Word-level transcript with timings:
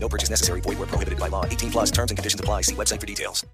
No 0.00 0.08
purchase 0.08 0.30
necessary. 0.30 0.60
Void 0.62 0.78
where 0.78 0.88
prohibited 0.88 1.18
by 1.18 1.28
law. 1.28 1.44
18 1.44 1.70
plus 1.70 1.90
terms 1.90 2.10
and 2.10 2.16
conditions 2.16 2.40
apply. 2.40 2.62
See 2.62 2.74
website 2.74 3.00
for 3.00 3.06
details. 3.06 3.44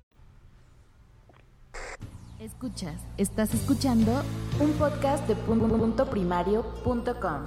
Escuchas, 2.44 3.00
estás 3.16 3.54
escuchando 3.54 4.22
un 4.60 4.72
podcast 4.72 5.26
de 5.26 5.34
punto 5.34 6.04
primario.com. 6.10 7.46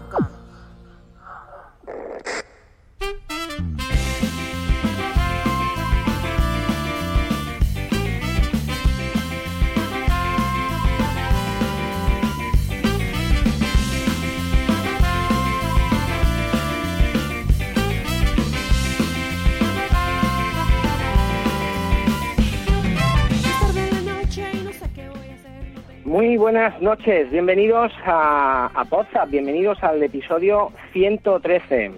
Muy 26.08 26.38
buenas 26.38 26.82
noches, 26.82 27.30
bienvenidos 27.32 27.92
a, 28.06 28.68
a 28.74 28.84
WhatsApp, 28.90 29.30
bienvenidos 29.30 29.84
al 29.84 30.02
episodio 30.02 30.72
113. 30.94 31.92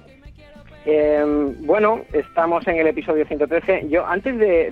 Eh, 0.87 1.53
bueno, 1.59 2.01
estamos 2.11 2.67
en 2.67 2.77
el 2.77 2.87
episodio 2.87 3.23
113. 3.27 3.87
Yo, 3.87 4.07
antes 4.07 4.35
de, 4.39 4.71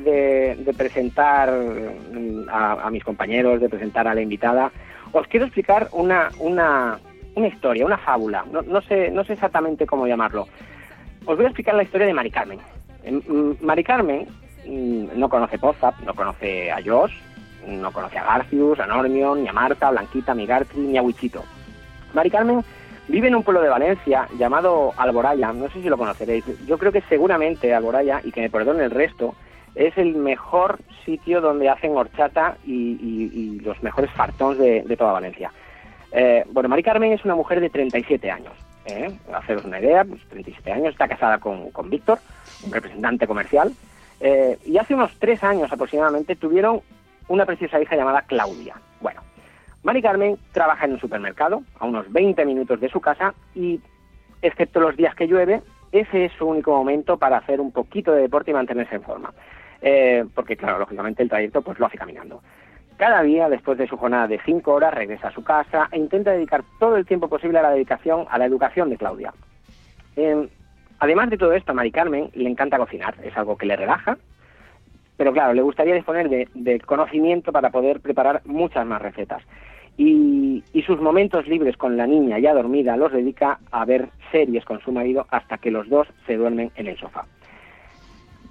de- 0.65 0.73
presentar 0.73 1.51
mm, 1.51 2.47
a, 2.49 2.89
mis 2.89 3.03
compañeros, 3.03 3.61
de 3.61 3.69
presentar 3.69 4.07
a 4.07 4.15
la 4.15 4.21
invitada, 4.21 4.71
os 5.11 5.27
quiero 5.27 5.45
explicar 5.45 5.87
una, 5.91 6.29
una, 6.39 6.97
una 7.35 7.47
historia, 7.47 7.85
una 7.85 7.99
fábula. 7.99 8.43
No, 8.51 8.63
no 8.63 8.81
sé, 8.81 9.11
no 9.11 9.23
sé 9.23 9.33
exactamente 9.33 9.85
cómo 9.85 10.07
llamarlo. 10.07 10.47
Os 11.27 11.35
voy 11.35 11.45
a 11.45 11.49
explicar 11.49 11.75
la 11.75 11.83
historia 11.83 12.07
de 12.07 12.13
Mari 12.15 12.31
Carmen. 12.31 12.57
Eh, 13.03 13.11
mm, 13.11 13.51
Mari 13.63 13.83
Carmen 13.83 14.27
mm, 14.65 15.09
no 15.15 15.29
conoce 15.29 15.57
WhatsApp, 15.61 15.93
no 16.03 16.15
conoce 16.15 16.71
a 16.71 16.79
Josh, 16.83 17.13
no 17.67 17.91
conoce 17.91 18.17
a 18.17 18.23
Garcius, 18.23 18.79
a 18.79 18.87
Normion, 18.87 19.43
ni 19.43 19.47
a 19.47 19.53
Marta, 19.53 19.87
a 19.87 19.91
Blanquita, 19.91 20.31
a 20.31 20.35
Migartri, 20.35 20.79
ni 20.79 20.97
a 20.97 21.01
Wichito. 21.01 21.43
Mari 22.13 22.29
Carmen 22.29 22.63
vive 23.07 23.27
en 23.27 23.35
un 23.35 23.43
pueblo 23.43 23.61
de 23.61 23.69
Valencia 23.69 24.27
llamado 24.37 24.93
Alboraya, 24.97 25.51
no 25.53 25.69
sé 25.69 25.81
si 25.81 25.89
lo 25.89 25.97
conoceréis. 25.97 26.45
Yo 26.65 26.77
creo 26.77 26.91
que 26.91 27.01
seguramente 27.01 27.73
Alboraya, 27.73 28.21
y 28.23 28.31
que 28.31 28.41
me 28.41 28.49
perdone 28.49 28.83
el 28.83 28.91
resto, 28.91 29.35
es 29.75 29.97
el 29.97 30.15
mejor 30.15 30.79
sitio 31.05 31.41
donde 31.41 31.69
hacen 31.69 31.95
horchata 31.95 32.57
y, 32.65 33.59
los 33.63 33.81
mejores 33.83 34.09
fartons 34.11 34.57
de, 34.57 34.81
de 34.83 34.97
toda 34.97 35.11
Valencia. 35.11 35.51
Eh, 36.11 36.45
bueno, 36.51 36.69
Mari 36.69 36.83
Carmen 36.83 37.11
es 37.11 37.23
una 37.25 37.35
mujer 37.35 37.59
de 37.59 37.69
37 37.69 38.31
años. 38.31 38.53
¿eh? 38.85 39.11
Haceros 39.33 39.65
una 39.65 39.79
idea, 39.79 40.03
pues 40.05 40.21
37 40.29 40.71
años, 40.71 40.89
está 40.89 41.07
casada 41.07 41.37
con, 41.37 41.71
con 41.71 41.89
Víctor, 41.89 42.19
un 42.65 42.71
representante 42.71 43.27
comercial, 43.27 43.73
eh, 44.19 44.57
y 44.65 44.77
hace 44.77 44.95
unos 44.95 45.11
tres 45.19 45.43
años 45.43 45.71
aproximadamente 45.71 46.35
tuvieron 46.35 46.81
una 47.27 47.45
preciosa 47.45 47.81
hija 47.81 47.95
llamada 47.95 48.21
Claudia. 48.23 48.75
Bueno, 49.01 49.21
Mari 49.83 50.01
Carmen 50.01 50.37
trabaja 50.51 50.85
en 50.85 50.93
un 50.93 50.99
supermercado 50.99 51.63
a 51.79 51.85
unos 51.85 52.11
20 52.11 52.45
minutos 52.45 52.79
de 52.79 52.89
su 52.89 52.99
casa 52.99 53.33
y, 53.55 53.79
excepto 54.41 54.79
los 54.79 54.97
días 54.97 55.15
que 55.15 55.27
llueve, 55.27 55.61
ese 55.91 56.25
es 56.25 56.31
su 56.33 56.45
único 56.45 56.71
momento 56.71 57.17
para 57.17 57.37
hacer 57.37 57.61
un 57.61 57.71
poquito 57.71 58.11
de 58.11 58.21
deporte 58.21 58.51
y 58.51 58.53
mantenerse 58.53 58.95
en 58.95 59.03
forma. 59.03 59.33
Eh, 59.81 60.25
porque, 60.33 60.57
claro, 60.57 60.79
lógicamente 60.79 61.23
el 61.23 61.29
trayecto 61.29 61.61
pues 61.61 61.79
lo 61.79 61.85
hace 61.85 61.97
caminando. 61.97 62.41
Cada 62.97 63.21
día, 63.21 63.47
después 63.47 63.77
de 63.77 63.87
su 63.87 63.95
jornada 63.95 64.27
de 64.27 64.41
5 64.43 64.73
horas, 64.73 64.93
regresa 64.93 65.27
a 65.27 65.31
su 65.31 65.43
casa 65.43 65.87
e 65.91 65.97
intenta 65.97 66.31
dedicar 66.31 66.63
todo 66.79 66.97
el 66.97 67.05
tiempo 67.05 67.29
posible 67.29 67.59
a 67.59 67.61
la 67.61 67.71
dedicación 67.71 68.25
a 68.29 68.37
la 68.39 68.45
educación 68.45 68.89
de 68.89 68.97
Claudia. 68.97 69.33
Eh, 70.15 70.49
además 70.99 71.29
de 71.29 71.37
todo 71.37 71.53
esto, 71.53 71.71
a 71.71 71.75
Mari 71.75 71.91
Carmen 71.91 72.31
le 72.33 72.49
encanta 72.49 72.77
cocinar, 72.77 73.15
es 73.23 73.37
algo 73.37 73.55
que 73.55 73.67
le 73.67 73.75
relaja, 73.75 74.17
pero 75.17 75.33
claro, 75.33 75.53
le 75.53 75.63
gustaría 75.63 75.95
disponer 75.95 76.29
de, 76.29 76.79
conocimiento 76.81 77.51
para 77.51 77.71
poder 77.71 77.99
preparar 77.99 78.41
muchas 78.45 78.85
más 78.85 79.01
recetas. 79.01 79.43
Y, 79.97 80.63
y 80.73 80.83
sus 80.83 81.01
momentos 81.01 81.47
libres 81.47 81.75
con 81.75 81.97
la 81.97 82.05
niña 82.05 82.37
ya 82.37 82.53
dormida 82.53 82.95
los 82.95 83.11
dedica 83.11 83.57
a 83.71 83.83
ver 83.83 84.09
series 84.31 84.63
con 84.63 84.79
su 84.81 84.91
marido 84.91 85.25
hasta 85.31 85.57
que 85.57 85.71
los 85.71 85.89
dos 85.89 86.07
se 86.27 86.37
duermen 86.37 86.71
en 86.75 86.87
el 86.87 86.97
sofá. 86.99 87.25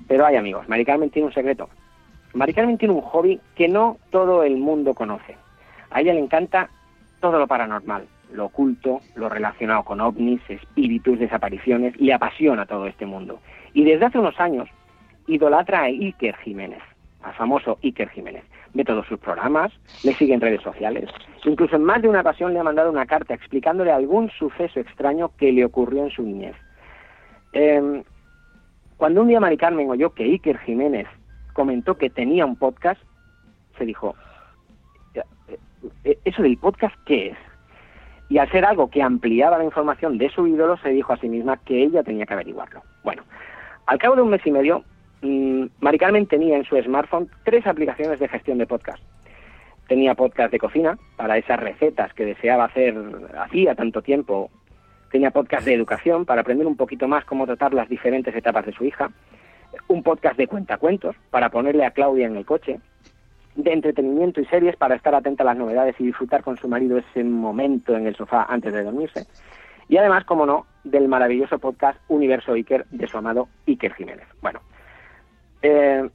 Pero 0.08 0.26
hay 0.26 0.36
amigos, 0.36 0.68
Mari 0.68 0.84
Carmen 0.84 1.10
tiene 1.10 1.26
un 1.26 1.34
secreto. 1.34 1.68
Mari 2.34 2.52
Carmen 2.52 2.78
tiene 2.78 2.94
un 2.94 3.00
hobby 3.00 3.40
que 3.54 3.68
no 3.68 3.96
todo 4.10 4.42
el 4.42 4.56
mundo 4.56 4.94
conoce. 4.94 5.36
A 5.90 6.00
ella 6.00 6.14
le 6.14 6.20
encanta 6.20 6.68
todo 7.20 7.38
lo 7.38 7.46
paranormal, 7.46 8.06
lo 8.32 8.46
oculto, 8.46 9.00
lo 9.14 9.28
relacionado 9.28 9.84
con 9.84 10.00
ovnis, 10.00 10.40
espíritus, 10.48 11.18
desapariciones, 11.18 11.98
le 12.00 12.12
apasiona 12.12 12.66
todo 12.66 12.86
este 12.86 13.06
mundo. 13.06 13.40
Y 13.72 13.84
desde 13.84 14.06
hace 14.06 14.18
unos 14.18 14.38
años 14.40 14.68
idolatra 15.26 15.80
a 15.80 15.84
Iker 15.84 16.36
Jiménez, 16.36 16.82
al 17.22 17.34
famoso 17.34 17.78
Iker 17.82 18.08
Jiménez. 18.10 18.44
Ve 18.74 18.84
todos 18.84 19.06
sus 19.06 19.18
programas, 19.18 19.72
le 20.04 20.12
sigue 20.14 20.34
en 20.34 20.40
redes 20.40 20.62
sociales. 20.62 21.10
Incluso 21.44 21.76
en 21.76 21.84
más 21.84 22.02
de 22.02 22.08
una 22.08 22.20
ocasión 22.20 22.52
le 22.52 22.60
ha 22.60 22.64
mandado 22.64 22.90
una 22.90 23.06
carta 23.06 23.34
explicándole 23.34 23.90
algún 23.90 24.30
suceso 24.30 24.80
extraño 24.80 25.30
que 25.36 25.52
le 25.52 25.64
ocurrió 25.64 26.04
en 26.04 26.10
su 26.10 26.22
niñez. 26.22 26.56
Eh, 27.52 28.02
cuando 28.96 29.22
un 29.22 29.28
día 29.28 29.40
Mari 29.40 29.56
Carmen 29.56 29.90
oyó 29.90 30.10
que 30.14 30.24
Iker 30.24 30.58
Jiménez 30.58 31.06
comentó 31.52 31.96
que 31.96 32.10
tenía 32.10 32.44
un 32.44 32.56
podcast, 32.56 33.00
se 33.78 33.84
dijo, 33.84 34.14
"Eh, 36.04 36.18
¿eso 36.24 36.42
del 36.42 36.58
podcast 36.58 36.94
qué 37.06 37.28
es? 37.28 37.36
Y 38.28 38.38
al 38.38 38.50
ser 38.50 38.64
algo 38.64 38.90
que 38.90 39.02
ampliaba 39.02 39.58
la 39.58 39.64
información 39.64 40.18
de 40.18 40.28
su 40.30 40.46
ídolo, 40.46 40.76
se 40.78 40.90
dijo 40.90 41.12
a 41.12 41.16
sí 41.18 41.28
misma 41.28 41.58
que 41.58 41.82
ella 41.82 42.02
tenía 42.02 42.26
que 42.26 42.34
averiguarlo. 42.34 42.82
Bueno, 43.04 43.22
al 43.86 43.98
cabo 43.98 44.16
de 44.16 44.22
un 44.22 44.30
mes 44.30 44.44
y 44.44 44.50
medio, 44.50 44.82
mm, 45.22 45.66
Mari 45.80 45.98
Carmen 45.98 46.26
tenía 46.26 46.56
en 46.56 46.64
su 46.64 46.80
smartphone 46.80 47.28
tres 47.44 47.66
aplicaciones 47.66 48.18
de 48.18 48.28
gestión 48.28 48.58
de 48.58 48.66
podcast. 48.66 49.02
Tenía 49.88 50.14
podcast 50.14 50.50
de 50.50 50.58
cocina 50.58 50.98
para 51.16 51.38
esas 51.38 51.60
recetas 51.60 52.12
que 52.14 52.24
deseaba 52.24 52.64
hacer 52.64 52.96
hacía 53.38 53.74
tanto 53.74 54.02
tiempo. 54.02 54.50
Tenía 55.12 55.30
podcast 55.30 55.64
de 55.64 55.74
educación 55.74 56.24
para 56.24 56.40
aprender 56.40 56.66
un 56.66 56.76
poquito 56.76 57.06
más 57.06 57.24
cómo 57.24 57.46
tratar 57.46 57.72
las 57.72 57.88
diferentes 57.88 58.34
etapas 58.34 58.66
de 58.66 58.72
su 58.72 58.84
hija. 58.84 59.10
Un 59.86 60.02
podcast 60.02 60.36
de 60.36 60.48
cuentacuentos 60.48 61.14
para 61.30 61.50
ponerle 61.50 61.84
a 61.84 61.92
Claudia 61.92 62.26
en 62.26 62.36
el 62.36 62.44
coche. 62.44 62.80
De 63.54 63.72
entretenimiento 63.72 64.40
y 64.40 64.46
series 64.46 64.76
para 64.76 64.96
estar 64.96 65.14
atenta 65.14 65.44
a 65.44 65.46
las 65.46 65.56
novedades 65.56 65.94
y 66.00 66.06
disfrutar 66.06 66.42
con 66.42 66.56
su 66.56 66.66
marido 66.68 66.98
ese 66.98 67.22
momento 67.22 67.96
en 67.96 68.06
el 68.08 68.16
sofá 68.16 68.44
antes 68.48 68.72
de 68.72 68.82
dormirse. 68.82 69.26
Y 69.88 69.96
además, 69.98 70.24
como 70.24 70.46
no, 70.46 70.66
del 70.82 71.06
maravilloso 71.06 71.58
podcast 71.60 71.98
Universo 72.08 72.52
Iker 72.52 72.86
de 72.90 73.06
su 73.06 73.16
amado 73.16 73.48
Iker 73.66 73.94
Jiménez. 73.94 74.26
Bueno, 74.42 74.60
eh, 75.62 76.08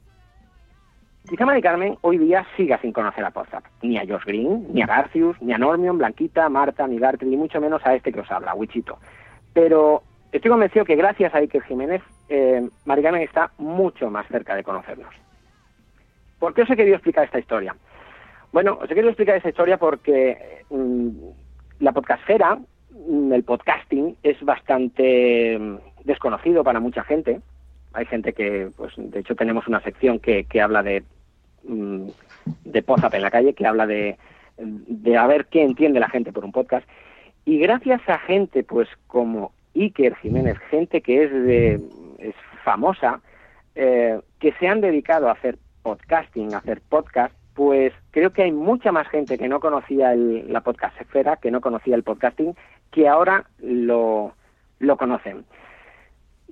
quizá 1.28 1.44
Mari 1.44 1.62
Carmen 1.62 1.96
hoy 2.02 2.18
día 2.18 2.46
siga 2.56 2.78
sin 2.80 2.92
conocer 2.92 3.24
a 3.24 3.32
WhatsApp, 3.34 3.64
ni 3.82 3.98
a 3.98 4.06
Josh 4.06 4.24
Green, 4.24 4.66
ni 4.72 4.82
a 4.82 4.86
Garcius, 4.86 5.40
ni 5.40 5.52
a 5.52 5.58
Normion, 5.58 5.98
Blanquita, 5.98 6.48
Marta, 6.48 6.86
ni 6.86 6.98
Gartry, 6.98 7.28
ni 7.28 7.36
mucho 7.36 7.60
menos 7.60 7.84
a 7.84 7.94
este 7.94 8.12
que 8.12 8.20
os 8.20 8.30
habla, 8.30 8.54
Wichito. 8.54 8.98
Pero 9.52 10.02
estoy 10.32 10.50
convencido 10.50 10.84
que 10.84 10.96
gracias 10.96 11.34
a 11.34 11.38
Iker 11.38 11.62
Jiménez, 11.62 12.02
eh, 12.28 12.68
Mari 12.84 13.02
Carmen 13.02 13.22
está 13.22 13.52
mucho 13.58 14.10
más 14.10 14.26
cerca 14.28 14.54
de 14.54 14.64
conocernos. 14.64 15.14
¿Por 16.38 16.54
qué 16.54 16.62
os 16.62 16.70
he 16.70 16.76
querido 16.76 16.96
explicar 16.96 17.24
esta 17.24 17.38
historia? 17.38 17.76
Bueno, 18.52 18.78
os 18.80 18.84
he 18.84 18.94
querido 18.94 19.08
explicar 19.08 19.36
esta 19.36 19.48
historia 19.48 19.78
porque 19.78 20.64
mm, 20.70 21.08
la 21.80 21.92
podcastera, 21.92 22.58
mm, 22.90 23.32
el 23.32 23.44
podcasting, 23.44 24.16
es 24.22 24.42
bastante 24.44 25.58
mm, 25.58 25.76
desconocido 26.04 26.64
para 26.64 26.80
mucha 26.80 27.04
gente. 27.04 27.40
Hay 27.94 28.06
gente 28.06 28.32
que, 28.32 28.70
pues, 28.76 28.92
de 28.96 29.20
hecho, 29.20 29.34
tenemos 29.34 29.66
una 29.68 29.80
sección 29.80 30.18
que, 30.18 30.44
que 30.44 30.60
habla 30.60 30.82
de, 30.82 31.02
mm, 31.64 32.06
de 32.64 32.84
WhatsApp 32.86 33.14
en 33.14 33.22
la 33.22 33.30
calle, 33.30 33.54
que 33.54 33.66
habla 33.66 33.86
de, 33.86 34.16
de 34.58 35.16
a 35.16 35.26
ver 35.26 35.46
qué 35.46 35.62
entiende 35.62 36.00
la 36.00 36.08
gente 36.08 36.32
por 36.32 36.44
un 36.44 36.52
podcast. 36.52 36.86
Y 37.44 37.58
gracias 37.58 38.00
a 38.08 38.18
gente, 38.18 38.62
pues, 38.64 38.88
como 39.06 39.52
Iker 39.74 40.14
Jiménez, 40.16 40.58
gente 40.70 41.00
que 41.00 41.24
es, 41.24 41.32
de, 41.32 41.80
es 42.18 42.34
famosa, 42.64 43.20
eh, 43.74 44.20
que 44.38 44.52
se 44.60 44.68
han 44.68 44.80
dedicado 44.80 45.28
a 45.28 45.32
hacer 45.32 45.58
podcasting, 45.82 46.54
a 46.54 46.58
hacer 46.58 46.80
podcast, 46.88 47.34
pues 47.54 47.92
creo 48.12 48.32
que 48.32 48.42
hay 48.42 48.52
mucha 48.52 48.92
más 48.92 49.08
gente 49.08 49.36
que 49.36 49.48
no 49.48 49.60
conocía 49.60 50.12
el- 50.12 50.50
la 50.52 50.60
podcast 50.62 50.98
esfera, 51.00 51.36
que 51.36 51.50
no 51.50 51.60
conocía 51.60 51.94
el 51.96 52.02
podcasting, 52.02 52.54
que 52.90 53.08
ahora 53.08 53.44
lo, 53.58 54.32
lo 54.78 54.96
conocen. 54.96 55.44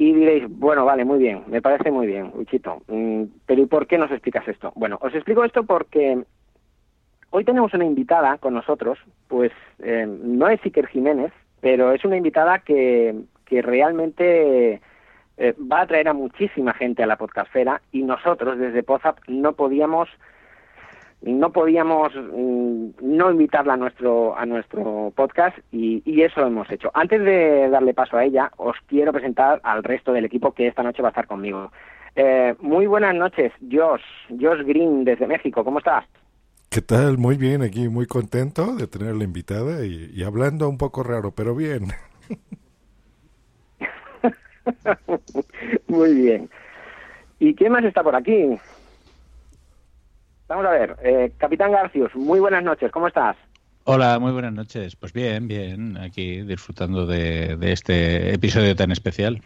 Y 0.01 0.15
diréis, 0.15 0.47
bueno, 0.49 0.87
vale, 0.87 1.05
muy 1.05 1.19
bien, 1.19 1.43
me 1.49 1.61
parece 1.61 1.91
muy 1.91 2.07
bien, 2.07 2.33
Uchito. 2.33 2.81
Mm, 2.89 3.25
pero 3.45 3.61
¿y 3.61 3.67
por 3.67 3.87
qué 3.87 3.99
nos 3.99 4.11
explicas 4.11 4.49
esto? 4.49 4.73
Bueno, 4.75 4.99
os 5.03 5.15
explico 5.15 5.45
esto 5.45 5.65
porque 5.65 6.25
hoy 7.29 7.45
tenemos 7.45 7.75
una 7.75 7.85
invitada 7.85 8.39
con 8.39 8.55
nosotros, 8.55 8.99
pues 9.29 9.53
eh, 9.81 10.07
no 10.07 10.49
es 10.49 10.59
Iker 10.65 10.87
Jiménez, 10.87 11.33
pero 11.61 11.93
es 11.93 12.03
una 12.03 12.17
invitada 12.17 12.61
que, 12.61 13.15
que 13.45 13.61
realmente 13.61 14.81
eh, 15.37 15.55
va 15.71 15.81
a 15.81 15.83
atraer 15.83 16.09
a 16.09 16.15
muchísima 16.15 16.73
gente 16.73 17.03
a 17.03 17.07
la 17.07 17.19
podcastfera 17.19 17.83
y 17.93 18.03
nosotros 18.03 18.59
desde 18.59 18.83
Pozap 18.83 19.19
no 19.29 19.53
podíamos 19.53 20.09
no 21.23 21.53
podíamos 21.53 22.13
mm, 22.15 22.89
no 23.03 23.31
invitarla 23.31 23.75
a 23.75 23.77
nuestro 23.77 24.37
a 24.37 24.47
nuestro 24.47 25.13
podcast 25.15 25.57
y, 25.71 26.03
y, 26.05 26.23
eso 26.23 26.47
hemos 26.47 26.71
hecho. 26.71 26.91
Antes 26.95 27.23
de 27.23 27.69
darle 27.69 27.95
paso 27.95 28.17
a 28.17 28.25
ella, 28.25 28.51
os 28.57 28.77
quiero 28.87 29.13
presentar 29.13 29.61
al 29.63 29.85
resto 29.85 30.13
del 30.13 30.25
equipo 30.25 30.53
que 30.53 30.67
esta 30.67 30.83
noche 30.83 31.03
va 31.03 31.09
a 31.09 31.11
estar 31.11 31.27
conmigo. 31.27 31.71
Eh, 32.17 32.55
muy 32.61 32.87
buenas 32.87 33.15
noches, 33.15 33.53
Josh, 33.71 34.03
Josh 34.41 34.65
Green 34.65 35.05
desde 35.05 35.27
México, 35.27 35.65
¿cómo 35.65 35.79
estás? 35.79 36.05
¿Qué 36.69 36.81
tal? 36.81 37.19
Muy 37.19 37.37
bien, 37.37 37.63
aquí 37.63 37.89
muy 37.89 38.07
contento 38.07 38.77
de 38.77 38.87
tenerla 38.87 39.25
invitada 39.25 39.85
y, 39.85 40.11
y 40.15 40.23
hablando 40.23 40.69
un 40.69 40.79
poco 40.79 41.03
raro, 41.03 41.33
pero 41.33 41.55
bien. 41.55 41.89
muy 45.89 46.15
bien. 46.15 46.51
¿Y 47.39 47.55
quién 47.55 47.73
más 47.73 47.85
está 47.85 48.03
por 48.03 48.15
aquí? 48.15 48.59
Vamos 50.51 50.67
a 50.67 50.71
ver, 50.71 50.97
eh, 51.05 51.31
Capitán 51.39 51.71
Garcius, 51.71 52.13
muy 52.17 52.41
buenas 52.41 52.65
noches, 52.65 52.91
¿cómo 52.91 53.07
estás? 53.07 53.37
Hola, 53.85 54.19
muy 54.19 54.33
buenas 54.33 54.53
noches. 54.53 54.97
Pues 54.97 55.13
bien, 55.13 55.47
bien, 55.47 55.97
aquí 55.97 56.43
disfrutando 56.43 57.07
de, 57.07 57.57
de, 57.57 57.71
este 57.71 58.35
episodio 58.35 58.75
tan 58.75 58.91
especial. 58.91 59.41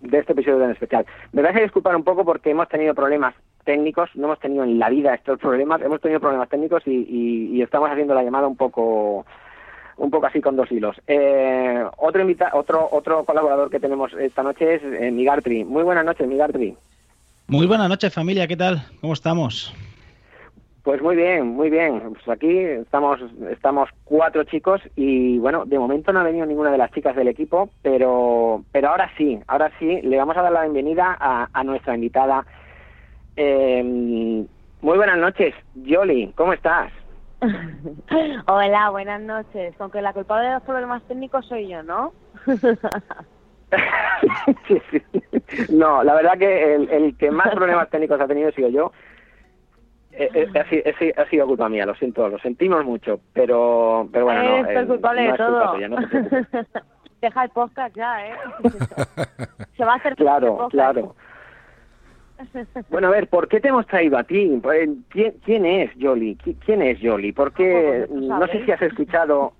De 0.00 0.16
este 0.16 0.30
episodio 0.30 0.60
tan 0.60 0.70
especial. 0.70 1.04
Me 1.32 1.42
vais 1.42 1.56
a 1.56 1.60
disculpar 1.60 1.96
un 1.96 2.04
poco 2.04 2.24
porque 2.24 2.50
hemos 2.50 2.68
tenido 2.68 2.94
problemas 2.94 3.34
técnicos, 3.64 4.10
no 4.14 4.26
hemos 4.26 4.38
tenido 4.38 4.62
en 4.62 4.78
la 4.78 4.90
vida 4.90 5.12
estos 5.12 5.40
problemas, 5.40 5.82
hemos 5.82 6.00
tenido 6.00 6.20
problemas 6.20 6.48
técnicos 6.48 6.86
y, 6.86 6.92
y, 6.92 7.56
y 7.56 7.62
estamos 7.62 7.90
haciendo 7.90 8.14
la 8.14 8.22
llamada 8.22 8.46
un 8.46 8.56
poco 8.56 9.26
un 9.96 10.10
poco 10.12 10.26
así 10.26 10.40
con 10.40 10.54
dos 10.54 10.70
hilos. 10.70 11.02
Eh, 11.08 11.84
otro 11.96 12.20
invita 12.22 12.52
otro 12.52 12.88
otro 12.92 13.24
colaborador 13.24 13.70
que 13.70 13.80
tenemos 13.80 14.12
esta 14.12 14.44
noche 14.44 14.76
es 14.76 14.82
eh, 14.84 15.10
Migartri. 15.10 15.64
Muy 15.64 15.82
buenas 15.82 16.04
noches, 16.04 16.28
Migartri. 16.28 16.76
Muy 17.46 17.66
buenas 17.66 17.88
noches, 17.88 18.12
familia, 18.12 18.46
¿qué 18.46 18.56
tal? 18.56 18.82
¿Cómo 19.00 19.12
estamos? 19.12 19.74
Pues 20.82 21.00
muy 21.02 21.14
bien, 21.14 21.48
muy 21.48 21.68
bien. 21.70 22.00
Pues 22.12 22.28
aquí 22.28 22.58
estamos, 22.58 23.20
estamos 23.50 23.88
cuatro 24.04 24.44
chicos 24.44 24.80
y 24.96 25.38
bueno, 25.38 25.64
de 25.66 25.78
momento 25.78 26.12
no 26.12 26.20
ha 26.20 26.24
venido 26.24 26.46
ninguna 26.46 26.70
de 26.70 26.78
las 26.78 26.90
chicas 26.92 27.14
del 27.16 27.28
equipo, 27.28 27.70
pero, 27.82 28.64
pero 28.72 28.88
ahora 28.88 29.10
sí, 29.16 29.38
ahora 29.46 29.70
sí, 29.78 30.00
le 30.02 30.16
vamos 30.16 30.36
a 30.36 30.42
dar 30.42 30.52
la 30.52 30.62
bienvenida 30.62 31.16
a, 31.20 31.48
a 31.52 31.64
nuestra 31.64 31.94
invitada. 31.94 32.46
Eh, 33.36 33.82
muy 34.80 34.96
buenas 34.96 35.18
noches, 35.18 35.54
Yoli, 35.74 36.32
¿cómo 36.36 36.52
estás? 36.52 36.92
Hola, 38.46 38.90
buenas 38.90 39.20
noches. 39.20 39.74
Aunque 39.78 40.00
la 40.02 40.12
culpable 40.12 40.48
de 40.48 40.54
los 40.54 40.62
problemas 40.62 41.02
técnicos 41.04 41.46
soy 41.46 41.68
yo, 41.68 41.82
¿no? 41.82 42.12
sí, 44.68 44.80
sí. 44.90 45.02
No, 45.72 46.02
la 46.02 46.14
verdad 46.14 46.38
que 46.38 46.74
el, 46.74 46.88
el, 46.90 47.16
que 47.16 47.30
más 47.30 47.54
problemas 47.54 47.90
técnicos 47.90 48.20
ha 48.20 48.26
tenido 48.26 48.48
he 48.48 48.52
sido 48.52 48.68
yo. 48.68 48.92
Eh, 50.12 50.30
eh, 50.32 50.58
ha, 50.58 50.68
sido, 50.68 51.12
ha, 51.16 51.28
sido 51.28 51.46
culpa 51.46 51.68
mía, 51.68 51.86
lo 51.86 51.94
siento, 51.96 52.28
lo 52.28 52.38
sentimos 52.38 52.84
mucho, 52.84 53.20
pero, 53.32 54.08
pero 54.12 54.26
bueno, 54.26 54.42
no. 54.42 54.68
Eh, 54.68 54.80
es 54.80 54.86
culpable 54.86 55.24
no 55.24 55.32
de 55.32 55.38
todo. 55.38 55.72
Tuya, 55.72 55.88
no 55.88 55.96
Deja 57.20 57.44
el 57.44 57.50
podcast 57.50 57.96
ya, 57.96 58.28
¿eh? 58.28 58.34
Se 59.76 59.84
va 59.84 59.94
a 59.94 59.96
hacer 59.96 60.14
Claro, 60.14 60.68
claro. 60.70 61.16
Bueno, 62.90 63.08
a 63.08 63.10
ver, 63.10 63.28
¿por 63.28 63.48
qué 63.48 63.60
te 63.60 63.68
hemos 63.68 63.86
traído 63.86 64.18
a 64.18 64.24
ti? 64.24 64.60
¿Quién, 65.08 65.34
quién 65.44 65.64
es 65.64 65.90
Jolly? 66.00 66.36
¿Quién 66.64 66.82
es 66.82 66.98
Jolly? 67.00 67.32
Porque 67.32 68.06
no 68.10 68.46
sé 68.48 68.64
si 68.64 68.72
has 68.72 68.82
escuchado 68.82 69.54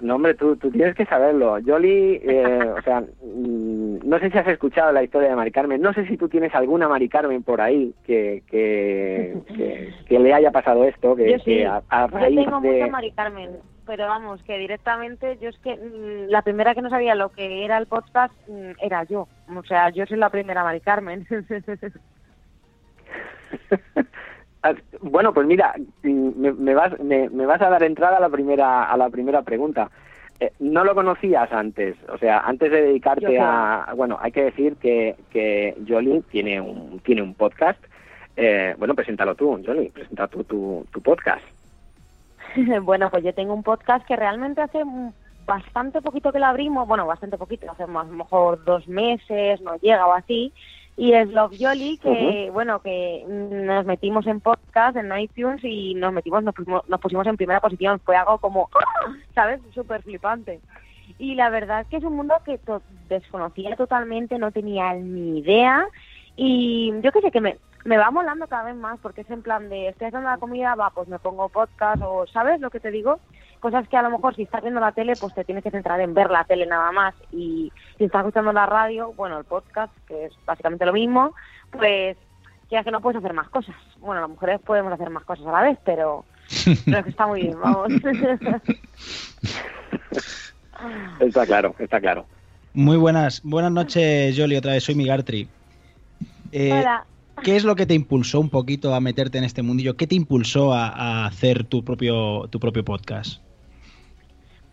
no, 0.00 0.16
hombre, 0.16 0.34
tú, 0.34 0.56
tú 0.56 0.70
tienes 0.70 0.94
que 0.94 1.06
saberlo. 1.06 1.58
Jolly, 1.64 2.20
eh, 2.22 2.72
o 2.76 2.82
sea, 2.82 3.02
no 3.22 4.18
sé 4.18 4.30
si 4.30 4.38
has 4.38 4.46
escuchado 4.46 4.92
la 4.92 5.02
historia 5.02 5.30
de 5.30 5.36
Mari 5.36 5.50
Carmen. 5.50 5.80
No 5.80 5.92
sé 5.94 6.06
si 6.06 6.16
tú 6.16 6.28
tienes 6.28 6.54
alguna 6.54 6.88
Mari 6.88 7.08
Carmen 7.08 7.42
por 7.42 7.60
ahí 7.60 7.94
que, 8.06 8.42
que, 8.46 9.38
que, 9.48 9.94
que 10.06 10.18
le 10.18 10.34
haya 10.34 10.50
pasado 10.50 10.84
esto. 10.84 11.16
Que, 11.16 11.32
yo 11.32 11.38
sí. 11.38 11.44
que 11.44 11.66
a, 11.66 11.82
a 11.88 12.06
raíz 12.06 12.36
yo 12.36 12.44
tengo 12.44 12.60
de... 12.60 12.72
mucha 12.72 12.86
Mari 12.92 13.12
Carmen, 13.12 13.50
pero 13.86 14.06
vamos, 14.06 14.42
que 14.42 14.58
directamente 14.58 15.38
yo 15.40 15.48
es 15.48 15.58
que 15.58 15.76
mmm, 15.76 16.30
la 16.30 16.42
primera 16.42 16.74
que 16.74 16.82
no 16.82 16.90
sabía 16.90 17.14
lo 17.14 17.30
que 17.30 17.64
era 17.64 17.78
el 17.78 17.86
podcast 17.86 18.34
mmm, 18.48 18.72
era 18.80 19.04
yo. 19.04 19.28
O 19.54 19.62
sea, 19.64 19.88
yo 19.90 20.04
soy 20.06 20.18
la 20.18 20.30
primera 20.30 20.62
Mari 20.62 20.80
Carmen. 20.80 21.26
Bueno, 25.00 25.32
pues 25.34 25.46
mira, 25.46 25.74
me, 26.02 26.52
me 26.52 26.74
vas, 26.74 26.98
me, 27.00 27.28
me, 27.28 27.46
vas 27.46 27.60
a 27.60 27.68
dar 27.68 27.82
entrada 27.82 28.16
a 28.16 28.20
la 28.20 28.28
primera, 28.28 28.84
a 28.84 28.96
la 28.96 29.10
primera 29.10 29.42
pregunta. 29.42 29.90
Eh, 30.40 30.52
no 30.58 30.84
lo 30.84 30.94
conocías 30.94 31.52
antes, 31.52 31.96
o 32.08 32.18
sea, 32.18 32.40
antes 32.40 32.70
de 32.70 32.82
dedicarte 32.82 33.38
a, 33.38 33.92
bueno, 33.94 34.18
hay 34.20 34.32
que 34.32 34.44
decir 34.44 34.76
que, 34.76 35.14
que 35.30 35.76
Jolie 35.86 36.22
tiene 36.30 36.60
un, 36.60 36.98
tiene 37.00 37.22
un 37.22 37.34
podcast. 37.34 37.78
Eh, 38.36 38.74
bueno, 38.78 38.94
preséntalo 38.94 39.34
tú, 39.34 39.62
Jolie, 39.64 39.90
presenta 39.90 40.26
tú 40.26 40.42
tu, 40.44 40.86
tu 40.92 41.00
podcast. 41.00 41.44
bueno, 42.82 43.10
pues 43.10 43.22
yo 43.22 43.32
tengo 43.32 43.54
un 43.54 43.62
podcast 43.62 44.04
que 44.06 44.16
realmente 44.16 44.60
hace 44.60 44.82
bastante 45.46 46.00
poquito 46.00 46.32
que 46.32 46.38
lo 46.38 46.46
abrimos, 46.46 46.88
bueno, 46.88 47.06
bastante 47.06 47.38
poquito, 47.38 47.70
hace 47.70 47.86
más, 47.86 48.06
a 48.06 48.10
lo 48.10 48.16
mejor 48.16 48.64
dos 48.64 48.88
meses, 48.88 49.60
no 49.60 49.76
llega 49.76 50.06
o 50.06 50.14
así, 50.14 50.52
y 50.96 51.12
es 51.12 51.28
Love 51.30 51.56
Jolly 51.58 51.98
que 51.98 52.08
uh 52.08 52.12
-huh. 52.12 52.52
bueno 52.52 52.80
que 52.80 53.24
nos 53.28 53.84
metimos 53.84 54.26
en 54.26 54.40
podcast 54.40 54.96
en 54.96 55.16
iTunes 55.18 55.62
y 55.64 55.94
nos 55.94 56.12
metimos 56.12 56.44
nos 56.44 56.54
pusimos, 56.54 56.88
nos 56.88 57.00
pusimos 57.00 57.26
en 57.26 57.36
primera 57.36 57.60
posición. 57.60 58.00
Fue 58.00 58.16
algo 58.16 58.38
como 58.38 58.68
sabes 59.34 59.60
súper 59.74 60.02
flipante. 60.02 60.60
Y 61.18 61.34
la 61.34 61.50
verdad 61.50 61.82
es 61.82 61.88
que 61.88 61.96
es 61.96 62.04
un 62.04 62.16
mundo 62.16 62.34
que 62.44 62.58
to 62.58 62.80
desconocía 63.08 63.76
totalmente 63.76 64.38
no 64.38 64.52
tenía 64.52 64.94
ni 64.94 65.40
idea. 65.40 65.86
Y 66.36 66.92
yo 67.02 67.12
qué 67.12 67.20
sé 67.20 67.30
que 67.30 67.40
me 67.40 67.56
me 67.84 67.98
va 67.98 68.10
molando 68.10 68.46
cada 68.46 68.64
vez 68.64 68.76
más 68.76 68.98
porque 69.00 69.20
es 69.20 69.30
en 69.30 69.42
plan 69.42 69.68
de 69.68 69.88
estoy 69.88 70.06
haciendo 70.06 70.30
la 70.30 70.38
comida 70.38 70.74
va 70.74 70.90
pues 70.90 71.06
me 71.06 71.18
pongo 71.18 71.50
podcast 71.50 72.00
o 72.02 72.26
sabes 72.26 72.58
lo 72.60 72.70
que 72.70 72.80
te 72.80 72.90
digo 72.90 73.20
cosas 73.64 73.88
que 73.88 73.96
a 73.96 74.02
lo 74.02 74.10
mejor 74.10 74.36
si 74.36 74.42
estás 74.42 74.60
viendo 74.60 74.78
la 74.78 74.92
tele 74.92 75.14
pues 75.18 75.32
te 75.32 75.42
tienes 75.42 75.64
que 75.64 75.70
centrar 75.70 75.98
en 75.98 76.12
ver 76.12 76.30
la 76.30 76.44
tele 76.44 76.66
nada 76.66 76.92
más 76.92 77.14
y 77.32 77.72
si 77.96 78.04
estás 78.04 78.20
escuchando 78.20 78.52
la 78.52 78.66
radio, 78.66 79.14
bueno, 79.14 79.38
el 79.38 79.44
podcast, 79.44 79.90
que 80.06 80.26
es 80.26 80.34
básicamente 80.44 80.84
lo 80.84 80.92
mismo, 80.92 81.34
pues 81.70 82.18
ya 82.70 82.84
que 82.84 82.90
no 82.90 83.00
puedes 83.00 83.20
hacer 83.20 83.32
más 83.32 83.48
cosas. 83.48 83.74
Bueno, 84.00 84.20
las 84.20 84.28
mujeres 84.28 84.60
podemos 84.60 84.92
hacer 84.92 85.08
más 85.08 85.24
cosas 85.24 85.46
a 85.46 85.52
la 85.52 85.62
vez, 85.62 85.78
pero, 85.82 86.26
pero 86.84 86.98
es 86.98 87.04
que 87.04 87.10
está 87.10 87.26
muy 87.26 87.40
bien, 87.40 87.58
vamos. 87.58 87.88
está 91.20 91.46
claro, 91.46 91.74
está 91.78 92.00
claro. 92.02 92.26
Muy 92.74 92.98
buenas, 92.98 93.40
buenas 93.44 93.72
noches, 93.72 94.38
Jolly, 94.38 94.56
otra 94.56 94.72
vez 94.72 94.84
soy 94.84 94.94
Migartri. 94.94 95.48
Eh, 96.52 96.70
Hola. 96.70 97.06
¿Qué 97.42 97.56
es 97.56 97.64
lo 97.64 97.76
que 97.76 97.86
te 97.86 97.94
impulsó 97.94 98.40
un 98.40 98.50
poquito 98.50 98.94
a 98.94 99.00
meterte 99.00 99.38
en 99.38 99.44
este 99.44 99.62
mundillo? 99.62 99.96
¿Qué 99.96 100.06
te 100.06 100.16
impulsó 100.16 100.74
a, 100.74 100.88
a 100.88 101.24
hacer 101.24 101.64
tu 101.64 101.82
propio, 101.82 102.46
tu 102.48 102.60
propio 102.60 102.84
podcast? 102.84 103.43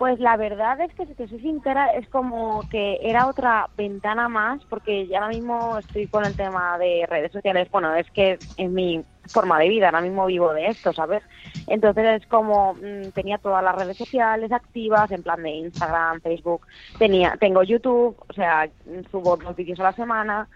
Pues 0.02 0.20
la 0.20 0.36
verdad 0.36 0.82
es 0.82 0.92
que, 0.96 1.06
si 1.06 1.14
te 1.14 1.28
soy 1.28 1.40
sincera, 1.42 1.86
es 1.90 2.10
como 2.10 2.68
que 2.72 2.98
era 3.04 3.28
otra 3.28 3.70
ventana 3.78 4.28
más, 4.28 4.60
porque 4.66 5.06
ya 5.06 5.20
ahora 5.20 5.30
mismo 5.30 5.78
estoy 5.78 6.08
con 6.08 6.26
el 6.26 6.36
tema 6.36 6.76
de 6.80 7.06
redes 7.08 7.32
sociales. 7.32 7.70
Bueno, 7.70 7.94
es 7.94 8.10
que 8.10 8.40
es 8.58 8.70
mi 8.72 9.06
forma 9.28 9.60
de 9.60 9.70
vida, 9.70 9.86
ahora 9.86 10.02
mismo 10.02 10.26
vivo 10.26 10.54
de 10.54 10.70
esto, 10.70 10.92
¿sabes? 10.92 11.22
Entonces 11.68 12.20
es 12.20 12.28
como 12.30 12.74
mmm, 12.74 13.12
tenía 13.14 13.38
todas 13.38 13.64
las 13.64 13.76
redes 13.76 13.96
sociales 13.96 14.52
activas, 14.52 15.12
en 15.12 15.22
plan 15.22 15.44
de 15.44 15.52
Instagram, 15.52 16.20
Facebook, 16.22 16.66
tenía 16.98 17.38
tengo 17.40 17.62
YouTube, 17.62 18.18
o 18.28 18.34
sea, 18.34 18.68
subo 19.12 19.38
dos 19.38 19.56
vídeos 19.56 19.80
a 19.82 19.84
la 19.84 19.94
semana. 19.94 20.48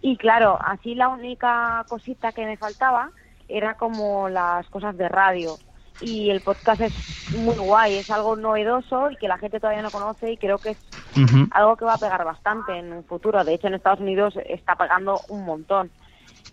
Y 0.00 0.16
claro, 0.16 0.58
así 0.60 0.96
la 0.96 1.06
única 1.06 1.86
cosita 1.88 2.32
que 2.32 2.44
me 2.44 2.56
faltaba 2.56 3.12
era 3.46 3.74
como 3.74 4.28
las 4.28 4.68
cosas 4.70 4.96
de 4.96 5.08
radio 5.08 5.56
y 6.00 6.30
el 6.30 6.40
podcast 6.40 6.80
es 6.80 7.36
muy 7.36 7.56
guay, 7.56 7.96
es 7.96 8.10
algo 8.10 8.36
novedoso 8.36 9.10
y 9.10 9.16
que 9.16 9.28
la 9.28 9.38
gente 9.38 9.60
todavía 9.60 9.82
no 9.82 9.90
conoce 9.90 10.32
y 10.32 10.36
creo 10.36 10.58
que 10.58 10.70
es 10.70 10.78
uh 11.16 11.20
-huh. 11.20 11.48
algo 11.50 11.76
que 11.76 11.84
va 11.84 11.94
a 11.94 11.98
pegar 11.98 12.24
bastante 12.24 12.78
en 12.78 12.92
un 12.92 13.04
futuro. 13.04 13.42
De 13.44 13.54
hecho, 13.54 13.66
en 13.66 13.74
Estados 13.74 14.00
Unidos 14.00 14.34
está 14.46 14.76
pegando 14.76 15.20
un 15.28 15.44
montón. 15.44 15.90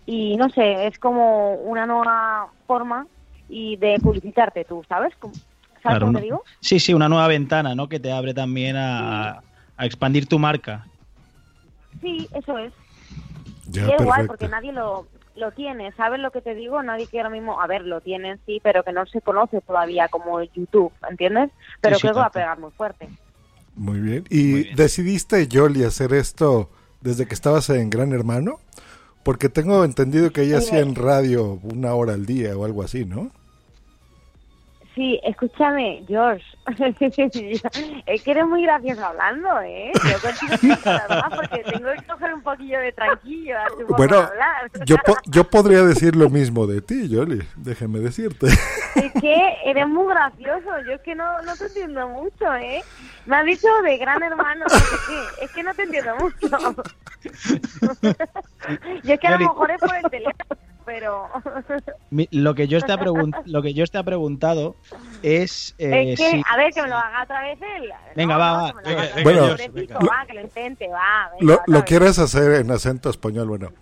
Y 0.04 0.36
no 0.36 0.48
sé, 0.50 0.86
es 0.86 0.98
como 0.98 1.54
una 1.54 1.86
nueva 1.86 2.48
forma 2.66 3.06
y 3.48 3.76
de 3.76 3.98
publicitarte 4.00 4.64
tú, 4.64 4.84
¿sabes? 4.88 5.14
¿Sabes 5.20 5.40
claro, 5.82 6.06
cómo 6.06 6.18
te 6.18 6.24
digo? 6.24 6.44
Sí, 6.60 6.80
sí, 6.80 6.94
una 6.94 7.08
nueva 7.08 7.28
ventana, 7.28 7.74
¿no? 7.74 7.88
Que 7.88 8.00
te 8.00 8.12
abre 8.12 8.34
también 8.34 8.76
a, 8.76 9.42
a 9.76 9.86
expandir 9.86 10.26
tu 10.26 10.38
marca. 10.38 10.86
Sí, 12.00 12.28
eso 12.34 12.58
es. 12.58 12.72
Ya, 13.68 13.82
y 13.82 13.90
es 13.90 13.96
perfecto. 13.96 14.26
porque 14.28 14.48
nadie 14.48 14.72
lo, 14.72 15.06
lo 15.36 15.52
tiene, 15.52 15.92
¿sabes 15.92 16.20
lo 16.20 16.30
que 16.30 16.40
te 16.40 16.54
digo? 16.54 16.82
Nadie 16.82 17.06
que 17.06 17.18
ahora 17.18 17.30
mismo, 17.30 17.60
a 17.60 17.66
ver, 17.66 17.82
lo 17.82 18.00
tienen 18.00 18.40
sí, 18.46 18.60
pero 18.62 18.82
que 18.82 18.92
no 18.92 19.06
se 19.06 19.20
conoce 19.20 19.60
todavía 19.60 20.08
como 20.08 20.42
YouTube, 20.42 20.92
¿entiendes? 21.08 21.50
Pero 21.80 21.96
Sí, 21.96 22.00
sí, 22.00 22.06
creo 22.06 22.14
que 22.14 22.20
va 22.20 22.26
a 22.26 22.30
pegar 22.30 22.58
muy 22.58 22.70
fuerte. 22.72 23.08
Muy 23.74 24.00
bien. 24.00 24.24
¿Y 24.30 24.74
decidiste, 24.74 25.46
Yoli, 25.48 25.84
hacer 25.84 26.14
esto 26.14 26.70
desde 27.02 27.26
que 27.26 27.34
estabas 27.34 27.68
en 27.70 27.90
Gran 27.90 28.12
Hermano? 28.12 28.58
Porque 29.22 29.48
tengo 29.48 29.84
entendido 29.84 30.30
que 30.30 30.42
ella 30.42 30.58
hacía 30.58 30.80
en 30.80 30.94
radio 30.94 31.58
una 31.62 31.94
hora 31.94 32.14
al 32.14 32.26
día 32.26 32.56
o 32.56 32.64
algo 32.64 32.82
así, 32.82 33.04
¿no? 33.04 33.30
Sí, 34.96 35.20
escúchame, 35.22 36.02
George. 36.08 36.42
es 38.06 38.22
que 38.22 38.30
eres 38.30 38.46
muy 38.46 38.62
gracioso 38.62 39.04
hablando, 39.04 39.60
¿eh? 39.60 39.92
Yo 39.94 40.18
contigo 40.20 40.74
porque 41.36 41.62
tengo 41.64 41.90
que 41.92 42.02
coger 42.06 42.32
un 42.34 42.42
poquillo 42.42 42.80
de 42.80 42.92
tranquillo 42.92 43.56
Bueno, 43.90 44.20
hablar. 44.20 44.70
yo, 44.86 44.96
po- 45.04 45.18
yo 45.26 45.44
podría 45.44 45.82
decir 45.84 46.16
lo 46.16 46.30
mismo 46.30 46.66
de 46.66 46.80
ti, 46.80 47.10
Yoli, 47.10 47.46
déjeme 47.56 47.98
decirte. 47.98 48.46
Es 48.46 49.12
que 49.20 49.56
eres 49.66 49.86
muy 49.86 50.06
gracioso. 50.08 50.70
Yo 50.86 50.92
es 50.94 51.00
que 51.02 51.14
no, 51.14 51.42
no 51.42 51.54
te 51.56 51.66
entiendo 51.66 52.08
mucho, 52.08 52.54
¿eh? 52.54 52.82
Me 53.26 53.36
has 53.36 53.44
dicho 53.44 53.68
de 53.84 53.98
gran 53.98 54.22
hermano. 54.22 54.64
Es 55.42 55.50
que 55.52 55.62
no 55.62 55.74
te 55.74 55.82
entiendo 55.82 56.16
mucho. 56.16 56.48
Yo 59.04 59.12
es 59.14 59.20
que 59.20 59.26
a 59.26 59.32
lo 59.32 59.38
mejor 59.40 59.70
es 59.72 59.78
por 59.78 59.94
el 59.94 60.10
teléfono, 60.10 60.56
pero... 60.86 61.28
Lo 62.30 62.54
que 62.54 62.68
yo 62.68 62.80
te 62.80 62.92
ha, 62.92 62.96
pregun- 62.98 63.36
lo 63.44 63.60
que 63.62 63.74
yo 63.74 63.86
te 63.86 63.98
ha 63.98 64.02
preguntado 64.02 64.76
es 65.22 65.74
eh, 65.78 66.12
es 66.12 66.18
que, 66.18 66.30
si- 66.30 66.42
a 66.48 66.56
ver, 66.56 66.72
que 66.72 66.80
me 66.82 66.88
lo 66.88 66.96
haga 66.96 67.24
otra 67.24 67.42
vez 67.42 67.58
él. 67.60 67.90
Venga, 68.14 68.34
No, 68.34 68.40
va, 68.40 68.50
no, 68.72 68.74
va. 68.96 69.04
Bueno, 69.22 69.44
George, 69.46 69.68
Pobrecito, 69.68 69.98
venga. 69.98 70.12
va, 70.12 70.26
que 70.26 70.34
lo 70.34 70.40
intente, 70.40 70.88
va. 70.88 71.30
venga, 71.38 71.62
Lo, 71.66 71.84
quieres 71.84 72.18
hacer 72.18 72.52
en 72.60 72.70
acento 72.70 73.10
español, 73.10 73.48
bueno. 73.48 73.72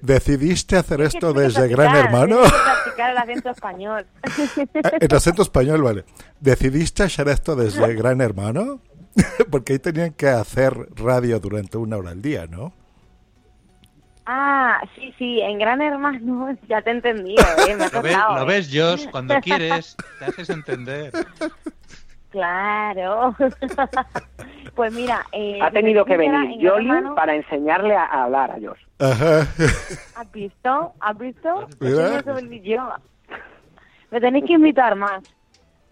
¿Decidiste 0.00 0.76
hacer 0.76 1.00
Es 1.00 1.14
esto 1.14 1.32
desde 1.32 1.66
Gran 1.68 1.96
Hermano? 1.96 2.40
practicar 2.42 3.10
el 3.10 3.18
acento 3.18 3.50
español. 3.50 4.06
En 5.00 5.14
acento 5.14 5.42
español, 5.42 5.82
vale. 5.82 6.04
¿Decidiste 6.40 7.02
hacer 7.04 7.28
esto 7.28 7.56
desde 7.56 7.94
Gran 7.94 8.20
Hermano? 8.20 8.80
Porque 9.50 9.72
ahí 9.74 9.78
tenían 9.78 10.12
que 10.12 10.28
hacer 10.28 10.74
radio 10.96 11.40
durante 11.40 11.78
una 11.78 11.96
hora 11.96 12.10
al 12.10 12.20
día, 12.20 12.46
¿no? 12.46 12.72
Ah, 14.26 14.80
sí, 14.94 15.12
sí, 15.18 15.40
en 15.40 15.58
Gran 15.58 15.82
Hermano, 15.82 16.56
ya 16.68 16.80
te 16.82 16.90
he 16.90 16.94
entendido, 16.94 17.44
¿eh? 17.68 17.76
Me 17.76 17.84
ha 17.84 17.88
¿Lo 17.90 18.02
ves, 18.02 18.16
lo 18.16 18.42
¿eh? 18.42 18.44
ves, 18.46 18.70
Josh? 18.72 19.10
Cuando 19.10 19.34
quieres, 19.42 19.96
te 20.18 20.24
haces 20.24 20.50
entender. 20.50 21.12
Claro. 22.30 23.36
pues 24.74 24.92
mira, 24.92 25.24
eh, 25.32 25.58
Ha 25.62 25.70
tenido 25.70 26.04
que 26.04 26.16
venir 26.16 26.66
Hermano, 26.66 27.14
para 27.14 27.34
enseñarle 27.34 27.94
a, 27.94 28.04
a 28.06 28.24
hablar 28.24 28.50
a 28.50 28.54
Josh. 28.54 28.80
Ajá. 28.98 29.40
¿Has 30.16 30.32
visto? 30.32 30.92
¿Has 31.00 31.18
visto? 31.18 31.68
Yo. 32.62 32.92
Me 34.10 34.20
tenéis 34.20 34.44
que 34.46 34.52
invitar 34.54 34.96
más. 34.96 35.22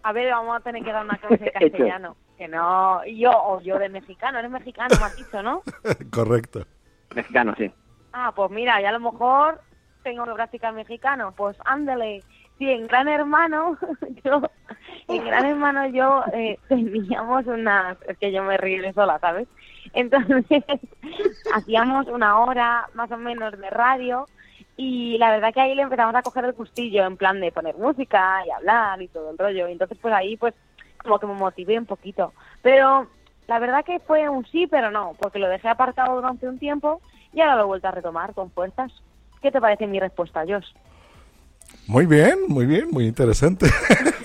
A 0.01 0.11
ver, 0.11 0.31
vamos 0.31 0.57
a 0.57 0.59
tener 0.59 0.83
que 0.83 0.91
dar 0.91 1.05
una 1.05 1.17
clase 1.17 1.37
de 1.37 1.51
Hecho. 1.59 1.59
castellano. 1.71 2.15
Que 2.37 2.47
no, 2.47 3.05
yo, 3.05 3.31
o 3.31 3.61
yo 3.61 3.77
de 3.79 3.87
mexicano, 3.89 4.39
eres 4.39 4.51
mexicano, 4.51 4.95
me 4.99 5.05
has 5.05 5.15
dicho, 5.15 5.41
¿no? 5.43 5.61
Correcto. 6.11 6.65
Mexicano, 7.15 7.53
sí. 7.57 7.71
Ah, 8.13 8.31
pues 8.35 8.51
mira, 8.51 8.79
ya 8.79 8.89
a 8.89 8.93
lo 8.93 8.99
mejor 8.99 9.59
tengo 10.03 10.23
que 10.25 10.33
practicar 10.33 10.73
mexicano. 10.73 11.33
Pues 11.35 11.57
ándale. 11.65 12.23
Sí, 12.59 12.69
en 12.69 12.85
Gran 12.85 13.07
Hermano, 13.07 13.77
yo, 14.23 14.41
en 15.07 15.25
Gran 15.25 15.45
Hermano 15.45 15.87
yo 15.87 16.23
eh, 16.33 16.59
teníamos 16.69 17.47
una, 17.47 17.97
es 18.07 18.17
que 18.19 18.31
yo 18.31 18.43
me 18.43 18.57
río 18.57 18.83
de 18.83 18.93
sola, 18.93 19.17
¿sabes? 19.19 19.47
Entonces, 19.93 20.63
hacíamos 21.55 22.07
una 22.07 22.39
hora 22.39 22.87
más 22.93 23.11
o 23.11 23.17
menos 23.17 23.57
de 23.57 23.69
radio 23.71 24.27
y 24.77 25.17
la 25.17 25.31
verdad 25.31 25.53
que 25.53 25.61
ahí 25.61 25.75
le 25.75 25.81
empezamos 25.81 26.15
a 26.15 26.21
coger 26.21 26.45
el 26.45 26.53
gustillo 26.53 27.05
en 27.05 27.17
plan 27.17 27.39
de 27.39 27.51
poner 27.51 27.75
música 27.75 28.43
y 28.45 28.51
hablar 28.51 29.01
y 29.01 29.07
todo 29.07 29.31
el 29.31 29.37
rollo. 29.37 29.67
Y 29.67 29.71
entonces 29.71 29.97
pues 29.99 30.13
ahí 30.13 30.37
pues 30.37 30.53
como 30.99 31.19
que 31.19 31.27
me 31.27 31.33
motivé 31.33 31.77
un 31.77 31.87
poquito. 31.87 32.33
Pero 32.61 33.07
la 33.47 33.59
verdad 33.59 33.83
que 33.83 33.99
fue 33.99 34.29
un 34.29 34.45
sí, 34.45 34.67
pero 34.67 34.91
no, 34.91 35.13
porque 35.19 35.39
lo 35.39 35.49
dejé 35.49 35.69
apartado 35.69 36.15
durante 36.15 36.47
un 36.47 36.59
tiempo 36.59 37.01
y 37.33 37.41
ahora 37.41 37.55
lo 37.57 37.61
he 37.63 37.65
vuelto 37.65 37.87
a 37.87 37.91
retomar 37.91 38.33
con 38.33 38.51
fuerzas. 38.51 38.91
¿Qué 39.41 39.51
te 39.51 39.59
parece 39.59 39.87
mi 39.87 39.99
respuesta, 39.99 40.43
Josh? 40.47 40.67
Muy 41.87 42.05
bien, 42.05 42.39
muy 42.47 42.65
bien, 42.65 42.89
muy 42.91 43.05
interesante. 43.07 43.65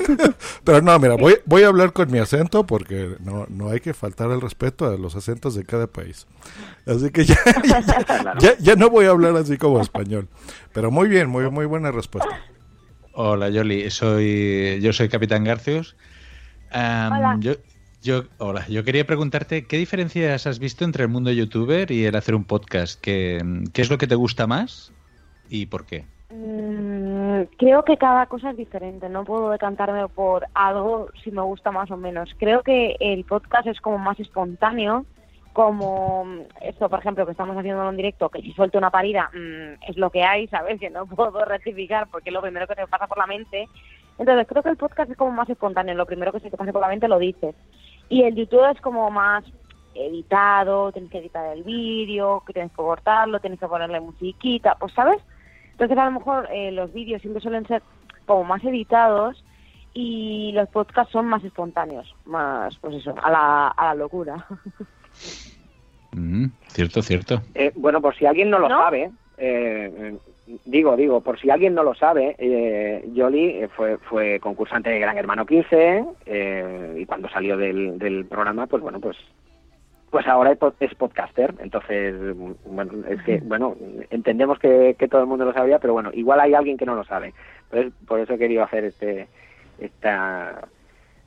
Pero 0.65 0.81
no, 0.81 0.99
mira, 0.99 1.17
voy, 1.17 1.37
voy 1.45 1.63
a 1.65 1.69
hablar 1.69 1.93
con 1.93 2.11
mi 2.11 2.19
acento 2.19 2.65
porque 2.67 3.17
no, 3.21 3.47
no 3.49 3.71
hay 3.71 3.81
que 3.81 3.95
faltar 3.95 4.31
el 4.31 4.41
respeto 4.41 4.87
a 4.87 4.97
los 4.97 5.17
acentos 5.17 5.55
de 5.55 5.65
cada 5.65 5.87
país. 5.87 6.27
Así 6.87 7.11
que 7.11 7.25
ya, 7.25 7.37
ya, 7.65 7.81
ya- 8.39 8.59
ya 8.59 8.75
no 8.77 8.91
voy 8.91 9.07
a 9.07 9.11
hablar 9.11 9.35
así 9.37 9.57
como 9.59 9.81
español. 9.81 10.29
Pero 10.73 10.91
muy 10.91 11.09
bien, 11.09 11.29
muy, 11.29 11.51
muy 11.51 11.67
buena 11.67 11.91
respuesta. 11.91 12.39
Hola, 13.13 13.49
Yoli. 13.49 13.91
Soy, 13.91 14.79
yo 14.81 14.93
soy 14.93 15.09
Capitán 15.09 15.43
Garcios. 15.45 15.97
Am, 16.71 17.13
Hola. 17.13 17.37
Yo, 17.41 17.53
yo, 18.09 18.23
hola. 18.39 18.65
Yo 18.69 18.85
quería 18.85 19.05
preguntarte, 19.05 19.67
¿qué 19.67 19.77
diferencias 19.77 20.47
has 20.47 20.59
visto 20.59 20.87
entre 20.87 21.03
el 21.03 21.11
mundo 21.11 21.31
youtuber 21.31 21.91
y 21.91 22.07
el 22.07 22.17
hacer 22.17 22.35
un 22.35 22.45
podcast? 22.45 22.99
¿Qué, 22.99 23.37
es 23.75 23.91
lo 23.91 23.99
que 23.99 24.07
te 24.07 24.15
gusta 24.15 24.47
más 24.47 24.95
y 25.51 25.67
por 25.67 25.85
qué? 25.85 26.07
Mm, 26.31 27.43
creo 27.59 27.85
que 27.85 27.99
cada 27.99 28.25
cosa 28.25 28.51
es 28.51 28.57
diferente, 28.57 29.11
no 29.11 29.25
puedo 29.25 29.51
decantarme 29.51 30.09
por 30.09 30.47
algo 30.55 31.11
si 31.23 31.31
me 31.31 31.43
gusta 31.43 31.71
más 31.71 31.91
o 31.91 31.99
menos. 31.99 32.31
Creo 32.39 32.63
que 32.63 32.97
el 32.99 33.25
podcast 33.25 33.67
es 33.67 33.79
como 33.79 33.99
más 33.99 34.19
espontáneo, 34.19 35.05
como 35.53 36.25
esto, 36.63 36.89
por 36.89 37.01
ejemplo, 37.01 37.27
que 37.27 37.33
estamos 37.33 37.59
haciendo 37.59 37.91
en 37.91 37.97
directo, 37.97 38.31
que 38.31 38.41
si 38.41 38.53
suelto 38.53 38.79
una 38.79 38.91
parida 38.91 39.31
mm, 39.35 39.85
es 39.87 39.99
lo 39.99 40.09
que 40.09 40.23
hay, 40.25 40.49
¿sabes? 40.49 40.81
Que 40.81 40.89
no 40.89 41.05
puedo 41.07 41.45
rectificar 41.45 42.09
porque 42.11 42.31
es 42.31 42.35
lo 42.35 42.41
primero 42.41 42.67
que 42.67 42.75
me 42.75 42.87
pasa 42.87 43.07
por 43.07 43.19
la 43.19 43.27
mente. 43.27 43.69
Entonces 44.19 44.47
creo 44.49 44.63
que 44.63 44.71
el 44.71 44.79
podcast 44.79 45.11
es 45.11 45.17
como 45.19 45.33
más 45.33 45.51
espontáneo, 45.51 45.95
lo 45.95 46.07
primero 46.07 46.33
que 46.33 46.41
se 46.41 46.51
te 46.51 46.57
pase 46.57 46.73
por 46.73 46.81
la 46.81 46.89
mente 46.89 47.07
lo 47.07 47.19
dices. 47.19 47.55
Y 48.09 48.23
el 48.23 48.35
YouTube 48.35 48.71
es 48.71 48.81
como 48.81 49.11
más 49.11 49.45
editado, 49.95 50.93
tienes 50.93 51.11
que 51.11 51.19
editar 51.19 51.57
el 51.57 51.65
vídeo, 51.65 52.43
que 52.47 52.53
tienes 52.53 52.71
que 52.71 52.77
cortarlo, 52.77 53.41
tienes 53.41 53.59
que 53.59 53.67
ponerle 53.67 54.01
musiquita, 54.01 54.77
pues 54.79 54.93
¿sabes? 54.93 55.21
Entonces 55.73 55.99
a 55.99 56.05
lo 56.07 56.13
mejor 56.13 56.49
eh, 56.53 56.73
los 56.73 56.93
vídeos 56.93 57.21
siempre 57.21 57.43
suelen 57.43 57.67
ser 57.67 57.83
como 58.27 58.45
más 58.45 58.63
editados 58.65 59.45
y 59.95 60.53
los 60.53 60.69
podcasts 60.69 61.13
son 61.13 61.27
más 61.27 61.43
espontáneos, 61.43 62.15
más, 62.25 62.77
pues 62.79 62.97
eso, 62.97 63.15
a 63.23 63.31
la, 63.31 63.69
a 63.69 63.87
la 63.87 63.95
locura. 63.95 64.47
Mm, 66.13 66.47
cierto, 66.69 67.03
cierto. 67.03 67.43
Eh, 67.55 67.71
bueno, 67.75 68.01
por 68.01 68.17
si 68.17 68.25
alguien 68.25 68.49
no 68.49 68.59
lo 68.59 68.69
¿No? 68.69 68.79
sabe, 68.79 69.11
eh, 69.37 69.93
eh, 69.95 70.19
digo, 70.65 70.97
digo, 70.97 71.21
por 71.21 71.39
si 71.39 71.51
alguien 71.51 71.75
no 71.75 71.83
lo 71.83 71.95
sabe, 71.95 72.35
eh, 72.39 73.05
Yoli 73.13 73.51
eh, 73.63 73.69
fue, 73.69 73.99
fue 73.99 74.39
concursante 74.41 74.91
de 74.91 74.99
Gran 74.99 75.19
Hermano 75.19 75.45
15 75.47 76.05
eh, 76.27 76.95
y 76.99 77.07
cuando 77.07 77.29
salió 77.29 77.57
del, 77.57 77.99
del 77.99 78.25
programa, 78.27 78.67
pues 78.67 78.83
bueno, 78.83 79.01
pues 79.01 79.17
pues 80.11 80.27
ahora 80.27 80.53
es 80.53 80.59
pod- 80.59 80.73
es 80.81 80.95
podcaster, 80.95 81.53
entonces, 81.59 82.15
bueno, 82.65 82.93
es 83.11 83.23
que, 83.25 83.41
bueno, 83.41 83.77
entendemos 84.09 84.59
que, 84.59 84.97
que 84.99 85.07
todo 85.07 85.21
el 85.21 85.27
mundo 85.27 85.45
lo 85.45 85.53
sabía, 85.53 85.79
pero 85.79 85.93
bueno, 85.93 86.11
igual 86.15 86.41
hay 86.41 86.55
alguien 86.55 86.79
que 86.79 86.87
no 86.87 86.95
lo 86.95 87.05
sabe. 87.05 87.35
Entonces, 87.65 87.93
por 88.07 88.19
eso 88.19 88.33
he 88.33 88.39
querido 88.39 88.63
hacer 88.65 88.85
este 88.85 89.29
esta, 89.79 90.67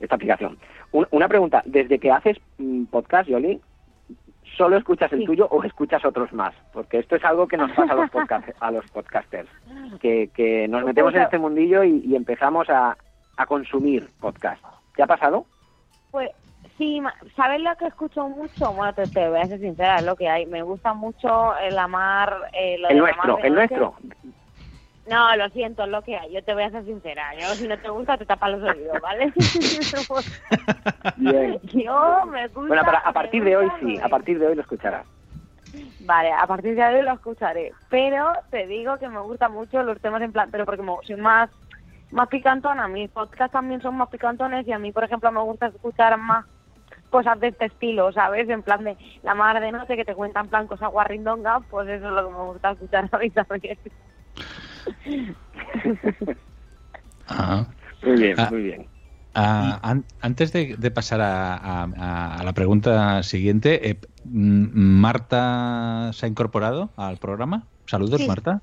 esta 0.00 0.14
aplicación. 0.16 0.58
Un- 0.90 1.06
una 1.12 1.28
pregunta, 1.28 1.62
desde 1.64 2.00
que 2.00 2.10
haces 2.10 2.38
mm, 2.58 2.86
podcast, 2.86 3.28
Yoli, 3.28 3.60
¿solo 4.56 4.76
escuchas 4.76 5.12
el 5.12 5.20
Sí. 5.20 5.24
tuyo 5.26 5.46
o 5.50 5.62
escuchas 5.64 6.04
otros 6.04 6.32
más? 6.32 6.54
Porque 6.72 6.98
esto 6.98 7.16
es 7.16 7.24
algo 7.24 7.46
que 7.48 7.56
nos 7.56 7.70
pasa 7.72 7.92
a 7.92 7.96
los, 7.96 8.10
podcast, 8.10 8.48
a 8.60 8.70
los 8.70 8.86
podcasters, 8.90 9.48
que, 10.00 10.30
que 10.34 10.68
nos 10.68 10.84
metemos 10.84 11.14
en 11.14 11.22
este 11.22 11.38
mundillo 11.38 11.82
y, 11.84 12.02
y 12.04 12.16
empezamos 12.16 12.68
a, 12.70 12.96
a 13.36 13.46
consumir 13.46 14.08
podcast. 14.20 14.62
¿Te 14.96 15.02
ha 15.02 15.06
pasado? 15.06 15.46
Pues 16.10 16.30
sí, 16.76 17.00
¿sabes 17.36 17.60
lo 17.62 17.74
que 17.76 17.86
escucho 17.86 18.28
mucho? 18.28 18.72
Bueno, 18.74 18.92
te, 18.94 19.06
te 19.08 19.28
voy 19.28 19.40
a 19.40 19.46
ser 19.48 19.60
sincera, 19.60 19.98
es 20.00 20.04
lo 20.04 20.16
que 20.16 20.28
hay. 20.28 20.46
Me 20.46 20.62
gusta 20.62 20.92
mucho 20.94 21.56
el 21.58 21.78
amar... 21.78 22.34
eh, 22.52 22.76
lo 22.78 22.88
El 22.88 22.96
de 22.96 23.00
nuestro, 23.00 23.22
amar 23.32 23.42
de 23.42 23.48
el 23.48 23.54
noche. 23.54 23.76
nuestro. 23.78 23.94
No, 25.06 25.34
lo 25.36 25.48
siento, 25.50 25.82
es 25.84 25.88
lo 25.88 26.02
que 26.02 26.16
hay. 26.16 26.32
Yo 26.32 26.42
te 26.44 26.54
voy 26.54 26.62
a 26.62 26.70
ser 26.70 26.84
sincera. 26.84 27.34
Yo, 27.34 27.56
si 27.56 27.66
no 27.66 27.78
te 27.78 27.88
gusta, 27.90 28.16
te 28.16 28.26
tapas 28.26 28.52
los 28.52 28.62
oídos, 28.70 29.00
¿vale? 29.00 29.32
Bien. 31.16 31.58
Yo 31.62 32.26
me 32.26 32.46
gusta... 32.48 32.60
Bueno, 32.68 32.82
pero 32.84 32.98
a 33.04 33.12
partir 33.12 33.42
de 33.44 33.56
hoy 33.56 33.68
sí, 33.80 33.98
a 34.02 34.08
partir 34.08 34.38
de 34.38 34.46
hoy 34.46 34.54
lo 34.54 34.62
escucharás. 34.62 35.06
Vale, 36.00 36.32
a 36.32 36.46
partir 36.46 36.74
de 36.74 36.84
hoy 36.84 37.02
lo 37.02 37.12
escucharé. 37.14 37.72
Pero 37.88 38.32
te 38.50 38.66
digo 38.66 38.98
que 38.98 39.08
me 39.08 39.20
gustan 39.20 39.52
mucho 39.52 39.82
los 39.82 40.00
temas 40.00 40.22
en 40.22 40.32
plan, 40.32 40.50
pero 40.50 40.64
porque 40.66 40.82
me- 40.82 40.96
soy 41.04 41.16
más 41.16 41.50
más 42.10 42.28
picantona. 42.28 42.88
Mis 42.88 43.10
podcasts 43.10 43.52
también 43.52 43.80
son 43.80 43.96
más 43.96 44.08
picantones 44.10 44.66
y 44.68 44.72
a 44.72 44.78
mí, 44.78 44.92
por 44.92 45.02
ejemplo, 45.04 45.32
me 45.32 45.40
gusta 45.40 45.66
escuchar 45.68 46.18
más 46.18 46.44
cosas 47.08 47.40
de 47.40 47.48
este 47.48 47.64
estilo, 47.66 48.12
¿sabes? 48.12 48.48
En 48.50 48.62
plan 48.62 48.84
de 48.84 48.98
la 49.22 49.34
mar 49.34 49.58
de 49.60 49.72
noche 49.72 49.96
que 49.96 50.04
te 50.04 50.14
cuentan 50.14 50.44
en 50.44 50.50
plan 50.50 50.66
cosas 50.66 50.90
guarrindongas, 50.90 51.62
pues 51.70 51.88
eso 51.88 52.06
es 52.08 52.12
lo 52.12 52.28
que 52.28 52.34
me 52.34 52.42
gusta 52.44 52.70
escuchar 52.72 53.08
a 53.10 53.18
mí 53.18 53.30
también. 53.30 53.78
Ah. 57.28 57.66
Muy 58.02 58.16
bien, 58.20 58.34
Ah. 58.38 58.48
muy 58.50 58.62
bien. 58.62 58.88
Ah, 59.34 59.80
an- 59.82 60.04
antes 60.20 60.52
de, 60.52 60.76
de 60.76 60.90
pasar 60.90 61.20
a, 61.22 61.54
a- 61.56 62.36
a 62.38 62.44
la 62.44 62.52
pregunta 62.52 63.22
siguiente, 63.22 63.88
eh, 63.90 64.00
¿Marta 64.24 66.10
se 66.12 66.26
ha 66.26 66.28
incorporado 66.28 66.92
al 66.96 67.16
programa? 67.18 67.68
Saludos, 67.86 68.20
Sí. 68.20 68.26
Marta. 68.28 68.62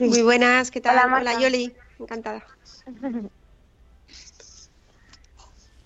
Muy 0.00 0.22
buenas, 0.22 0.70
¿qué 0.70 0.80
tal? 0.80 0.98
Hola, 1.06 1.16
Hola. 1.18 1.40
Yoli, 1.40 1.72
encantada. 1.98 2.42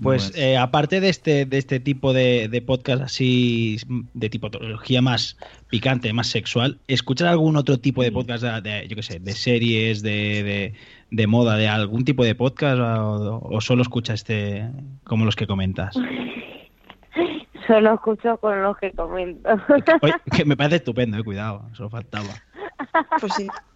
Pues 0.02 0.32
eh, 0.36 0.56
aparte 0.56 1.00
de 1.00 1.08
este, 1.08 1.46
de 1.46 1.58
este 1.58 1.80
tipo 1.80 2.12
de, 2.12 2.48
de 2.48 2.62
podcast 2.62 3.02
así, 3.02 3.78
de 4.14 4.28
tipología 4.28 5.00
más 5.00 5.36
picante, 5.68 6.12
más 6.12 6.26
sexual, 6.26 6.78
¿escuchas 6.88 7.28
algún 7.28 7.56
otro 7.56 7.78
tipo 7.78 8.02
de 8.02 8.10
podcast, 8.10 8.42
de, 8.42 8.60
de, 8.60 8.88
yo 8.88 8.96
qué 8.96 9.02
sé, 9.02 9.20
de 9.20 9.32
series, 9.32 10.02
de, 10.02 10.42
de, 10.42 10.74
de 11.10 11.26
moda, 11.26 11.56
de 11.56 11.68
algún 11.68 12.04
tipo 12.04 12.24
de 12.24 12.34
podcast 12.34 12.78
o, 12.80 13.40
o 13.42 13.60
solo 13.60 13.82
escuchas 13.82 14.20
este 14.20 14.68
como 15.04 15.24
los 15.24 15.36
que 15.36 15.46
comentas? 15.46 15.96
Solo 17.66 17.94
escucho 17.94 18.36
con 18.38 18.60
los 18.62 18.76
que 18.78 18.90
comento. 18.92 19.48
Oye, 20.00 20.14
que 20.36 20.44
me 20.44 20.56
parece 20.58 20.76
estupendo, 20.76 21.18
eh, 21.18 21.24
cuidado, 21.24 21.62
solo 21.72 21.90
faltaba. 21.90 22.28
Pues 23.20 23.32
sí. 23.34 23.48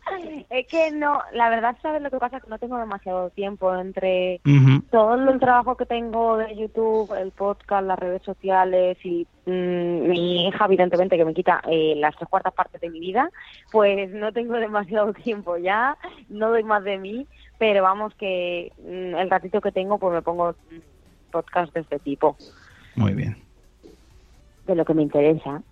Es 0.51 0.67
que 0.69 0.93
no, 0.93 1.21
la 1.33 1.49
verdad, 1.49 1.77
¿sabes 1.83 2.01
lo 2.01 2.11
que 2.11 2.19
pasa? 2.19 2.41
Que 2.41 2.49
no 2.49 2.59
tengo 2.59 2.79
demasiado 2.79 3.31
tiempo 3.31 3.75
entre 3.75 4.41
todo 4.91 5.15
el 5.15 5.41
trabajo 5.41 5.77
que 5.77 5.85
tengo 5.85 6.37
de 6.37 6.57
YouTube, 6.57 7.13
el 7.15 7.33
podcast, 7.33 7.85
las 7.87 7.99
redes 7.99 8.23
sociales 8.23 8.97
y 9.05 9.27
mm, 9.47 10.09
mi 10.09 10.47
hija, 10.47 10.65
evidentemente, 10.67 11.17
que 11.17 11.25
me 11.25 11.35
quita 11.35 11.61
eh, 11.69 11.95
las 11.97 12.15
tres 12.17 12.29
cuartas 12.29 12.55
partes 12.55 12.81
de 12.81 12.91
mi 12.91 13.01
vida, 13.01 13.31
pues 13.73 14.11
no 14.11 14.33
tengo 14.33 14.55
demasiado 14.59 15.13
tiempo 15.13 15.57
ya, 15.57 15.97
no 16.29 16.51
doy 16.51 16.63
más 16.63 16.85
de 16.85 16.99
mí, 16.99 17.27
pero 17.59 17.83
vamos 17.83 18.15
que 18.15 18.73
mm, 18.79 19.17
el 19.17 19.29
ratito 19.29 19.61
que 19.61 19.73
tengo, 19.73 19.99
pues 19.99 20.15
me 20.15 20.23
pongo 20.23 20.53
mm, 20.53 21.31
podcast 21.33 21.75
de 21.75 21.81
este 21.81 21.99
tipo, 21.99 22.37
Muy 22.95 23.13
bien. 23.15 23.37
de 24.67 24.75
lo 24.77 24.85
que 24.85 24.95
me 24.95 25.03
interesa. 25.03 25.63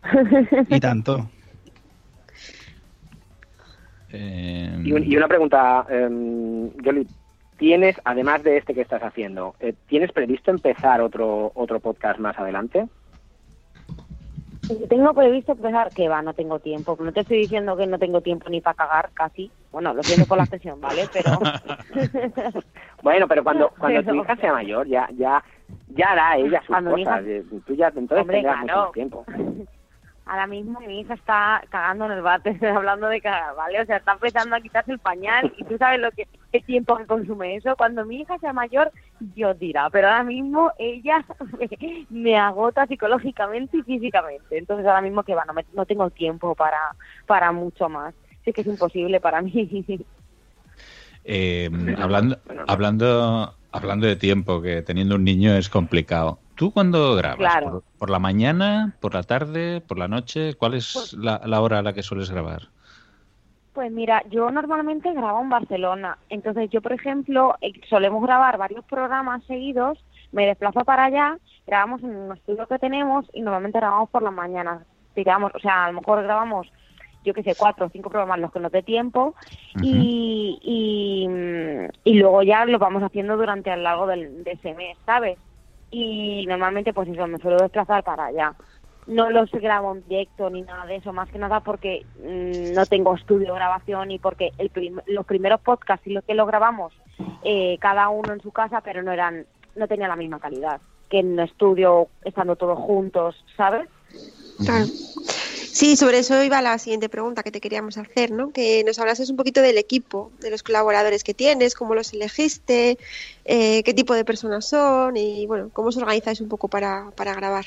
Y 0.68 0.80
tanto. 0.80 1.28
Eh, 4.16 4.70
Y, 4.84 4.92
un- 4.92 5.04
y 5.04 5.16
una 5.16 5.26
pregunta, 5.28 5.84
eh, 5.90 6.08
Yoli, 6.82 7.06
¿tienes, 7.58 8.00
además 8.04 8.42
de 8.44 8.58
este 8.58 8.74
que 8.74 8.80
estás 8.82 9.02
haciendo, 9.02 9.54
eh, 9.60 9.74
¿tienes 9.88 10.12
previsto 10.12 10.50
empezar 10.50 11.00
otro 11.00 11.50
otro 11.54 11.80
podcast 11.80 12.18
más 12.20 12.38
adelante? 12.38 12.86
Tengo 14.88 15.12
previsto 15.12 15.52
empezar, 15.52 15.90
que 15.90 16.08
va, 16.08 16.22
no 16.22 16.32
tengo 16.32 16.58
tiempo. 16.58 16.96
No 16.98 17.12
te 17.12 17.20
estoy 17.20 17.36
diciendo 17.38 17.76
que 17.76 17.86
no 17.86 17.98
tengo 17.98 18.22
tiempo 18.22 18.48
ni 18.48 18.62
para 18.62 18.74
cagar, 18.74 19.10
casi. 19.12 19.50
Bueno, 19.70 19.92
lo 19.92 20.02
siento 20.02 20.26
por 20.26 20.38
la 20.38 20.44
expresión, 20.44 20.80
¿vale? 20.80 21.02
Pero... 21.12 21.38
Bueno, 23.02 23.28
pero 23.28 23.44
cuando 23.44 23.68
cuando 23.78 24.00
tu 24.00 24.06
Pero- 24.06 24.22
hija 24.22 24.36
sea 24.36 24.52
mayor, 24.54 24.86
ya 24.86 25.06
ya 25.18 25.44
ya 25.88 26.06
hará 26.12 26.38
ella 26.38 26.60
sus 26.60 26.68
Cuando 26.68 26.94
mi 26.96 27.04
cosas. 27.04 27.22
hija- 27.26 27.42
Tú 27.66 27.74
ya 27.74 27.88
entonces 27.88 28.18
Hombre, 28.22 28.36
tendrás 28.36 28.60
mucho 28.62 28.72
claro. 28.72 28.90
tiempo. 28.92 29.24
Ahora 30.26 30.46
mismo 30.46 30.80
mi 30.80 31.00
hija 31.00 31.14
está 31.14 31.62
cagando 31.70 32.06
en 32.06 32.12
el 32.12 32.22
bate, 32.22 32.58
hablando 32.68 33.08
de 33.08 33.20
cagar, 33.20 33.54
¿vale? 33.56 33.82
O 33.82 33.86
sea, 33.86 33.98
está 33.98 34.12
empezando 34.12 34.56
a 34.56 34.60
quitarse 34.60 34.92
el 34.92 34.98
pañal 35.00 35.52
y 35.58 35.64
tú 35.64 35.76
sabes 35.78 36.00
lo 36.00 36.12
que 36.12 36.28
qué 36.50 36.60
tiempo 36.60 36.96
que 36.96 37.06
consume 37.06 37.56
eso. 37.56 37.76
Cuando 37.76 38.06
mi 38.06 38.20
hija 38.22 38.38
sea 38.38 38.52
mayor, 38.54 38.90
Dios 39.18 39.58
dirá, 39.58 39.90
pero 39.90 40.08
ahora 40.08 40.24
mismo 40.24 40.72
ella 40.78 41.24
me, 41.58 41.68
me 42.10 42.36
agota 42.38 42.86
psicológicamente 42.86 43.78
y 43.78 43.82
físicamente. 43.82 44.58
Entonces 44.58 44.86
ahora 44.86 45.02
mismo 45.02 45.24
que 45.24 45.34
va, 45.34 45.44
no, 45.44 45.52
me- 45.54 45.66
no 45.72 45.86
tengo 45.86 46.10
tiempo 46.10 46.54
para, 46.54 46.78
para 47.26 47.52
mucho 47.52 47.88
más. 47.88 48.14
Sí 48.44 48.52
que 48.52 48.62
es 48.62 48.66
imposible 48.66 49.20
para 49.20 49.42
mí. 49.42 49.52
eh, 51.24 51.70
hablando, 51.98 52.42
hablando, 52.66 53.58
hablando 53.72 54.06
de 54.06 54.16
tiempo, 54.16 54.62
que 54.62 54.82
teniendo 54.82 55.16
un 55.16 55.24
niño 55.24 55.54
es 55.56 55.68
complicado. 55.68 56.43
¿Tú 56.54 56.72
cuándo 56.72 57.14
grabas? 57.16 57.36
Claro. 57.36 57.70
¿Por, 57.70 57.82
por 57.98 58.10
la 58.10 58.18
mañana, 58.18 58.96
por 59.00 59.14
la 59.14 59.22
tarde, 59.22 59.80
por 59.80 59.98
la 59.98 60.08
noche? 60.08 60.54
¿Cuál 60.54 60.74
es 60.74 60.92
Pues 60.92 61.12
la, 61.14 61.40
la 61.44 61.60
hora 61.60 61.78
a 61.80 61.82
la 61.82 61.92
que 61.92 62.02
sueles 62.02 62.30
grabar? 62.30 62.68
Pues 63.72 63.90
mira, 63.90 64.22
yo 64.30 64.50
normalmente 64.52 65.12
grabo 65.12 65.40
en 65.42 65.48
Barcelona. 65.48 66.16
Entonces 66.28 66.70
yo, 66.70 66.80
por 66.80 66.92
ejemplo, 66.92 67.56
eh, 67.60 67.72
solemos 67.88 68.22
grabar 68.22 68.56
varios 68.56 68.84
programas 68.84 69.42
seguidos, 69.46 69.98
me 70.30 70.46
desplazo 70.46 70.84
para 70.84 71.06
allá, 71.06 71.38
grabamos 71.66 72.02
en 72.04 72.14
un 72.14 72.32
estudio 72.36 72.66
que 72.68 72.78
tenemos 72.78 73.26
y 73.32 73.40
normalmente 73.42 73.78
grabamos 73.80 74.10
por 74.10 74.22
las 74.22 74.32
mañanas. 74.32 74.82
Digamos, 75.16 75.52
o 75.54 75.58
sea, 75.58 75.86
a 75.86 75.92
lo 75.92 76.00
mejor 76.00 76.22
grabamos, 76.22 76.72
yo 77.24 77.34
qué 77.34 77.42
sé, 77.42 77.56
cuatro 77.56 77.86
o 77.86 77.90
cinco 77.90 78.10
programas 78.10 78.38
los 78.38 78.52
que 78.52 78.60
nos 78.60 78.70
dé 78.70 78.82
tiempo 78.82 79.34
y, 79.82 80.58
y, 80.62 81.28
mm, 81.28 81.88
y 82.04 82.14
luego 82.14 82.42
ya 82.44 82.64
lo 82.66 82.78
vamos 82.78 83.02
haciendo 83.02 83.36
durante 83.36 83.72
el 83.72 83.82
largo 83.82 84.06
del, 84.06 84.44
de 84.44 84.52
ese 84.52 84.74
mes, 84.74 84.96
¿sabes? 85.04 85.36
Y 85.96 86.44
normalmente 86.46 86.92
pues 86.92 87.08
eso, 87.08 87.24
me 87.28 87.38
suelo 87.38 87.60
desplazar 87.62 88.02
para 88.02 88.26
allá 88.26 88.52
no 89.06 89.30
los 89.30 89.50
grabo 89.52 89.94
en 89.94 90.02
directo 90.08 90.48
ni 90.50 90.62
nada 90.62 90.86
de 90.86 90.96
eso, 90.96 91.12
más 91.12 91.28
que 91.28 91.38
nada 91.38 91.60
porque 91.60 92.06
mm, 92.18 92.72
no 92.74 92.86
tengo 92.86 93.14
estudio 93.14 93.48
de 93.48 93.54
grabación 93.54 94.10
y 94.10 94.18
porque 94.18 94.52
el 94.58 94.70
prim- 94.70 95.00
los 95.06 95.24
primeros 95.26 95.60
podcasts 95.60 96.06
y 96.06 96.12
los 96.14 96.24
que 96.24 96.34
los 96.34 96.46
grabamos 96.46 96.92
eh, 97.42 97.76
cada 97.80 98.08
uno 98.08 98.32
en 98.32 98.40
su 98.40 98.50
casa, 98.50 98.80
pero 98.80 99.02
no 99.02 99.12
eran 99.12 99.46
no 99.76 99.86
tenían 99.86 100.08
la 100.08 100.16
misma 100.16 100.40
calidad 100.40 100.80
que 101.10 101.18
en 101.18 101.38
estudio 101.38 102.08
estando 102.24 102.56
todos 102.56 102.78
juntos, 102.78 103.36
¿sabes? 103.56 103.88
Claro. 104.64 104.86
Sí, 105.74 105.96
sobre 105.96 106.18
eso 106.20 106.40
iba 106.44 106.62
la 106.62 106.78
siguiente 106.78 107.08
pregunta 107.08 107.42
que 107.42 107.50
te 107.50 107.60
queríamos 107.60 107.98
hacer, 107.98 108.30
¿no? 108.30 108.52
Que 108.52 108.84
nos 108.84 109.00
hablases 109.00 109.28
un 109.28 109.36
poquito 109.36 109.60
del 109.60 109.76
equipo, 109.76 110.30
de 110.38 110.50
los 110.50 110.62
colaboradores 110.62 111.24
que 111.24 111.34
tienes, 111.34 111.74
cómo 111.74 111.96
los 111.96 112.12
elegiste, 112.12 112.96
eh, 113.44 113.82
qué 113.82 113.92
tipo 113.92 114.14
de 114.14 114.24
personas 114.24 114.68
son 114.68 115.16
y, 115.16 115.46
bueno, 115.46 115.70
cómo 115.72 115.88
os 115.88 115.96
organizáis 115.96 116.40
un 116.40 116.48
poco 116.48 116.68
para, 116.68 117.10
para 117.16 117.34
grabar. 117.34 117.66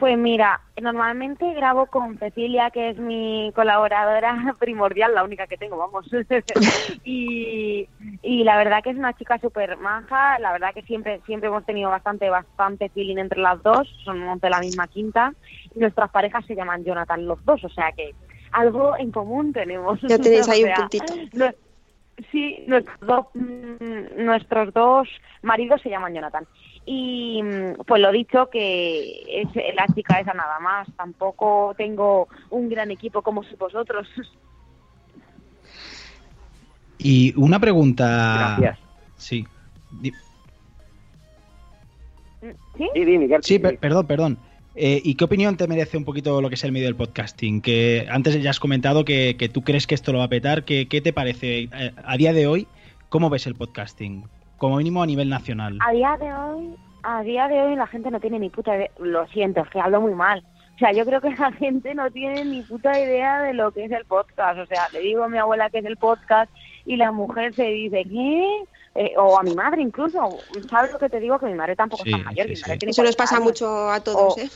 Pues 0.00 0.16
mira, 0.16 0.58
normalmente 0.80 1.52
grabo 1.52 1.84
con 1.86 2.18
Cecilia, 2.18 2.70
que 2.70 2.88
es 2.88 2.98
mi 2.98 3.52
colaboradora 3.54 4.34
primordial, 4.58 5.14
la 5.14 5.22
única 5.22 5.46
que 5.46 5.58
tengo, 5.58 5.76
vamos. 5.76 6.06
y, 7.04 7.86
y 8.22 8.44
la 8.44 8.56
verdad 8.56 8.82
que 8.82 8.90
es 8.90 8.96
una 8.96 9.12
chica 9.12 9.38
súper 9.38 9.76
maja, 9.76 10.38
la 10.38 10.52
verdad 10.52 10.72
que 10.72 10.80
siempre 10.82 11.20
siempre 11.26 11.48
hemos 11.48 11.66
tenido 11.66 11.90
bastante 11.90 12.30
bastante 12.30 12.88
feeling 12.88 13.18
entre 13.18 13.40
las 13.42 13.62
dos, 13.62 13.86
somos 14.02 14.40
de 14.40 14.48
la 14.48 14.60
misma 14.60 14.88
quinta, 14.88 15.34
y 15.74 15.78
nuestras 15.80 16.10
parejas 16.10 16.46
se 16.46 16.56
llaman 16.56 16.82
Jonathan 16.82 17.26
los 17.26 17.44
dos, 17.44 17.62
o 17.62 17.68
sea 17.68 17.92
que 17.92 18.14
algo 18.52 18.96
en 18.96 19.12
común 19.12 19.52
tenemos. 19.52 20.00
Ya 20.00 20.16
tenéis 20.16 20.48
ahí 20.48 20.64
O 20.64 20.66
un 20.66 20.74
puntito. 20.74 21.14
no- 21.34 21.52
Sí, 22.30 22.64
nuestros 22.66 22.98
dos, 23.00 23.26
mm, 23.32 24.24
nuestros 24.24 24.74
dos 24.74 25.08
maridos 25.40 25.80
se 25.80 25.88
llaman 25.88 26.12
Jonathan. 26.14 26.46
Y 26.86 27.40
pues 27.86 28.00
lo 28.02 28.10
dicho, 28.10 28.48
que 28.50 29.22
es 29.42 29.48
la 29.76 29.86
chica 29.94 30.18
esa 30.20 30.32
nada 30.34 30.58
más. 30.60 30.88
Tampoco 30.96 31.74
tengo 31.76 32.28
un 32.50 32.68
gran 32.68 32.90
equipo 32.90 33.22
como 33.22 33.42
sois 33.44 33.58
vosotros. 33.58 34.08
Y 36.98 37.32
una 37.36 37.58
pregunta. 37.58 38.56
Gracias. 38.58 38.78
Sí. 39.16 39.46
¿Sí? 42.42 42.52
Sí, 42.94 43.04
di, 43.04 43.18
Miguel. 43.18 43.40
Sí, 43.42 43.58
per- 43.58 43.78
perdón, 43.78 44.06
perdón. 44.06 44.38
Eh, 44.74 45.00
¿Y 45.04 45.14
qué 45.14 45.24
opinión 45.24 45.56
te 45.56 45.66
merece 45.66 45.96
un 45.96 46.04
poquito 46.04 46.40
lo 46.40 46.48
que 46.48 46.54
es 46.54 46.64
el 46.64 46.72
medio 46.72 46.86
del 46.86 46.96
podcasting? 46.96 47.60
Que 47.60 48.06
antes 48.10 48.40
ya 48.42 48.50
has 48.50 48.60
comentado 48.60 49.04
que, 49.04 49.36
que 49.38 49.48
tú 49.48 49.62
crees 49.62 49.86
que 49.86 49.94
esto 49.94 50.12
lo 50.12 50.18
va 50.18 50.24
a 50.24 50.28
petar. 50.28 50.64
¿Qué, 50.64 50.88
qué 50.88 51.00
te 51.00 51.12
parece 51.12 51.64
eh, 51.72 51.92
a 52.02 52.16
día 52.16 52.32
de 52.32 52.46
hoy? 52.46 52.66
¿Cómo 53.08 53.28
ves 53.30 53.46
el 53.46 53.54
podcasting? 53.56 54.24
Como 54.60 54.76
mínimo 54.76 55.02
a 55.02 55.06
nivel 55.06 55.30
nacional. 55.30 55.78
A 55.80 55.90
día 55.90 56.18
de 56.20 56.30
hoy, 56.34 56.76
a 57.02 57.22
día 57.22 57.48
de 57.48 57.62
hoy 57.62 57.76
la 57.76 57.86
gente 57.86 58.10
no 58.10 58.20
tiene 58.20 58.38
ni 58.38 58.50
puta 58.50 58.76
idea. 58.76 58.90
Lo 58.98 59.26
siento, 59.28 59.62
es 59.62 59.70
que 59.70 59.80
hablo 59.80 60.02
muy 60.02 60.12
mal. 60.14 60.44
O 60.74 60.78
sea, 60.78 60.92
yo 60.92 61.06
creo 61.06 61.22
que 61.22 61.30
la 61.30 61.50
gente 61.58 61.94
no 61.94 62.10
tiene 62.10 62.44
ni 62.44 62.62
puta 62.62 63.00
idea 63.00 63.40
de 63.40 63.54
lo 63.54 63.72
que 63.72 63.86
es 63.86 63.90
el 63.90 64.04
podcast. 64.04 64.58
O 64.58 64.66
sea, 64.66 64.86
le 64.92 65.00
digo 65.00 65.24
a 65.24 65.28
mi 65.30 65.38
abuela 65.38 65.70
que 65.70 65.78
es 65.78 65.84
el 65.86 65.96
podcast 65.96 66.52
y 66.84 66.96
la 66.96 67.10
mujer 67.10 67.54
se 67.54 67.64
dice, 67.64 68.04
¿qué? 68.04 68.64
Eh, 68.96 69.14
o 69.16 69.38
a 69.38 69.42
mi 69.42 69.54
madre 69.54 69.80
incluso. 69.80 70.28
¿Sabes 70.68 70.92
lo 70.92 70.98
que 70.98 71.08
te 71.08 71.20
digo? 71.20 71.38
Que 71.38 71.46
mi 71.46 71.54
madre 71.54 71.74
tampoco 71.74 72.02
Sí, 72.04 72.10
es 72.10 72.16
tan 72.16 72.24
mayor. 72.26 72.46
sí, 72.48 72.52
mi 72.54 72.60
madre 72.60 72.72
sí. 72.74 72.78
tiene 72.80 72.90
Eso 72.90 73.02
nos 73.02 73.16
40 73.16 73.22
pasa 73.22 73.36
años. 73.36 73.44
mucho 73.46 73.90
a 73.90 74.00
todos, 74.00 74.36
O- 74.36 74.40
¿eh? 74.40 74.48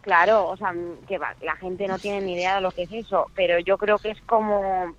Claro, 0.00 0.48
o 0.48 0.56
sea, 0.56 0.74
que 1.06 1.18
va, 1.18 1.34
la 1.42 1.54
gente 1.56 1.86
no 1.86 1.98
tiene 1.98 2.22
ni 2.22 2.32
idea 2.34 2.56
de 2.56 2.60
lo 2.62 2.70
que 2.70 2.82
es 2.84 2.92
eso, 2.92 3.26
pero 3.34 3.58
yo 3.58 3.76
creo 3.76 3.98
que 3.98 4.10
es 4.10 4.20
como, 4.22 4.94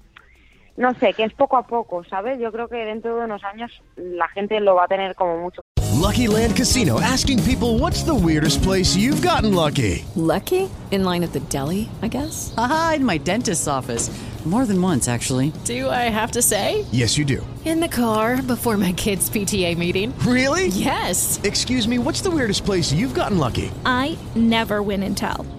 no 0.79 0.93
sé, 0.93 1.13
que 1.13 1.25
es 1.25 1.33
poco 1.33 1.57
a 1.57 1.67
poco, 1.67 2.03
¿sabes? 2.09 2.39
Yo 2.39 2.51
creo 2.53 2.69
que 2.69 2.77
dentro 2.77 3.17
de 3.17 3.25
unos 3.25 3.43
años 3.43 3.69
la 3.97 4.29
gente 4.29 4.59
lo 4.61 4.75
va 4.75 4.85
a 4.85 4.87
tener 4.87 5.13
como 5.13 5.37
mucho. 5.37 5.61
Lucky 6.01 6.27
Land 6.27 6.55
Casino 6.55 7.01
asking 7.01 7.43
people 7.43 7.77
what's 7.77 8.03
the 8.03 8.15
weirdest 8.15 8.63
place 8.63 8.95
you've 8.95 9.21
gotten 9.21 9.53
lucky? 9.53 10.05
Lucky? 10.15 10.69
In 10.91 11.03
line 11.03 11.23
at 11.23 11.33
the 11.33 11.41
deli, 11.41 11.89
I 12.01 12.07
guess? 12.07 12.53
Aha, 12.57 12.93
in 12.95 13.05
my 13.05 13.17
dentist's 13.17 13.67
office. 13.67 14.09
More 14.45 14.65
than 14.65 14.81
once, 14.81 15.09
actually. 15.09 15.51
Do 15.65 15.89
I 15.89 16.07
have 16.09 16.31
to 16.31 16.41
say? 16.41 16.85
Yes, 16.93 17.17
you 17.17 17.25
do. 17.25 17.45
In 17.65 17.81
the 17.81 17.89
car 17.89 18.41
before 18.41 18.77
my 18.77 18.93
kids' 18.93 19.29
PTA 19.29 19.77
meeting. 19.77 20.17
Really? 20.19 20.67
Yes. 20.67 21.41
Excuse 21.43 21.89
me, 21.89 21.99
what's 21.99 22.21
the 22.21 22.31
weirdest 22.31 22.63
place 22.63 22.93
you've 22.93 23.13
gotten 23.13 23.37
lucky? 23.37 23.69
I 23.85 24.17
never 24.35 24.81
win 24.81 25.03
and 25.03 25.15
tell. 25.15 25.45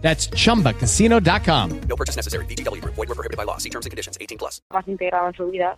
That's 0.00 0.30
chumbacasino.com. 0.30 1.80
No 1.88 1.96
purchase 1.96 2.16
necessary. 2.16 2.46
VGW 2.46 2.80
Group. 2.80 2.94
Void 2.94 3.08
were 3.08 3.14
prohibited 3.14 3.36
by 3.36 3.44
law. 3.44 3.58
See 3.58 3.70
terms 3.70 3.84
and 3.84 3.90
conditions. 3.90 4.16
18 4.18 4.38
plus. 4.38 4.62
más 4.70 4.88
integrado 4.88 5.28
en 5.28 5.34
su 5.34 5.50
vida 5.50 5.76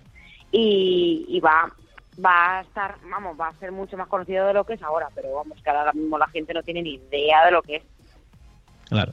y, 0.52 1.26
y 1.28 1.40
va 1.40 1.72
va 2.24 2.58
a 2.58 2.60
estar, 2.62 2.96
vamos, 3.10 3.38
va 3.40 3.48
a 3.48 3.54
ser 3.58 3.72
mucho 3.72 3.96
más 3.96 4.08
conocido 4.08 4.46
de 4.46 4.54
lo 4.54 4.64
que 4.64 4.74
es 4.74 4.82
ahora, 4.82 5.08
pero 5.14 5.32
vamos, 5.34 5.58
que 5.62 5.70
ahora 5.70 5.92
mismo 5.92 6.18
la 6.18 6.28
gente 6.28 6.52
no 6.52 6.62
tiene 6.62 6.82
ni 6.82 6.94
idea 6.94 7.46
de 7.46 7.50
lo 7.50 7.62
que 7.62 7.76
es. 7.76 7.82
Claro. 8.88 9.12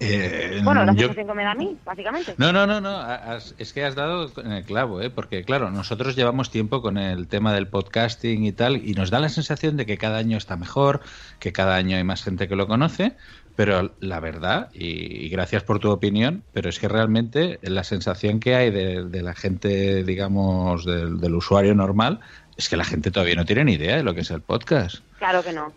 Eh, 0.00 0.60
Bueno, 0.64 0.84
la 0.84 0.94
yo- 0.94 1.10
me 1.34 1.44
da 1.44 1.52
a 1.52 1.54
mí, 1.54 1.76
básicamente. 1.84 2.34
No, 2.36 2.52
no, 2.52 2.66
no, 2.66 2.80
no. 2.80 2.96
has- 2.98 3.54
es 3.58 3.72
que 3.72 3.84
has 3.84 3.94
dado 3.94 4.30
en 4.42 4.50
el 4.52 4.64
clavo, 4.64 5.00
¿eh? 5.00 5.10
porque 5.10 5.44
claro, 5.44 5.70
nosotros 5.70 6.16
llevamos 6.16 6.50
tiempo 6.50 6.82
con 6.82 6.98
el 6.98 7.28
tema 7.28 7.52
del 7.54 7.68
podcasting 7.68 8.44
y 8.44 8.52
tal, 8.52 8.76
y 8.76 8.94
nos 8.94 9.10
da 9.10 9.20
la 9.20 9.28
sensación 9.28 9.76
de 9.76 9.86
que 9.86 9.98
cada 9.98 10.18
año 10.18 10.36
está 10.38 10.56
mejor, 10.56 11.00
que 11.38 11.52
cada 11.52 11.76
año 11.76 11.96
hay 11.96 12.04
más 12.04 12.24
gente 12.24 12.48
que 12.48 12.56
lo 12.56 12.66
conoce, 12.66 13.12
pero 13.54 13.92
la 14.00 14.18
verdad, 14.18 14.70
y, 14.72 15.24
y 15.26 15.28
gracias 15.28 15.62
por 15.62 15.78
tu 15.78 15.90
opinión, 15.90 16.42
pero 16.52 16.68
es 16.68 16.78
que 16.80 16.88
realmente 16.88 17.58
la 17.62 17.84
sensación 17.84 18.40
que 18.40 18.56
hay 18.56 18.70
de, 18.70 19.04
de 19.04 19.22
la 19.22 19.34
gente, 19.34 20.02
digamos, 20.04 20.84
del, 20.84 21.20
del 21.20 21.34
usuario 21.34 21.74
normal, 21.74 22.18
es 22.56 22.68
que 22.68 22.76
la 22.76 22.84
gente 22.84 23.10
todavía 23.10 23.34
no 23.36 23.44
tiene 23.44 23.64
ni 23.64 23.74
idea 23.74 23.96
de 23.96 24.02
lo 24.02 24.14
que 24.14 24.22
es 24.22 24.30
el 24.30 24.40
podcast. 24.40 24.96
Claro 25.18 25.42
que 25.44 25.52
no, 25.52 25.72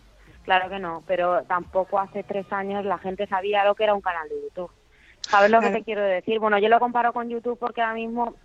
claro 0.45 0.69
que 0.69 0.79
no, 0.79 1.03
pero 1.05 1.43
tampoco 1.43 1.99
hace 1.99 2.23
tres 2.23 2.45
años 2.51 2.85
la 2.85 2.97
gente 2.97 3.27
sabía 3.27 3.65
lo 3.65 3.75
que 3.75 3.83
era 3.83 3.93
un 3.93 4.01
canal 4.01 4.29
de 4.29 4.41
YouTube. 4.43 4.71
¿Sabes 5.21 5.49
lo 5.49 5.59
que 5.59 5.71
te 5.71 5.83
quiero 5.83 6.01
decir? 6.01 6.39
Bueno, 6.39 6.59
yo 6.59 6.69
lo 6.69 6.79
comparo 6.79 7.11
con 7.11 7.29
YouTube 7.29 7.57
porque 7.57 7.81
ahora 7.81 7.95
mismo, 7.95 8.35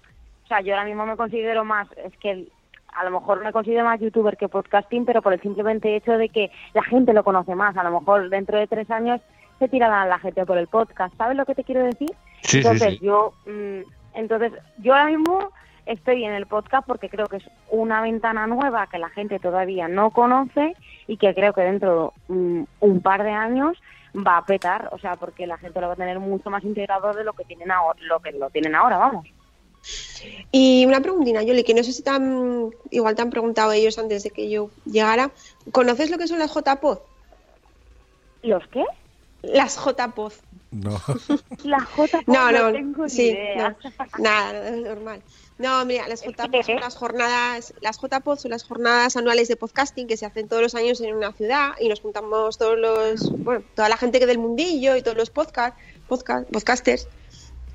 o 0.45 0.47
sea, 0.49 0.61
yo 0.63 0.75
ahora 0.75 0.87
mismo 0.87 1.05
me 1.05 1.17
considero 1.17 1.65
más, 1.65 1.87
es 1.99 2.17
que 2.17 2.49
a 2.95 3.05
lo 3.05 3.11
mejor 3.11 3.45
me 3.45 3.53
considero 3.53 3.85
más 3.85 4.01
youtuber 4.01 4.37
que 4.37 4.49
podcasting, 4.49 5.05
pero 5.05 5.23
por 5.23 5.33
el 5.33 5.41
simplemente 5.41 5.95
hecho 5.95 6.13
de 6.13 6.29
que 6.29 6.51
la 6.73 6.83
gente 6.83 7.13
lo 7.13 7.23
conoce 7.23 7.55
más. 7.55 7.77
A 7.77 7.85
lo 7.85 8.01
mejor 8.01 8.31
dentro 8.31 8.59
de 8.59 8.67
tres 8.67 8.91
años 8.91 9.21
se 9.59 9.69
tirará 9.69 10.07
la 10.07 10.19
gente 10.19 10.45
por 10.47 10.59
el 10.59 10.67
podcast. 10.67 11.15
¿Sabes 11.17 11.37
lo 11.37 11.45
que 11.45 11.55
te 11.55 11.65
quiero 11.65 11.85
decir? 11.85 12.11
Sí, 12.41 12.51
sí, 12.51 12.57
entonces 12.59 12.95
sí. 12.95 13.05
yo, 13.05 13.35
mm, 13.47 13.81
entonces 14.15 14.53
yo 14.79 14.95
ahora 14.95 15.07
mismo 15.07 15.51
estoy 15.91 16.25
en 16.25 16.33
el 16.33 16.47
podcast 16.47 16.87
porque 16.87 17.09
creo 17.09 17.27
que 17.27 17.39
es 17.39 17.51
una 17.71 18.01
ventana 18.01 18.47
nueva 18.47 18.87
que 18.87 18.99
la 18.99 19.11
gente 19.11 19.39
todavía 19.39 19.89
no 19.89 20.11
conoce 20.11 20.77
y 21.07 21.17
que 21.17 21.35
creo 21.35 21.53
que 21.53 21.63
dentro 21.63 22.15
de 22.29 22.35
mm, 22.35 22.67
un 22.81 23.01
par 23.01 23.25
de 23.25 23.33
años 23.33 23.77
va 24.15 24.39
a 24.39 24.45
petar, 24.45 24.89
o 24.93 24.99
sea, 24.99 25.17
porque 25.17 25.47
la 25.47 25.59
gente 25.59 25.81
lo 25.81 25.89
va 25.89 25.95
a 25.95 25.97
tener 25.97 26.19
mucho 26.19 26.51
más 26.51 26.65
integrado 26.65 27.13
de 27.13 27.25
lo 27.25 27.33
que 27.33 27.45
tienen 27.45 27.71
ahora, 27.71 27.99
lo 28.03 28.21
que 28.21 28.33
lo 28.33 28.51
tienen 28.51 28.75
ahora, 28.75 28.99
vamos. 28.99 29.27
Y 30.53 30.85
una 30.87 31.01
preguntina, 31.01 31.43
Yoli, 31.43 31.65
que 31.65 31.75
no 31.75 31.83
sé 31.83 31.93
si 31.93 32.03
tan, 32.03 32.71
igual 32.91 33.15
te 33.15 33.23
han 33.23 33.31
preguntado 33.31 33.73
ellos 33.73 33.99
antes 33.99 34.23
de 34.23 34.31
que 34.31 34.51
yo 34.51 34.71
llegara. 34.85 35.31
¿Conoces 35.73 36.11
lo 36.11 36.19
que 36.19 36.29
son 36.29 36.39
las 36.39 36.53
JPOD? 36.53 36.99
¿Los 38.43 38.67
qué? 38.69 38.85
Las 39.43 39.77
JPOD. 39.77 40.33
No. 40.71 41.01
La 41.65 41.81
J 41.81 42.21
No, 42.27 42.53
no, 42.53 42.73
tengo 42.73 43.05
ni 43.05 43.11
sí, 43.11 43.31
idea. 43.31 43.77
no, 43.83 43.91
nada, 44.19 44.53
nada, 44.53 44.69
es 44.69 44.77
normal. 44.77 45.23
No, 45.59 45.85
mira, 45.85 46.09
las 46.09 46.23
JPOD 46.23 46.63
son 46.65 46.77
las 46.77 46.97
jornadas, 46.97 47.75
las 47.81 47.99
JPOD 47.99 48.39
son 48.39 48.51
las 48.53 48.65
jornadas 48.65 49.17
anuales 49.17 49.49
de 49.49 49.57
podcasting 49.57 50.07
que 50.07 50.17
se 50.17 50.25
hacen 50.25 50.49
todos 50.49 50.63
los 50.63 50.75
años 50.75 51.01
en 51.01 51.15
una 51.15 51.33
ciudad 51.33 51.73
y 51.81 51.89
nos 51.89 52.01
juntamos 52.01 52.57
todos 52.57 52.79
los, 52.79 53.31
bueno, 53.43 53.63
toda 53.75 53.89
la 53.89 53.97
gente 53.99 54.19
que 54.19 54.27
del 54.27 54.39
mundillo 54.39 54.97
y 54.97 55.03
todos 55.03 55.17
los 55.17 55.29
podcast, 55.31 55.77
podcast, 56.09 56.49
podcasters. 56.51 57.09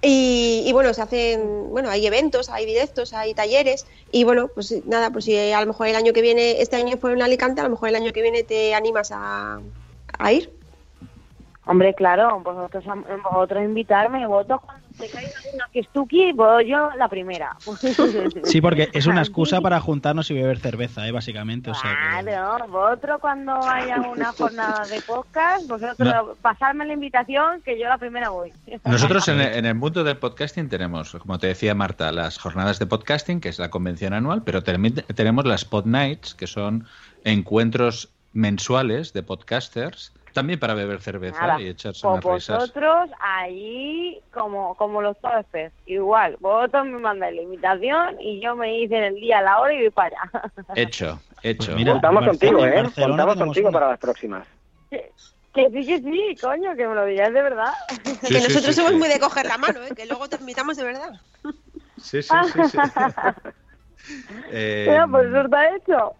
Y, 0.01 0.63
y 0.65 0.73
bueno, 0.73 0.93
se 0.93 1.01
hacen, 1.01 1.69
bueno, 1.69 1.89
hay 1.89 2.05
eventos, 2.07 2.49
hay 2.49 2.65
directos, 2.65 3.13
hay 3.13 3.33
talleres 3.33 3.85
y 4.11 4.23
bueno, 4.23 4.47
pues 4.47 4.73
nada, 4.85 5.11
pues 5.11 5.25
si 5.25 5.37
a 5.37 5.59
lo 5.61 5.67
mejor 5.67 5.87
el 5.87 5.95
año 5.95 6.13
que 6.13 6.21
viene, 6.21 6.61
este 6.61 6.75
año 6.75 6.97
fue 6.97 7.13
en 7.13 7.21
Alicante, 7.21 7.61
a 7.61 7.65
lo 7.65 7.71
mejor 7.71 7.89
el 7.89 7.95
año 7.95 8.13
que 8.13 8.21
viene 8.21 8.43
te 8.43 8.73
animas 8.73 9.11
a, 9.11 9.59
a 10.17 10.33
ir. 10.33 10.51
Hombre, 11.67 11.95
claro, 11.95 12.39
vosotros, 12.41 12.83
vosotros 13.23 13.63
invitarme, 13.63 14.27
voto 14.27 14.59
cuando 14.63 14.85
te 14.99 15.09
caiga 15.09 15.31
una 15.53 15.67
que 15.73 15.79
estuki, 15.79 16.31
voy 16.31 16.67
yo 16.69 16.89
la 16.97 17.07
primera. 17.09 17.55
Sí, 18.43 18.61
porque 18.61 18.89
es 18.93 19.07
una 19.07 19.21
excusa 19.21 19.59
para 19.61 19.79
juntarnos 19.79 20.29
y 20.29 20.35
beber 20.35 20.59
cerveza, 20.59 21.07
¿eh? 21.07 21.11
básicamente. 21.11 21.71
O 21.71 21.73
sea, 21.73 21.89
que- 21.91 22.21
Claro, 22.23 22.67
vosotros 22.67 23.19
cuando 23.19 23.53
haya 23.63 23.99
una 24.01 24.31
jornada 24.31 24.85
de 24.85 25.01
podcast, 25.01 25.67
vosotros 25.67 25.97
No. 26.07 26.35
pasarme 26.41 26.85
la 26.85 26.93
invitación 26.93 27.61
que 27.63 27.79
yo 27.79 27.87
la 27.87 27.97
primera 27.97 28.29
voy. 28.29 28.53
Nosotros 28.85 29.27
en 29.27 29.41
el, 29.41 29.53
en 29.55 29.65
el 29.65 29.75
mundo 29.75 30.03
del 30.03 30.17
podcasting 30.17 30.69
tenemos, 30.69 31.11
como 31.13 31.39
te 31.39 31.47
decía 31.47 31.73
Marta, 31.73 32.11
las 32.11 32.37
jornadas 32.37 32.77
de 32.79 32.85
podcasting, 32.85 33.41
que 33.41 33.49
es 33.49 33.57
la 33.59 33.69
convención 33.69 34.13
anual, 34.13 34.43
pero 34.43 34.63
también 34.63 34.93
tenemos 35.15 35.45
las 35.45 35.65
Pod 35.65 35.85
Nights, 35.85 36.35
que 36.35 36.45
son 36.47 36.85
encuentros 37.23 38.09
mensuales 38.33 39.13
de 39.13 39.23
podcasters, 39.23 40.13
también 40.35 40.59
para 40.59 40.73
beber 40.75 41.01
cerveza 41.01 41.41
Nada, 41.41 41.61
y 41.61 41.69
echarse 41.69 42.05
unas 42.05 42.23
risas. 42.23 42.59
vosotros 42.59 43.09
ahí 43.21 44.21
como, 44.33 44.75
como 44.75 45.01
los 45.01 45.17
topes, 45.19 45.71
igual, 45.87 46.35
vosotros 46.41 46.85
me 46.85 46.99
mandáis 46.99 47.35
la 47.37 47.41
invitación 47.41 48.21
y 48.21 48.41
yo 48.41 48.55
me 48.55 48.77
hice 48.77 49.07
el 49.07 49.15
día, 49.15 49.41
la 49.41 49.59
hora 49.59 49.73
y 49.73 49.77
voy 49.79 49.89
para 49.89 50.15
allá. 50.21 50.51
Hecho, 50.75 51.19
hecho. 51.41 51.67
Pues 51.67 51.77
mira, 51.77 51.93
Contamos 51.93 52.25
contigo, 52.27 52.65
¿eh? 52.65 52.83
Contamos 52.93 53.35
contigo 53.37 53.69
una. 53.69 53.79
para 53.79 53.89
las 53.91 53.99
próximas. 53.99 54.45
Que 54.89 55.69
sí, 55.71 55.85
que 55.85 55.99
sí, 55.99 56.37
coño, 56.41 56.75
que 56.75 56.85
me 56.85 56.95
lo 56.95 57.05
digáis 57.05 57.33
de 57.33 57.41
verdad. 57.41 57.73
Sí, 58.03 58.27
que 58.27 58.41
sí, 58.41 58.47
nosotros 58.47 58.65
sí, 58.65 58.73
somos 58.73 58.91
sí. 58.91 58.97
muy 58.97 59.07
de 59.07 59.19
coger 59.19 59.45
la 59.45 59.57
mano, 59.57 59.79
¿eh? 59.83 59.95
que 59.95 60.05
luego 60.05 60.27
te 60.27 60.35
invitamos 60.35 60.75
de 60.75 60.83
verdad. 60.83 61.13
Sí, 61.97 62.21
sí, 62.21 62.35
sí, 62.53 62.59
sí. 62.71 62.77
Eh, 64.51 64.85
Mira, 64.87 65.07
pues 65.07 65.25
eso 65.27 65.41
está 65.41 65.75
hecho. 65.75 66.13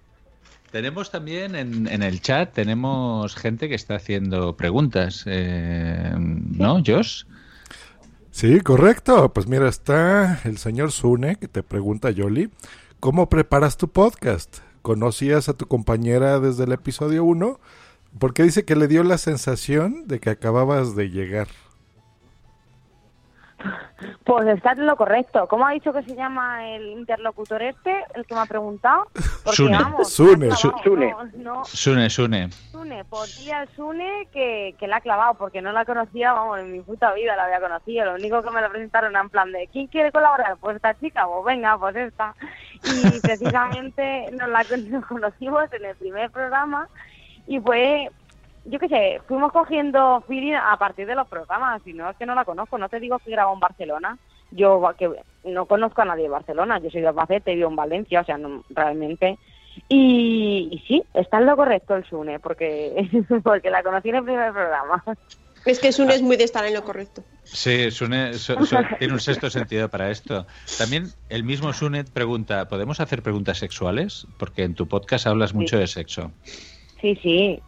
Tenemos 0.76 1.10
también 1.10 1.56
en, 1.56 1.88
en 1.88 2.04
el 2.04 2.20
chat, 2.20 2.52
tenemos 2.52 3.34
gente 3.38 3.70
que 3.70 3.76
está 3.76 3.96
haciendo 3.96 4.58
preguntas, 4.58 5.24
eh, 5.26 6.14
¿no, 6.18 6.84
Josh? 6.86 7.24
Sí, 8.32 8.60
correcto. 8.60 9.32
Pues 9.32 9.48
mira, 9.48 9.70
está 9.70 10.42
el 10.44 10.58
señor 10.58 10.92
Sune 10.92 11.38
que 11.38 11.48
te 11.48 11.64
pregunta, 11.64 12.12
Yoli, 12.12 12.50
¿cómo 13.00 13.30
preparas 13.30 13.78
tu 13.78 13.88
podcast? 13.88 14.58
¿Conocías 14.82 15.48
a 15.48 15.54
tu 15.54 15.66
compañera 15.66 16.42
desde 16.42 16.66
el 16.66 16.74
episodio 16.74 17.24
1? 17.24 17.58
Porque 18.20 18.44
dice 18.44 18.66
que 18.66 18.76
le 18.76 18.90
dio 18.90 19.06
la 19.06 19.18
sensación 19.18 20.10
de 20.10 20.20
que 20.20 20.30
acababas 20.30 20.94
de 20.94 21.10
llegar. 21.10 21.48
Pues 24.24 24.48
está 24.48 24.72
en 24.74 24.86
lo 24.86 24.96
correcto. 24.96 25.48
¿Cómo 25.48 25.66
ha 25.66 25.72
dicho 25.72 25.94
que 25.94 26.04
se 26.04 26.16
llama 26.16 26.68
el 26.70 26.88
interlocutor 26.88 27.62
este, 27.62 28.04
el 28.14 28.26
que 28.26 28.36
me 28.36 28.42
ha 28.42 28.46
preguntado? 28.46 29.08
Porque, 29.44 29.56
Sune. 29.58 29.78
vamos, 29.78 30.10
Sune. 30.14 30.48
clavado. 30.48 30.78
Sune. 30.84 31.12
No, 31.12 31.26
no, 31.56 31.66
Sune, 31.66 32.10
Sune. 32.10 32.50
Sune, 32.72 33.06
por 33.06 33.28
día 33.28 33.66
Sune 33.76 34.28
que, 34.32 34.76
que 34.80 34.88
la 34.88 34.98
ha 34.98 35.02
clavado, 35.02 35.36
porque 35.36 35.62
no 35.62 35.72
la 35.72 35.86
conocía, 35.86 36.34
vamos, 36.34 36.60
en 36.60 36.72
mi 36.72 36.82
puta 36.82 37.14
vida 37.14 37.36
la 37.36 37.46
había 37.46 37.60
conocido. 37.62 38.06
Lo 38.06 38.16
único 38.16 38.42
que 38.44 38.52
me 38.52 38.62
la 38.62 38.70
presentaron 38.70 39.12
era 39.12 39.22
en 39.22 39.30
plan 39.30 39.52
de, 39.52 39.68
¿quién 39.72 39.88
quiere 39.88 40.12
colaborar? 40.12 40.58
Pues 40.58 40.76
esta 40.76 40.94
chica, 41.00 41.26
pues 41.26 41.46
venga, 41.46 41.78
pues 41.78 41.96
esta. 41.96 42.36
Y 42.84 43.20
precisamente 43.22 44.30
nos 44.32 44.50
la 44.50 44.64
nos 44.90 45.06
conocimos 45.06 45.72
en 45.74 45.86
el 45.86 45.96
primer 45.96 46.30
programa 46.32 46.88
y 47.48 47.60
fue, 47.60 48.10
yo 48.66 48.80
qué 48.80 48.88
sé, 48.90 49.22
fuimos 49.28 49.52
cogiendo 49.52 50.22
feeling 50.28 50.54
a 50.54 50.78
partir 50.78 51.08
de 51.08 51.16
los 51.16 51.28
programas, 51.28 51.82
si 51.84 51.94
no 51.94 52.10
es 52.10 52.18
que 52.18 52.26
no 52.26 52.36
la 52.36 52.46
conozco, 52.46 52.78
no 52.78 52.90
te 52.90 53.00
digo 53.00 53.20
que 53.20 53.32
grabó 53.32 53.54
en 53.54 53.60
Barcelona. 53.60 54.18
Yo 54.52 54.82
que 54.98 55.10
no 55.46 55.66
conozco 55.66 56.02
a 56.02 56.06
nadie 56.06 56.24
de 56.24 56.30
Barcelona, 56.30 56.80
yo 56.80 56.90
soy 56.90 57.02
de 57.02 57.08
Albacete, 57.08 57.56
vivo 57.56 57.70
en 57.70 57.76
Valencia, 57.76 58.22
o 58.22 58.24
sea, 58.24 58.38
no, 58.38 58.64
realmente 58.70 59.38
y, 59.90 60.70
y 60.72 60.80
sí, 60.88 61.04
está 61.14 61.38
en 61.40 61.48
lo 61.48 61.56
correcto 61.58 61.96
el 61.96 62.06
Sune, 62.06 62.40
porque, 62.40 63.10
porque 63.44 63.70
la 63.70 63.84
conocí 63.84 64.10
en 64.10 64.16
el 64.16 64.24
primer 64.24 64.54
programa. 64.54 65.04
Es 65.66 65.80
que 65.80 65.92
Sune 65.92 66.14
es 66.14 66.22
muy 66.22 66.38
de 66.38 66.44
estar 66.44 66.64
en 66.66 66.76
lo 66.76 66.84
correcto. 66.84 67.24
Sí, 67.44 67.90
Sune 67.92 68.36
su- 68.36 68.64
su- 68.66 68.78
tiene 69.00 69.14
un 69.14 69.20
sexto 69.20 69.50
sentido 69.50 69.90
para 69.90 70.12
esto. 70.12 70.46
También 70.78 71.08
el 71.30 71.44
mismo 71.44 71.74
Sune 71.74 72.04
pregunta, 72.04 72.68
¿podemos 72.70 73.00
hacer 73.00 73.24
preguntas 73.24 73.58
sexuales? 73.58 74.28
Porque 74.38 74.64
en 74.64 74.76
tu 74.76 74.88
podcast 74.88 75.26
hablas 75.28 75.54
mucho 75.56 75.78
de 75.78 75.88
sexo. 75.88 76.32
Sí, 77.02 77.16
sí. 77.22 77.60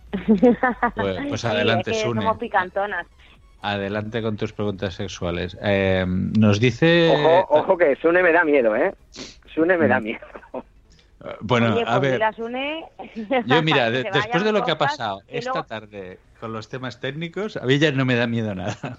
Pues- 0.96 1.18
pues 1.30 1.42
Sí, 1.42 1.48
adelante, 1.48 1.92
es 1.92 1.98
que 1.98 2.04
Sune. 2.04 2.22
Somos 2.22 2.38
picantonas. 2.38 3.06
Adelante 3.62 4.22
con 4.22 4.38
tus 4.38 4.54
preguntas 4.54 4.94
sexuales. 4.94 5.58
Eh, 5.62 6.06
nos 6.08 6.60
dice... 6.60 7.10
Ojo, 7.12 7.60
ojo 7.60 7.78
que 7.78 7.96
Sune 7.98 8.22
me 8.22 8.32
da 8.32 8.44
miedo, 8.44 8.76
¿eh? 8.76 8.94
Sune 9.54 9.78
me 9.78 9.88
da 9.88 10.00
miedo. 10.00 10.20
Bueno, 11.42 11.74
Oye, 11.74 11.84
a 11.86 12.00
pues 12.00 12.20
ver, 12.20 12.36
Sune 12.36 12.86
yo 13.46 13.62
mira, 13.64 13.90
de- 13.90 14.04
después 14.04 14.44
de 14.44 14.52
lo 14.52 14.64
que 14.64 14.72
ha 14.72 14.78
pasado 14.78 15.22
esta 15.28 15.52
luego- 15.52 15.66
tarde 15.68 16.20
con 16.38 16.54
los 16.54 16.70
temas 16.70 17.00
técnicos, 17.00 17.58
a 17.58 17.66
mí 17.66 17.78
ya 17.80 17.92
no 17.92 18.06
me 18.06 18.16
da 18.16 18.28
miedo 18.28 18.54
nada. 18.56 18.76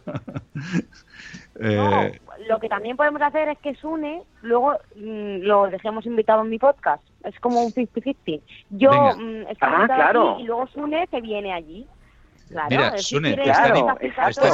No, 1.61 2.03
Eh, 2.05 2.21
lo 2.49 2.61
que 2.61 2.69
también 2.69 2.97
podemos 2.97 3.21
hacer 3.21 3.49
es 3.49 3.59
que 3.59 3.75
Sune 3.75 4.23
luego 4.43 4.75
mm, 4.95 5.39
lo 5.43 5.67
dejemos 5.69 6.07
invitado 6.07 6.43
en 6.43 6.51
mi 6.51 6.59
podcast. 6.59 7.03
Es 7.25 7.39
como 7.41 7.63
un 7.65 7.73
50-50. 7.73 8.41
Yo 8.71 8.91
Venga. 8.91 9.15
mm, 9.17 9.41
estoy 9.51 9.69
Ah, 9.73 9.85
claro. 9.87 10.35
aquí 10.35 10.43
y 10.43 10.47
luego 10.47 10.69
Sune 10.69 11.07
se 11.11 11.21
viene 11.21 11.53
allí. 11.53 11.85
Claro, 12.49 12.69
Mira, 12.71 12.89
es 12.95 13.07
Sune, 13.07 13.35
te 13.35 13.43
están 13.51 13.73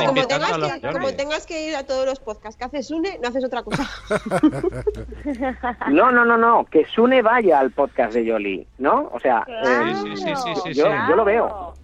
como 0.06 0.26
tengas, 0.26 0.52
a 0.52 0.80
que, 0.80 0.92
como 0.92 1.12
tengas 1.12 1.46
que 1.46 1.68
ir 1.68 1.76
a 1.76 1.84
todos 1.84 2.06
los 2.06 2.18
podcasts 2.20 2.56
que 2.58 2.64
haces 2.64 2.90
une, 2.90 3.18
no 3.22 3.28
haces 3.28 3.44
otra 3.44 3.62
cosa. 3.62 3.84
No, 5.90 6.10
no, 6.10 6.24
no, 6.24 6.36
no, 6.38 6.64
que 6.64 6.84
Sune 6.86 7.22
vaya 7.22 7.60
al 7.60 7.70
podcast 7.70 8.14
de 8.14 8.24
Yoli, 8.24 8.66
¿no? 8.78 9.10
O 9.12 9.20
sea, 9.20 9.42
Claro, 9.44 9.86
eh, 9.86 9.94
Sí, 10.02 10.16
sí, 10.16 10.22
sí, 10.24 10.32
sí, 10.36 10.54
sí, 10.64 10.74
yo, 10.74 10.86
sí. 10.86 10.92
yo 11.08 11.16
lo 11.16 11.24
veo. 11.24 11.74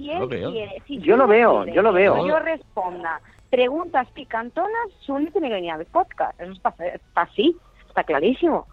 Si 0.00 0.10
él 0.10 0.18
Lo 0.18 0.28
veo. 0.28 0.50
quiere, 0.52 0.82
si 0.86 0.98
Yo 0.98 1.16
lo 1.16 1.26
veo, 1.26 1.62
quiere 1.62 1.76
yo 1.76 1.82
lo 1.82 1.92
veo. 1.92 2.14
que 2.22 2.28
Yo 2.28 2.38
responda 2.38 3.20
preguntas 3.50 4.08
picantonas, 4.14 4.88
Sune 5.00 5.30
tiene 5.30 5.48
que 5.48 5.54
venir 5.54 5.72
al 5.72 5.84
podcast. 5.86 6.40
Eso 6.40 6.52
está, 6.52 6.74
está 6.78 7.22
así, 7.22 7.56
está 7.88 8.04
clarísimo. 8.04 8.66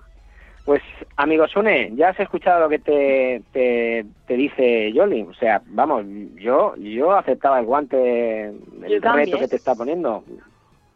Pues, 0.65 0.81
amigo 1.15 1.47
Sune, 1.47 1.91
ya 1.95 2.09
has 2.09 2.19
escuchado 2.19 2.59
lo 2.61 2.69
que 2.69 2.79
te, 2.79 3.41
te, 3.53 4.05
te 4.27 4.33
dice 4.35 4.91
Yoli. 4.93 5.23
O 5.23 5.33
sea, 5.33 5.61
vamos, 5.65 6.05
yo 6.35 6.75
yo 6.75 7.13
aceptaba 7.13 7.59
el 7.59 7.65
guante, 7.65 8.47
el 8.49 9.01
Yo 9.01 9.13
reto 9.13 9.39
que 9.39 9.47
te 9.47 9.55
está 9.55 9.75
poniendo. 9.75 10.23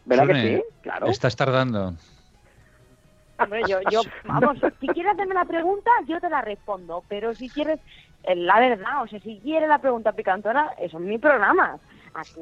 ¿Verdad 0.05 0.27
que 0.27 0.35
sí? 0.35 0.63
Claro. 0.81 1.07
Estás 1.07 1.35
tardando. 1.35 1.93
Hombre, 3.43 3.61
yo, 3.67 3.79
yo, 3.91 4.01
vamos, 4.25 4.57
si 4.79 4.87
quieres 4.87 5.13
hacerme 5.13 5.33
la 5.33 5.45
pregunta, 5.45 5.89
yo 6.07 6.19
te 6.19 6.29
la 6.29 6.41
respondo. 6.41 7.03
Pero 7.07 7.33
si 7.35 7.49
quieres, 7.49 7.79
eh, 8.23 8.35
la 8.35 8.59
verdad, 8.59 9.03
o 9.03 9.07
sea, 9.07 9.19
si 9.19 9.39
quieres 9.43 9.67
la 9.69 9.79
pregunta 9.79 10.11
picantona, 10.13 10.71
eso 10.79 10.97
es 10.97 11.03
mi 11.03 11.17
programa. 11.17 11.77
Aquí, 12.13 12.41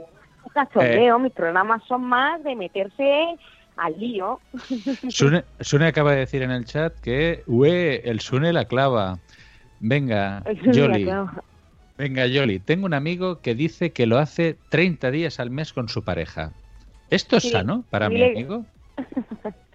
cachondeo, 0.53 1.17
Eh. 1.17 1.19
mis 1.19 1.33
programas 1.33 1.83
son 1.88 2.03
más 2.03 2.43
de 2.43 2.55
meterse 2.55 3.38
al 3.77 3.97
lío. 3.99 4.39
Sune, 5.09 5.43
Sune 5.59 5.88
acaba 5.88 6.12
de 6.12 6.19
decir 6.19 6.41
en 6.41 6.51
el 6.51 6.65
chat 6.65 6.93
que 7.01 7.43
ue, 7.47 8.01
el 8.03 8.19
Sune 8.19 8.51
la 8.51 8.65
clava. 8.65 9.17
Venga, 9.79 10.43
Yoli. 10.73 11.09
Venga, 11.97 12.25
Yoli. 12.27 12.59
Tengo 12.59 12.85
un 12.85 12.93
amigo 12.93 13.41
que 13.41 13.55
dice 13.55 13.91
que 13.93 14.05
lo 14.05 14.17
hace 14.17 14.57
30 14.69 15.12
días 15.12 15.39
al 15.39 15.49
mes 15.51 15.71
con 15.73 15.88
su 15.89 16.03
pareja. 16.03 16.51
¿Esto 17.09 17.38
es 17.38 17.43
Sí, 17.43 17.49
sano 17.49 17.83
para 17.89 18.09
mi 18.09 18.15
dile- 18.15 18.31
amigo? 18.31 18.65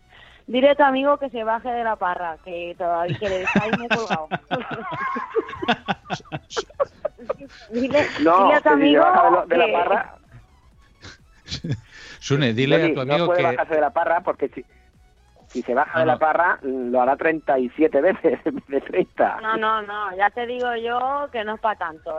Dile 0.46 0.70
a 0.70 0.74
tu 0.74 0.82
amigo 0.82 1.16
que 1.18 1.30
se 1.30 1.42
baje 1.42 1.70
de 1.70 1.84
la 1.84 1.96
parra, 1.96 2.36
que 2.44 2.74
todavía 2.76 3.18
que 3.18 3.28
le 3.28 3.44
está 3.44 3.62
ahí 3.62 3.70
muy 3.78 3.88
colgado. 3.88 4.28
dile, 7.70 8.06
No, 8.20 8.42
dile 8.42 8.54
a 8.54 8.60
tu 8.60 8.62
que 8.62 8.68
si 8.68 8.68
se 8.68 8.70
amigo 8.72 9.02
baja 9.02 9.46
de, 9.46 9.56
la 9.56 9.66
que- 9.66 9.72
parra, 9.72 10.14
Sune, 12.20 12.52
dile 12.52 12.76
a 12.76 12.94
tu 12.94 13.00
amigo 13.00 13.18
no 13.18 13.26
puede 13.26 13.38
que... 13.38 13.44
bajarse 13.46 13.74
de 13.74 13.80
la 13.80 13.90
parra 13.90 14.20
porque 14.20 14.48
si, 14.48 14.64
si 15.52 15.62
se 15.62 15.74
baja 15.74 15.92
No, 15.94 16.00
de 16.00 16.06
la 16.06 16.18
parra 16.18 16.58
lo 16.62 17.00
hará 17.00 17.16
37 17.16 18.00
veces 18.00 18.40
de 18.68 18.80
30. 18.80 19.40
No, 19.40 19.56
no, 19.56 19.82
no, 19.82 20.14
ya 20.16 20.30
te 20.30 20.46
digo 20.46 20.74
yo 20.76 21.28
que 21.32 21.44
no 21.44 21.54
es 21.54 21.60
para 21.60 21.76
tanto. 21.76 22.14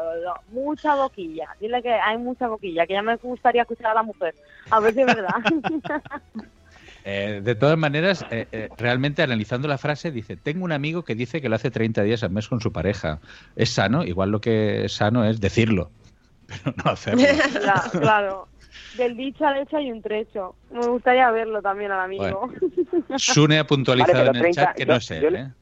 Mucha 0.47 0.95
boquilla. 0.95 1.49
Dile 1.59 1.81
que 1.83 1.93
hay 1.93 2.17
mucha 2.17 2.47
boquilla, 2.47 2.87
que 2.87 2.93
ya 2.93 3.01
me 3.03 3.15
gustaría 3.17 3.61
escuchar 3.63 3.91
a 3.91 3.95
la 3.95 4.03
mujer. 4.03 4.33
A 4.71 4.79
ver 4.79 4.93
si 4.95 5.01
es 5.01 5.07
verdad. 5.07 5.35
Eh, 7.07 7.41
de 7.43 7.53
todas 7.53 7.77
maneras, 7.77 8.25
eh, 8.31 8.47
eh, 8.51 8.67
realmente 8.79 9.21
analizando 9.21 9.67
la 9.67 9.77
frase, 9.77 10.11
dice, 10.11 10.37
tengo 10.37 10.65
un 10.65 10.71
amigo 10.71 11.03
que 11.03 11.13
dice 11.13 11.39
que 11.39 11.49
lo 11.49 11.55
hace 11.55 11.69
30 11.69 12.01
días 12.01 12.23
al 12.23 12.31
mes 12.31 12.47
con 12.47 12.59
su 12.61 12.71
pareja. 12.73 13.19
¿Es 13.55 13.69
sano? 13.69 14.03
Igual 14.03 14.31
lo 14.31 14.41
que 14.41 14.85
es 14.85 14.93
sano 14.93 15.23
es 15.23 15.39
decirlo, 15.39 15.91
pero 16.47 16.75
no 16.83 16.91
hacerlo. 16.91 17.21
Claro. 17.91 18.47
Del 18.97 19.15
dicho 19.17 19.45
al 19.45 19.57
hecho 19.57 19.77
hay 19.77 19.91
un 19.91 20.01
trecho. 20.01 20.55
Me 20.71 20.87
gustaría 20.89 21.29
verlo 21.29 21.61
también 21.61 21.91
al 21.91 21.99
amigo. 21.99 22.49
Sune 23.17 23.59
ha 23.59 23.67
puntualizado 23.67 24.25
Vale, 24.25 24.29
en 24.29 24.35
el 24.37 24.41
30 24.41 24.61
chat 24.65 24.75
que 24.75 24.85
yo- 24.85 24.91
no 24.91 24.97
es 24.97 25.11
él, 25.11 25.21
yo- 25.21 25.29
¿eh? 25.37 25.53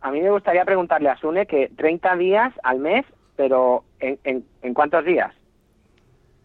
A 0.00 0.10
mí 0.12 0.20
me 0.22 0.30
gustaría 0.30 0.64
preguntarle 0.64 1.10
a 1.10 1.18
Sune 1.18 1.46
que 1.46 1.70
30 1.76 2.16
días 2.16 2.54
al 2.62 2.78
mes, 2.78 3.04
pero 3.34 3.84
¿en, 3.98 4.18
en, 4.24 4.46
en 4.62 4.72
cuántos 4.72 5.04
días? 5.04 5.34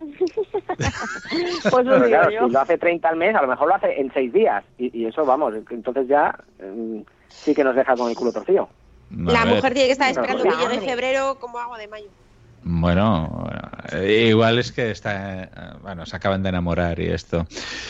Pues 1.71 1.85
lo 1.85 1.95
digo 1.95 2.07
claro, 2.07 2.29
yo. 2.31 2.47
si 2.47 2.51
lo 2.53 2.59
hace 2.61 2.77
30 2.77 3.09
al 3.09 3.15
mes, 3.15 3.35
a 3.35 3.41
lo 3.41 3.47
mejor 3.47 3.67
lo 3.67 3.75
hace 3.75 3.99
en 3.99 4.11
6 4.13 4.33
días. 4.33 4.63
Y, 4.77 4.97
y 5.01 5.05
eso, 5.05 5.25
vamos, 5.25 5.53
entonces 5.69 6.07
ya 6.07 6.35
mm, 6.59 7.01
sí 7.45 7.53
que 7.53 7.63
nos 7.63 7.75
deja 7.75 7.95
con 7.95 8.09
el 8.09 8.15
culo 8.15 8.31
torcido. 8.31 8.69
La 9.09 9.45
mujer 9.45 9.73
tiene 9.73 9.87
que 9.87 9.91
estar 9.93 10.07
No, 10.15 10.21
esperando 10.21 10.45
no, 10.45 10.51
que 10.57 10.57
no. 10.65 10.69
llegue 10.71 10.85
febrero 10.85 11.37
como 11.39 11.59
agua 11.59 11.77
de 11.77 11.87
mayo. 11.87 12.07
Bueno, 12.63 13.27
bueno, 13.43 13.59
eh, 13.93 14.27
igual 14.29 14.59
es 14.59 14.71
que 14.71 14.91
está, 14.91 15.43
eh, 15.43 15.49
bueno, 15.81 16.05
se 16.05 16.15
acaban 16.15 16.43
de 16.43 16.49
enamorar 16.49 16.99
y 16.99 17.07
esto. 17.07 17.45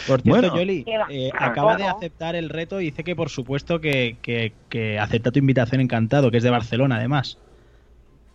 Por 0.08 0.22
cierto, 0.22 0.30
Bueno. 0.30 0.56
Yoli, 0.58 0.86
eh, 1.10 1.30
acaba 1.38 1.76
de 1.76 1.84
aceptar 1.86 2.36
el 2.36 2.48
reto 2.50 2.80
y 2.80 2.86
dice 2.86 3.04
que 3.04 3.14
por 3.16 3.30
supuesto 3.30 3.82
que, 3.82 4.18
que- 4.22 4.54
que 4.70 4.98
acepta 4.98 5.32
tu 5.32 5.40
invitación 5.40 5.82
encantado, 5.82 6.32
que 6.32 6.38
es 6.38 6.44
de 6.44 6.50
Barcelona 6.52 6.96
además. 6.96 7.38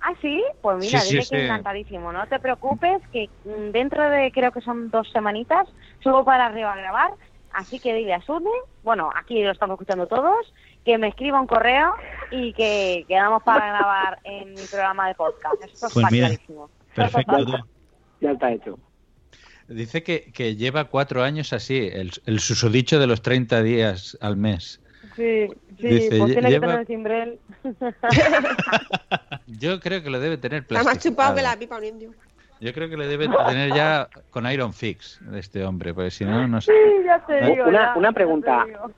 Ah, 0.09 0.15
sí, 0.21 0.41
pues 0.63 0.77
mira, 0.79 1.01
Sí, 1.01 1.07
sí, 1.07 1.13
dile 1.15 1.23
sí. 1.25 1.31
que 1.31 1.45
encantadísimo. 1.47 2.13
No 2.13 2.27
te 2.29 2.39
preocupes, 2.39 3.03
que 3.13 3.29
mm, 3.45 3.73
dentro 3.73 4.09
de 4.09 4.31
creo 4.31 4.53
que 4.53 4.61
son 4.61 4.89
dos 4.89 5.11
semanitas 5.11 5.67
subo 6.01 6.25
para 6.25 6.47
arriba 6.47 6.73
a 6.73 6.77
grabar. 6.77 7.11
Así 7.53 7.81
que 7.81 7.93
dile 7.93 8.15
a 8.15 8.21
Sune, 8.21 8.51
bueno, 8.85 9.11
aquí 9.17 9.43
lo 9.43 9.51
estamos 9.51 9.75
escuchando 9.75 10.07
todos, 10.07 10.53
que 10.85 10.97
me 10.99 11.09
escriba 11.09 11.41
un 11.41 11.49
correo 11.49 11.93
y 12.31 12.53
que 12.53 13.05
quedamos 13.09 13.43
para 13.43 13.67
grabar 13.79 14.21
en 14.23 14.51
mi 14.51 14.63
programa 14.71 15.09
de 15.09 15.15
podcast. 15.17 15.55
Esto 15.65 15.89
Pues 15.93 15.97
está 15.97 16.09
clarísimo. 16.09 16.71
Perfecto. 16.95 17.67
Ya 18.21 18.31
está 18.31 18.53
hecho. 18.53 18.79
Dice 19.67 20.05
que, 20.05 20.31
que 20.33 20.55
lleva 20.55 20.85
cuatro 20.85 21.25
años 21.25 21.53
así, 21.53 21.89
el, 21.93 22.13
el 22.27 22.39
susodicho 22.39 23.01
de 23.01 23.09
los 23.09 23.23
30 23.23 23.61
días 23.65 24.17
al 24.21 24.37
mes. 24.37 24.81
Sí, 25.15 25.49
sí, 25.79 25.87
Dice, 25.89 26.19
pues 26.19 26.33
tiene 26.33 26.51
lleva- 26.51 26.51
que 26.51 26.61
tener 26.67 26.81
el 26.81 26.87
cimbrel. 26.87 27.39
Yo 29.47 29.81
creo 29.81 30.03
que 30.03 30.11
lo 30.11 30.21
debe 30.21 30.37
tener 30.39 30.63
Está 30.63 30.83
más 30.83 30.99
chupado 30.99 31.35
que 31.37 31.43
la 31.43 31.57
pipa 31.57 31.79
un 31.79 31.85
indio. 31.85 32.11
Yo 32.61 32.73
creo 32.73 32.89
que 32.89 32.97
lo 32.97 33.07
debe 33.07 33.29
tener 33.29 33.73
ya 33.75 34.09
con 34.31 34.51
Iron 34.51 34.73
Fix 34.73 35.21
de 35.31 35.39
este 35.41 35.63
hombre, 35.65 35.93
porque 35.93 36.11
si 36.11 36.25
no, 36.25 36.49
no 36.49 36.61
sé. 36.61 36.73
Sí, 36.73 37.05
ya 37.05 37.19
te 37.27 37.43
U- 37.43 37.47
digo. 37.55 37.65
una- 37.69 37.93
ya, 37.93 37.95
una 37.97 38.09
ya 38.09 38.13
te 38.13 38.15
pregunta. 38.15 38.65
digo. 38.67 38.91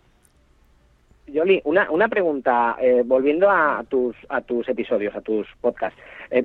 Yoli, 1.27 1.61
una, 1.65 1.91
una 1.91 2.09
pregunta, 2.09 2.77
eh, 2.81 3.03
volviendo 3.05 3.51
a 3.51 3.85
tus, 3.87 4.17
a 4.31 4.41
tus 4.41 4.67
episodios, 4.69 5.15
a 5.15 5.21
tus 5.21 5.47
podcasts. 5.61 5.99
Eh, 6.31 6.45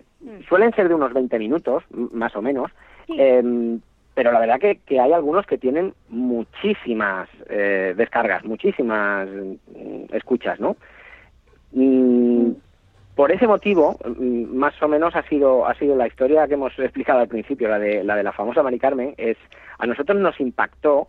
suelen 0.49 0.73
ser 0.73 0.89
de 0.89 0.95
unos 0.95 1.13
20 1.13 1.39
minutos, 1.39 1.83
más 1.91 2.35
o 2.35 2.41
menos, 2.41 2.69
Sí. 3.07 3.15
eh, 3.17 3.77
pero 4.13 4.31
la 4.31 4.39
verdad 4.39 4.59
que, 4.59 4.77
que 4.85 4.99
hay 4.99 5.11
algunos 5.11 5.45
que 5.45 5.57
tienen 5.57 5.93
muchísimas 6.09 7.29
eh, 7.49 7.93
descargas, 7.97 8.43
muchísimas 8.43 9.27
mm, 9.27 10.13
escuchas, 10.13 10.59
¿no? 10.59 10.75
Mm, 11.71 12.51
por 13.15 13.31
ese 13.31 13.47
motivo, 13.47 13.97
mm, 14.05 14.55
más 14.55 14.79
o 14.81 14.87
menos 14.87 15.15
ha 15.15 15.23
sido, 15.23 15.67
ha 15.67 15.73
sido 15.75 15.95
la 15.95 16.07
historia 16.07 16.47
que 16.47 16.53
hemos 16.55 16.77
explicado 16.77 17.19
al 17.19 17.27
principio, 17.27 17.69
la 17.69 17.79
de 17.79 18.03
la, 18.03 18.15
de 18.15 18.23
la 18.23 18.31
famosa 18.31 18.63
Mari 18.63 18.79
Carmen, 18.79 19.15
es, 19.17 19.37
a 19.77 19.85
nosotros 19.85 20.19
nos 20.19 20.39
impactó 20.39 21.07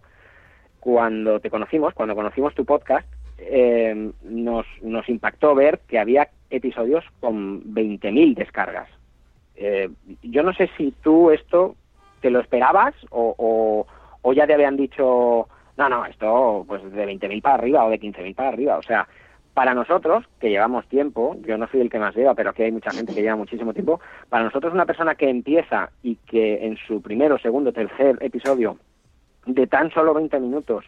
cuando 0.80 1.40
te 1.40 1.50
conocimos, 1.50 1.94
cuando 1.94 2.14
conocimos 2.14 2.54
tu 2.54 2.64
podcast, 2.64 3.06
eh, 3.38 4.12
nos, 4.22 4.66
nos 4.82 5.08
impactó 5.08 5.54
ver 5.54 5.80
que 5.88 5.98
había 5.98 6.28
episodios 6.50 7.04
con 7.20 7.74
20.000 7.74 8.34
descargas. 8.34 8.88
Eh, 9.56 9.88
yo 10.22 10.42
no 10.42 10.52
sé 10.52 10.68
si 10.76 10.92
tú 11.02 11.30
esto 11.30 11.76
te 12.24 12.30
lo 12.30 12.40
esperabas 12.40 12.94
o, 13.10 13.86
ya 14.34 14.46
te 14.46 14.54
habían 14.54 14.78
dicho, 14.78 15.46
no, 15.76 15.88
no, 15.90 16.06
esto 16.06 16.64
pues 16.66 16.82
de 16.90 17.04
20.000 17.04 17.42
para 17.42 17.56
arriba 17.56 17.84
o 17.84 17.90
de 17.90 18.00
15.000 18.00 18.34
para 18.34 18.48
arriba. 18.48 18.78
O 18.78 18.82
sea, 18.82 19.06
para 19.52 19.74
nosotros, 19.74 20.24
que 20.40 20.48
llevamos 20.48 20.86
tiempo, 20.88 21.36
yo 21.42 21.58
no 21.58 21.66
soy 21.68 21.82
el 21.82 21.90
que 21.90 21.98
más 21.98 22.16
lleva, 22.16 22.34
pero 22.34 22.48
aquí 22.48 22.62
hay 22.62 22.72
mucha 22.72 22.90
gente 22.92 23.12
que 23.14 23.20
lleva 23.20 23.36
muchísimo 23.36 23.74
tiempo, 23.74 24.00
para 24.30 24.42
nosotros 24.44 24.72
una 24.72 24.86
persona 24.86 25.16
que 25.16 25.28
empieza 25.28 25.90
y 26.02 26.16
que 26.16 26.64
en 26.64 26.78
su 26.78 27.02
primero, 27.02 27.36
segundo, 27.38 27.70
tercer 27.74 28.16
episodio 28.22 28.78
de 29.44 29.66
tan 29.66 29.90
solo 29.92 30.14
20 30.14 30.40
minutos 30.40 30.86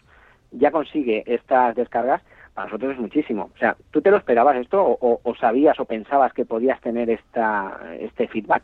ya 0.53 0.71
consigue 0.71 1.23
estas 1.27 1.77
descargas, 1.77 2.23
para 2.55 2.69
nosotros 2.69 2.93
es 2.95 2.99
muchísimo. 2.99 3.51
O 3.55 3.59
sea, 3.59 3.77
¿tú 3.91 4.01
te 4.01 4.11
lo 4.11 4.17
esperabas 4.17 4.57
esto 4.57 4.83
o- 4.83 5.21
o 5.23 5.35
sabías 5.35 5.79
o 5.79 5.85
pensabas 5.85 6.33
que 6.33 6.47
podías 6.47 6.81
tener 6.81 7.11
esta, 7.11 7.79
este 8.01 8.27
feedback? 8.29 8.63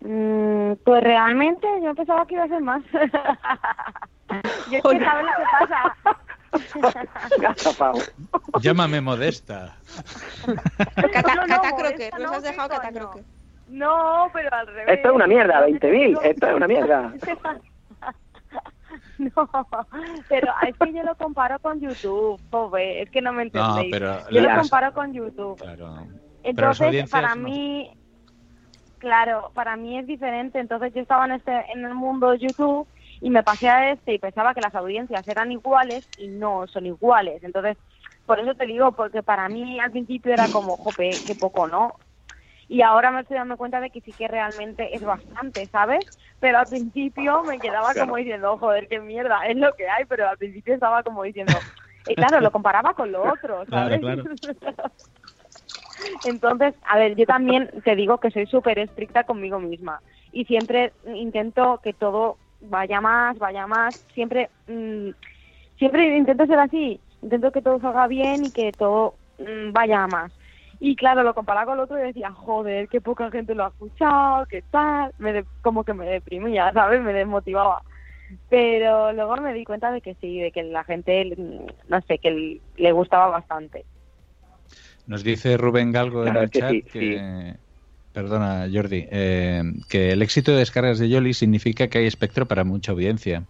Mm, 0.00 0.72
pues 0.84 1.02
realmente 1.02 1.66
yo 1.82 1.94
pensaba 1.94 2.26
que 2.26 2.34
iba 2.34 2.44
a 2.44 2.48
ser 2.48 2.60
más. 2.60 2.82
yo 2.92 3.00
es 4.78 4.82
que 4.82 5.04
sabes 5.04 5.26
lo 5.26 5.32
que 5.36 5.44
pasa. 5.58 5.96
Llámame 8.60 9.00
modesta. 9.00 9.76
Cata, 11.12 11.34
No, 11.34 11.46
no, 11.46 11.62
Cata 11.62 11.88
esto 11.90 12.18
nos 12.18 12.30
no, 12.30 12.36
has 12.36 12.42
dejado 12.42 12.68
¿qué 12.68 12.76
Cata. 12.94 13.10
No, 13.68 14.30
pero 14.32 14.48
al 14.54 14.66
revés. 14.68 14.96
Esto 14.96 15.08
es 15.08 15.14
una 15.14 15.26
mierda, 15.26 15.66
20.000, 15.66 16.20
esto 16.22 16.46
es 16.46 16.54
una 16.54 16.68
mierda. 16.68 17.12
No, 19.18 19.30
pero 20.28 20.52
es 20.66 20.76
que 20.76 20.92
yo 20.92 21.02
lo 21.02 21.14
comparo 21.16 21.58
con 21.60 21.80
YouTube, 21.80 22.40
pobre, 22.50 23.02
es 23.02 23.10
que 23.10 23.20
no 23.22 23.32
me 23.32 23.46
No, 23.46 23.78
entendéis. 23.78 23.90
pero 23.92 24.18
yo 24.30 24.40
lo 24.42 24.54
comparo 24.60 24.92
con 24.92 25.12
YouTube. 25.12 25.56
Claro. 25.58 26.06
Entonces, 26.42 27.10
para 27.10 27.34
no- 27.34 27.42
mí, 27.42 27.90
claro, 28.98 29.52
para 29.54 29.76
mí 29.76 29.98
es 29.98 30.06
diferente. 30.06 30.58
Entonces, 30.60 30.92
yo 30.94 31.00
estaba 31.02 31.26
en 31.26 31.32
este 31.32 31.52
en 31.72 31.84
el 31.84 31.94
mundo 31.94 32.30
de 32.30 32.38
YouTube 32.38 32.88
Y 33.20 33.30
me 33.30 33.42
pasé 33.42 33.68
a 33.68 33.92
este 33.92 34.14
y 34.14 34.18
pensaba 34.18 34.54
que 34.54 34.60
las 34.60 34.74
audiencias 34.74 35.26
eran 35.28 35.52
iguales 35.52 36.04
y 36.16 36.28
no 36.28 36.66
son 36.68 36.86
iguales. 36.86 37.42
Entonces, 37.42 37.76
por 38.26 38.40
eso 38.40 38.54
te 38.54 38.66
digo, 38.66 38.92
porque 38.92 39.22
para 39.22 39.48
mí 39.48 39.80
al 39.80 39.90
principio 39.92 40.32
era 40.32 40.48
como, 40.50 40.76
jope, 40.76 41.22
qué 41.26 41.34
poco, 41.34 41.66
¿no? 41.68 41.94
Y 42.68 42.82
ahora 42.82 43.10
me 43.12 43.20
estoy 43.20 43.36
dando 43.36 43.56
cuenta 43.56 43.80
de 43.80 43.90
que 43.90 44.00
sí 44.00 44.12
que 44.14 44.28
realmente 44.28 44.94
es 44.96 45.02
bastante, 45.02 45.68
¿sabes? 45.68 46.06
Pero 46.40 46.58
al 46.58 46.68
principio 46.68 47.44
me 47.44 47.60
quedaba 47.60 47.92
Claro. 47.92 48.08
como 48.08 48.16
diciendo, 48.16 48.58
joder, 48.58 48.88
qué 48.88 49.00
mierda, 49.00 49.46
es 49.46 49.56
lo 49.56 49.72
que 49.74 49.88
hay, 49.88 50.04
pero 50.06 50.28
al 50.28 50.36
principio 50.36 50.74
estaba 50.74 51.02
como 51.04 51.22
diciendo, 51.22 51.52
y 52.06 52.14
claro, 52.16 52.40
lo 52.40 52.50
comparaba 52.50 52.94
con 52.94 53.12
lo 53.12 53.22
otro, 53.32 53.64
¿sabes? 53.66 54.00
Claro, 54.00 54.24
Entonces, 56.22 56.74
a 56.86 56.98
ver, 56.98 57.16
yo 57.16 57.26
también 57.26 57.70
te 57.84 57.94
digo 57.96 58.18
que 58.18 58.30
soy 58.30 58.46
súper 58.46 58.78
estricta 58.78 59.24
conmigo 59.24 59.58
misma 59.60 60.00
y 60.32 60.44
siempre 60.44 60.92
intento 61.14 61.80
que 61.82 61.94
todo 61.94 62.38
vaya 62.60 63.00
más, 63.00 63.38
vaya 63.38 63.66
más, 63.66 63.94
siempre, 64.14 64.50
mm, 64.66 65.10
siempre 65.78 66.16
intento 66.16 66.46
ser 66.46 66.58
así, 66.58 67.00
intento 67.22 67.52
que 67.52 67.62
todo 67.62 67.80
salga 67.80 68.06
bien 68.06 68.44
y 68.44 68.52
que 68.52 68.72
todo 68.72 69.16
mm, 69.38 69.72
vaya 69.72 70.06
más. 70.06 70.32
Y 70.78 70.94
claro, 70.96 71.22
lo 71.22 71.34
comparaba 71.34 71.66
con 71.66 71.74
el 71.78 71.84
otro 71.84 71.98
y 71.98 72.02
decía, 72.06 72.32
joder, 72.32 72.88
qué 72.88 73.00
poca 73.00 73.30
gente 73.30 73.54
lo 73.54 73.64
ha 73.64 73.68
escuchado, 73.68 74.46
qué 74.46 74.62
tal, 74.62 75.12
me 75.18 75.32
de- 75.32 75.46
como 75.62 75.84
que 75.84 75.94
me 75.94 76.06
deprimía, 76.06 76.72
¿sabes? 76.72 77.00
Me 77.02 77.12
desmotivaba. 77.14 77.82
Pero 78.48 79.12
luego 79.12 79.36
me 79.36 79.54
di 79.54 79.64
cuenta 79.64 79.90
de 79.92 80.00
que 80.02 80.14
sí, 80.16 80.40
de 80.40 80.52
que 80.52 80.62
la 80.64 80.84
gente, 80.84 81.34
mm, 81.36 81.66
no 81.88 82.00
sé, 82.02 82.18
que 82.18 82.60
le 82.76 82.92
gustaba 82.92 83.28
bastante. 83.28 83.86
Nos 85.06 85.22
dice 85.22 85.56
Rubén 85.56 85.92
Galgo 85.92 86.26
en 86.26 86.32
Claro, 86.32 86.40
el 86.40 86.44
es 86.46 86.50
que 86.50 86.58
chat 86.60 86.70
sí, 86.70 86.82
que... 86.82 87.54
Perdona, 88.12 88.66
Jordi. 88.72 89.06
eh, 89.10 89.62
que 89.90 90.10
el 90.10 90.22
éxito 90.22 90.52
de 90.52 90.58
descargas 90.58 90.98
de 90.98 91.08
Yoli 91.10 91.34
significa 91.34 91.88
que 91.88 91.98
hay 91.98 92.06
espectro 92.06 92.46
para 92.46 92.64
mucha 92.64 92.92
audiencia. 92.92 93.44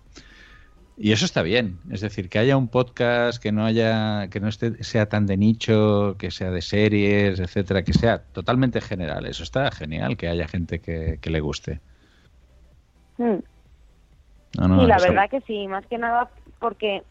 Y 0.96 1.12
eso 1.12 1.24
está 1.24 1.42
bien. 1.42 1.78
Es 1.90 2.00
decir, 2.00 2.28
que 2.28 2.38
haya 2.38 2.56
un 2.56 2.68
podcast 2.68 3.40
que 3.40 3.52
no 3.52 3.64
haya, 3.64 4.28
que 4.28 4.40
no 4.40 4.48
esté, 4.48 4.82
sea 4.82 5.08
tan 5.08 5.26
de 5.26 5.36
nicho, 5.36 6.16
que 6.18 6.30
sea 6.30 6.50
de 6.50 6.62
series, 6.62 7.38
etcétera, 7.38 7.84
que 7.84 7.92
sea 7.92 8.18
totalmente 8.18 8.80
general. 8.80 9.26
Eso 9.26 9.44
está 9.44 9.70
genial, 9.70 10.16
que 10.16 10.26
haya 10.26 10.48
gente 10.48 10.80
que, 10.80 11.18
que 11.20 11.30
le 11.30 11.40
guste. 11.40 11.80
Mm. 13.18 13.38
No, 14.58 14.68
no, 14.68 14.80
sí, 14.80 14.86
la 14.86 14.98
verdad 14.98 15.30
que 15.30 15.42
sí, 15.42 15.68
más 15.68 15.86
que 15.86 15.98
nada 15.98 16.30
porque 16.58 17.02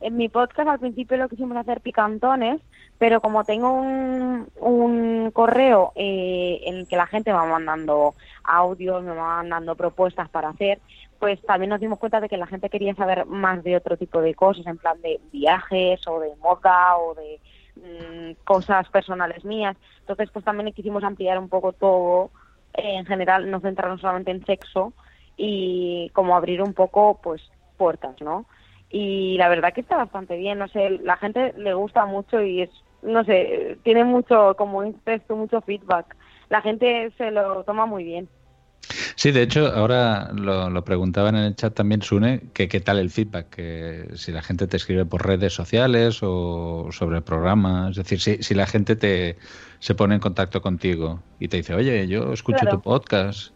en 0.00 0.16
mi 0.16 0.28
podcast 0.28 0.68
al 0.68 0.78
principio 0.78 1.16
lo 1.16 1.28
quisimos 1.28 1.56
hacer 1.56 1.80
picantones, 1.80 2.60
pero 2.98 3.20
como 3.20 3.44
tengo 3.44 3.72
un, 3.72 5.30
correo 5.32 5.92
eh, 5.94 6.60
en 6.64 6.76
el 6.78 6.88
que 6.88 6.96
la 6.96 7.06
gente 7.06 7.32
va 7.32 7.44
mandando 7.44 8.14
audios, 8.42 9.02
me 9.02 9.14
va 9.14 9.36
mandando 9.36 9.76
propuestas 9.76 10.28
para 10.28 10.48
hacer, 10.48 10.80
pues 11.18 11.40
también 11.42 11.70
nos 11.70 11.80
dimos 11.80 11.98
cuenta 11.98 12.20
de 12.20 12.28
que 12.28 12.36
la 12.36 12.46
gente 12.46 12.70
quería 12.70 12.94
saber 12.94 13.26
más 13.26 13.62
de 13.62 13.76
otro 13.76 13.96
tipo 13.96 14.20
de 14.20 14.34
cosas, 14.34 14.66
en 14.66 14.78
plan 14.78 15.00
de 15.02 15.20
viajes 15.32 16.00
o 16.06 16.20
de 16.20 16.34
moda 16.36 16.96
o 16.98 17.14
de 17.14 17.40
mm, 17.76 18.44
cosas 18.44 18.88
personales 18.88 19.44
mías. 19.44 19.76
Entonces, 20.00 20.30
pues 20.32 20.44
también 20.44 20.72
quisimos 20.72 21.04
ampliar 21.04 21.38
un 21.38 21.48
poco 21.48 21.72
todo, 21.72 22.30
eh, 22.74 22.94
en 22.96 23.06
general, 23.06 23.50
no 23.50 23.60
centrarnos 23.60 24.00
solamente 24.00 24.30
en 24.30 24.44
sexo 24.44 24.92
y 25.36 26.10
como 26.14 26.36
abrir 26.36 26.62
un 26.62 26.74
poco, 26.74 27.20
pues, 27.22 27.42
puertas, 27.76 28.20
¿no? 28.20 28.46
Y 28.90 29.36
la 29.36 29.48
verdad 29.48 29.72
que 29.72 29.82
está 29.82 29.96
bastante 29.96 30.36
bien, 30.36 30.58
no 30.58 30.68
sé, 30.68 30.90
la 31.02 31.16
gente 31.16 31.52
le 31.56 31.74
gusta 31.74 32.06
mucho 32.06 32.40
y 32.42 32.62
es, 32.62 32.70
no 33.02 33.24
sé, 33.24 33.78
tiene 33.82 34.04
mucho, 34.04 34.54
como 34.56 34.78
un 34.78 34.94
texto, 35.00 35.36
mucho 35.36 35.60
feedback. 35.60 36.16
La 36.48 36.60
gente 36.62 37.12
se 37.18 37.30
lo 37.30 37.62
toma 37.64 37.86
muy 37.86 38.04
bien. 38.04 38.28
Sí, 39.16 39.32
de 39.32 39.42
hecho, 39.42 39.66
ahora 39.66 40.30
lo, 40.32 40.70
lo 40.70 40.84
preguntaban 40.84 41.36
en 41.36 41.44
el 41.44 41.56
chat 41.56 41.74
también, 41.74 42.00
Sune, 42.02 42.40
que 42.54 42.68
qué 42.68 42.80
tal 42.80 42.98
el 42.98 43.10
feedback, 43.10 43.50
que 43.50 44.08
si 44.14 44.32
la 44.32 44.40
gente 44.42 44.66
te 44.66 44.76
escribe 44.76 45.04
por 45.04 45.26
redes 45.26 45.52
sociales 45.52 46.20
o 46.22 46.88
sobre 46.90 47.18
el 47.18 47.22
programa, 47.22 47.88
es 47.90 47.96
decir, 47.96 48.20
si, 48.20 48.42
si 48.42 48.54
la 48.54 48.66
gente 48.66 48.96
te 48.96 49.36
se 49.80 49.94
pone 49.94 50.14
en 50.14 50.20
contacto 50.20 50.60
contigo 50.60 51.20
y 51.38 51.48
te 51.48 51.58
dice, 51.58 51.74
oye, 51.74 52.06
yo 52.08 52.32
escucho 52.32 52.60
Claro. 52.60 52.78
tu 52.78 52.82
podcast. 52.82 53.52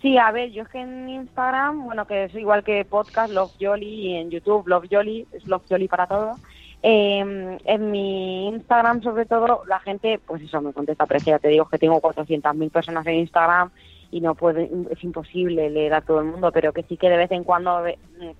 Sí, 0.00 0.18
a 0.18 0.30
ver, 0.30 0.50
yo 0.52 0.62
es 0.62 0.68
que 0.68 0.80
en 0.80 1.08
Instagram, 1.08 1.84
bueno, 1.86 2.06
que 2.06 2.24
es 2.24 2.34
igual 2.34 2.62
que 2.62 2.84
podcast 2.84 3.32
Love 3.32 3.52
Jolly 3.60 3.86
y 3.88 4.14
en 4.16 4.30
YouTube 4.30 4.68
Love 4.68 4.86
Jolly, 4.90 5.26
es 5.32 5.44
Love 5.46 5.64
Jolly 5.68 5.88
para 5.88 6.06
todo. 6.06 6.36
Eh, 6.82 7.58
en 7.64 7.90
mi 7.90 8.48
Instagram, 8.48 9.02
sobre 9.02 9.24
todo, 9.26 9.62
la 9.66 9.80
gente, 9.80 10.20
pues 10.24 10.42
eso, 10.42 10.60
me 10.60 10.72
contesta, 10.72 11.06
pero 11.06 11.20
ya 11.24 11.38
te 11.38 11.48
digo 11.48 11.66
que 11.68 11.78
tengo 11.78 12.00
400.000 12.00 12.70
personas 12.70 13.06
en 13.06 13.14
Instagram 13.16 13.70
y 14.10 14.20
no 14.20 14.34
puedo, 14.34 14.60
es 14.60 15.02
imposible 15.02 15.68
leer 15.70 15.94
a 15.94 16.00
todo 16.00 16.20
el 16.20 16.26
mundo, 16.26 16.52
pero 16.52 16.72
que 16.72 16.84
sí 16.84 16.96
que 16.96 17.08
de 17.10 17.16
vez 17.16 17.30
en 17.32 17.42
cuando 17.44 17.80
mm, 17.82 18.30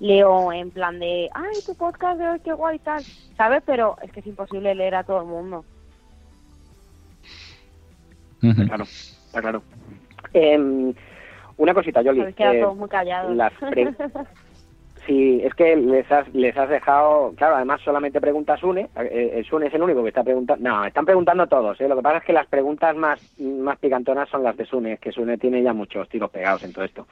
leo 0.00 0.52
en 0.52 0.70
plan 0.72 0.98
de, 0.98 1.30
ay, 1.32 1.58
tu 1.64 1.74
podcast, 1.76 2.18
de 2.18 2.28
hoy, 2.28 2.40
qué 2.40 2.52
guay 2.52 2.78
tal, 2.80 3.02
¿sabes? 3.36 3.62
Pero 3.64 3.96
es 4.02 4.10
que 4.10 4.20
es 4.20 4.26
imposible 4.26 4.74
leer 4.74 4.96
a 4.96 5.04
todo 5.04 5.20
el 5.20 5.26
mundo. 5.26 5.64
Claro, 8.66 8.84
está 8.84 9.40
claro. 9.40 9.62
Em, 10.32 10.92
una 11.56 11.72
cosita, 11.74 12.02
Yoli. 12.02 12.22
Eh, 12.36 12.66
muy 12.76 12.88
callados. 12.88 13.36
las 13.36 13.52
pre- 13.54 13.94
Sí, 15.06 15.40
es 15.44 15.52
que 15.54 15.76
les 15.76 16.10
has, 16.10 16.32
les 16.34 16.56
has 16.56 16.68
dejado, 16.68 17.34
claro, 17.36 17.56
además 17.56 17.80
solamente 17.82 18.20
pregunta 18.20 18.56
Sune, 18.56 18.88
eh, 18.96 19.32
eh, 19.34 19.44
Sune 19.48 19.66
es 19.66 19.74
el 19.74 19.82
único 19.82 20.02
que 20.02 20.08
está 20.08 20.24
preguntando, 20.24 20.66
no, 20.66 20.84
están 20.84 21.04
preguntando 21.04 21.46
todos, 21.46 21.78
¿eh? 21.80 21.88
lo 21.88 21.96
que 21.96 22.02
pasa 22.02 22.18
es 22.18 22.24
que 22.24 22.32
las 22.32 22.46
preguntas 22.46 22.96
más, 22.96 23.20
más 23.38 23.78
picantonas 23.78 24.28
son 24.30 24.42
las 24.42 24.56
de 24.56 24.64
Sune, 24.64 24.94
es 24.94 25.00
que 25.00 25.12
Sune 25.12 25.36
tiene 25.36 25.62
ya 25.62 25.74
muchos 25.74 26.08
tiros 26.08 26.30
pegados 26.30 26.64
en 26.64 26.72
todo 26.72 26.84
esto. 26.84 27.06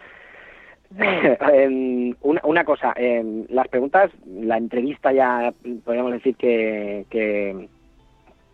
Em, 0.98 2.14
una, 2.20 2.40
una 2.44 2.64
cosa, 2.64 2.92
em, 2.96 3.46
las 3.48 3.66
preguntas, 3.68 4.10
la 4.26 4.58
entrevista 4.58 5.10
ya 5.10 5.52
podríamos 5.84 6.12
decir 6.12 6.36
que, 6.36 7.06
que, 7.08 7.68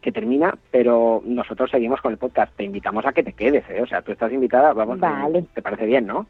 que 0.00 0.12
termina, 0.12 0.56
pero 0.70 1.20
nosotros 1.24 1.70
seguimos 1.70 2.00
con 2.00 2.12
el 2.12 2.18
podcast, 2.18 2.54
te 2.56 2.64
invitamos 2.64 3.04
a 3.06 3.12
que 3.12 3.24
te 3.24 3.32
quedes, 3.32 3.68
¿eh? 3.70 3.82
o 3.82 3.86
sea, 3.86 4.02
tú 4.02 4.12
estás 4.12 4.32
invitada, 4.32 4.72
vamos, 4.72 5.00
Vale. 5.00 5.46
te 5.52 5.62
parece 5.62 5.86
bien, 5.86 6.06
¿no? 6.06 6.26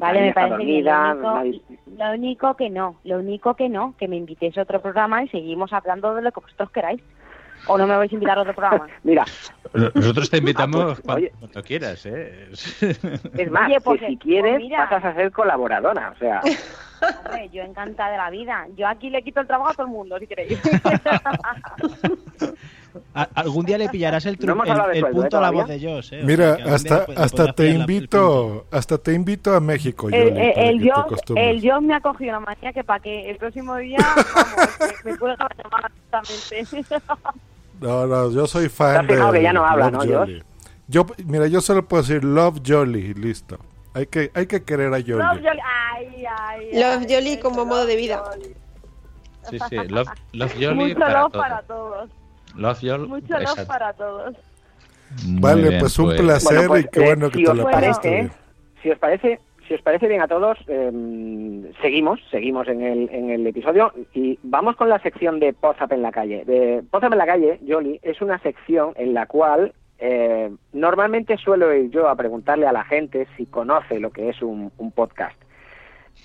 Vale, 0.00 0.20
me 0.22 0.32
parece 0.32 0.64
bien. 0.64 0.84
Lo 0.84 0.90
dormida, 0.92 1.40
único, 1.44 1.66
lo 1.96 2.10
único 2.12 2.54
que 2.56 2.70
no, 2.70 2.96
lo 3.04 3.18
único 3.18 3.54
que 3.54 3.68
no, 3.68 3.94
que 3.98 4.08
me 4.08 4.16
invitéis 4.16 4.56
a 4.58 4.62
otro 4.62 4.80
programa 4.80 5.22
y 5.22 5.28
seguimos 5.28 5.72
hablando 5.72 6.14
de 6.14 6.22
lo 6.22 6.32
que 6.32 6.40
vosotros 6.40 6.70
queráis. 6.70 7.00
O 7.66 7.76
no 7.76 7.86
me 7.86 7.94
vais 7.94 8.10
a 8.10 8.14
invitar 8.14 8.38
a 8.38 8.40
otro 8.40 8.54
programa. 8.54 8.88
Mira, 9.04 9.24
Nosotros 9.94 10.30
te 10.30 10.38
invitamos 10.38 10.80
Ah, 10.80 10.86
pues, 10.86 11.00
cuando, 11.02 11.16
oye. 11.26 11.32
cuando 11.38 11.62
quieras, 11.62 12.06
¿eh? 12.06 12.48
es 12.50 13.50
más, 13.50 13.68
Oye, 13.68 13.80
pues, 13.82 14.00
que 14.00 14.06
si 14.06 14.16
pues 14.16 14.24
quieres 14.24 14.56
mira. 14.60 14.88
pasas 14.88 15.04
a 15.04 15.14
ser 15.14 15.30
colaboradora, 15.30 16.10
o 16.16 16.18
sea, 16.18 16.40
Hombre, 17.24 17.48
yo 17.50 17.62
encantada 17.62 18.10
de 18.12 18.16
la 18.18 18.30
vida. 18.30 18.66
Yo 18.76 18.86
aquí 18.88 19.10
le 19.10 19.22
quito 19.22 19.40
el 19.40 19.46
trabajo 19.46 19.70
a 19.70 19.74
todo 19.74 19.86
el 19.86 19.92
mundo, 19.92 20.18
si 20.18 20.26
queréis. 20.26 20.58
Algún 23.34 23.64
día 23.66 23.78
le 23.78 23.88
pillarás 23.88 24.26
el, 24.26 24.38
No 24.40 24.52
el, 24.64 24.70
hablado 24.70 24.88
de 24.90 24.94
el 24.96 25.00
sueldo, 25.00 25.18
¿eh, 25.18 25.22
punto 25.22 25.38
a 25.38 25.40
la 25.40 25.50
voz 25.50 25.68
de 25.68 25.80
Joss. 25.80 26.12
Eh. 26.12 26.20
O 26.22 26.26
Mira, 26.26 26.44
sea, 26.44 26.56
que 26.56 26.62
algún 26.62 26.74
hasta, 26.74 26.98
le- 27.06 27.14
le 27.14 27.20
hasta 27.22 27.52
te 27.52 27.62
la- 27.64 27.70
invito, 27.70 28.66
hasta 28.70 28.98
te 28.98 29.12
invito 29.14 29.54
a 29.54 29.60
México, 29.60 30.08
el, 30.08 30.14
Yoli, 30.14 30.40
el, 30.40 30.52
para 30.54 30.68
el 30.70 30.90
acostumbres. 30.92 31.48
el 31.50 31.60
yo 31.62 31.80
me 31.80 31.94
ha 31.94 32.00
cogido 32.00 32.30
una 32.38 32.40
manía 32.40 32.72
que 32.72 32.84
para 32.84 33.00
que 33.00 33.30
el 33.30 33.36
próximo 33.36 33.76
día, 33.76 33.98
vamos, 34.34 34.56
me, 35.04 35.10
me 35.12 35.18
cuelga 35.18 35.48
la 35.48 35.62
llamada 35.64 35.90
directamente. 36.20 36.96
No, 37.80 38.06
no, 38.06 38.30
yo 38.30 38.46
soy 38.46 38.68
fan 38.68 39.06
de 39.06 39.16
que 39.32 39.42
ya 39.42 39.52
no 39.52 39.64
habla, 39.64 39.90
¿no, 39.90 40.00
Jolly. 40.00 40.42
Yo, 40.88 41.06
mira, 41.24 41.46
yo 41.46 41.60
solo 41.60 41.86
puedo 41.86 42.02
decir 42.02 42.24
Love 42.24 42.60
Jolly, 42.66 43.14
listo. 43.14 43.58
Hay 43.94 44.06
que, 44.06 44.30
hay 44.34 44.46
que 44.46 44.62
querer 44.64 44.88
a 44.92 44.98
Jolly. 45.00 45.12
Love 45.18 45.40
Jolly, 45.42 45.60
ay, 45.64 46.24
ay, 46.38 46.70
Love 46.74 46.98
ay, 47.00 47.06
Jolly 47.08 47.32
eso, 47.32 47.40
como 47.42 47.64
modo 47.64 47.86
de 47.86 47.94
Love 47.94 48.02
vida. 48.02 48.22
Jolly. 48.24 48.54
Sí, 49.48 49.58
sí, 49.70 49.76
Love, 49.88 50.08
love 50.32 50.52
Jolly 50.60 50.74
Mucho 50.74 50.98
para 50.98 51.20
love 51.22 51.32
todo. 51.32 51.42
para 51.42 51.62
todos. 51.62 52.10
Love 52.56 52.78
Jolly, 52.80 53.08
Mucho 53.08 53.34
love 53.34 53.42
exacto. 53.42 53.66
para 53.66 53.92
todos. 53.94 54.36
Muy 55.26 55.40
Vale, 55.40 55.68
bien, 55.68 55.80
pues 55.80 55.98
un 55.98 56.06
pues. 56.06 56.20
placer 56.20 56.68
Bueno, 56.68 56.68
pues, 56.68 56.84
y 56.84 56.88
qué 56.88 57.00
eh, 57.00 57.04
bueno 57.06 57.30
que 57.30 57.38
si 57.38 57.44
te 57.44 57.50
os 57.50 57.56
lo 57.56 57.64
parece, 57.64 57.86
pasaste 57.88 58.10
bien. 58.10 58.32
si 58.82 58.90
os 58.90 58.98
parece, 58.98 59.40
si 59.66 59.74
os 59.74 59.82
parece 59.82 60.08
bien 60.08 60.22
a 60.22 60.28
todos, 60.28 60.58
eh, 60.68 61.72
seguimos, 61.82 62.20
seguimos 62.30 62.68
en 62.68 62.82
el, 62.82 63.08
en 63.10 63.30
el 63.30 63.46
episodio 63.46 63.92
y 64.14 64.38
vamos 64.42 64.76
con 64.76 64.88
la 64.88 65.00
sección 65.00 65.40
de 65.40 65.52
Pozap 65.52 65.92
en 65.92 66.02
la 66.02 66.12
calle. 66.12 66.44
De 66.44 66.82
Pozap 66.90 67.12
en 67.12 67.18
la 67.18 67.26
calle, 67.26 67.60
Jolly, 67.66 67.98
es 68.02 68.20
una 68.22 68.38
sección 68.40 68.92
en 68.96 69.14
la 69.14 69.26
cual 69.26 69.72
eh, 69.98 70.50
normalmente 70.72 71.36
suelo 71.36 71.74
ir 71.74 71.90
yo 71.90 72.08
a 72.08 72.14
preguntarle 72.16 72.66
a 72.66 72.72
la 72.72 72.84
gente 72.84 73.26
si 73.36 73.46
conoce 73.46 73.98
lo 74.00 74.10
que 74.10 74.28
es 74.30 74.40
un, 74.42 74.70
un 74.78 74.92
podcast. 74.92 75.36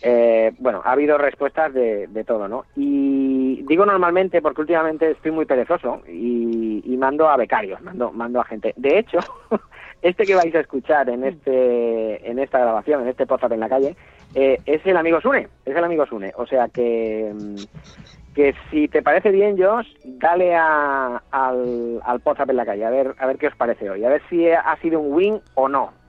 Eh, 0.01 0.51
bueno, 0.59 0.81
ha 0.83 0.91
habido 0.91 1.17
respuestas 1.17 1.73
de, 1.73 2.07
de 2.07 2.23
todo, 2.23 2.47
¿no? 2.47 2.65
Y 2.75 3.34
digo 3.63 3.85
normalmente 3.85 4.41
porque 4.41 4.61
últimamente 4.61 5.11
estoy 5.11 5.31
muy 5.31 5.45
perezoso 5.45 6.01
y, 6.07 6.81
y 6.85 6.97
mando 6.97 7.29
a 7.29 7.37
becarios, 7.37 7.81
mando, 7.81 8.11
mando 8.11 8.39
a 8.41 8.45
gente. 8.45 8.73
De 8.77 8.99
hecho, 8.99 9.19
este 10.01 10.25
que 10.25 10.35
vais 10.35 10.53
a 10.55 10.59
escuchar 10.59 11.09
en 11.09 11.23
este 11.23 12.29
en 12.29 12.39
esta 12.39 12.59
grabación, 12.59 13.01
en 13.01 13.09
este 13.09 13.25
podcast 13.25 13.53
en 13.53 13.59
la 13.59 13.69
calle, 13.69 13.95
eh, 14.33 14.59
es 14.65 14.85
el 14.85 14.97
amigo 14.97 15.21
Sune, 15.21 15.47
es 15.65 15.75
el 15.75 15.83
amigo 15.83 16.05
Sune. 16.05 16.33
O 16.37 16.45
sea 16.45 16.67
que, 16.67 17.33
mm, 17.33 18.33
que 18.35 18.53
si 18.69 18.87
te 18.87 19.01
parece 19.01 19.31
bien, 19.31 19.57
Josh, 19.57 19.87
dale 20.03 20.55
a, 20.55 21.21
al, 21.31 22.01
al 22.03 22.19
podcast 22.19 22.49
en 22.49 22.57
la 22.57 22.65
calle, 22.65 22.85
a 22.85 22.89
ver, 22.89 23.15
a 23.17 23.25
ver 23.27 23.37
qué 23.37 23.47
os 23.47 23.55
parece 23.55 23.89
hoy, 23.89 24.03
a 24.03 24.09
ver 24.09 24.21
si 24.29 24.49
ha 24.49 24.75
sido 24.81 24.99
un 24.99 25.13
win 25.13 25.41
o 25.55 25.69
no. 25.69 26.04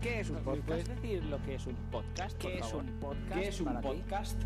¿Qué 0.00 0.20
es 0.20 0.30
un 0.30 0.36
podcast? 0.36 0.66
¿Puedes 0.66 0.88
decir 0.88 1.24
lo 1.24 1.42
que 1.42 1.56
es 1.56 1.66
un 1.66 1.74
podcast? 1.90 2.38
¿Qué 2.38 2.58
es 2.58 2.72
un 2.72 2.86
podcast? 3.00 3.34
¿Qué 3.34 3.48
es 3.48 3.60
un 3.60 3.80
podcast? 3.82 4.42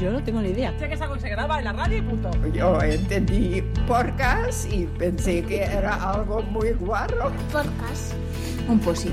Yo 0.00 0.12
no 0.12 0.22
tengo 0.22 0.40
ni 0.40 0.50
idea. 0.50 0.78
Sé 0.78 0.86
que 0.86 0.94
es 0.94 1.00
algo 1.00 1.14
que 1.14 1.20
se 1.20 1.30
graba 1.30 1.58
en 1.58 1.64
la 1.64 1.72
radio 1.72 1.98
y 1.98 2.02
punto. 2.02 2.30
Yo 2.52 2.80
entendí 2.80 3.60
podcast 3.88 4.72
y 4.72 4.86
pensé 4.86 5.42
que 5.42 5.64
era 5.64 6.12
algo 6.12 6.42
muy 6.42 6.70
guarro. 6.74 7.32
Podcast. 7.50 8.14
Un 8.68 8.78
posit. 8.78 9.12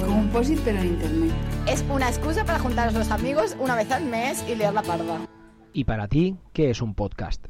Como 0.00 0.16
un 0.16 0.28
posit 0.28 0.60
pero 0.64 0.78
en 0.78 0.86
internet. 0.86 1.32
Es 1.66 1.84
una 1.90 2.08
excusa 2.08 2.44
para 2.44 2.60
juntar 2.60 2.88
a 2.88 2.92
los 2.92 3.10
amigos 3.10 3.56
una 3.58 3.74
vez 3.74 3.90
al 3.90 4.04
mes 4.04 4.44
y 4.48 4.54
leer 4.54 4.74
la 4.74 4.82
parda. 4.82 5.26
¿Y 5.72 5.82
para 5.82 6.06
ti 6.06 6.36
qué 6.52 6.70
es 6.70 6.80
un 6.80 6.94
podcast? 6.94 7.46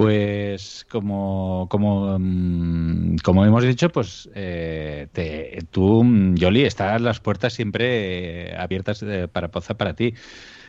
Pues 0.00 0.86
como, 0.90 1.66
como, 1.68 2.18
mm, 2.18 3.16
como 3.22 3.44
hemos 3.44 3.62
dicho, 3.64 3.90
pues 3.90 4.30
eh, 4.34 5.08
te, 5.12 5.58
tú, 5.70 6.02
Yoli, 6.36 6.62
están 6.64 7.04
las 7.04 7.20
puertas 7.20 7.52
siempre 7.52 8.48
eh, 8.52 8.56
abiertas 8.56 9.02
eh, 9.02 9.28
para 9.30 9.48
Poza 9.48 9.74
para 9.76 9.92
ti. 9.92 10.14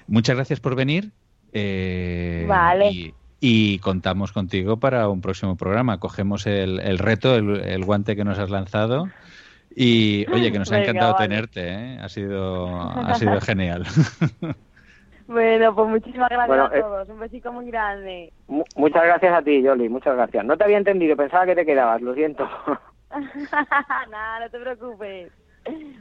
Muchas 0.07 0.35
gracias 0.35 0.59
por 0.59 0.75
venir. 0.75 1.11
eh, 1.53 2.43
Vale. 2.45 2.91
Y, 2.91 3.13
y 3.39 3.79
contamos 3.79 4.33
contigo 4.33 4.81
para 4.81 5.07
un 5.07 5.21
próximo 5.21 5.55
programa. 5.55 5.97
Cogemos 6.01 6.45
el, 6.45 6.81
el 6.81 6.97
reto, 6.97 7.33
el, 7.37 7.61
el 7.61 7.85
guante 7.85 8.17
que 8.17 8.25
nos 8.25 8.37
has 8.37 8.49
lanzado. 8.49 9.07
Y 9.73 10.25
oye, 10.29 10.51
que 10.51 10.59
nos 10.59 10.73
ha 10.73 10.81
encantado 10.81 11.13
vale. 11.13 11.29
tenerte, 11.29 11.69
¿eh? 11.69 11.99
ha 12.01 12.09
sido, 12.09 12.67
ha 12.81 13.15
sido 13.15 13.39
genial. 13.39 13.85
Bueno, 15.31 15.73
pues 15.75 15.87
muchísimas 15.89 16.29
gracias 16.29 16.47
Bueno, 16.47 16.65
a 16.65 16.77
eh, 16.77 16.81
todos. 16.81 17.09
Un 17.09 17.19
besico 17.19 17.51
muy 17.51 17.67
grande. 17.67 18.33
Mu- 18.47 18.63
muchas 18.75 19.03
gracias 19.03 19.33
a 19.33 19.41
ti, 19.41 19.61
Yoli, 19.61 19.87
muchas 19.89 20.15
gracias. 20.15 20.43
No 20.45 20.57
te 20.57 20.63
había 20.65 20.77
entendido, 20.77 21.15
pensaba 21.15 21.45
que 21.45 21.55
te 21.55 21.65
quedabas, 21.65 22.01
lo 22.01 22.13
siento. 22.13 22.47
Nada, 24.09 24.39
no 24.41 24.49
te 24.49 24.59
preocupes. 24.59 25.31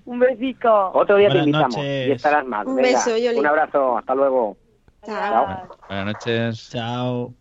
Un 0.06 0.18
besico. 0.18 0.90
Otro 0.94 1.16
día 1.16 1.28
te 1.30 1.38
invitamos 1.38 1.78
noches. 1.78 2.08
y 2.08 2.12
estarás 2.12 2.46
más. 2.46 2.66
Un 2.66 2.76
Venga, 2.76 2.88
beso, 2.88 3.16
Yoli. 3.16 3.38
Un 3.38 3.46
abrazo, 3.46 3.98
hasta 3.98 4.14
luego. 4.14 4.56
Chao. 5.04 5.46
Buenas 5.88 6.06
noches. 6.06 6.70
Chao. 6.70 7.34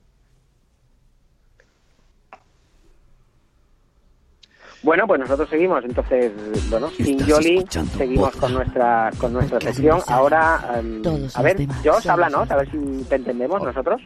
Bueno, 4.82 5.06
pues 5.08 5.20
nosotros 5.20 5.50
seguimos, 5.50 5.84
entonces, 5.84 6.32
bueno, 6.70 6.90
sin 6.92 7.20
Yoli 7.26 7.66
seguimos 7.98 8.34
con 8.38 8.54
nuestra 8.54 9.12
con 9.18 9.34
nuestra 9.34 9.60
sección. 9.60 10.00
Ahora, 10.08 10.82
Todos 11.04 11.36
a 11.36 11.42
ver, 11.42 11.58
Josh, 11.84 12.08
háblanos, 12.08 12.50
a 12.50 12.56
ver 12.56 12.72
si 12.72 12.78
te 13.10 13.16
entendemos 13.16 13.62
nosotros. 13.62 14.02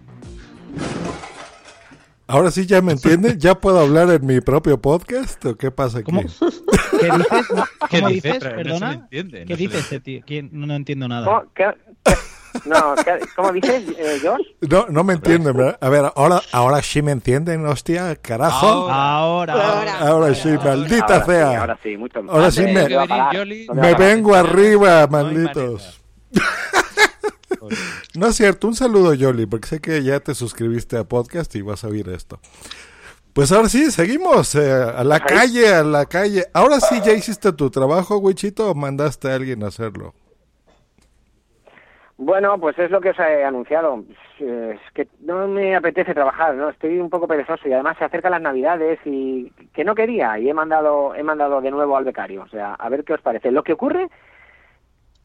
Ahora 2.26 2.50
sí 2.52 2.66
ya 2.66 2.82
me 2.82 2.94
entienden, 2.94 3.38
ya 3.38 3.54
puedo 3.60 3.80
hablar 3.80 4.10
en 4.10 4.26
mi 4.26 4.40
propio 4.42 4.82
podcast 4.82 5.44
o 5.46 5.56
qué 5.58 5.70
pasa 5.70 6.00
aquí. 6.00 6.06
¿Cómo? 6.06 6.22
¿Qué 7.00 7.06
dices? 7.12 7.48
¿Qué 7.90 7.98
¿Cómo 8.00 8.08
dice? 8.10 8.28
dices? 8.34 8.44
No 8.44 8.56
Perdona. 8.56 8.90
le 8.90 8.96
entiende, 8.96 9.40
no 9.42 9.46
¿Qué 9.48 9.54
se 9.56 9.62
dice 9.62 9.74
le- 9.76 9.80
este 9.82 10.00
tío? 10.00 10.22
¿Quién? 10.26 10.50
No, 10.54 10.66
no 10.66 10.74
entiendo 10.76 11.08
nada. 11.08 11.26
¿Cómo, 11.26 11.44
qué- 11.54 11.74
qué- 12.04 12.14
no, 12.66 12.96
¿qué- 13.04 13.20
¿cómo 13.36 13.52
dices, 13.52 13.84
eh? 13.98 14.22
No, 14.62 14.86
no 14.90 15.04
me 15.04 15.14
entienden, 15.14 15.56
¿verdad? 15.56 15.78
A 15.82 15.90
ver, 15.90 16.12
ahora, 16.16 16.42
ahora 16.52 16.82
sí 16.82 17.02
me 17.02 17.12
entienden, 17.12 17.66
hostia, 17.66 18.16
carajo. 18.16 18.90
Ahora. 18.92 19.54
Ahora. 19.54 20.00
Ahora 20.00 20.36
sí, 20.36 20.50
maldita 20.64 21.06
Ahora 21.06 21.20
sí, 21.26 21.32
sea. 21.32 21.60
ahora 21.60 21.80
sí, 21.84 21.98
mucho 21.98 22.20
Ahora 22.30 22.52
sí 22.52 22.64
¿Dónde 22.64 22.98
me- 23.74 23.82
Me 23.82 23.94
vengo 23.96 24.36
arriba, 24.36 25.02
No 25.02 25.08
malditos. 25.10 26.00
No 28.16 28.28
es 28.28 28.36
cierto, 28.36 28.68
un 28.68 28.76
saludo 28.76 29.14
Yoli, 29.14 29.46
porque 29.46 29.68
sé 29.68 29.80
que 29.80 30.04
ya 30.04 30.20
te 30.20 30.36
suscribiste 30.36 30.98
a 30.98 31.04
podcast 31.06 31.54
y 31.56 31.62
vas 31.62 31.84
a 31.84 31.88
oír 31.88 32.10
esto. 32.10 32.40
Pues 33.34 33.52
ahora 33.52 33.68
sí, 33.70 33.90
seguimos 33.90 34.54
eh, 34.54 34.72
a 34.72 35.04
la 35.04 35.20
calle, 35.20 35.74
a 35.74 35.84
la 35.84 36.06
calle. 36.06 36.46
Ahora 36.54 36.80
sí, 36.80 37.02
ya 37.04 37.14
hiciste 37.14 37.52
tu 37.54 37.72
trabajo, 37.72 38.18
Wichito, 38.18 38.70
o 38.70 38.76
mandaste 38.76 39.32
a 39.32 39.36
alguien 39.36 39.64
a 39.64 39.68
hacerlo. 39.68 40.14
Bueno, 42.18 42.60
pues 42.60 42.78
es 42.78 42.92
lo 42.92 43.02
que 43.02 43.10
os 43.10 43.20
he 43.20 43.44
anunciado. 43.44 44.04
Es 44.40 44.80
que 44.94 45.08
no 45.22 45.48
me 45.48 45.76
apetece 45.76 46.14
trabajar, 46.14 46.54
¿no? 46.56 46.70
Estoy 46.70 47.00
un 47.00 47.10
poco 47.10 47.28
perezoso 47.28 47.68
y 47.68 47.74
además 47.74 47.98
se 47.98 48.06
acercan 48.06 48.32
las 48.32 48.42
Navidades 48.42 49.00
y 49.06 49.50
que 49.74 49.84
no 49.84 49.96
quería 49.96 50.38
y 50.38 50.48
he 50.50 50.54
mandado 50.54 51.16
he 51.16 51.24
mandado 51.24 51.60
de 51.60 51.72
nuevo 51.72 51.98
al 51.98 52.04
becario, 52.06 52.44
o 52.44 52.48
sea, 52.48 52.76
a 52.76 52.90
ver 52.90 53.04
qué 53.04 53.14
os 53.14 53.22
parece. 53.22 53.52
Lo 53.52 53.64
que 53.64 53.74
ocurre 53.74 54.08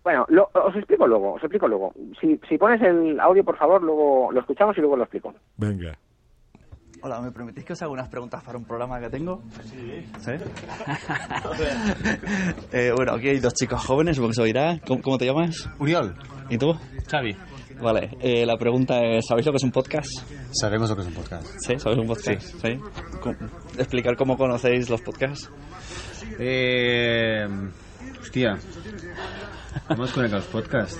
bueno, 0.05 0.25
lo- 0.31 0.49
os 0.55 0.75
explico 0.77 1.07
luego, 1.07 1.35
os 1.35 1.43
explico 1.43 1.69
luego. 1.69 1.93
Si, 2.19 2.41
si 2.49 2.57
pones 2.57 2.81
el 2.81 3.21
audio, 3.21 3.45
por 3.45 3.59
favor, 3.59 3.83
luego 3.83 4.31
lo 4.33 4.41
escuchamos 4.41 4.77
y 4.79 4.81
luego 4.81 4.97
lo 4.97 5.03
explico. 5.03 5.35
Venga. 5.59 5.99
Hola, 7.01 7.21
¿me 7.21 7.31
permitís 7.31 7.65
que 7.65 7.73
os 7.75 7.83
haga 7.83 7.93
unas 7.93 8.09
preguntas 8.09 8.43
para 8.43 8.59
un 8.59 8.65
programa 8.65 8.99
que 9.01 9.09
tengo? 9.09 9.43
Sí. 9.65 10.05
¿Sí? 10.21 10.33
Eh, 12.73 12.93
bueno, 12.95 13.15
aquí 13.15 13.29
hay 13.29 13.41
dos 13.41 13.55
chicos 13.55 13.85
jóvenes, 13.85 14.17
supongo 14.17 14.31
que 14.31 14.35
se 14.37 14.43
oirá. 14.43 14.79
¿Cómo, 14.87 15.01
cómo 15.03 15.19
te 15.19 15.27
llamas? 15.27 15.69
Uriol. 15.79 16.15
¿Y 16.51 16.59
tú? 16.59 16.75
Xavi. 17.11 17.37
Vale, 17.81 18.11
eh, 18.21 18.45
la 18.45 18.57
pregunta 18.57 19.01
es, 19.03 19.27
¿sabéis 19.27 19.47
lo 19.47 19.53
que 19.53 19.57
es 19.57 19.63
un 19.65 19.71
podcast? 19.73 20.11
Sabemos 20.53 20.91
lo 20.91 20.97
que 20.97 21.03
es 21.03 21.09
un 21.09 21.15
podcast. 21.15 21.47
¿Sí? 21.61 21.79
¿Sabéis 21.79 22.01
un 22.01 22.07
podcast? 22.09 22.43
Sí. 22.43 22.79
¿Cómo- 23.21 23.37
¿Explicar 23.79 24.17
cómo 24.17 24.37
conocéis 24.37 24.91
los 24.91 25.01
podcasts? 25.01 25.51
Eh, 26.39 27.47
hostia. 28.21 28.57
¿Cómo 29.87 30.03
os 30.03 30.13
conectan 30.13 30.41
los 30.41 30.49
podcasts? 30.49 30.99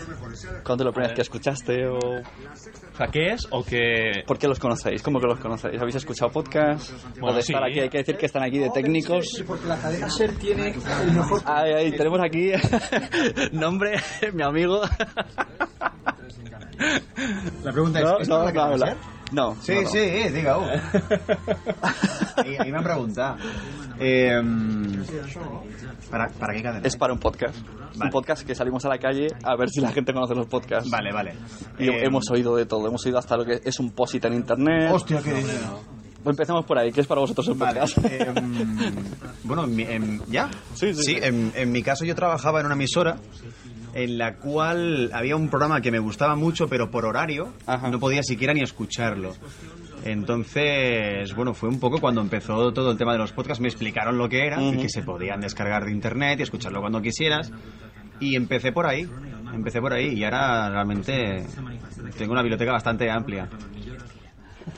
¿Cuándo 0.65 0.85
la 0.85 0.93
primera 0.93 1.09
vez 1.09 1.17
que 1.17 1.23
escuchaste 1.23 1.87
o...? 1.87 1.97
O 1.99 2.97
sea, 2.97 3.07
¿qué 3.09 3.33
es 3.33 3.47
o 3.51 3.65
qué...? 3.65 4.23
¿Por 4.27 4.39
qué 4.39 4.47
los 4.49 4.59
conocéis? 4.59 5.03
¿Cómo 5.03 5.19
que 5.21 5.27
los 5.27 5.39
conocéis? 5.41 5.81
¿Habéis 5.81 5.97
escuchado 5.97 6.31
podcasts? 6.31 6.93
Bueno, 7.21 7.29
o 7.29 7.35
de 7.35 7.43
sí. 7.43 7.53
estar 7.53 7.65
aquí, 7.69 7.81
hay 7.81 7.89
que 7.89 7.99
decir 7.99 8.17
que 8.17 8.27
están 8.27 8.43
aquí 8.43 8.59
de 8.59 8.71
técnicos. 8.71 9.43
Porque 9.47 9.67
la 9.67 9.77
cadena 9.79 10.09
SER 10.11 10.33
tiene 10.37 10.69
el 11.03 11.13
mejor... 11.13 11.43
Ay, 11.45 11.73
ay, 11.73 11.93
tenemos 11.93 12.21
aquí 12.23 12.53
nombre, 13.53 14.01
mi 14.33 14.43
amigo. 14.43 14.83
La 17.65 17.73
pregunta 17.73 17.99
es, 18.01 18.05
No, 18.05 18.19
¿es 18.21 18.29
no, 18.29 18.35
para 18.37 18.45
la 18.47 18.53
no, 18.53 18.61
cadena 18.61 18.77
no. 18.77 18.87
SER? 18.87 19.18
No, 19.33 19.57
Sí, 19.61 19.75
no, 19.75 19.83
no. 19.83 19.89
sí, 19.91 19.99
eh, 19.99 20.31
diga. 20.33 20.59
oh. 20.59 20.67
Ahí, 22.37 22.57
ahí 22.59 22.71
me 22.73 22.79
han 22.79 22.85
preguntado. 22.85 23.37
Eh, 23.99 24.41
¿para, 26.11 26.29
¿Para 26.29 26.55
qué 26.55 26.63
cadena? 26.63 26.87
Es 26.87 26.97
para 26.97 27.13
un 27.13 27.19
podcast. 27.19 27.57
Un 28.01 28.11
podcast 28.11 28.47
que 28.47 28.55
salimos 28.55 28.85
a 28.85 28.89
la 28.89 28.99
calle 28.99 29.27
a 29.43 29.57
ver 29.57 29.69
si 29.71 29.81
la 29.81 29.91
gente 29.91 30.13
conoce 30.13 30.35
los 30.35 30.47
podcasts. 30.47 30.89
Vale, 30.91 31.13
vale. 31.13 31.35
Y 31.79 31.89
Eh, 31.89 32.05
hemos 32.05 32.31
oído 32.31 32.55
de 32.57 32.67
todo. 32.67 32.87
Hemos 32.87 33.05
oído 33.07 33.19
hasta 33.19 33.37
lo 33.37 33.45
que 33.45 33.61
es 33.65 33.79
un 33.81 33.91
posit 33.91 34.25
en 34.27 34.35
internet. 34.35 34.91
Hostia, 34.93 35.21
qué 35.23 35.45
empecemos 36.25 36.65
por 36.67 36.79
ahí. 36.79 36.93
¿Qué 36.93 37.01
es 37.01 37.07
para 37.07 37.21
vosotros 37.23 37.49
el 37.49 37.55
Vale, 37.55 37.81
podcast? 37.81 37.99
em, 38.05 38.95
bueno, 39.45 39.65
en 39.65 39.75
mi- 39.77 39.83
en- 39.85 40.23
¿ya? 40.29 40.51
Sí, 40.75 40.93
sí, 40.93 41.03
sí. 41.03 41.17
en, 41.21 41.53
en 41.57 41.73
mi 41.73 41.83
caso 41.83 42.05
yo 42.05 42.15
trabajaba 42.15 42.61
en 42.61 42.67
una 42.67 42.75
emisora 42.75 43.17
en 43.95 44.19
la 44.19 44.35
cual 44.37 45.11
había 45.13 45.37
un 45.37 45.49
programa 45.49 45.81
que 45.81 45.91
me 45.91 45.99
gustaba 45.99 46.37
mucho, 46.37 46.69
pero 46.69 46.91
por 46.91 47.05
horario 47.05 47.53
no 47.91 47.99
podía 47.99 48.23
siquiera 48.23 48.53
ni 48.55 48.61
escucharlo. 48.63 49.35
Entonces, 50.05 51.35
bueno, 51.35 51.55
fue 51.55 51.69
un 51.69 51.81
poco 51.81 52.01
cuando 52.01 52.21
empezó 52.21 52.73
todo 52.73 52.91
el 52.93 52.97
tema 52.99 53.13
de 53.13 53.19
los 53.19 53.33
podcasts, 53.33 53.61
me 53.61 53.69
explicaron 53.69 54.17
lo 54.17 54.29
que 54.29 54.47
era, 54.47 54.63
y 54.63 54.69
Ujú. 54.75 54.83
que 54.83 54.89
se 54.89 55.03
podían 55.03 55.41
descargar 55.41 55.85
de 55.85 55.93
internet 55.93 56.39
y 56.39 56.43
escucharlo 56.43 56.81
cuando 56.81 57.03
quisieras. 57.03 57.53
Y 58.21 58.37
empecé 58.37 58.73
por 58.73 58.87
ahí, 58.87 59.09
empecé 59.53 59.81
por 59.81 59.93
ahí, 59.93 60.15
y 60.15 60.25
ahora 60.25 60.71
realmente 60.71 61.47
tengo 62.17 62.33
una 62.33 62.43
biblioteca 62.43 62.73
bastante 62.73 63.11
amplia. 63.11 63.49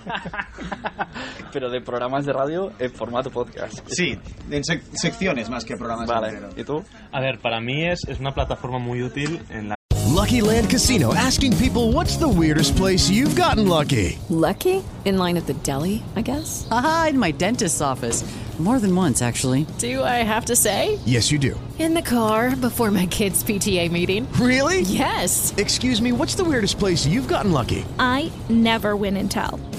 Pero 1.53 1.71
de 1.71 1.81
programas 1.81 2.25
de 2.27 2.33
radio 2.33 2.73
en 2.79 2.93
formato 2.93 3.31
podcast. 3.31 3.81
Sí, 3.89 4.19
en 4.51 4.63
sec- 4.63 4.83
secciones 4.93 5.49
más 5.51 5.65
que 5.65 5.77
programas 5.77 6.07
Vale. 6.07 6.39
¿Y 6.57 6.65
tú? 6.65 6.85
A 7.13 7.21
ver, 7.21 7.39
para 7.41 7.61
mí 7.61 7.85
es, 7.87 8.01
es 8.09 8.21
una 8.21 8.33
plataforma 8.35 8.79
muy 8.79 9.03
útil 9.03 9.41
en 9.51 9.69
la 9.71 9.75
Lucky 10.15 10.41
Land 10.41 10.69
Casino 10.71 11.15
asking 11.15 11.53
people 11.57 11.93
what's 11.93 12.17
the 12.19 12.29
weirdest 12.29 12.77
place 12.77 13.09
you've 13.09 13.37
gotten 13.41 13.69
lucky? 13.69 14.19
Lucky? 14.29 14.83
In 15.05 15.17
line 15.19 15.37
at 15.39 15.47
the 15.47 15.55
deli, 15.63 16.03
I 16.17 16.21
guess? 16.23 16.67
Aha, 16.71 17.09
in 17.11 17.19
my 17.19 17.33
dentist's 17.33 17.81
office. 17.81 18.25
More 18.59 18.79
than 18.79 18.95
once, 18.95 19.23
actually. 19.23 19.65
Do 19.79 20.05
I 20.05 20.23
have 20.23 20.45
to 20.47 20.55
say? 20.57 20.99
Yes, 21.07 21.31
you 21.33 21.39
do. 21.39 21.59
In 21.79 21.95
the 21.95 22.03
car 22.03 22.55
before 22.55 22.91
my 22.91 23.07
kids' 23.07 23.43
PTA 23.43 23.91
meeting. 23.91 24.31
Really? 24.35 24.83
Yes. 24.83 25.55
Excuse 25.57 26.03
me, 26.03 26.13
what's 26.13 26.35
the 26.35 26.45
weirdest 26.45 26.79
place 26.79 27.07
you've 27.07 27.27
gotten 27.29 27.53
lucky? 27.53 27.87
I 27.99 28.31
never 28.51 28.95
win 28.97 29.17
and 29.17 29.31
tell. 29.31 29.59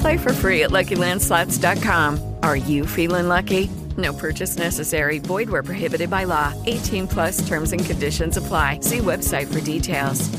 Play 0.00 0.16
for 0.18 0.32
free 0.32 0.62
at 0.62 0.70
LuckyLandSlots.com. 0.70 2.36
Are 2.42 2.56
you 2.56 2.86
feeling 2.86 3.28
lucky? 3.28 3.70
No 3.96 4.12
purchase 4.12 4.56
necessary. 4.56 5.18
Void 5.18 5.50
where 5.50 5.62
prohibited 5.62 6.10
by 6.10 6.24
law. 6.24 6.54
18 6.66 7.06
plus 7.08 7.46
terms 7.46 7.72
and 7.72 7.84
conditions 7.84 8.36
apply. 8.36 8.80
See 8.82 8.98
website 8.98 9.52
for 9.52 9.60
details. 9.60 10.30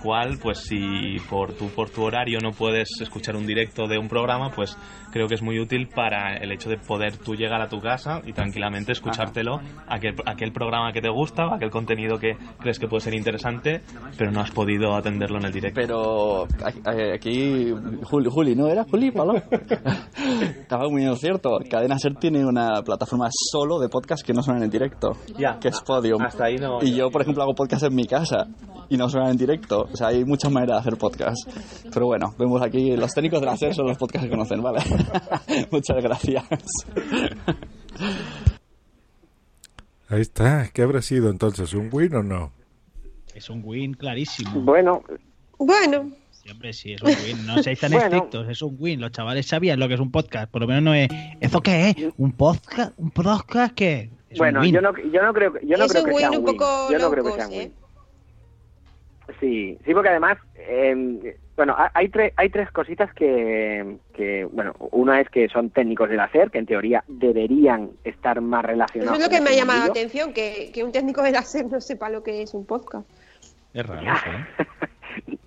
Cual, 0.00 0.38
pues 0.38 0.58
si 0.66 1.18
por 1.28 1.52
tu, 1.52 1.68
por 1.68 1.90
tu 1.90 2.02
horario 2.02 2.40
no 2.40 2.52
puedes 2.52 2.88
escuchar 3.00 3.36
un 3.36 3.46
directo 3.46 3.86
de 3.86 3.98
un 3.98 4.08
programa, 4.08 4.50
pues 4.50 4.76
creo 5.12 5.28
que 5.28 5.34
es 5.34 5.42
muy 5.42 5.60
útil 5.60 5.88
para 5.94 6.36
el 6.38 6.50
hecho 6.50 6.68
de 6.70 6.78
poder 6.78 7.16
tú 7.18 7.34
llegar 7.34 7.60
a 7.60 7.68
tu 7.68 7.80
casa 7.80 8.20
y 8.26 8.32
tranquilamente 8.32 8.92
escuchártelo, 8.92 9.60
aquel, 9.86 10.14
aquel 10.26 10.52
programa 10.52 10.92
que 10.92 11.00
te 11.00 11.08
gusta 11.10 11.46
o 11.46 11.54
aquel 11.54 11.70
contenido 11.70 12.18
que 12.18 12.36
crees 12.58 12.78
que 12.78 12.88
puede 12.88 13.02
ser 13.02 13.14
interesante, 13.14 13.82
pero 14.18 14.30
no 14.32 14.40
has 14.40 14.50
podido 14.50 14.94
atenderlo 14.96 15.38
en 15.38 15.44
el 15.44 15.52
directo. 15.52 15.80
Pero 15.80 16.46
aquí, 17.14 17.72
Juli, 18.04 18.28
Juli 18.30 18.54
¿no 18.56 18.66
era? 18.68 18.84
Juli, 18.84 19.10
Pablo. 19.10 19.34
Estaba 20.60 20.88
muy 20.88 21.04
en 21.04 21.16
cierto. 21.16 21.58
Cadena 21.70 21.98
Ser 21.98 22.14
tiene 22.14 22.44
una 22.44 22.82
plataforma 22.82 23.28
solo 23.30 23.78
de 23.78 23.88
podcast 23.88 24.24
que 24.24 24.32
no 24.32 24.42
suenan 24.42 24.62
en 24.64 24.70
directo, 24.70 25.12
Ya. 25.38 25.58
que 25.58 25.68
es 25.68 25.80
Podium. 25.80 26.22
Hasta 26.22 26.44
ahí 26.46 26.56
no- 26.56 26.78
Y 26.82 26.94
yo, 26.94 27.10
por 27.10 27.22
ejemplo, 27.22 27.42
hago 27.42 27.54
podcast 27.54 27.84
en 27.84 27.94
mi 27.94 28.06
casa 28.06 28.46
y 28.88 28.96
no 28.96 29.08
suenan 29.08 29.30
en 29.32 29.36
directo. 29.36 29.86
O 29.92 29.96
sea, 29.96 30.08
hay 30.08 30.24
muchas 30.24 30.50
maneras 30.50 30.76
de 30.76 30.80
hacer 30.80 30.96
podcast. 30.98 31.36
Pero 31.92 32.06
bueno, 32.06 32.34
vemos 32.38 32.62
aquí, 32.62 32.96
los 32.96 33.10
técnicos 33.12 33.40
de 33.40 33.46
la 33.46 33.56
SER 33.56 33.74
son 33.74 33.86
los 33.86 33.96
podcasts 33.98 34.26
que 34.26 34.30
conocen, 34.30 34.62
¿vale? 34.62 34.80
Muchas 35.70 36.02
gracias. 36.02 36.44
Ahí 40.08 40.20
está. 40.20 40.68
¿Qué 40.72 40.82
habrá 40.82 41.02
sido 41.02 41.30
entonces? 41.30 41.72
¿Un 41.74 41.88
win 41.92 42.14
o 42.14 42.22
no? 42.22 42.52
Es 43.34 43.48
un 43.48 43.62
win 43.64 43.94
clarísimo. 43.94 44.60
Bueno, 44.60 45.02
Bueno, 45.58 46.10
Siempre 46.32 46.72
sí, 46.72 46.94
es 46.94 47.02
un 47.02 47.10
win. 47.10 47.46
No 47.46 47.62
seáis 47.62 47.78
tan 47.78 47.92
Bueno. 47.92 48.06
estrictos, 48.06 48.48
es 48.48 48.60
un 48.62 48.76
win. 48.78 49.00
Los 49.00 49.12
chavales 49.12 49.46
sabían 49.46 49.78
lo 49.78 49.86
que 49.86 49.94
es 49.94 50.00
un 50.00 50.10
podcast. 50.10 50.50
Por 50.50 50.62
lo 50.62 50.66
menos 50.66 50.82
no 50.82 50.92
es. 50.92 51.08
¿Eso 51.40 51.60
qué 51.60 51.90
es? 51.90 51.96
¿Un 52.16 52.32
podcast? 52.32 52.92
¿Un 52.96 53.10
podcast 53.12 53.74
qué? 53.74 54.10
Es 54.28 54.32
un 54.32 54.38
bueno, 54.38 54.64
yo 54.64 54.80
no, 54.80 54.92
yo 54.96 55.22
no 55.22 55.32
creo, 55.32 55.52
yo 55.62 55.76
no 55.78 55.86
creo 55.86 56.02
un 56.02 56.10
que 56.10 56.16
sea 56.18 56.30
un 56.32 56.36
win. 56.44 56.56
Yo 56.90 56.98
no 56.98 57.10
creo 57.10 57.24
que 57.24 57.32
sea 57.32 57.44
cost, 57.46 57.56
win. 57.58 57.72
Sí, 59.40 59.78
sí, 59.84 59.94
porque 59.94 60.08
además, 60.08 60.36
eh, 60.56 61.36
bueno, 61.56 61.74
ha- 61.76 61.90
hay, 61.94 62.08
tres 62.08 62.32
hay 62.36 62.48
tres 62.48 62.70
cositas 62.70 63.12
que, 63.14 63.96
que, 64.14 64.44
bueno, 64.50 64.74
una 64.92 65.20
es 65.20 65.28
que 65.28 65.48
son 65.48 65.70
técnicos 65.70 66.08
del 66.08 66.20
hacer, 66.20 66.50
que 66.50 66.58
en 66.58 66.66
teoría 66.66 67.04
deberían 67.08 67.90
estar 68.04 68.40
más 68.40 68.60
Eso 68.64 68.68
relacionados. 68.68 69.18
es 69.18 69.24
lo 69.24 69.30
que 69.30 69.40
me 69.42 69.50
ha 69.50 69.54
llamado 69.54 69.80
la 69.80 69.86
atención, 69.90 70.32
que, 70.32 70.70
que 70.72 70.82
un 70.84 70.92
técnico 70.92 71.22
de 71.22 71.32
la 71.32 71.42
SER 71.42 71.66
no 71.66 71.80
sepa 71.80 72.08
lo 72.08 72.22
que 72.22 72.42
es 72.42 72.54
un 72.54 72.64
podcast. 72.66 73.06
Es 73.74 73.86
raro 73.86 74.00
eso, 74.02 74.30
¿eh? 75.28 75.38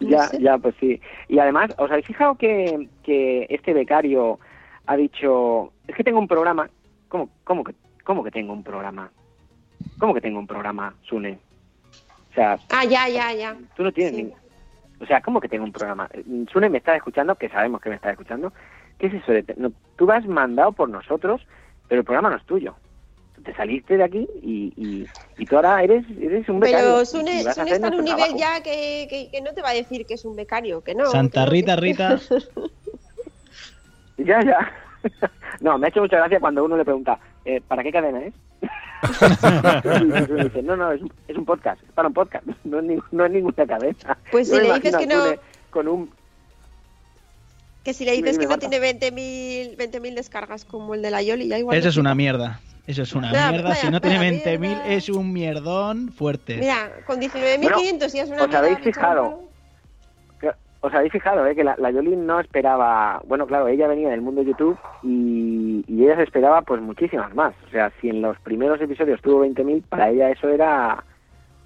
Ya, 0.00 0.28
sé. 0.28 0.40
ya, 0.40 0.56
pues 0.58 0.74
sí. 0.80 1.00
Y 1.28 1.38
además, 1.38 1.70
¿os 1.76 1.90
habéis 1.90 2.06
fijado 2.06 2.34
que, 2.36 2.88
que 3.02 3.46
este 3.50 3.74
becario 3.74 4.38
ha 4.86 4.96
dicho, 4.96 5.72
es 5.86 5.94
que 5.94 6.02
tengo 6.04 6.18
un 6.18 6.28
programa? 6.28 6.70
¿Cómo, 7.08 7.28
cómo, 7.44 7.64
que, 7.64 7.74
¿Cómo 8.04 8.24
que 8.24 8.30
tengo 8.30 8.52
un 8.54 8.62
programa? 8.64 9.10
¿Cómo 9.98 10.14
que 10.14 10.20
tengo 10.22 10.38
un 10.38 10.46
programa, 10.46 10.94
Sune? 11.02 11.38
O 12.30 12.34
sea, 12.34 12.58
Ah, 12.70 12.84
ya, 12.84 13.08
ya, 13.08 13.32
ya. 13.34 13.56
tú 13.76 13.82
no 13.82 13.92
tienes 13.92 14.14
Sí. 14.14 14.32
O 15.00 15.06
sea, 15.06 15.20
¿cómo 15.22 15.40
que 15.40 15.48
tengo 15.48 15.64
un 15.64 15.72
programa? 15.72 16.08
Eh, 16.12 16.22
Sune 16.52 16.68
me 16.68 16.78
está 16.78 16.94
escuchando, 16.94 17.34
que 17.36 17.48
sabemos 17.48 17.80
que 17.80 17.88
me 17.88 17.96
está 17.96 18.10
escuchando. 18.10 18.52
¿Qué 18.98 19.06
es 19.06 19.14
eso 19.14 19.32
de... 19.32 19.42
te- 19.42 19.54
no, 19.56 19.72
tú 19.96 20.06
vas 20.06 20.26
mandado 20.26 20.72
por 20.72 20.88
nosotros, 20.88 21.40
pero 21.88 22.00
el 22.00 22.04
programa 22.04 22.30
no 22.30 22.36
es 22.36 22.44
tuyo. 22.44 22.76
Te 23.42 23.54
saliste 23.54 23.96
de 23.96 24.04
aquí 24.04 24.28
y, 24.42 24.72
y, 24.76 25.08
y 25.42 25.46
tú 25.46 25.56
ahora 25.56 25.82
eres, 25.82 26.04
eres 26.20 26.46
un 26.50 26.60
becario. 26.60 26.86
Pero 26.90 27.04
Sune, 27.06 27.42
Sune 27.54 27.70
está 27.70 27.88
en 27.88 27.94
un 27.94 28.04
nivel 28.04 28.16
trabajo. 28.18 28.36
ya 28.38 28.62
que, 28.62 29.06
que, 29.08 29.30
que 29.30 29.40
no 29.40 29.54
te 29.54 29.62
va 29.62 29.70
a 29.70 29.74
decir 29.74 30.04
que 30.04 30.14
es 30.14 30.24
un 30.26 30.36
becario, 30.36 30.82
que 30.82 30.94
no. 30.94 31.06
Santa 31.06 31.46
Rita, 31.46 31.74
que- 31.76 31.80
Rita. 31.80 32.18
Ya, 34.18 34.40
ya. 34.44 34.72
No, 35.60 35.78
me 35.78 35.86
ha 35.86 35.88
hecho 35.90 36.00
mucha 36.02 36.16
gracia 36.18 36.40
cuando 36.40 36.62
uno 36.64 36.76
le 36.76 36.84
pregunta, 36.84 37.18
eh, 37.44 37.60
¿para 37.66 37.82
qué 37.82 37.90
cadena 37.90 38.22
es? 38.22 38.34
No, 40.62 40.76
no, 40.76 40.92
es 40.92 41.00
un, 41.02 41.12
es 41.28 41.36
un 41.36 41.44
podcast, 41.44 41.82
es 41.82 41.92
para 41.92 42.08
un 42.08 42.14
podcast, 42.14 42.44
no 42.64 42.78
es, 42.78 42.84
ni- 42.84 42.98
no 43.12 43.24
es 43.24 43.32
ninguna 43.32 43.66
cadena. 43.66 44.18
Pues 44.30 44.48
si 44.48 44.56
le 44.56 44.74
dices 44.74 44.96
que 44.96 45.06
no- 45.06 45.24
Con 45.70 45.88
un... 45.88 46.10
Que 47.84 47.94
si 47.94 48.04
le 48.04 48.12
dices 48.12 48.38
que 48.38 48.46
no 48.46 48.58
tiene 48.58 48.78
20.000 48.78 49.76
20.000 49.78 50.14
descargas 50.14 50.64
como 50.66 50.94
el 50.94 51.00
de 51.00 51.10
la 51.10 51.22
Yoli, 51.22 51.48
ya 51.48 51.58
igual. 51.58 51.78
Eso 51.78 51.88
es 51.88 51.96
una 51.96 52.14
mierda. 52.14 52.60
Eso 52.86 53.02
es 53.02 53.14
una 53.14 53.30
mierda. 53.30 53.74
Si 53.74 53.88
no 53.88 54.00
tiene 54.02 54.18
vaya 54.18 54.30
20.000 54.44 54.58
mierda. 54.58 54.86
es 54.88 55.08
un 55.08 55.32
mierdón 55.32 56.12
fuerte. 56.12 56.56
Mira, 56.58 56.90
con 57.06 57.20
19.500 57.20 58.12
ya 58.12 58.22
es 58.24 58.28
una 58.30 58.42
¿Os 58.42 58.48
mierda, 58.48 58.58
habéis 58.58 58.78
fijado? 58.80 59.49
¿Os 60.82 60.94
habéis 60.94 61.12
fijado, 61.12 61.46
eh? 61.46 61.54
Que 61.54 61.62
la, 61.64 61.74
la 61.78 61.90
Yoli 61.90 62.16
no 62.16 62.40
esperaba... 62.40 63.20
Bueno, 63.26 63.46
claro, 63.46 63.68
ella 63.68 63.86
venía 63.86 64.08
del 64.08 64.22
mundo 64.22 64.40
de 64.40 64.46
YouTube 64.48 64.78
y, 65.02 65.84
y 65.86 66.04
ella 66.04 66.16
se 66.16 66.22
esperaba 66.22 66.62
pues 66.62 66.80
muchísimas 66.80 67.34
más. 67.34 67.54
O 67.66 67.70
sea, 67.70 67.92
si 68.00 68.08
en 68.08 68.22
los 68.22 68.38
primeros 68.40 68.80
episodios 68.80 69.20
tuvo 69.20 69.44
20.000, 69.44 69.82
para 69.88 70.08
ella 70.10 70.30
eso 70.30 70.48
era... 70.48 71.04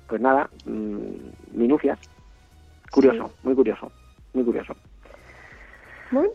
Pues 0.08 0.20
nada, 0.20 0.50
mm, 0.66 1.06
minucias. 1.52 1.98
Curioso, 2.90 3.32
muy 3.44 3.54
curioso, 3.54 3.90
muy 4.32 4.44
curioso. 4.44 4.74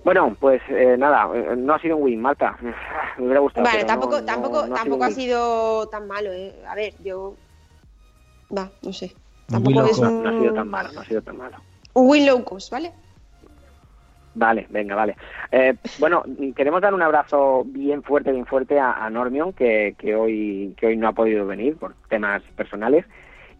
Bueno, 0.03 0.35
pues 0.39 0.61
eh, 0.69 0.95
nada, 0.97 1.29
eh, 1.37 1.55
no 1.55 1.73
ha 1.73 1.79
sido 1.79 1.95
un 1.97 2.03
win, 2.03 2.21
Marta. 2.21 2.57
Me 3.17 3.23
hubiera 3.25 3.39
gustado. 3.39 3.65
Vale, 3.65 3.83
tampoco, 3.85 4.15
no- 4.15 4.19
no- 4.21 4.25
tampoco, 4.25 4.55
no 4.57 4.61
ha 4.61 4.65
sido 4.65 4.75
tampoco 4.75 5.03
ha 5.03 5.11
sido 5.11 5.87
tan 5.89 6.07
malo, 6.07 6.31
¿eh? 6.33 6.53
A 6.67 6.75
ver, 6.75 6.93
yo. 7.03 7.35
Va, 8.57 8.69
no 8.81 8.91
sé. 8.91 9.15
Tampoco 9.47 9.83
es 9.85 9.97
loco. 9.99 10.11
un, 10.11 10.23
No 10.23 10.29
ha 10.29 10.39
sido 10.39 10.53
tan 10.53 10.69
malo, 10.69 10.89
no 10.93 10.99
ha 11.01 11.05
sido 11.05 11.21
tan 11.21 11.37
malo. 11.37 11.57
Win 11.93 12.25
low 12.25 12.43
cost, 12.43 12.71
¿vale? 12.71 12.91
Vale, 14.35 14.67
venga, 14.69 14.95
vale. 14.95 15.17
Eh, 15.51 15.75
bueno, 15.99 16.23
queremos 16.55 16.81
dar 16.81 16.93
un 16.93 17.01
abrazo 17.01 17.63
bien 17.65 18.03
fuerte, 18.03 18.31
bien 18.31 18.45
fuerte 18.45 18.79
a, 18.79 18.93
a 18.93 19.09
Normion, 19.09 19.53
que, 19.53 19.95
que 19.97 20.15
hoy 20.15 20.75
que 20.77 20.87
hoy 20.87 20.97
no 20.97 21.07
ha 21.07 21.13
podido 21.13 21.45
venir 21.45 21.75
por 21.75 21.95
temas 22.07 22.41
personales. 22.55 23.05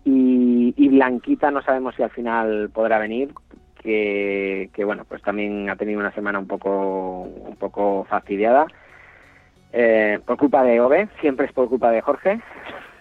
Y, 0.06 0.74
y 0.78 0.88
Blanquita 0.90 1.52
no 1.52 1.62
sabemos 1.62 1.96
si 1.96 2.04
al 2.04 2.12
final 2.12 2.70
podrá 2.74 3.00
venir, 3.00 3.34
que, 3.82 4.70
que 4.74 4.86
bueno, 4.86 5.04
pues 5.06 5.22
también 5.22 5.70
ha 5.70 5.76
tenido 5.76 6.00
una 6.00 6.14
semana 6.14 6.40
un 6.40 6.48
poco 6.48 7.24
un 7.24 7.56
poco 7.58 8.06
fastidiada. 8.10 8.66
Eh, 9.74 10.20
por 10.26 10.38
culpa 10.38 10.64
de 10.64 10.80
Ove, 10.80 11.10
siempre 11.20 11.48
es 11.48 11.52
por 11.52 11.68
culpa 11.68 11.92
de 11.92 12.02
Jorge. 12.02 12.40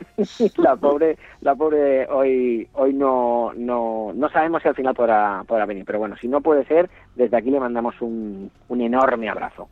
la 0.56 0.76
pobre, 0.76 1.16
la 1.40 1.54
pobre 1.54 2.06
hoy, 2.08 2.68
hoy 2.74 2.92
no, 2.92 3.52
no, 3.54 4.12
no 4.14 4.30
sabemos 4.30 4.62
si 4.62 4.68
al 4.68 4.74
final 4.74 4.94
podrá, 4.94 5.44
podrá 5.46 5.66
venir, 5.66 5.84
pero 5.84 5.98
bueno, 5.98 6.16
si 6.16 6.28
no 6.28 6.40
puede 6.40 6.64
ser, 6.64 6.90
desde 7.14 7.36
aquí 7.36 7.50
le 7.50 7.60
mandamos 7.60 8.00
un, 8.00 8.50
un 8.68 8.80
enorme 8.80 9.28
abrazo. 9.28 9.68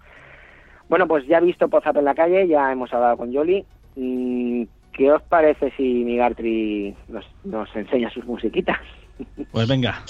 Bueno, 0.88 1.08
pues 1.08 1.26
ya 1.26 1.38
he 1.38 1.44
visto 1.44 1.68
Pozap 1.68 1.96
en 1.96 2.04
la 2.04 2.14
calle, 2.14 2.46
ya 2.46 2.70
hemos 2.70 2.92
hablado 2.92 3.16
con 3.16 3.32
Yoli. 3.32 3.64
Mm, 3.96 4.62
¿Qué 4.92 5.12
os 5.12 5.22
parece 5.22 5.72
si 5.76 5.82
Migartri 5.82 6.96
nos, 7.08 7.24
nos 7.44 7.74
enseña 7.74 8.10
sus 8.10 8.24
musiquitas? 8.24 8.78
Pues 9.50 9.66
venga, 9.66 10.04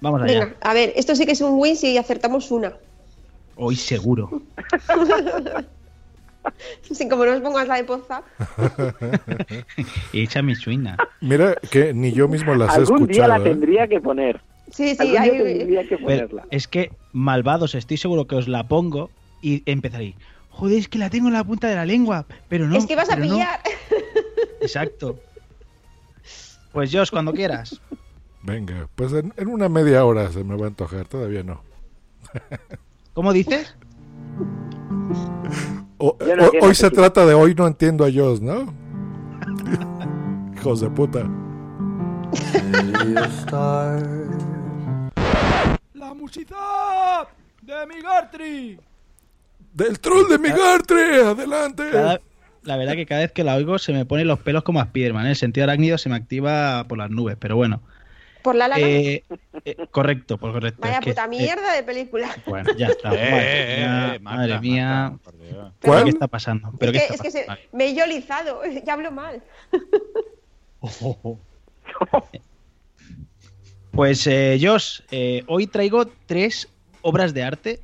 vamos 0.00 0.22
allá. 0.22 0.40
Venga, 0.40 0.56
a 0.60 0.74
ver, 0.74 0.92
esto 0.96 1.14
sí 1.14 1.24
que 1.24 1.32
es 1.32 1.40
un 1.40 1.60
win 1.60 1.76
si 1.76 1.96
acertamos 1.96 2.50
una. 2.50 2.72
Hoy 3.54 3.76
seguro. 3.76 4.42
Si 6.82 7.08
como 7.08 7.24
no 7.26 7.32
os 7.34 7.40
pongas 7.40 7.68
la 7.68 7.76
de 7.76 7.84
Pozap. 7.84 8.24
y 10.12 10.22
echa 10.22 10.42
mi 10.42 10.54
suina. 10.54 10.96
Mira 11.20 11.54
que 11.70 11.92
ni 11.94 12.12
yo 12.12 12.28
mismo 12.28 12.54
las 12.54 12.74
he 12.76 12.80
Algún 12.80 13.06
día 13.06 13.24
escuchado. 13.24 13.28
la 13.28 13.36
¿eh? 13.38 13.52
tendría 13.52 13.88
que 13.88 14.00
poner. 14.00 14.40
Sí, 14.70 14.94
sí, 14.94 15.16
ahí- 15.16 15.30
tendría 15.30 15.82
que 15.82 15.96
Pero 15.96 16.02
ponerla. 16.28 16.44
es 16.50 16.68
que, 16.68 16.92
malvados, 17.12 17.74
estoy 17.74 17.96
seguro 17.96 18.26
que 18.26 18.36
os 18.36 18.48
la 18.48 18.68
pongo 18.68 19.10
y 19.42 19.62
empezaréis. 19.66 20.14
Joder, 20.50 20.78
es 20.78 20.88
que 20.88 20.98
la 20.98 21.10
tengo 21.10 21.28
en 21.28 21.34
la 21.34 21.44
punta 21.44 21.68
de 21.68 21.74
la 21.76 21.84
lengua, 21.84 22.26
pero 22.48 22.66
no. 22.66 22.76
es 22.76 22.86
que 22.86 22.96
vas 22.96 23.10
a 23.10 23.14
pero 23.16 23.26
no". 23.26 23.34
pillar. 23.34 23.60
Exacto. 24.60 25.18
Pues 26.72 26.90
Josh, 26.92 27.10
cuando 27.10 27.32
quieras. 27.32 27.80
Venga, 28.42 28.88
pues 28.94 29.12
en, 29.12 29.32
en 29.36 29.48
una 29.48 29.68
media 29.68 30.04
hora 30.04 30.30
se 30.30 30.44
me 30.44 30.56
va 30.56 30.64
a 30.66 30.68
antojar, 30.68 31.06
todavía 31.06 31.42
no. 31.42 31.62
¿Cómo 33.12 33.32
dices? 33.32 33.74
O- 36.02 36.16
Yo 36.18 36.34
no 36.36 36.42
o- 36.42 36.44
entiendo 36.46 36.66
hoy 36.66 36.74
se 36.74 36.90
trata 36.90 37.26
de 37.26 37.34
hoy 37.34 37.54
no 37.54 37.66
entiendo 37.66 38.04
a 38.04 38.08
Dios, 38.08 38.40
¿no? 38.40 38.72
Hijos 40.56 40.80
de 40.80 40.90
puta. 40.90 41.28
La 45.94 46.14
música 46.14 47.26
de 47.62 47.86
Migartri. 47.86 48.78
Del 49.74 50.00
troll 50.00 50.28
de 50.28 50.38
Migartre, 50.38 51.22
adelante. 51.22 51.84
Cada- 51.92 52.20
la 52.62 52.76
verdad 52.76 52.92
que 52.94 53.06
cada 53.06 53.22
vez 53.22 53.32
que 53.32 53.42
la 53.44 53.54
oigo 53.56 53.78
se 53.78 53.92
me 53.92 54.04
ponen 54.04 54.26
los 54.26 54.38
pelos 54.40 54.62
como 54.64 54.80
a 54.80 54.84
Spiderman. 54.86 55.26
¿eh? 55.26 55.30
El 55.30 55.36
sentido 55.36 55.64
arácnido 55.64 55.96
se 55.98 56.08
me 56.08 56.16
activa 56.16 56.84
por 56.88 56.98
las 56.98 57.10
nubes, 57.10 57.36
pero 57.38 57.56
bueno. 57.56 57.80
Por 58.42 58.54
la 58.54 58.68
lana. 58.68 58.86
Eh, 58.86 59.24
eh, 59.64 59.76
correcto, 59.90 60.38
por 60.38 60.52
correcto. 60.52 60.80
Vaya 60.80 60.98
es 60.98 61.04
que, 61.04 61.10
puta 61.10 61.24
eh, 61.24 61.28
mierda 61.28 61.72
de 61.72 61.82
película. 61.82 62.34
bueno, 62.46 62.70
ya 62.76 62.88
está. 62.88 63.10
Eh, 63.14 63.18
madre 63.20 63.64
eh, 63.76 63.80
mía, 63.80 64.20
Marta, 64.20 64.36
madre 64.36 64.60
mía. 64.60 64.86
Marta, 64.86 65.18
por 65.24 65.38
Dios. 65.38 65.72
¿Pero 65.80 66.04
¿Qué 66.04 66.10
está 66.10 66.28
pasando? 66.28 66.72
¿Pero 66.78 66.92
es 66.92 67.02
qué 67.02 67.08
que, 67.08 67.14
está 67.14 67.28
es 67.28 67.34
que 67.34 67.44
se, 67.44 67.76
me 67.76 67.86
he 67.86 67.94
yolizado, 67.94 68.62
ya 68.86 68.92
hablo 68.92 69.10
mal. 69.10 69.42
Pues 73.92 74.26
eh, 74.26 74.58
Josh, 74.62 75.00
eh, 75.10 75.42
hoy 75.48 75.66
traigo 75.66 76.06
tres 76.06 76.68
obras 77.02 77.34
de 77.34 77.42
arte 77.42 77.80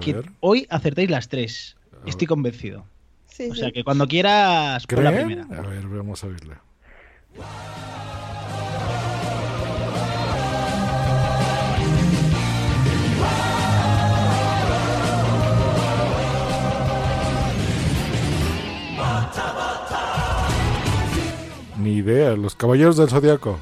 que 0.00 0.22
hoy 0.40 0.66
acertéis 0.70 1.10
las 1.10 1.28
tres. 1.28 1.76
Estoy 2.06 2.26
convencido. 2.26 2.86
Sí, 3.26 3.48
O 3.50 3.54
sí. 3.54 3.60
sea 3.60 3.72
que 3.72 3.82
cuando 3.82 4.06
quieras, 4.06 4.86
pon 4.86 5.04
la 5.04 5.12
primera. 5.12 5.44
A 5.50 5.62
ver, 5.62 5.86
vamos 5.86 6.22
a 6.22 6.28
oírle. 6.28 6.54
Ni 21.82 21.94
idea, 21.94 22.32
los 22.36 22.54
caballeros 22.54 22.96
del 22.96 23.08
zodiaco. 23.08 23.58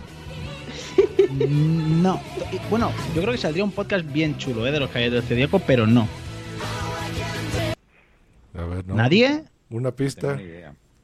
Mm, 1.31 2.03
No. 2.03 2.21
Bueno, 2.71 2.91
yo 3.15 3.21
creo 3.23 3.33
que 3.33 3.39
saldría 3.39 3.65
un 3.65 3.71
podcast 3.73 4.05
bien 4.13 4.37
chulo, 4.39 4.67
¿eh? 4.67 4.73
De 4.73 4.81
los 4.81 4.89
Caballeros 4.89 5.15
del 5.21 5.23
Zodíaco, 5.29 5.59
pero 5.61 5.87
no. 5.87 6.09
A 8.59 8.65
ver, 8.65 8.87
¿no? 8.87 8.95
¿Nadie? 8.95 9.43
Una 9.71 9.93
pista. 9.93 10.37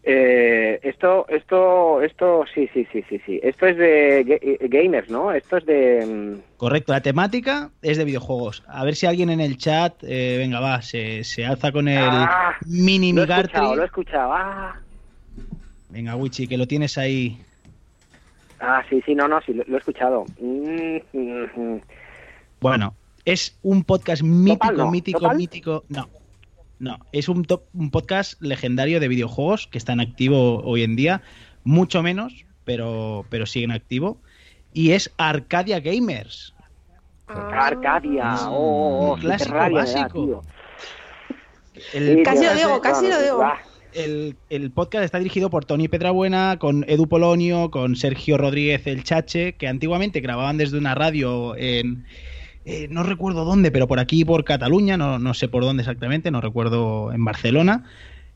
Eh, 0.07 0.81
esto, 0.83 1.27
esto, 1.29 2.03
esto, 2.03 2.45
sí, 2.55 2.69
sí, 2.75 2.87
sí, 2.93 3.03
sí, 3.09 3.21
sí. 3.25 3.41
Esto 3.43 3.67
es 3.67 3.77
de 3.79 4.21
eh, 4.21 4.59
gamers, 4.69 5.09
¿no? 5.09 5.33
Esto 5.33 5.57
es 5.59 5.67
de... 5.67 6.05
mm, 6.07 6.57
Correcto, 6.59 6.93
la 6.93 7.01
temática 7.01 7.71
es 7.81 7.97
de 7.97 8.05
videojuegos. 8.05 8.63
A 8.67 8.85
ver 8.85 8.97
si 8.97 9.07
alguien 9.07 9.31
en 9.31 9.41
el 9.41 9.57
chat, 9.57 9.95
eh, 10.03 10.37
venga, 10.39 10.61
va, 10.61 10.83
se, 10.83 11.25
se 11.25 11.47
alza 11.47 11.73
con 11.73 11.89
el 11.89 11.99
Ah, 11.99 12.55
mini 12.67 13.13
Lo 13.13 13.23
he 13.23 13.25
escuchado, 13.25 13.77
lo 13.77 13.83
he 13.83 13.87
escuchado. 13.87 14.33
Ah, 14.35 14.81
Venga, 15.95 16.17
Wichi, 16.17 16.47
que 16.49 16.59
lo 16.59 16.67
tienes 16.67 16.99
ahí. 16.99 17.41
ah 18.61 18.83
sí, 18.91 19.01
sí, 19.07 19.15
no, 19.15 19.29
no, 19.29 19.41
sí, 19.43 19.53
lo, 19.55 19.63
lo 19.67 19.77
he 19.77 19.79
escuchado. 19.79 20.25
Mm, 20.41 20.97
mm, 21.13 21.45
mm. 21.57 21.81
Bueno, 22.61 22.95
es 23.25 23.57
un 23.63 23.85
podcast 23.85 24.23
mítico, 24.23 24.73
no, 24.73 24.91
mítico, 24.91 25.21
¿Topal? 25.21 25.37
mítico. 25.37 25.85
No, 25.89 26.09
no, 26.81 26.99
es 27.13 27.29
un, 27.29 27.45
top- 27.45 27.69
un 27.75 27.91
podcast 27.91 28.41
legendario 28.43 28.99
de 29.01 29.07
videojuegos 29.09 29.69
que 29.69 29.79
está 29.79 29.93
en 29.93 30.01
activo 30.01 30.61
hoy 30.65 30.83
en 30.83 30.97
día, 30.97 31.23
mucho 31.63 32.03
menos, 32.03 32.45
pero, 32.65 33.25
pero 33.31 33.47
sigue 33.47 33.65
en 33.67 33.71
activo. 33.73 34.19
Y 34.73 34.91
es 34.93 35.13
Arcadia 35.17 35.79
Gamers. 35.79 36.55
Arcadia, 37.29 38.35
oh, 38.49 38.53
oh, 38.53 39.07
oh, 39.11 39.15
Un 39.15 39.21
qué 39.21 39.27
clásico 39.27 39.55
básico. 39.71 40.43
El 41.93 42.17
Sí, 42.19 42.23
Casi 42.25 42.45
lo 42.45 42.55
digo, 42.55 42.81
casi 42.81 43.09
lo 43.09 43.23
digo. 43.23 43.39
va. 43.39 43.59
El, 43.95 44.71
podcast 44.73 45.05
está 45.05 45.19
dirigido 45.19 45.51
por 45.51 45.65
Tony 45.65 45.89
Pedrabuena, 45.89 46.59
con 46.59 46.85
Edu 46.89 47.07
Polonio, 47.07 47.71
con 47.71 47.95
Sergio 47.95 48.37
Rodríguez 48.37 48.87
el 48.87 49.05
Chache, 49.05 49.55
que 49.55 49.69
antiguamente 49.69 50.21
grababan 50.21 50.57
desde 50.57 50.79
una 50.79 50.95
radio 50.95 51.57
en... 51.57 52.05
eh, 52.65 52.89
no 52.91 53.05
recuerdo 53.05 53.45
dónde, 53.45 53.71
pero 53.71 53.87
por 53.87 54.01
aquí, 54.01 54.25
por 54.25 54.45
Cataluña, 54.45 54.97
no, 54.97 55.19
no 55.19 55.33
sé 55.35 55.49
por 55.49 55.63
dónde 55.63 55.83
exactamente, 55.83 56.31
no 56.31 56.41
recuerdo 56.41 57.13
en 57.13 57.25
Barcelona. 57.25 57.85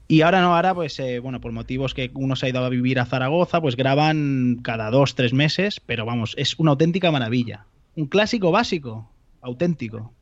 Y 0.07 0.23
ahora 0.23 0.41
no, 0.41 0.57
ahora 0.57 0.75
pues 0.75 0.99
eh, 1.01 1.19
bueno, 1.19 1.41
por 1.41 1.53
motivos 1.53 1.93
que 1.93 2.11
uno 2.15 2.35
se 2.35 2.47
ha 2.47 2.49
ido 2.49 2.65
a 2.65 2.69
vivir 2.71 2.99
a 2.99 3.05
Zaragoza, 3.05 3.61
pues 3.61 3.77
graban 3.77 4.61
cada 4.63 4.91
dos, 4.91 5.15
tres 5.15 5.35
meses, 5.35 5.81
pero 5.81 6.07
vamos, 6.07 6.35
es 6.39 6.59
una 6.59 6.71
auténtica 6.71 7.11
maravilla. 7.11 7.67
Un 7.95 8.07
clásico 8.07 8.51
básico, 8.51 9.11
auténtico. 9.43 10.13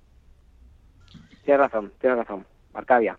Tienes 1.44 1.60
razón, 1.60 1.92
tienes 2.00 2.18
razón. 2.18 2.44
Arcadia. 2.74 3.16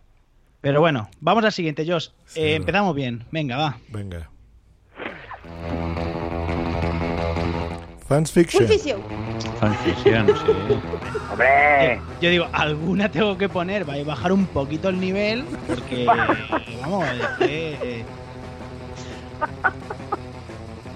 Pero 0.61 0.79
bueno, 0.79 1.09
vamos 1.19 1.45
al 1.45 1.51
siguiente, 1.51 1.85
Josh. 1.87 2.09
Eh, 2.35 2.55
empezamos 2.55 2.95
bien, 2.95 3.23
venga, 3.31 3.57
va. 3.57 3.77
Venga. 3.89 4.29
Fans 8.07 8.31
Fiction. 8.31 8.65
Full 8.65 8.73
Fiction. 8.73 9.01
Fanfiction, 9.59 10.27
sí. 10.27 10.79
¡Hombre! 11.31 11.99
Yo 12.21 12.29
digo, 12.29 12.47
alguna 12.53 13.11
tengo 13.11 13.37
que 13.37 13.49
poner, 13.49 13.87
va 13.87 13.95
a 13.95 14.03
bajar 14.03 14.31
un 14.31 14.45
poquito 14.45 14.89
el 14.89 14.99
nivel, 14.99 15.43
porque, 15.67 16.05
vamos, 16.81 17.05
es 17.09 17.27
que... 17.47 18.05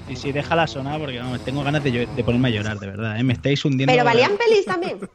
Sí, 0.07 0.15
sí, 0.15 0.31
déjala 0.31 0.67
sonar, 0.67 0.99
porque 0.99 1.19
vamos, 1.19 1.43
tengo 1.43 1.63
ganas 1.63 1.83
de, 1.83 2.05
de 2.05 2.23
ponerme 2.23 2.47
a 2.47 2.51
llorar, 2.51 2.79
de 2.79 2.87
verdad, 2.87 3.19
¿eh? 3.19 3.23
Me 3.23 3.33
estáis 3.33 3.63
hundiendo... 3.65 3.91
Pero 3.91 4.05
valían 4.05 4.31
pelis 4.37 4.65
también. 4.65 4.99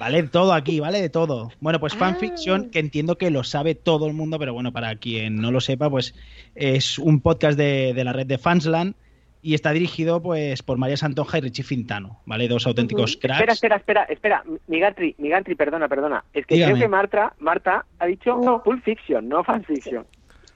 Vale 0.00 0.22
de 0.22 0.28
todo 0.28 0.52
aquí, 0.54 0.80
vale 0.80 1.00
de 1.00 1.10
todo. 1.10 1.52
Bueno, 1.60 1.78
pues 1.78 1.92
Ah. 1.94 1.98
fanfiction, 1.98 2.70
que 2.70 2.78
entiendo 2.78 3.18
que 3.18 3.30
lo 3.30 3.44
sabe 3.44 3.74
todo 3.74 4.06
el 4.06 4.14
mundo, 4.14 4.38
pero 4.38 4.54
bueno, 4.54 4.72
para 4.72 4.96
quien 4.96 5.36
no 5.36 5.52
lo 5.52 5.60
sepa, 5.60 5.90
pues 5.90 6.14
es 6.54 6.98
un 6.98 7.20
podcast 7.20 7.56
de, 7.58 7.92
de 7.94 8.02
la 8.04 8.12
red 8.14 8.26
de 8.26 8.38
Fansland 8.38 8.94
y 9.42 9.52
está 9.54 9.72
dirigido 9.72 10.22
pues 10.22 10.62
por 10.62 10.78
María 10.78 10.96
Santonja 10.96 11.36
y 11.38 11.42
Richie 11.42 11.62
Fintano, 11.64 12.20
¿vale? 12.24 12.48
Dos 12.48 12.66
auténticos 12.66 13.16
cracks. 13.16 13.40
Espera, 13.40 13.52
espera, 13.52 13.76
espera, 13.76 14.04
espera. 14.04 14.44
Migantri, 14.68 15.14
Migantri, 15.18 15.54
perdona, 15.54 15.86
perdona. 15.86 16.24
Es 16.32 16.46
que 16.46 16.54
Dígame. 16.54 16.72
creo 16.72 16.84
que 16.84 16.88
Marta, 16.88 17.34
Marta 17.38 17.84
ha 17.98 18.06
dicho 18.06 18.40
Pulp 18.64 18.82
Fiction, 18.82 19.28
no 19.28 19.44
fanfiction. 19.44 20.06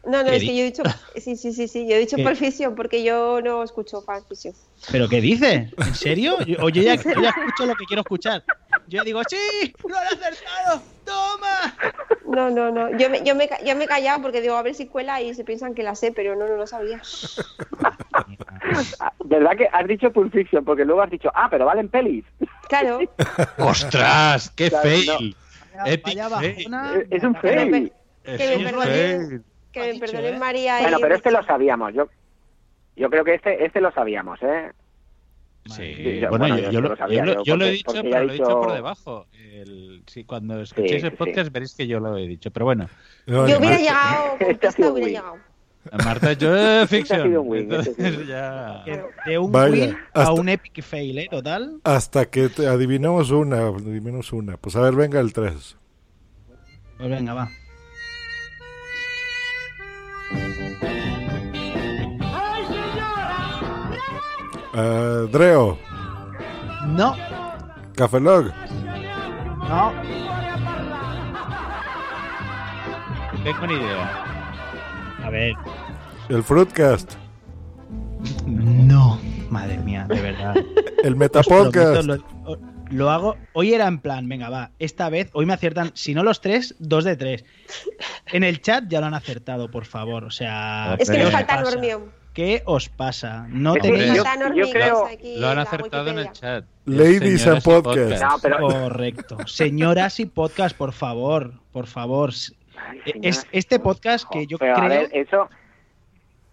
No, 0.07 0.22
no, 0.22 0.24
¿Qué 0.28 0.36
es 0.36 0.42
que 0.42 0.55
yo 0.55 0.62
he 0.62 0.64
dicho. 0.66 0.82
Sí, 1.16 1.34
sí, 1.36 1.53
sí, 1.55 1.66
sí. 1.66 1.86
Yo 1.88 1.97
he 1.97 1.99
dicho. 2.01 2.16
Pulp 2.16 2.36
Fiction 2.36 2.74
porque 2.74 3.03
yo 3.03 3.40
no 3.42 3.62
escucho 3.62 4.03
fanfiction. 4.03 4.53
¿Pero 4.92 5.09
qué 5.09 5.20
dices? 5.22 5.72
¿En 5.78 5.95
serio? 5.95 6.36
Yo- 6.47 6.59
Oye, 6.62 6.82
ya, 6.84 6.97
yo 6.97 7.22
ya 7.22 7.30
escucho 7.30 7.64
lo 7.64 7.74
que 7.74 7.84
quiero 7.86 8.03
escuchar. 8.03 8.45
Yo 8.95 9.03
digo, 9.03 9.22
¡sí! 9.28 9.74
¡Lo 9.88 9.97
han 9.97 10.07
acertado! 10.07 10.80
¡Toma! 11.05 11.74
No, 12.28 12.49
no, 12.49 12.70
no. 12.70 12.97
Yo 12.97 13.11
me, 13.11 13.24
yo 13.24 13.34
me, 13.34 13.51
yo 13.66 13.74
me 13.74 13.84
he 13.84 13.88
callado 13.88 14.22
porque 14.22 14.40
digo, 14.40 14.55
a 14.55 14.62
ver 14.62 14.76
si 14.76 14.86
cuela 14.86 15.20
y 15.20 15.34
se 15.34 15.42
piensan 15.42 15.74
que 15.74 15.82
la 15.82 15.97
sé, 15.97 16.12
pero 16.12 16.36
no, 16.36 16.47
no 16.47 16.55
lo 16.55 16.64
sabía. 16.64 17.03
¿Verdad 19.24 19.57
que 19.57 19.68
has 19.72 19.88
dicho 19.88 20.12
Pulp 20.12 20.32
Fiction? 20.32 20.64
Porque 20.64 20.84
luego 20.84 21.03
has 21.03 21.11
dicho, 21.11 21.28
ah, 21.34 21.49
pero 21.51 21.66
valen 21.66 21.88
pelis. 21.88 22.24
Claro. 22.68 23.01
¡Ostras! 23.59 24.51
¡Qué 24.51 24.68
Claro, 24.68 24.88
fail! 24.88 25.36
Vaya 25.76 25.92
Epic 25.92 26.18
fail. 26.28 26.55
Es, 26.55 26.59
es 27.11 27.24
un 27.24 27.34
fail. 27.34 27.92
que 28.22 28.34
Es 28.36 28.59
me 28.59 28.64
perdonen, 28.64 29.45
que 29.72 29.92
me 29.92 29.99
perdonen 29.99 30.34
¿eh? 30.34 30.38
María 30.38 30.80
Bueno, 30.82 30.99
y 31.01 31.03
pero 31.03 31.16
este 31.16 31.32
lo 31.32 31.42
sabíamos. 31.42 31.95
Yo, 31.95 32.09
yo 32.95 33.11
creo 33.11 33.24
que 33.24 33.34
este, 33.34 33.64
este 33.64 33.80
lo 33.80 33.90
sabíamos, 33.90 34.40
¿eh? 34.45 34.70
Sí, 35.67 36.21
yo- 36.21 36.29
bueno, 36.29 36.47
bueno, 36.49 36.71
yo, 36.71 36.81
lo 36.83 36.89
lo, 36.91 36.97
sabía, 36.97 37.19
yo 37.21 37.25
lo- 37.25 37.35
yo 37.37 37.43
yo 37.45 37.57
lo 37.57 37.65
he 37.67 37.71
dicho, 37.71 37.93
pero 37.95 38.03
lo 38.11 38.19
he 38.19 38.33
dicho 38.35 38.45
dicho- 38.45 38.61
por 38.61 38.73
debajo. 38.75 39.27
El- 39.33 40.03
sí, 40.07 40.25
cuando 40.25 40.61
escuchéis 40.61 41.01
Sí, 41.01 41.07
el 41.07 41.12
sí. 41.12 41.17
podcast 41.17 41.51
veréis 41.53 41.75
que 41.75 41.87
yo 41.87 42.01
lo 42.01 42.17
he 42.19 42.27
dicho. 42.27 42.51
Pero 42.51 42.67
bueno, 42.67 42.89
No, 43.27 43.49
Yo 43.49 43.59
hubiera 43.59 43.79
llegado, 43.79 44.37
Este 44.41 44.73
sido 44.73 44.93
hubiera 44.93 45.09
llegado. 45.09 45.37
Marta, 46.05 46.33
yo 46.35 46.55
he 46.57 46.83
Este 46.83 46.97
fiction. 46.99 47.37
win, 47.47 47.73
este 47.73 47.91
Entonces 47.93 48.27
ya. 48.27 48.85
De 49.27 49.39
un 49.39 49.53
Vaya, 49.53 49.73
win 49.87 49.97
a 50.12 50.21
hasta- 50.21 50.33
un 50.33 50.49
epic 50.51 50.83
fail, 50.83 51.19
¿eh? 51.19 51.29
Total. 51.31 51.81
Hasta 51.85 52.27
que 52.27 52.49
te 52.51 52.67
adivinamos 52.67 53.31
una, 53.31 53.69
adivinamos 53.69 54.33
una. 54.35 54.57
Pues 54.59 54.77
a 54.77 54.81
ver, 54.83 54.95
venga 54.95 55.19
el 55.21 55.33
3. 55.33 55.77
Pues 56.99 57.09
venga, 57.11 57.33
va. 57.35 57.49
Eh, 64.77 65.29
Dreo, 65.31 65.79
No, 66.89 67.14
Café 67.95 68.18
Log, 68.20 68.47
no. 69.68 69.93
No 73.33 73.45
tengo 73.45 73.66
ni 73.66 73.75
idea. 73.75 74.25
A 75.22 75.31
ver. 75.31 75.55
el 76.29 76.43
Fruitcast, 76.43 77.14
No. 78.47 79.20
Madre 79.51 79.79
mía, 79.79 80.07
de 80.09 80.20
verdad. 80.20 80.57
el 81.05 81.14
Metapodcast. 81.14 82.05
Lo, 82.07 82.18
lo 82.91 83.11
hago. 83.11 83.37
Hoy 83.53 83.75
era 83.75 83.87
en 83.87 83.99
plan, 84.01 84.29
venga, 84.29 84.49
va. 84.49 84.72
Esta 84.81 85.09
vez, 85.09 85.31
hoy 85.35 85.47
me 85.47 85.53
aciertan, 85.53 85.93
si 85.95 86.14
no 86.14 86.22
los 86.25 86.41
tres, 86.41 86.75
dos 86.81 87.05
de 87.05 87.16
tres. 87.16 87.45
En 88.33 88.43
el 88.43 88.61
chat 88.61 88.85
ya 88.89 89.01
lo 89.01 89.07
han 89.07 89.14
acertado, 89.14 89.70
por 89.70 89.85
favor. 89.85 90.25
O 90.25 90.31
sea. 90.31 90.97
Es 90.99 91.09
que 91.09 91.16
¿qué 91.16 91.22
me 91.22 91.27
os 91.27 91.33
falta 91.33 91.59
pasa? 91.59 91.70
Normión. 91.70 92.24
¿Qué 92.35 92.62
os 92.66 92.89
pasa? 92.89 93.47
No 93.49 93.74
tenéis. 93.74 94.12
yo- 94.14 94.24
yo 94.55 94.70
creo- 94.70 95.09
Lo 95.39 95.49
han 95.49 95.59
acertado 95.61 96.11
en 96.11 96.18
el 96.18 96.32
chat. 96.32 96.64
Ladies 96.85 97.43
Señoras 97.43 97.47
and 97.47 97.62
podcast. 97.62 98.22
No, 98.22 98.28
pero... 98.43 98.59
Correcto. 98.59 99.37
Señoras 99.47 100.18
y 100.20 100.26
podcast, 100.26 100.76
por 100.76 100.93
favor, 100.93 101.53
por 101.72 101.87
favor. 101.87 102.30
Ay, 102.76 103.01
Es, 103.22 103.47
este 103.53 103.78
podcast 103.78 104.28
que 104.30 104.47
yo 104.49 104.59
Pero, 104.59 104.74
creo. 104.74 104.85
a 104.85 104.89
ver, 104.89 105.09
eso... 105.12 105.49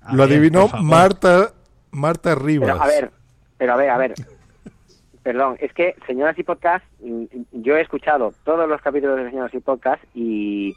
A 0.04 0.14
Lo 0.16 0.28
ver, 0.28 0.38
adivinó. 0.38 0.68
Marta, 0.82 1.52
Marta 1.92 2.36
Rivas. 2.36 2.70
Pero, 2.72 2.82
a 2.84 2.88
ver, 2.88 3.12
pero 3.58 3.74
a 3.74 3.76
ver, 3.78 3.90
a 3.90 3.98
ver. 3.98 4.14
Perdón, 5.24 5.58
es 5.60 5.74
que 5.74 5.96
Señoras 6.08 6.38
y 6.40 6.44
Podcast, 6.44 6.86
mm, 7.00 7.26
yo 7.52 7.76
he 7.76 7.82
escuchado 7.82 8.34
todos 8.44 8.68
los 8.70 8.82
capítulos 8.82 9.18
de 9.18 9.30
Señoras 9.30 9.54
y 9.54 9.60
Podcast 9.60 10.04
y, 10.16 10.76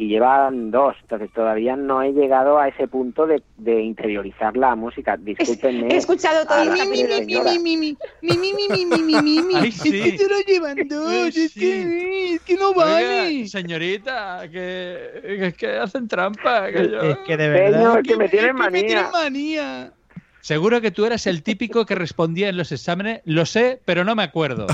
y 0.00 0.08
llevan 0.08 0.70
dos, 0.70 0.96
entonces 1.02 1.30
todavía 1.34 1.76
no 1.76 2.02
he 2.02 2.12
llegado 2.12 2.58
a 2.58 2.68
ese 2.68 2.88
punto 2.88 3.26
de, 3.26 3.42
de 3.58 3.82
interiorizar 3.82 4.56
la 4.56 4.74
música. 4.74 5.18
Discúlpenme. 5.18 5.88
He 5.92 5.98
escuchado 5.98 6.46
tres 6.46 6.70
señoras. 6.70 7.60
mi, 7.60 7.76
mi, 7.76 7.76
mi, 7.76 7.96
mi, 8.22 8.36
mi, 8.38 8.66
mi, 8.66 8.86
mi, 8.86 9.02
mi, 9.02 9.22
mi, 9.22 9.42
mi. 9.42 9.54
Ay, 9.56 9.68
Es 9.68 9.82
que 9.82 10.16
se 10.16 10.26
lo 10.26 10.40
llevan 10.40 10.88
dos, 10.88 11.36
es, 11.36 11.52
que, 11.52 12.34
es 12.36 12.40
que 12.40 12.54
no 12.54 12.72
vale. 12.72 13.28
Oiga, 13.28 13.48
señorita, 13.48 14.48
que, 14.50 15.20
que, 15.22 15.54
que 15.58 15.76
hacen 15.76 16.08
trampa. 16.08 16.72
Que 16.72 16.88
yo... 16.90 17.00
Es 17.02 17.18
que 17.18 17.36
de 17.36 17.48
verdad. 17.50 17.78
Señor, 17.78 18.02
que 18.02 18.16
me 18.16 18.24
es 18.24 18.30
tienen 18.30 18.56
que 18.56 18.70
me 18.70 18.82
tienen 18.82 19.10
manía. 19.10 19.10
manía. 19.12 19.92
Seguro 20.40 20.80
que 20.80 20.90
tú 20.90 21.04
eras 21.04 21.26
el 21.26 21.42
típico 21.42 21.84
que 21.84 21.94
respondía 21.94 22.48
en 22.48 22.56
los 22.56 22.72
exámenes, 22.72 23.20
lo 23.26 23.44
sé, 23.44 23.82
pero 23.84 24.02
no 24.04 24.14
me 24.14 24.22
acuerdo. 24.22 24.66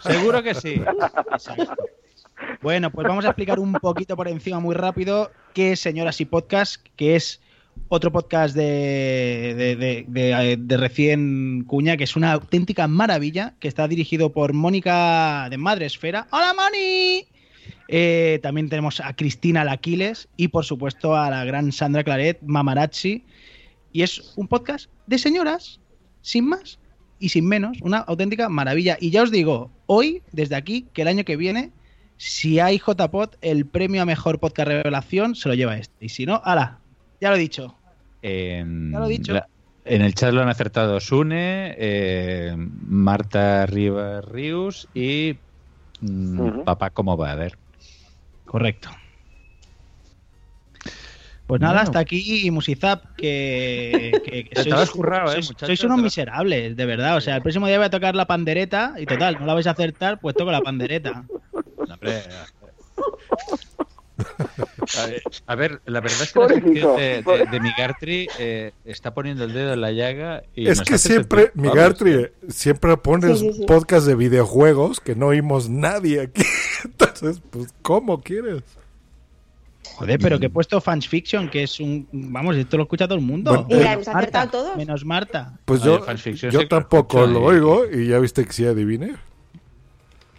Seguro 0.00 0.42
que 0.42 0.56
sí. 0.56 0.82
Exacto. 1.30 1.76
Bueno, 2.62 2.90
pues 2.90 3.06
vamos 3.06 3.24
a 3.24 3.28
explicar 3.28 3.58
un 3.58 3.72
poquito 3.74 4.16
por 4.16 4.28
encima, 4.28 4.58
muy 4.60 4.74
rápido, 4.74 5.30
qué 5.52 5.72
es 5.72 5.80
Señoras 5.80 6.20
y 6.20 6.24
Podcast, 6.24 6.84
que 6.96 7.16
es 7.16 7.40
otro 7.88 8.12
podcast 8.12 8.54
de, 8.54 9.54
de, 9.56 10.04
de- 10.08 10.56
de- 10.56 10.76
recién 10.76 11.64
cuña, 11.66 11.96
que 11.96 12.04
es 12.04 12.16
una 12.16 12.32
auténtica 12.32 12.88
maravilla, 12.88 13.54
que 13.60 13.68
está 13.68 13.86
dirigido 13.88 14.32
por 14.32 14.52
Mónica 14.52 15.48
de 15.50 15.58
Madre 15.58 15.86
Esfera. 15.86 16.26
¡Hola, 16.30 16.54
Moni! 16.54 17.26
Eh, 17.88 18.38
también 18.42 18.68
tenemos 18.70 19.00
a 19.00 19.14
Cristina 19.14 19.64
Laquiles 19.64 20.28
y, 20.36 20.48
por 20.48 20.64
supuesto, 20.64 21.16
a 21.16 21.28
la 21.30 21.44
gran 21.44 21.72
Sandra 21.72 22.04
Claret, 22.04 22.38
Mamarazzi. 22.42 23.24
Y 23.92 24.02
es 24.02 24.32
un 24.36 24.48
podcast 24.48 24.88
de 25.06 25.18
señoras, 25.18 25.80
sin 26.22 26.46
más 26.48 26.78
y 27.18 27.28
sin 27.28 27.46
menos, 27.46 27.78
una 27.82 27.98
auténtica 27.98 28.48
maravilla. 28.48 28.96
Y 29.00 29.10
ya 29.10 29.22
os 29.22 29.30
digo, 29.30 29.70
hoy, 29.86 30.22
desde 30.32 30.56
aquí, 30.56 30.86
que 30.94 31.02
el 31.02 31.08
año 31.08 31.24
que 31.24 31.36
viene, 31.36 31.72
si 32.16 32.60
hay 32.60 32.78
JPod, 32.78 33.30
el 33.42 33.66
premio 33.66 34.02
a 34.02 34.04
mejor 34.04 34.38
podcast 34.40 34.68
revelación 34.68 35.34
se 35.34 35.48
lo 35.48 35.54
lleva 35.54 35.76
este. 35.76 36.04
Y 36.04 36.08
si 36.08 36.26
no, 36.26 36.40
ala, 36.44 36.78
ya 37.20 37.30
lo 37.30 37.36
he 37.36 37.38
dicho. 37.40 37.76
En, 38.22 38.92
Ya 38.92 38.98
lo 39.00 39.06
he 39.06 39.10
dicho. 39.10 39.32
la- 39.34 39.46
en 39.84 40.00
el 40.00 40.14
chat 40.14 40.32
lo 40.32 40.40
han 40.40 40.48
acertado 40.48 40.98
Sune, 41.00 41.74
eh, 41.76 42.54
Marta 42.56 43.66
Rivas 43.66 44.24
Rius 44.24 44.88
y 44.94 45.34
mm. 46.00 46.60
Papá 46.64 46.88
como 46.90 47.16
va 47.18 47.32
a 47.32 47.34
ver. 47.34 47.58
Correcto. 48.46 48.88
Pues 51.46 51.60
nada, 51.60 51.74
Bueno. 51.74 51.82
hasta 51.88 51.98
aquí 51.98 52.50
Musizap, 52.50 53.04
que, 53.16 54.12
que- 54.24 54.44
que 54.44 54.86
currado, 54.92 55.30
eh, 55.32 55.36
sois- 55.36 55.48
muchacho, 55.48 55.66
sois 55.66 55.84
unos 55.84 55.98
miserables, 56.00 56.74
de 56.74 56.86
verdad. 56.86 57.16
O 57.18 57.20
sea, 57.20 57.36
el 57.36 57.42
próximo 57.42 57.66
día 57.66 57.76
voy 57.76 57.84
a 57.86 57.90
tocar 57.90 58.14
la 58.14 58.26
pandereta 58.26 58.94
y 58.96 59.04
total, 59.04 59.36
no 59.38 59.44
la 59.44 59.52
vais 59.52 59.66
a 59.66 59.72
acertar, 59.72 60.20
pues 60.20 60.34
toco 60.34 60.50
la 60.50 60.62
pandereta. 60.62 61.24
Hombre, 62.04 62.22
a 64.96 65.06
ver, 65.06 65.22
a 65.46 65.54
ver, 65.56 65.80
la 65.86 66.00
verdad 66.00 66.22
es 66.22 66.32
que 66.32 66.38
la 66.38 66.48
sección 66.48 66.96
de, 66.96 67.22
de, 67.22 67.46
de 67.50 67.60
Migartri 67.60 68.28
eh, 68.38 68.72
está 68.84 69.12
poniendo 69.12 69.44
el 69.44 69.52
dedo 69.52 69.72
en 69.72 69.80
la 69.80 69.90
llaga 69.90 70.44
y 70.54 70.68
Es 70.68 70.78
nos 70.78 70.86
que 70.88 70.94
hace 70.94 71.08
siempre, 71.08 71.42
sentir 71.46 71.62
Migartri, 71.62 72.12
¿eh? 72.14 72.32
siempre 72.48 72.96
pones 72.96 73.40
Sí, 73.40 73.50
sí, 73.52 73.58
sí. 73.60 73.64
podcast 73.66 74.06
de 74.06 74.14
videojuegos 74.14 75.00
que 75.00 75.16
no 75.16 75.26
oímos 75.28 75.68
nadie 75.68 76.20
aquí. 76.20 76.44
Entonces, 76.84 77.42
pues, 77.50 77.74
¿cómo 77.82 78.20
quieres? 78.20 78.62
Joder, 79.96 80.18
pero 80.18 80.38
que 80.40 80.46
he 80.46 80.50
puesto 80.50 80.80
Fans 80.80 81.06
Fiction, 81.08 81.48
que 81.48 81.62
es 81.64 81.78
un. 81.78 82.08
Vamos, 82.12 82.56
esto 82.56 82.76
lo 82.76 82.82
escucha 82.84 83.06
todo 83.06 83.16
el 83.18 83.24
mundo. 83.24 83.50
Bueno, 83.52 83.66
Y 83.68 83.74
la 83.74 83.90
Menos 83.90 83.92
hemos 83.94 84.06
Marta, 84.06 84.18
acertado 84.40 84.50
todos. 84.64 84.76
Menos 84.76 85.04
Marta. 85.04 85.58
Pues 85.64 85.82
Oye, 85.82 86.34
yo, 86.34 86.50
yo 86.50 86.68
tampoco 86.68 87.26
lo 87.26 87.40
y- 87.40 87.56
oigo 87.56 87.84
y 87.92 88.08
ya 88.08 88.18
viste 88.18 88.44
que 88.44 88.52
sí 88.52 88.66
adiviné. 88.66 89.14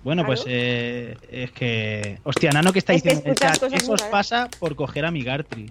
Bueno, 0.06 0.24
pues 0.24 0.44
eh, 0.48 1.18
es 1.32 1.52
que. 1.52 2.20
Hostia, 2.24 2.52
Nano, 2.52 2.72
que 2.72 2.78
está 2.78 2.94
Es 2.94 3.02
que 3.02 3.10
diciendo 3.10 3.26
en 3.26 3.32
el 3.32 3.36
chat? 3.60 3.74
Eso 3.74 3.92
os 3.94 4.00
raras. 4.00 4.12
pasa 4.12 4.50
por 4.60 4.76
coger 4.76 5.04
a 5.04 5.10
Migartri. 5.10 5.68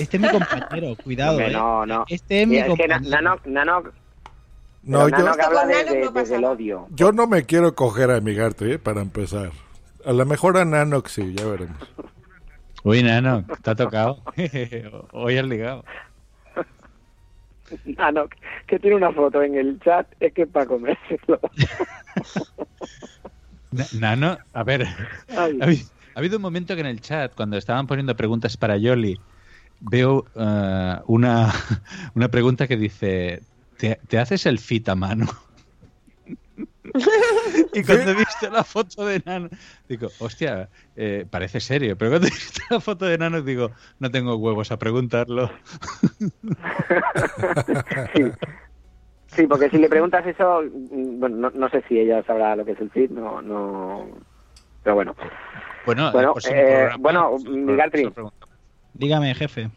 Este 0.00 0.16
es 0.16 0.20
mi 0.20 0.28
compañero, 0.28 0.96
cuidado, 1.04 1.30
Hombre, 1.32 1.46
eh. 1.48 1.52
no, 1.52 1.86
no. 1.86 2.04
Este 2.08 2.42
es 2.42 2.48
mi 2.48 2.56
es 2.56 2.64
que 2.64 2.70
compañero. 2.70 3.00
Na- 3.00 3.08
Nanok, 3.20 3.46
Nanok, 3.46 3.92
No, 4.82 5.08
yo, 5.08 5.16
Nanok 5.16 5.38
habla 5.40 5.64
de- 5.66 5.84
de- 5.84 6.00
no 6.06 6.10
desde 6.10 6.36
el 6.36 6.44
odio. 6.44 6.88
yo 6.90 7.12
no 7.12 7.28
me 7.28 7.44
quiero 7.44 7.74
coger 7.76 8.10
a 8.10 8.20
Migartri, 8.20 8.72
eh, 8.72 8.78
para 8.80 9.00
empezar. 9.00 9.52
A 10.04 10.12
lo 10.12 10.26
mejor 10.26 10.56
a 10.58 10.64
Nanox 10.64 11.12
sí, 11.12 11.32
ya 11.32 11.46
veremos. 11.46 11.78
Uy, 12.82 13.00
nano, 13.04 13.44
te 13.62 13.70
ha 13.70 13.76
tocado. 13.76 14.24
Hoy 15.12 15.38
has 15.38 15.46
ligado. 15.46 15.84
Nanok, 17.96 18.34
que 18.66 18.80
tiene 18.80 18.96
una 18.96 19.12
foto 19.12 19.40
en 19.40 19.54
el 19.54 19.78
chat, 19.78 20.08
es 20.18 20.32
que 20.32 20.42
es 20.42 20.48
para 20.48 20.66
comérselo. 20.66 21.38
Na- 23.72 23.88
Nano, 23.92 24.38
a 24.52 24.62
ver, 24.64 24.82
ha, 25.36 25.46
habi- 25.60 25.90
ha 26.14 26.18
habido 26.20 26.36
un 26.36 26.42
momento 26.42 26.74
que 26.74 26.80
en 26.82 26.86
el 26.86 27.00
chat, 27.00 27.34
cuando 27.34 27.56
estaban 27.56 27.86
poniendo 27.86 28.16
preguntas 28.16 28.56
para 28.56 28.76
Yoli, 28.76 29.24
veo 29.80 30.30
eh, 30.36 30.96
una, 31.06 31.52
una 32.14 32.30
pregunta 32.30 32.68
que 32.68 32.76
dice, 32.78 33.46
¿te, 33.76 34.00
te 34.08 34.18
haces 34.18 34.46
el 34.46 34.58
fit 34.60 34.88
a 34.90 34.96
mano? 34.96 35.26
y 37.72 37.82
cuando 37.84 38.10
he 38.10 38.14
visto 38.14 38.50
la 38.50 38.64
foto 38.64 39.06
de 39.06 39.22
Nano, 39.24 39.48
digo, 39.88 40.14
hostia, 40.18 40.70
eh, 40.94 41.26
parece 41.30 41.60
serio, 41.60 41.96
pero 41.96 42.10
cuando 42.12 42.28
he 42.28 42.30
visto 42.30 42.60
la 42.70 42.80
foto 42.80 43.06
de 43.06 43.18
Nano, 43.18 43.42
digo, 43.42 43.72
no 43.98 44.10
tengo 44.10 44.36
huevos 44.36 44.70
a 44.72 44.78
preguntarlo. 44.78 45.50
sí. 48.14 48.32
Sí, 49.34 49.46
porque 49.46 49.70
si 49.70 49.78
le 49.78 49.88
preguntas 49.88 50.26
eso, 50.26 50.62
mm, 50.62 51.20
bueno, 51.20 51.36
no, 51.36 51.50
no 51.54 51.68
sé 51.70 51.82
si 51.88 51.98
ella 51.98 52.22
sabrá 52.24 52.54
lo 52.54 52.64
que 52.64 52.72
es 52.72 52.80
el 52.80 52.90
feed, 52.90 53.10
no, 53.10 53.40
no. 53.40 54.06
Pero 54.82 54.96
bueno. 54.96 55.14
Bueno, 55.86 56.12
Bueno, 56.12 56.32
próximo 56.32 56.56
eh, 56.56 56.88
programa 56.90 56.96
bueno, 56.98 57.38
se 57.38 58.02
lo 58.04 58.12
pregunto. 58.12 58.48
Dígame, 58.94 59.34
jefe. 59.34 59.70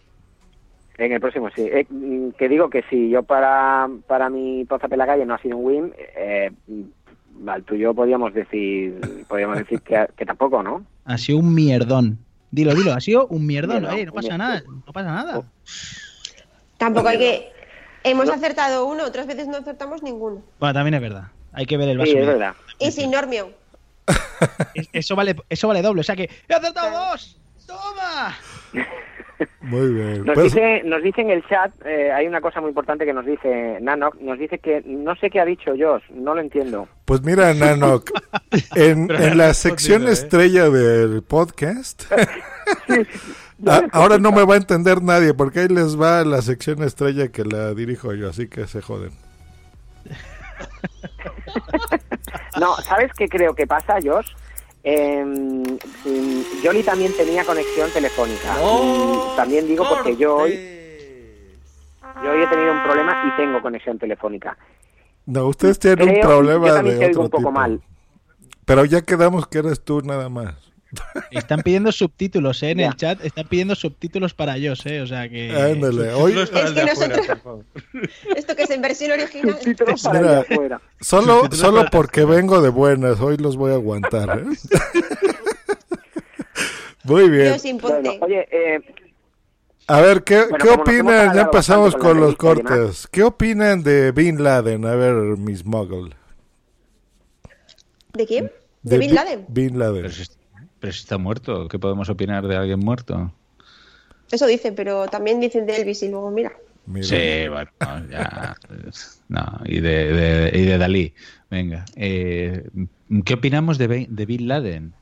En 0.97 1.11
el 1.11 1.19
próximo, 1.19 1.49
sí. 1.55 1.63
Eh, 1.63 1.85
mm, 1.89 2.31
que 2.31 2.49
digo 2.49 2.69
que 2.69 2.83
si 2.89 3.09
yo 3.09 3.23
para, 3.23 3.87
para 4.07 4.29
mi 4.29 4.65
Poza 4.65 4.87
la 4.87 5.05
calle 5.05 5.25
no 5.25 5.33
ha 5.33 5.41
sido 5.41 5.57
un 5.57 5.65
win, 5.65 5.93
eh, 6.15 6.51
mm, 6.67 7.49
al 7.49 7.63
tuyo 7.63 7.93
podríamos 7.93 8.33
decir 8.33 8.99
podríamos 9.27 9.57
decir 9.57 9.81
que, 9.81 10.05
que 10.15 10.25
tampoco, 10.25 10.63
¿no? 10.63 10.85
Ha 11.05 11.17
sido 11.17 11.39
un 11.39 11.53
mierdón. 11.53 12.19
Dilo, 12.51 12.73
dilo, 12.73 12.93
ha 12.93 13.01
sido 13.01 13.27
un 13.27 13.45
mierdón. 13.45 13.81
Mierdón, 13.81 13.99
eh, 13.99 14.05
no 14.05 14.13
pasa 14.13 14.31
un 14.31 14.37
nada, 14.37 14.63
no 14.67 14.93
pasa 14.93 15.11
nada. 15.11 15.43
Tampoco 16.77 17.07
hay 17.09 17.17
que. 17.17 17.54
Hemos 18.05 18.29
acertado 18.29 18.85
uno, 18.85 19.03
otras 19.03 19.27
veces 19.27 19.47
no 19.47 19.57
acertamos 19.57 20.01
ninguno. 20.03 20.41
Bueno, 20.59 20.73
también 20.73 20.93
es 20.93 21.01
verdad. 21.01 21.23
Hay 21.53 21.65
que 21.65 21.77
ver 21.77 21.89
el 21.89 21.97
vaso. 21.97 22.11
Sí, 22.11 22.17
es 22.17 22.25
verdad. 22.27 22.53
Y 22.79 22.91
sin 22.91 23.11
Normio. 23.11 23.49
Es- 24.75 24.89
Eso 24.93 25.15
vale, 25.15 25.35
eso 25.49 25.67
vale 25.67 25.81
doble. 25.81 26.01
O 26.01 26.03
sea 26.03 26.15
que 26.15 26.29
he 26.47 26.53
acertado 26.53 27.09
dos. 27.11 27.39
¡Toma! 27.65 28.37
Muy 29.61 29.93
bien. 29.93 30.23
Nos 30.23 30.35
Pues, 30.35 30.53
dice, 30.53 30.81
nos 30.85 31.01
dice 31.03 31.21
en 31.21 31.29
el 31.31 31.45
chat, 31.47 31.71
eh, 31.85 32.11
hay 32.11 32.25
una 32.27 32.39
cosa 32.39 32.61
muy 32.61 32.69
importante 32.69 33.03
que 33.05 33.11
nos 33.11 33.25
dice 33.25 33.79
Nanok, 33.81 34.15
nos 34.21 34.39
dice 34.39 34.59
que 34.59 34.81
no 34.85 35.13
sé 35.17 35.29
qué 35.29 35.41
ha 35.41 35.45
dicho 35.45 35.71
Josh, 35.77 36.03
no 36.11 36.35
lo 36.35 36.39
entiendo. 36.41 36.87
pues 37.03 37.21
mira, 37.21 37.53
Nanok, 37.53 38.11
en, 38.75 39.07
la 39.37 39.53
sección 39.53 40.07
¿eh? 40.07 40.11
estrella 40.11 40.69
del 40.69 41.21
podcast, 41.23 42.03
a- 43.67 43.83
ahora 43.91 44.17
no 44.17 44.31
me 44.31 44.45
va 44.45 44.55
a 44.55 44.57
entender 44.57 45.01
nadie, 45.01 45.33
porque 45.33 45.61
ahí 45.61 45.67
les 45.67 45.99
va 45.99 46.23
la 46.23 46.41
sección 46.41 46.83
estrella 46.83 47.29
que 47.29 47.43
la 47.45 47.73
dirijo 47.73 48.13
yo, 48.13 48.29
así 48.29 48.47
que 48.47 48.67
se 48.67 48.81
joden. 48.81 49.11
No, 52.59 52.75
¿sabes 52.77 53.11
qué 53.17 53.27
creo 53.27 53.53
que 53.53 53.67
pasa, 53.67 53.95
Josh? 54.03 54.29
Eh, 54.83 55.77
también 56.85 57.11
tenía 57.17 57.43
conexión 57.43 57.89
telefónica. 57.91 58.55
y 58.61 59.35
también 59.35 59.67
digo 59.67 59.83
porque 59.89 60.15
yo 60.15 60.37
hoy, 60.37 60.53
yo 62.23 62.31
hoy 62.31 62.41
he 62.41 62.47
tenido 62.47 62.73
un 62.73 62.83
problema 62.83 63.23
y 63.33 63.37
tengo 63.37 63.61
conexión 63.61 63.97
telefónica. 63.97 64.57
No, 65.25 65.47
ustedes 65.47 65.79
tienen 65.79 66.09
un 66.09 66.21
problema 66.21 66.67
yo 66.67 66.75
también 66.75 66.99
de 66.99 67.05
otro 67.07 67.21
un 67.23 67.29
poco 67.29 67.37
tipo. 67.39 67.51
mal. 67.51 67.81
Pero 68.65 68.85
ya 68.85 69.01
quedamos 69.01 69.47
que 69.47 69.59
eres 69.59 69.83
tú 69.83 70.01
nada 70.01 70.29
más. 70.29 70.55
Están 71.31 71.61
pidiendo 71.61 71.91
subtítulos, 71.91 72.61
¿eh? 72.63 72.71
En 72.71 72.77
Ya. 72.79 72.87
el 72.87 72.95
chat 72.95 73.23
están 73.23 73.47
pidiendo 73.47 73.75
subtítulos 73.75 74.33
para 74.33 74.55
ellos, 74.57 74.85
¿eh? 74.85 75.01
O 75.01 75.07
sea 75.07 75.27
que. 75.29 75.51
Ándale, 75.51 76.13
hoy 76.13 76.37
Es 76.39 76.49
que 76.49 76.63
nosotros. 76.85 77.27
Esto 78.35 78.55
que 78.55 78.63
es 78.63 78.69
en 78.69 78.81
versión 78.81 79.11
original. 79.11 79.55
Subtítulos 79.55 80.01
para 80.03 80.19
Mira, 80.19 80.31
allá 80.31 80.41
afuera. 80.41 80.81
solo, 81.01 81.33
Subtítulos 81.39 81.59
solo 81.59 81.77
para- 81.79 81.89
porque 81.91 82.25
vengo 82.25 82.61
de 82.61 82.69
buenas, 82.69 83.19
hoy 83.19 83.37
los 83.37 83.55
voy 83.57 83.71
a 83.71 83.75
aguantar. 83.75 84.39
¿eh? 84.39 84.45
Muy 87.03 87.29
bien. 87.29 87.55
Bueno, 87.81 88.11
oye, 88.21 88.47
eh, 88.51 88.79
A 89.87 90.01
ver, 90.01 90.23
¿qué, 90.23 90.39
Bueno, 90.49 90.57
¿qué 90.57 90.69
opinan? 90.69 91.35
Ya 91.35 91.41
empezamos 91.43 91.93
bastante 91.93 92.07
con 92.07 92.19
los 92.19 92.35
cortes. 92.35 93.07
¿Qué 93.11 93.21
opinan 93.23 93.83
de 93.83 94.11
Bin 94.11 94.43
Laden? 94.43 94.85
A 94.85 94.95
ver, 94.95 95.13
Miss 95.37 95.63
Muggle. 95.63 96.15
¿De 98.13 98.25
quién? 98.25 98.51
¿De 98.81 98.97
Bin 98.97 99.09
Bi- 99.09 99.15
Laden? 99.15 99.45
Bin 99.49 99.77
Laden. 99.77 100.01
Pero 100.01 100.13
si, 100.13 100.23
pero 100.85 100.93
si 100.93 100.99
está 100.99 101.17
muerto, 101.17 101.67
¿qué 101.67 101.79
podemos 101.79 102.09
opinar 102.09 102.47
de 102.47 102.55
alguien 102.55 102.79
muerto? 102.79 103.33
Eso 104.31 104.45
dicen, 104.45 104.75
pero 104.75 105.07
también 105.07 105.39
dicen 105.39 105.65
de 105.65 105.77
Elvis 105.77 106.03
y 106.03 106.09
luego 106.09 106.29
mira. 106.29 106.51
Mira. 106.85 107.07
Sí, 107.07 107.47
bueno, 107.49 107.71
ya. 108.11 108.55
pues, 108.67 109.23
No, 109.27 109.43
y 109.65 109.79
de, 109.79 110.13
de- 110.13 110.59
y 110.59 110.65
de 110.65 110.77
Dalí. 110.77 111.15
Venga. 111.49 111.85
eh, 111.95 112.69
¿Qué 113.25 113.33
opinamos 113.33 113.79
de, 113.79 113.87
Bin- 113.87 114.15
de 114.15 114.25
Bin 114.27 114.47
Laden? 114.47 114.93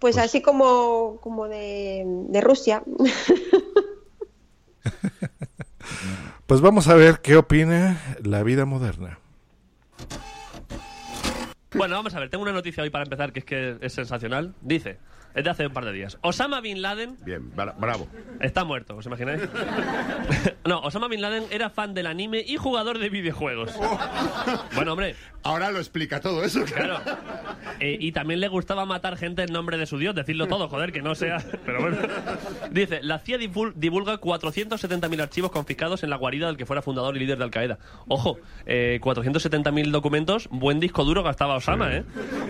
Pues, 0.00 0.18
así 0.18 0.42
como, 0.42 1.18
como 1.22 1.46
de, 1.46 2.02
de 2.06 2.40
Rusia. 2.40 2.82
Pues 6.46 6.60
vamos 6.60 6.88
a 6.88 6.94
ver 6.94 7.20
qué 7.22 7.36
opina 7.36 8.00
la 8.22 8.42
vida 8.42 8.64
moderna. 8.66 9.18
Bueno, 11.74 11.96
vamos 11.96 12.14
a 12.14 12.20
ver, 12.20 12.30
tengo 12.30 12.42
una 12.42 12.52
noticia 12.52 12.82
hoy 12.82 12.90
para 12.90 13.04
empezar 13.04 13.32
que 13.32 13.40
es 13.40 13.44
que 13.44 13.76
es 13.80 13.92
sensacional. 13.92 14.54
Dice, 14.60 14.98
es 15.34 15.44
de 15.44 15.50
hace 15.50 15.66
un 15.66 15.72
par 15.72 15.84
de 15.84 15.92
días. 15.92 16.18
Osama 16.22 16.60
Bin 16.60 16.80
Laden 16.82 17.16
Bien, 17.24 17.50
bra- 17.54 17.74
bravo. 17.78 18.06
está 18.40 18.64
muerto, 18.64 18.96
¿os 18.96 19.06
imagináis? 19.06 19.42
no, 20.64 20.80
Osama 20.80 21.08
Bin 21.08 21.20
Laden 21.20 21.44
era 21.50 21.70
fan 21.70 21.94
del 21.94 22.06
anime 22.06 22.42
y 22.46 22.56
jugador 22.56 22.98
de 22.98 23.08
videojuegos. 23.10 23.72
bueno, 24.74 24.92
hombre. 24.92 25.14
Ahora 25.42 25.70
lo 25.70 25.78
explica 25.78 26.20
todo 26.20 26.42
eso. 26.42 26.64
Claro. 26.64 27.00
Eh, 27.78 27.98
y 28.00 28.12
también 28.12 28.40
le 28.40 28.48
gustaba 28.48 28.86
matar 28.86 29.16
gente 29.18 29.42
en 29.42 29.52
nombre 29.52 29.76
de 29.76 29.84
su 29.84 29.98
dios, 29.98 30.14
decirlo 30.14 30.46
todo, 30.48 30.68
joder, 30.68 30.90
que 30.92 31.02
no 31.02 31.14
sea. 31.14 31.38
Pero 31.66 31.80
bueno. 31.82 31.98
Dice: 32.70 33.00
La 33.02 33.18
CIA 33.18 33.38
divul- 33.38 33.74
divulga 33.74 34.18
470.000 34.20 35.20
archivos 35.20 35.50
confiscados 35.50 36.02
en 36.02 36.08
la 36.10 36.16
guarida 36.16 36.46
del 36.46 36.56
que 36.56 36.64
fuera 36.64 36.80
fundador 36.80 37.14
y 37.16 37.20
líder 37.20 37.36
de 37.38 37.44
Al 37.44 37.50
Qaeda. 37.50 37.78
Ojo, 38.08 38.38
eh, 38.64 38.98
470.000 39.02 39.90
documentos, 39.90 40.48
buen 40.50 40.80
disco 40.80 41.04
duro 41.04 41.22
gastaba 41.22 41.56
Osama, 41.56 41.94
¿eh? 41.94 42.04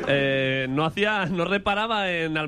Eh, 0.07 0.67
no 0.71 0.85
hacía, 0.85 1.27
no 1.27 1.45
reparaba 1.47 2.11
en 2.11 2.39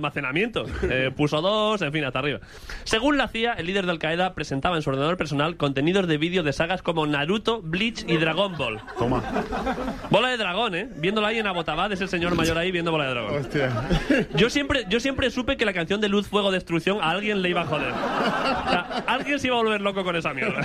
Eh, 0.83 1.11
puso 1.15 1.41
dos, 1.41 1.83
en 1.83 1.93
fin, 1.93 2.05
hasta 2.05 2.19
arriba. 2.19 2.41
Según 2.85 3.17
la 3.17 3.29
CIA, 3.29 3.55
el 3.55 3.67
líder 3.67 3.87
de 3.87 3.93
Al 3.93 3.99
Qaeda 3.99 4.35
presentaba 4.35 4.77
en 4.77 4.83
su 4.83 4.91
ordenador 4.91 5.17
personal 5.17 5.57
contenidos 5.57 6.07
de 6.07 6.19
vídeo 6.19 6.43
de 6.43 6.53
sagas 6.53 6.83
como 6.83 7.07
Naruto, 7.07 7.61
Bleach 7.63 8.05
y 8.09 8.17
Dragon 8.17 8.57
Ball. 8.57 8.81
Toma. 8.99 9.23
Bola 10.11 10.29
de 10.29 10.37
dragón, 10.37 10.75
¿eh? 10.75 10.89
Viéndolo 10.97 11.27
ahí 11.27 11.39
en 11.39 11.47
Abbottabad, 11.47 11.93
ese 11.93 12.07
señor 12.09 12.35
mayor 12.35 12.59
ahí 12.59 12.71
viendo 12.71 12.91
bola 12.91 13.05
de 13.05 13.11
dragón. 13.11 13.49
Yo 14.35 14.51
siempre, 14.51 14.85
yo 14.89 15.01
siempre 15.01 15.31
supe 15.31 15.57
que 15.57 15.65
la 15.65 15.73
canción 15.73 16.01
de 16.01 16.09
Luz, 16.09 16.29
Fuego, 16.29 16.51
Destrucción 16.51 16.99
a 17.01 17.11
alguien 17.11 17.43
le 17.43 17.51
iba 17.51 17.63
a 17.63 17.67
joder. 17.67 17.91
O 17.91 18.71
sea, 18.71 19.05
alguien 19.07 19.39
se 19.39 19.49
iba 19.49 19.57
a 19.57 19.63
volver 19.63 19.81
loco 19.81 20.05
con 20.05 20.17
esa 20.17 20.33
mierda. 20.33 20.61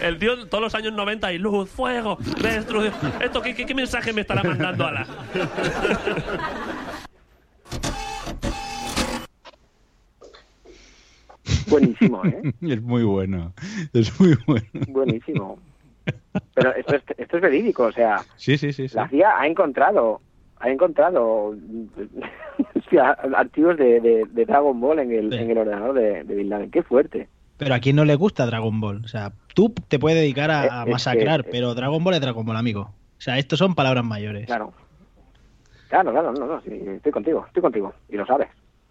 El 0.00 0.18
tío, 0.18 0.46
todos 0.46 0.62
los 0.62 0.74
años 0.74 0.92
90 0.92 1.32
y 1.32 1.38
Luz, 1.38 1.70
Fuego, 1.70 2.18
Destrucción. 2.40 2.94
¿Esto 3.20 3.42
qué, 3.42 3.54
qué, 3.54 3.66
qué 3.66 3.74
mensaje 3.74 4.12
me 4.12 4.22
estará 4.22 4.42
mandando 4.42 4.86
a 4.86 4.92
la? 4.92 5.06
Buenísimo, 11.68 12.24
¿eh? 12.24 12.42
Es 12.62 12.82
muy 12.82 13.02
bueno. 13.04 13.52
Es 13.92 14.18
muy 14.20 14.36
bueno. 14.46 14.66
Buenísimo. 14.88 15.58
Pero 16.54 16.74
esto 16.74 16.96
es, 16.96 17.02
esto 17.16 17.36
es 17.36 17.42
verídico, 17.42 17.84
o 17.84 17.92
sea, 17.92 18.22
Sí, 18.36 18.56
sí, 18.58 18.72
sí. 18.72 18.88
sí. 18.88 18.96
la 18.96 19.08
CIA 19.08 19.38
ha 19.40 19.46
encontrado, 19.46 20.20
ha 20.58 20.68
encontrado 20.70 21.54
hostia, 22.74 23.10
archivos 23.36 23.76
de, 23.76 24.00
de- 24.00 24.24
de 24.30 24.44
Dragon 24.46 24.78
Ball 24.80 24.98
en 25.00 25.12
el, 25.12 25.32
en 25.32 25.50
el 25.50 25.58
ordenador 25.58 25.94
de, 25.94 26.24
de 26.24 26.34
Bin 26.34 26.48
Laden. 26.48 26.70
Qué 26.70 26.82
fuerte. 26.82 27.28
Pero 27.58 27.74
a 27.74 27.78
quién 27.78 27.96
no 27.96 28.04
le 28.04 28.16
gusta 28.16 28.46
Dragon 28.46 28.80
Ball. 28.80 29.04
O 29.04 29.08
sea, 29.08 29.32
tú 29.54 29.72
te 29.88 29.98
puedes 29.98 30.18
dedicar 30.18 30.50
a, 30.50 30.62
a 30.62 30.64
es 30.80 30.84
que- 30.86 30.90
masacrar, 30.92 31.44
pero 31.44 31.74
Dragon 31.74 32.02
Ball 32.02 32.14
es 32.14 32.20
Dragon 32.20 32.44
Ball, 32.44 32.56
amigo. 32.56 32.80
O 32.82 33.20
sea, 33.20 33.38
estos 33.38 33.58
son 33.60 33.74
palabras 33.76 34.04
mayores. 34.04 34.46
Claro. 34.46 34.72
Claro, 35.88 36.10
claro, 36.10 36.32
no, 36.32 36.46
no, 36.46 36.60
sí, 36.62 36.70
estoy 36.96 37.12
contigo, 37.12 37.44
estoy 37.46 37.60
contigo, 37.62 37.92
y 38.08 38.16
lo 38.16 38.24
sabes. 38.26 38.48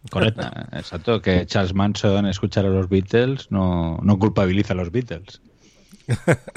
Correcto. 0.10 0.42
Ah, 0.44 0.68
Exacto, 0.74 1.22
que 1.22 1.46
Charles 1.46 1.74
Manson 1.74 2.26
escuchar 2.26 2.66
a 2.66 2.70
los 2.70 2.90
Beatles 2.90 3.52
no, 3.52 4.00
no 4.02 4.18
culpabiliza 4.18 4.74
a 4.74 4.78
los 4.78 4.92
Beatles. 4.92 5.42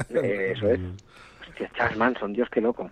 Eh, 0.09 0.53
eso 0.55 0.69
es. 0.69 0.79
Hostia, 1.49 1.71
Charles 1.77 1.97
Manson, 1.97 2.33
Dios, 2.33 2.49
qué 2.51 2.59
loco. 2.61 2.89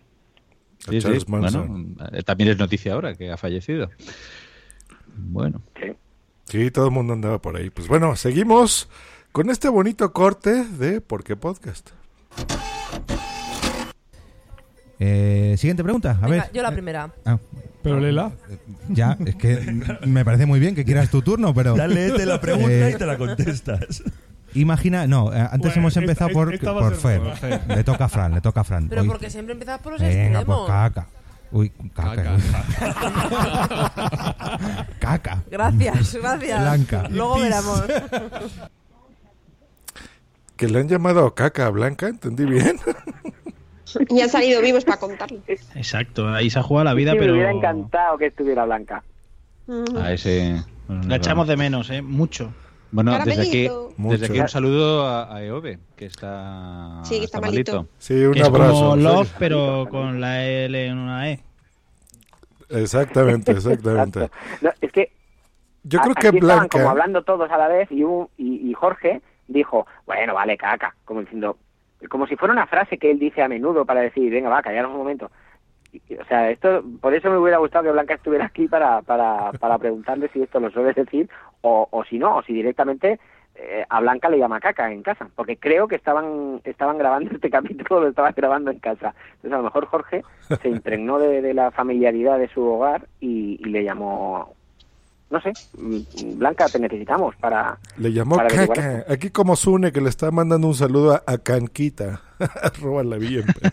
Sí, 0.80 0.92
sí, 0.92 1.00
Charles 1.00 1.28
Manson. 1.28 1.98
eh, 2.12 2.22
también 2.24 2.52
es 2.52 2.58
noticia 2.60 2.94
ahora 2.94 3.16
que 3.16 3.32
ha 3.32 3.38
fallecido. 3.38 3.90
Bueno. 5.16 5.62
Sí, 6.46 6.70
todo 6.72 6.86
el 6.86 6.92
mundo 6.92 7.14
andaba 7.14 7.42
por 7.42 7.56
ahí. 7.58 7.70
Pues 7.70 7.88
bueno, 7.88 8.16
seguimos 8.16 8.90
con 9.32 9.50
este 9.50 9.70
bonito 9.70 10.14
corte 10.14 10.66
de 10.66 11.02
¿Por 11.02 11.24
qué 11.24 11.36
podcast? 11.36 11.90
Eh, 15.00 15.56
siguiente 15.58 15.84
pregunta, 15.84 16.12
a 16.22 16.28
Venga, 16.28 16.44
ver. 16.44 16.52
yo 16.54 16.62
la 16.62 16.72
primera. 16.72 17.12
Ah, 17.26 17.38
Pero 17.84 18.00
Lela. 18.00 18.32
ya, 18.90 19.18
es 19.26 19.36
que 19.36 19.58
me 20.08 20.24
parece 20.26 20.46
muy 20.46 20.60
bien 20.60 20.74
que 20.74 20.86
quieras 20.86 21.10
tu 21.10 21.22
turno, 21.22 21.54
pero. 21.54 21.76
Ya 21.76 21.86
léete 21.88 22.26
la 22.26 22.40
pregunta 22.42 22.72
Eh, 22.72 22.92
y 22.96 22.98
te 22.98 23.06
la 23.06 23.18
contestas. 23.18 24.04
Imagina, 24.56 25.06
no, 25.08 25.34
eh, 25.34 25.40
antes 25.40 25.60
Bueno, 25.60 25.74
hemos 25.78 25.92
esta- 25.92 26.00
empezado 26.02 26.30
por, 26.32 26.54
esta 26.54 26.74
por 26.74 26.96
Fer. 26.96 27.20
buena. 27.20 27.62
Le 27.76 27.84
toca 27.84 28.06
a 28.06 28.10
Fran, 28.10 28.34
le 28.36 28.42
toca 28.42 28.62
a 28.62 28.64
Fran. 28.64 28.88
Pero 28.88 29.02
Hoy- 29.02 29.08
porque 29.08 29.30
siempre 29.30 29.54
empiezas 29.54 29.80
por 29.82 29.94
los 29.94 30.02
Venga, 30.02 30.44
pues 30.46 30.58
extremos. 30.60 30.68
caca. 30.68 31.08
Uy, 31.52 31.72
caca. 31.96 32.38
Caca. 35.00 35.44
Gracias, 35.52 36.16
gracias. 36.16 36.62
Blanca. 36.62 37.08
Luego 37.10 37.40
veremos. 37.40 37.84
Que 40.56 40.68
le 40.68 40.80
han 40.80 40.88
llamado 40.88 41.34
caca 41.36 41.66
a 41.66 41.70
Blanca, 41.70 42.08
¿entendí 42.08 42.46
bien? 42.46 42.78
Y 44.10 44.22
han 44.22 44.30
salido 44.30 44.62
vivos 44.62 44.86
para 44.86 44.98
contarlo. 44.98 45.40
Exacto, 45.48 46.28
ahí 46.30 46.50
se 46.50 46.60
ha 46.60 46.64
jugado 46.64 46.86
la 46.86 46.94
vida, 46.94 47.12
Sí, 47.12 47.18
pero 47.20 47.34
Me 47.34 47.40
hubiera 47.40 47.52
encantado 47.52 48.18
que 48.18 48.28
estuviera 48.28 48.66
Blanca. 48.66 49.04
A 50.02 50.12
ese. 50.12 50.62
la 51.08 51.16
echamos 51.16 51.48
de 51.48 51.56
menos, 51.58 51.90
¿eh? 51.90 52.02
Mucho. 52.02 52.54
Bueno, 52.92 53.18
desde 53.26 53.42
aquí, 53.42 53.70
desde 53.98 54.26
aquí 54.28 54.40
un 54.40 54.48
saludo 54.48 55.08
a, 55.08 55.36
a 55.36 55.44
Eove, 55.44 55.80
que 55.96 56.06
está, 56.06 57.00
Sí, 57.04 57.18
que 57.20 57.26
está 57.26 57.42
malito. 57.42 57.88
Sí, 57.98 58.14
un 58.14 58.34
Que 58.34 58.42
es 58.42 58.46
abrazo. 58.48 58.74
como 58.74 58.96
sí. 58.98 59.02
Love, 59.02 59.34
pero 59.40 59.88
con 59.90 60.22
la 60.22 60.46
L 60.46 60.86
en 60.86 60.98
una 61.00 61.32
E. 61.32 61.40
Exactamente, 62.70 63.52
exactamente. 63.52 64.30
No, 64.62 64.70
es 64.82 64.92
que 64.92 65.12
Yo 65.84 66.00
creo 66.02 66.16
que 66.16 66.32
Blanca. 66.40 66.68
como 66.78 66.90
hablando 66.90 67.24
todos 67.24 67.50
a 67.50 67.58
la 67.58 67.68
vez 67.68 67.92
y, 67.92 68.04
un- 68.04 68.28
y, 68.38 68.70
y 68.70 68.74
Jorge 68.74 69.22
dijo, 69.48 69.86
bueno, 70.06 70.34
vale, 70.34 70.58
caca, 70.58 70.96
como 71.06 71.22
diciendo, 71.22 71.58
como 72.10 72.28
si 72.28 72.36
fuera 72.36 72.54
una 72.54 72.68
frase 72.68 72.98
que 72.98 73.12
él 73.12 73.20
dice 73.20 73.42
a 73.42 73.48
menudo 73.48 73.86
para 73.86 74.02
decir, 74.02 74.32
venga, 74.32 74.50
va, 74.50 74.62
callaros 74.62 74.92
un 74.92 74.98
momento. 74.98 75.32
O 76.20 76.26
sea, 76.26 76.50
esto, 76.50 76.84
por 77.02 77.14
eso 77.14 77.30
me 77.30 77.38
hubiera 77.38 77.60
gustado 77.60 77.86
que 77.86 77.92
Blanca 77.92 78.16
estuviera 78.16 78.46
aquí 78.46 78.68
para, 78.68 79.02
para, 79.04 79.52
para 79.54 79.78
preguntarle 79.78 80.30
si 80.30 80.42
esto 80.42 80.60
lo 80.60 80.72
suele 80.72 80.94
decir 80.94 81.30
o, 81.62 81.88
o 81.92 82.04
si 82.04 82.18
no, 82.18 82.38
o 82.38 82.44
si 82.44 82.54
directamente 82.54 83.20
eh, 83.56 83.86
a 83.88 84.02
Blanca 84.02 84.30
le 84.30 84.40
llama 84.40 84.60
caca 84.60 84.92
en 84.92 85.04
casa, 85.04 85.30
porque 85.36 85.58
creo 85.58 85.88
que 85.88 85.96
estaban 85.96 86.60
estaban 86.64 86.98
grabando 86.98 87.32
este 87.32 87.50
capítulo, 87.52 88.02
lo 88.02 88.08
estaban 88.08 88.34
grabando 88.36 88.72
en 88.72 88.80
casa. 88.80 89.14
Entonces 89.36 89.54
a 89.54 89.58
lo 89.58 89.64
mejor 89.64 89.86
Jorge 89.86 90.24
se 90.62 90.70
impregnó 90.70 91.20
de, 91.20 91.42
de 91.42 91.54
la 91.54 91.70
familiaridad 91.70 92.40
de 92.40 92.48
su 92.48 92.64
hogar 92.64 93.08
y, 93.20 93.60
y 93.64 93.70
le 93.70 93.84
llamó, 93.84 94.56
no 95.34 95.42
sé, 95.42 95.52
Blanca, 96.36 96.68
te 96.70 96.78
necesitamos 96.78 97.36
para... 97.38 97.80
Le 97.98 98.14
llamó 98.14 98.36
para 98.36 98.50
caca. 98.50 99.04
Aquí 99.10 99.32
como 99.32 99.56
Sune 99.56 99.92
que 99.92 100.00
le 100.00 100.10
está 100.10 100.30
mandando 100.30 100.68
un 100.68 100.76
saludo 100.76 101.14
a, 101.16 101.24
a 101.26 101.40
Canquita. 101.40 102.22
Arroba 102.62 103.04
la 103.04 103.18
Villempe. 103.18 103.72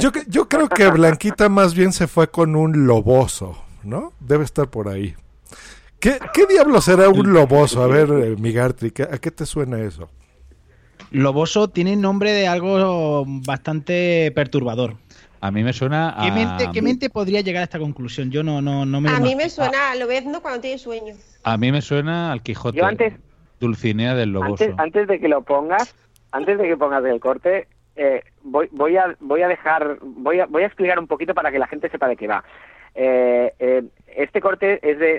Yo, 0.00 0.12
que- 0.12 0.24
yo 0.28 0.48
creo 0.48 0.68
que 0.68 0.86
Blanquita 0.88 1.48
más 1.48 1.74
bien 1.74 1.92
se 1.94 2.06
fue 2.06 2.30
con 2.30 2.54
un 2.56 2.86
loboso, 2.86 3.56
¿no? 3.82 4.12
Debe 4.20 4.44
estar 4.44 4.68
por 4.68 4.88
ahí. 4.88 5.14
¿Qué, 5.98 6.18
qué 6.34 6.44
diablo 6.46 6.80
será 6.82 7.08
un 7.08 7.32
loboso? 7.32 7.82
A 7.82 7.86
ver, 7.86 8.10
eh, 8.10 8.36
Migartri, 8.38 8.90
¿qué- 8.90 9.04
¿a 9.04 9.16
qué 9.18 9.30
te 9.30 9.46
suena 9.46 9.80
eso? 9.80 10.10
Loboso 11.10 11.68
tiene 11.68 11.96
nombre 11.96 12.32
de 12.32 12.46
algo 12.46 13.24
bastante 13.26 14.30
perturbador. 14.34 14.96
A 15.42 15.50
mí 15.50 15.64
me 15.64 15.72
suena 15.72 16.10
a... 16.10 16.24
¿Qué 16.24 16.32
mente, 16.32 16.68
qué 16.72 16.82
mente 16.82 17.10
podría 17.10 17.40
llegar 17.40 17.62
a 17.62 17.64
esta 17.64 17.78
conclusión? 17.78 18.30
Yo 18.30 18.42
no, 18.42 18.60
no, 18.60 18.84
no 18.84 19.00
me 19.00 19.10
A 19.10 19.20
mí 19.20 19.34
me 19.34 19.48
suena 19.48 19.92
a 19.92 19.94
Lobezno 19.96 20.42
cuando 20.42 20.60
tiene 20.60 20.78
sueño. 20.78 21.14
A 21.44 21.56
mí 21.56 21.72
me 21.72 21.80
suena 21.80 22.30
al 22.32 22.42
Quijote. 22.42 22.78
Yo 22.78 22.84
antes- 22.84 23.14
Dulcinea 23.58 24.14
del 24.14 24.32
Loboso. 24.32 24.64
Antes, 24.64 24.78
antes 24.78 25.08
de 25.08 25.20
que 25.20 25.28
lo 25.28 25.42
pongas, 25.42 25.94
antes 26.32 26.58
de 26.58 26.68
que 26.68 26.76
pongas 26.76 27.04
el 27.04 27.20
corte, 27.20 27.68
eh, 27.96 28.22
voy, 28.42 28.68
voy 28.72 28.96
a 28.96 29.14
voy 29.20 29.42
a 29.42 29.48
dejar 29.48 29.98
voy 30.00 30.40
a 30.40 30.46
voy 30.46 30.62
a 30.62 30.66
explicar 30.66 30.98
un 30.98 31.06
poquito 31.06 31.34
para 31.34 31.52
que 31.52 31.58
la 31.58 31.66
gente 31.66 31.90
sepa 31.90 32.08
de 32.08 32.16
qué 32.16 32.26
va. 32.26 32.42
Eh, 32.94 33.52
eh, 33.58 33.84
este 34.16 34.40
corte 34.40 34.80
es 34.82 34.98
de 34.98 35.18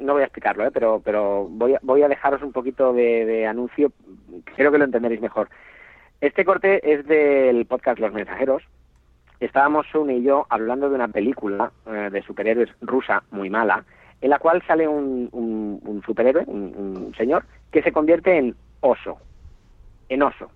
No 0.00 0.14
voy 0.14 0.22
a 0.22 0.26
explicarlo, 0.26 0.64
¿eh? 0.66 0.70
pero 0.72 1.00
pero 1.04 1.46
voy 1.50 1.74
a, 1.74 1.80
voy 1.82 2.02
a 2.02 2.08
dejaros 2.08 2.42
un 2.42 2.52
poquito 2.52 2.92
de, 2.92 3.24
de 3.24 3.46
anuncio, 3.46 3.92
creo 4.56 4.72
que 4.72 4.78
lo 4.78 4.84
entenderéis 4.84 5.20
mejor. 5.20 5.48
Este 6.20 6.44
corte 6.44 6.80
es 6.92 7.06
del 7.06 7.64
podcast 7.66 8.00
Los 8.00 8.12
Mensajeros. 8.12 8.62
Estábamos 9.38 9.86
Sune 9.92 10.16
y 10.16 10.22
yo 10.24 10.46
hablando 10.50 10.88
de 10.88 10.96
una 10.96 11.06
película 11.06 11.70
eh, 11.86 12.08
de 12.10 12.22
superhéroes 12.22 12.70
rusa 12.80 13.22
muy 13.30 13.50
mala, 13.50 13.84
en 14.20 14.30
la 14.30 14.40
cual 14.40 14.60
sale 14.66 14.88
un, 14.88 15.28
un, 15.30 15.80
un 15.84 16.02
superhéroe, 16.02 16.42
un, 16.46 17.14
señor, 17.16 17.44
que 17.70 17.82
se 17.82 17.92
convierte 17.92 18.36
en 18.36 18.56
oso, 18.80 19.18
en 20.08 20.22
oso. 20.22 20.50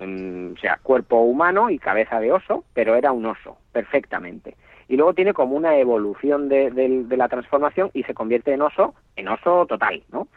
mm, 0.00 0.52
o 0.54 0.56
sea, 0.58 0.78
cuerpo 0.82 1.20
humano 1.20 1.68
y 1.68 1.78
cabeza 1.78 2.20
de 2.20 2.32
oso, 2.32 2.64
pero 2.72 2.94
era 2.94 3.12
un 3.12 3.26
oso, 3.26 3.58
perfectamente. 3.70 4.56
Y 4.88 4.96
luego 4.96 5.14
tiene 5.14 5.32
como 5.34 5.56
una 5.56 5.76
evolución 5.76 6.48
de, 6.48 6.70
de- 6.70 7.04
de 7.04 7.16
la 7.16 7.28
transformación 7.28 7.90
y 7.94 8.02
se 8.04 8.14
convierte 8.14 8.52
en 8.52 8.62
oso, 8.62 8.94
en 9.16 9.28
oso 9.28 9.66
total, 9.66 10.02
¿no? 10.12 10.28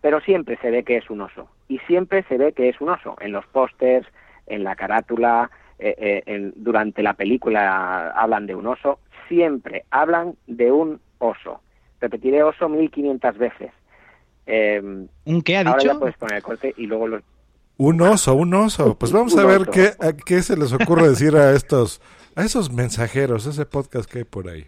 Pero 0.00 0.20
siempre 0.20 0.56
se 0.60 0.70
ve 0.70 0.82
que 0.82 0.96
es 0.96 1.08
un 1.10 1.20
oso. 1.20 1.48
Y 1.68 1.78
siempre 1.80 2.24
se 2.24 2.36
ve 2.36 2.52
que 2.52 2.68
es 2.68 2.80
un 2.80 2.88
oso. 2.90 3.16
En 3.20 3.32
los 3.32 3.46
pósters, 3.46 4.06
en 4.46 4.64
la 4.64 4.74
carátula, 4.76 5.50
eh, 5.78 5.94
eh, 5.98 6.22
en- 6.26 6.52
durante 6.56 7.02
la 7.02 7.14
película 7.14 8.10
hablan 8.10 8.46
de 8.46 8.54
un 8.54 8.66
oso. 8.66 8.98
Siempre 9.28 9.84
hablan 9.90 10.34
de 10.46 10.72
un 10.72 11.00
oso. 11.18 11.60
Repetiré 12.00 12.42
oso 12.42 12.68
1500 12.68 13.38
veces. 13.38 13.70
Eh, 14.46 14.80
¿Un 15.24 15.42
qué 15.42 15.56
ha 15.56 15.60
ahora 15.60 15.78
dicho? 15.78 15.92
ya 15.92 15.98
puedes 15.98 16.16
poner 16.16 16.36
el 16.38 16.42
corte 16.42 16.74
y 16.76 16.86
luego 16.86 17.06
los... 17.06 17.22
Un 17.82 18.00
oso, 18.00 18.36
un 18.36 18.54
oso. 18.54 18.94
Pues 18.96 19.10
vamos 19.12 19.36
a 19.36 19.44
ver 19.44 19.68
qué, 19.68 19.94
a 19.98 20.12
qué 20.12 20.40
se 20.44 20.56
les 20.56 20.72
ocurre 20.72 21.08
decir 21.08 21.34
a 21.34 21.50
estos, 21.50 22.00
a 22.36 22.44
esos 22.44 22.70
mensajeros, 22.70 23.44
ese 23.46 23.66
podcast 23.66 24.08
que 24.08 24.18
hay 24.18 24.24
por 24.24 24.48
ahí. 24.48 24.66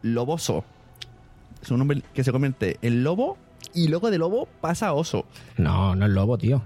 Loboso. 0.00 0.64
Es 1.62 1.70
un 1.70 1.82
hombre 1.82 2.02
que 2.14 2.24
se 2.24 2.32
convierte 2.32 2.78
en 2.80 3.04
lobo 3.04 3.36
y 3.74 3.88
luego 3.88 4.10
de 4.10 4.16
lobo 4.16 4.48
pasa 4.62 4.86
a 4.86 4.92
oso. 4.94 5.26
No, 5.58 5.94
no 5.94 6.06
es 6.06 6.12
lobo, 6.12 6.38
tío. 6.38 6.62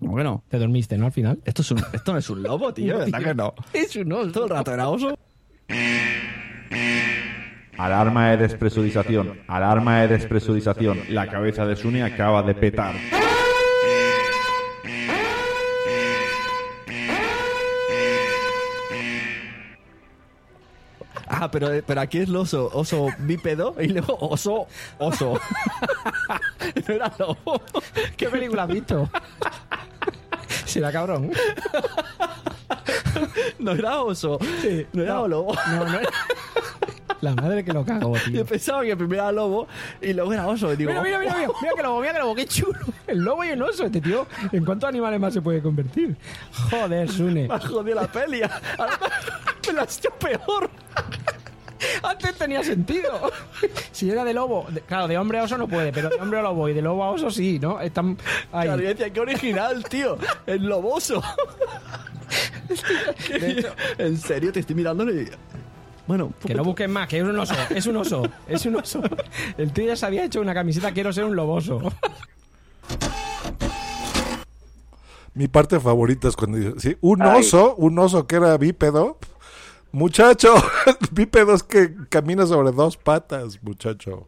Bueno. 0.00 0.42
¿Te 0.48 0.58
dormiste, 0.58 0.98
no? 0.98 1.06
Al 1.06 1.12
final. 1.12 1.38
Esto, 1.44 1.62
es 1.62 1.70
un, 1.70 1.84
esto 1.92 2.12
no 2.12 2.18
es 2.18 2.28
un 2.30 2.42
lobo, 2.42 2.74
tío. 2.74 2.98
¿Verdad 2.98 3.22
que 3.22 3.34
no? 3.36 3.54
Es 3.72 3.94
un 3.94 4.12
oso. 4.12 4.32
Todo 4.32 4.44
el 4.46 4.50
rato 4.50 4.74
era 4.74 4.88
oso. 4.88 5.16
Alarma 7.78 8.30
de 8.30 8.36
despresurización. 8.36 9.40
Alarma 9.48 10.00
de 10.02 10.08
despresurización. 10.08 11.00
La 11.08 11.26
cabeza 11.28 11.66
de 11.66 11.76
Suni 11.76 12.02
acaba 12.02 12.42
de 12.42 12.54
petar. 12.54 12.94
Ah, 21.28 21.50
pero, 21.50 21.68
pero 21.86 22.00
aquí 22.00 22.18
es 22.18 22.28
el 22.28 22.36
oso, 22.36 22.70
oso 22.72 23.08
bípedo 23.18 23.74
y 23.80 23.88
luego 23.88 24.16
oso, 24.20 24.66
oso. 24.98 25.40
no 26.88 26.94
era 26.94 27.12
lobo. 27.18 27.62
¿Qué 28.16 28.28
película 28.28 28.64
has 28.64 28.68
visto? 28.68 29.08
Será 30.64 30.92
cabrón. 30.92 31.30
No 33.58 33.72
era 33.72 34.02
oso. 34.02 34.38
No 34.92 35.02
era 35.02 35.20
lobo. 35.28 35.54
No, 35.68 35.84
no 35.84 35.98
era- 36.00 36.10
La 37.22 37.34
madre 37.34 37.64
que 37.64 37.72
lo 37.72 37.84
cago, 37.84 38.12
tío. 38.26 38.34
Yo 38.40 38.44
pensaba 38.44 38.82
que 38.82 38.96
primero 38.96 39.22
era 39.22 39.32
lobo 39.32 39.68
y 40.00 40.12
luego 40.12 40.32
era 40.32 40.46
oso. 40.46 40.72
Y 40.72 40.76
digo, 40.76 40.90
Mira, 40.90 41.02
mira, 41.02 41.18
mira, 41.20 41.34
mira, 41.36 41.48
mira 41.60 41.72
que 41.76 41.82
lobo, 41.82 42.00
mira 42.00 42.12
que 42.12 42.18
lobo, 42.18 42.34
qué 42.34 42.46
chulo. 42.46 42.78
El 43.06 43.18
lobo 43.18 43.44
y 43.44 43.48
el 43.48 43.62
oso, 43.62 43.84
este 43.86 44.00
tío. 44.00 44.26
¿En 44.50 44.64
cuántos 44.64 44.88
animales 44.88 45.20
más 45.20 45.32
se 45.32 45.40
puede 45.40 45.62
convertir? 45.62 46.16
Joder, 46.70 47.08
Sune. 47.08 47.46
Me 47.46 47.58
jodido 47.60 48.00
la 48.00 48.08
peli. 48.08 48.42
Ahora 48.42 48.98
me, 49.66 49.72
lo 49.72 49.82
has 49.82 49.98
hecho 49.98 50.10
peor. 50.10 50.68
Antes 52.02 52.34
tenía 52.36 52.62
sentido. 52.64 53.30
Si 53.92 54.10
era 54.10 54.24
de 54.24 54.34
lobo, 54.34 54.66
de- 54.68 54.80
claro, 54.80 55.06
de 55.06 55.16
hombre 55.16 55.38
a 55.38 55.44
oso 55.44 55.56
no 55.56 55.68
puede, 55.68 55.92
pero 55.92 56.10
de 56.10 56.16
hombre 56.16 56.40
a 56.40 56.42
lobo 56.42 56.68
y 56.68 56.74
de 56.74 56.82
lobo 56.82 57.04
a 57.04 57.10
oso 57.10 57.30
sí, 57.30 57.58
¿no? 57.60 57.80
Están 57.80 58.18
ahí. 58.52 58.66
Claro, 58.66 58.82
yo 58.82 58.88
decía, 58.88 59.10
qué 59.10 59.20
original, 59.20 59.84
tío. 59.84 60.18
El 60.46 60.64
loboso. 60.64 61.22
en 63.98 64.18
serio, 64.18 64.52
te 64.52 64.60
estoy 64.60 64.74
mirando 64.74 65.08
y... 65.08 65.28
Bueno, 66.12 66.30
Que 66.46 66.52
no 66.54 66.62
busques 66.62 66.90
más, 66.90 67.08
que 67.08 67.16
es 67.20 67.24
un 67.24 67.38
oso, 67.38 67.54
es 67.70 67.86
un 67.86 67.96
oso, 67.96 68.22
es 68.46 68.66
un 68.66 68.76
oso. 68.76 69.00
El 69.56 69.72
tío 69.72 69.86
ya 69.86 69.96
se 69.96 70.04
había 70.04 70.24
hecho 70.26 70.42
una 70.42 70.52
camiseta, 70.52 70.92
quiero 70.92 71.10
ser 71.10 71.24
un 71.24 71.34
loboso. 71.34 71.80
Mi 75.32 75.48
parte 75.48 75.80
favorita 75.80 76.28
es 76.28 76.36
cuando 76.36 76.58
dice, 76.58 76.74
sí, 76.76 76.96
un 77.00 77.22
Ay. 77.22 77.40
oso, 77.40 77.74
un 77.76 77.98
oso 77.98 78.26
que 78.26 78.36
era 78.36 78.58
bípedo. 78.58 79.16
Muchacho, 79.92 80.52
bípedo 81.12 81.54
es 81.54 81.62
que 81.62 81.94
camina 82.10 82.44
sobre 82.44 82.72
dos 82.72 82.98
patas, 82.98 83.62
muchacho. 83.62 84.26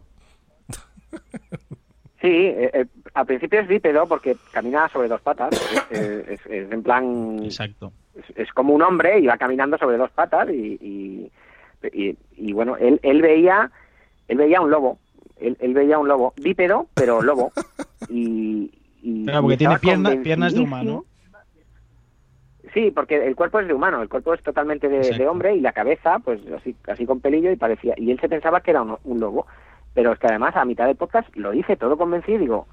Sí, 2.22 2.28
eh, 2.30 2.70
eh, 2.72 2.87
al 3.12 3.26
principio 3.26 3.61
es 3.61 3.68
bípedo 3.68 4.07
porque 4.07 4.39
camina 4.53 4.89
sobre 4.89 5.09
dos 5.09 5.20
patas. 5.20 5.51
Es, 5.53 6.01
eh, 6.01 6.24
es- 6.30 6.47
es 6.47 6.72
en 6.72 6.82
plan... 6.82 7.41
Exacto. 7.45 7.93
Es, 8.14 8.24
es 8.39 8.53
como 8.55 8.72
un 8.74 8.80
hombre 8.80 9.18
y 9.18 9.26
va 9.26 9.37
caminando 9.37 9.76
sobre 9.76 9.99
dos 9.99 10.11
patas 10.12 10.49
y, 10.49 10.78
y, 10.80 11.30
y- 11.93 12.16
y, 12.37 12.53
bueno, 12.53 12.76
él, 12.76 13.01
él 13.03 13.20
veía 13.22 13.70
él 14.28 14.39
veía 14.39 14.61
un 14.61 14.70
lobo. 14.70 14.99
Él, 15.39 15.57
él 15.61 15.74
veía 15.74 15.99
un 15.99 16.09
lobo 16.09 16.32
bípedo, 16.37 16.87
pero 16.95 17.20
lobo. 17.22 17.53
Y, 18.09 18.70
y- 19.03 19.24
Claro, 19.24 19.39
y 19.41 19.43
porque 19.43 19.57
tiene 19.57 19.78
pierna- 19.78 20.22
piernas 20.22 20.55
de 20.55 20.61
humano. 20.61 21.05
Sí, 22.72 22.91
porque 22.91 23.24
el 23.26 23.37
cuerpo 23.37 23.61
es 23.61 23.68
de 23.68 23.74
humano, 23.74 24.03
el 24.03 24.09
cuerpo 24.09 24.35
es 24.35 24.43
totalmente 24.43 24.89
de, 24.89 25.11
de 25.16 25.28
hombre 25.28 25.55
y 25.55 25.61
la 25.61 25.72
cabeza, 25.72 26.18
pues 26.18 26.41
así, 26.57 26.74
así 26.89 27.07
con 27.07 27.20
pelillo 27.20 27.53
y 27.53 27.57
parecía. 27.57 27.95
Y 27.97 28.11
él 28.11 28.18
se 28.20 28.28
pensaba 28.28 28.61
que 28.62 28.72
era 28.72 28.82
un, 28.82 28.97
un 29.05 29.20
lobo. 29.20 29.47
Pero 29.95 30.12
es 30.12 30.18
que 30.18 30.26
además 30.26 30.57
a 30.57 30.64
mitad 30.64 30.87
del 30.87 30.97
podcast 30.97 31.28
lo 31.37 31.53
dice 31.53 31.76
todo 31.76 31.97
convencido 31.97 32.37
y 32.39 32.41
digo, 32.41 32.66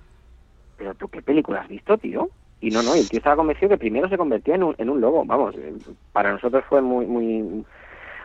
¿pero 0.78 0.96
tú 0.96 1.08
qué 1.08 1.22
película 1.22 1.62
has 1.62 1.68
visto, 1.68 1.98
tío? 2.00 2.30
Y 2.62 2.72
no, 2.72 2.82
no, 2.82 2.96
y 2.96 3.00
el 3.02 3.10
tío 3.10 3.18
estaba 3.20 3.36
convencido 3.36 3.70
que 3.70 3.78
primero 3.78 4.10
se 4.10 4.18
convertía 4.18 4.56
en 4.56 4.64
un, 4.64 4.76
en 4.80 4.90
un 4.90 5.00
lobo. 5.02 5.24
Vamos, 5.26 5.54
eh, 5.56 5.74
para 6.14 6.32
nosotros 6.32 6.64
fue 6.68 6.82
muy 6.82 7.06
muy 7.06 7.64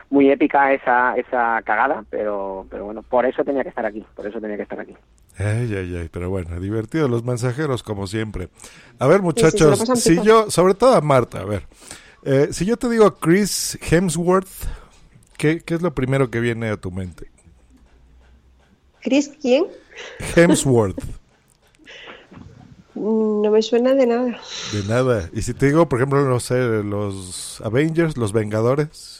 muy 0.09 0.29
épica 0.31 0.71
esa 0.73 1.15
esa 1.17 1.61
cagada, 1.63 2.05
pero 2.09 2.65
pero 2.69 2.85
bueno, 2.85 3.01
por 3.03 3.25
eso 3.25 3.43
tenía 3.43 3.63
que 3.63 3.69
estar 3.69 3.85
aquí, 3.85 4.05
por 4.15 4.25
eso 4.27 4.39
tenía 4.39 4.55
que 4.57 4.63
estar 4.63 4.79
aquí. 4.79 4.93
Ay, 5.37 5.73
ay, 5.75 5.95
ay, 5.97 6.09
pero 6.11 6.29
bueno, 6.29 6.59
divertidos 6.59 7.09
los 7.09 7.23
mensajeros 7.23 7.83
como 7.83 8.07
siempre. 8.07 8.49
A 8.99 9.07
ver, 9.07 9.17
sí, 9.17 9.23
muchachos, 9.23 9.79
pasan 9.79 9.97
si 9.97 10.11
pipa. 10.11 10.23
yo, 10.23 10.49
sobre 10.51 10.73
todo 10.73 10.95
a 10.95 11.01
Marta, 11.01 11.39
a 11.41 11.45
ver, 11.45 11.63
eh, 12.23 12.47
si 12.51 12.65
yo 12.65 12.77
te 12.77 12.89
digo 12.89 13.15
Chris 13.15 13.77
Hemsworth, 13.91 14.47
¿qué, 15.37 15.59
¿qué 15.61 15.73
es 15.75 15.81
lo 15.81 15.93
primero 15.93 16.29
que 16.31 16.39
viene 16.39 16.69
a 16.69 16.77
tu 16.77 16.89
mente? 16.91 17.29
¿Chris 19.01 19.29
quién? 19.41 19.65
Hemsworth, 20.35 20.97
Mm, 22.95 23.41
No 23.43 23.51
me 23.51 23.61
suena 23.61 23.93
de 23.93 24.07
nada. 24.07 24.39
de 24.73 24.83
nada. 24.87 25.29
Y 25.33 25.43
si 25.43 25.53
te 25.53 25.67
digo, 25.67 25.87
por 25.87 25.99
ejemplo, 25.99 26.23
no 26.27 26.39
sé, 26.39 26.55
los 26.83 27.61
Avengers, 27.63 28.17
los 28.17 28.33
Vengadores, 28.33 29.16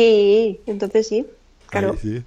Sí, 0.00 0.60
entonces 0.66 1.08
sí. 1.08 1.26
Claro. 1.70 1.92
ahí 1.92 1.98
sí. 2.02 2.22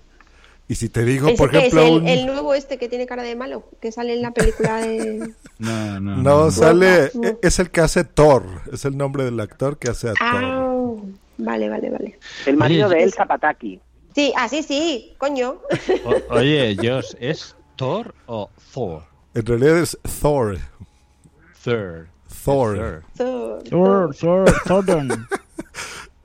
Y 0.68 0.76
si 0.76 0.90
te 0.90 1.04
digo, 1.04 1.28
¿Ese 1.28 1.38
por 1.38 1.52
qué 1.52 1.58
es? 1.58 1.64
ejemplo, 1.74 1.84
el, 1.86 2.02
un- 2.02 2.08
el 2.08 2.26
nuevo 2.26 2.54
este 2.56 2.78
que 2.78 2.90
tiene 2.90 3.06
cara 3.06 3.22
de 3.22 3.36
malo, 3.36 3.64
que 3.80 3.92
sale 3.92 4.14
en 4.14 4.24
la 4.24 4.32
película 4.32 4.78
de... 4.82 5.34
No, 5.60 6.00
no. 6.00 6.18
no, 6.18 6.52
sale, 6.52 7.12
No. 7.14 7.28
e- 7.28 7.38
es 7.44 7.60
el 7.60 7.70
que 7.70 7.82
hace 7.82 8.04
Thor, 8.04 8.44
es 8.74 8.86
el 8.86 8.98
nombre 8.98 9.24
del 9.24 9.40
actor 9.40 9.78
que 9.78 9.90
hace 9.90 10.10
a 10.10 10.14
Thor. 10.14 10.18
Ah, 10.22 10.94
vale, 11.38 11.70
vale, 11.70 11.90
vale. 11.92 12.20
El 12.48 12.58
marido 12.58 12.88
Oye, 12.88 12.96
de 12.98 13.04
Elsa 13.04 13.26
Pataki. 13.26 13.80
Sí, 14.16 14.34
ah, 14.36 14.48
sí, 14.50 15.14
coño. 15.20 15.60
O- 16.06 16.34
oye, 16.36 16.76
Josh, 16.76 17.14
¿es 17.20 17.56
Thor 17.76 18.16
o 18.26 18.50
Thor? 18.74 19.04
En 19.36 19.46
realidad 19.46 19.78
es 19.78 19.96
Thor. 20.22 20.58
Thor. 21.64 22.08
Thor. 22.44 23.04
Thor. 23.16 23.64
Thor, 23.70 24.16
Thor, 24.16 24.46
Thornton. 24.66 25.28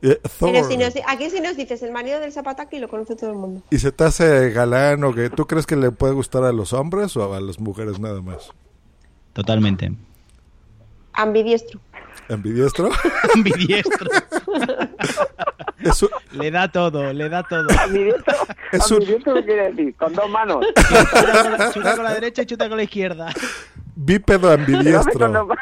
Eh, 0.07 0.21
Thor. 0.39 0.53
Pero 0.53 0.65
si 0.69 0.77
nos, 0.77 0.93
aquí 1.07 1.31
si 1.31 1.41
nos 1.41 1.57
dices 1.57 1.83
el 1.83 1.91
marido 1.91 2.21
del 2.21 2.31
Zapataki 2.31 2.79
lo 2.79 2.89
conoce 2.89 3.17
todo 3.17 3.31
el 3.31 3.37
mundo. 3.37 3.63
¿Y 3.71 3.79
se 3.79 3.91
te 3.91 4.05
hace 4.05 4.51
galán 4.51 5.03
o 5.05 5.15
que 5.15 5.31
tú 5.31 5.47
crees 5.47 5.65
que 5.67 5.77
le 5.77 5.91
puede 5.93 6.13
gustar 6.13 6.45
a 6.45 6.53
los 6.53 6.75
hombres 6.75 7.17
o 7.17 7.33
a 7.33 7.41
las 7.41 7.59
mujeres 7.59 7.99
nada 7.99 8.21
más? 8.21 8.51
Totalmente. 9.33 9.93
Ambidiestro. 11.15 11.81
¿Ambidiestro? 12.29 12.91
Ambidiestro. 13.35 14.11
Es 15.81 16.03
un- 16.03 16.09
Le 16.33 16.51
da 16.51 16.69
todo, 16.71 17.13
le 17.13 17.29
da 17.29 17.43
todo. 17.43 17.67
Ambidiestro, 17.79 18.35
Es 18.73 18.91
un- 18.91 18.97
ambidiestro, 19.03 19.35
¿qué 19.35 19.45
quiere 19.45 19.71
decir? 19.71 19.95
Con 19.97 20.13
dos 20.15 20.31
manos. 20.31 20.65
Chuta, 20.75 21.73
chuta 21.73 21.95
con 21.97 22.05
la 22.05 22.15
derecha 22.15 22.43
y 22.43 22.47
chuta 22.47 22.69
con 22.69 22.77
la 22.79 22.85
izquierda. 22.85 23.29
Bípedo 23.97 24.51
ambidiestro. 24.53 25.49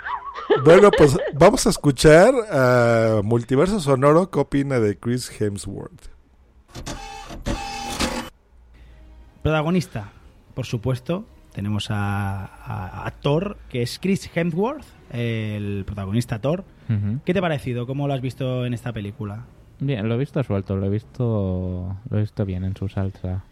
Bueno, 0.65 0.91
pues 0.91 1.17
vamos 1.35 1.67
a 1.67 1.71
escuchar 1.71 2.35
a 2.51 3.21
Multiverso 3.25 3.81
Sonoro. 3.81 4.31
¿Qué 4.31 4.39
opina 4.41 4.81
de 4.81 4.99
Chris 4.99 5.31
Hemsworth? 5.41 6.09
Protagonista, 9.43 10.11
por 10.55 10.67
supuesto, 10.67 11.25
tenemos 11.53 11.91
a, 11.91 12.45
a- 12.45 13.07
a 13.07 13.11
Thor, 13.13 13.57
que 13.71 13.83
es 13.83 13.99
Chris 13.99 14.31
Hemsworth, 14.35 14.85
el 15.11 15.85
protagonista 15.87 16.41
Thor. 16.41 16.65
¿Qué 17.25 17.33
te 17.33 17.39
ha 17.39 17.43
parecido? 17.43 17.87
¿Cómo 17.87 18.07
lo 18.07 18.13
has 18.13 18.21
visto 18.21 18.67
en 18.67 18.75
esta 18.75 18.93
película? 18.93 19.45
Bien, 19.81 20.07
lo 20.09 20.15
he 20.17 20.19
visto 20.19 20.43
suelto, 20.43 20.77
lo 20.77 20.87
he 20.87 20.91
visto, 20.91 21.97
lo 22.11 22.19
he 22.19 22.21
visto 22.21 22.45
bien 22.45 22.65
en 22.65 22.77
su 22.77 22.89
salsa. 22.89 23.45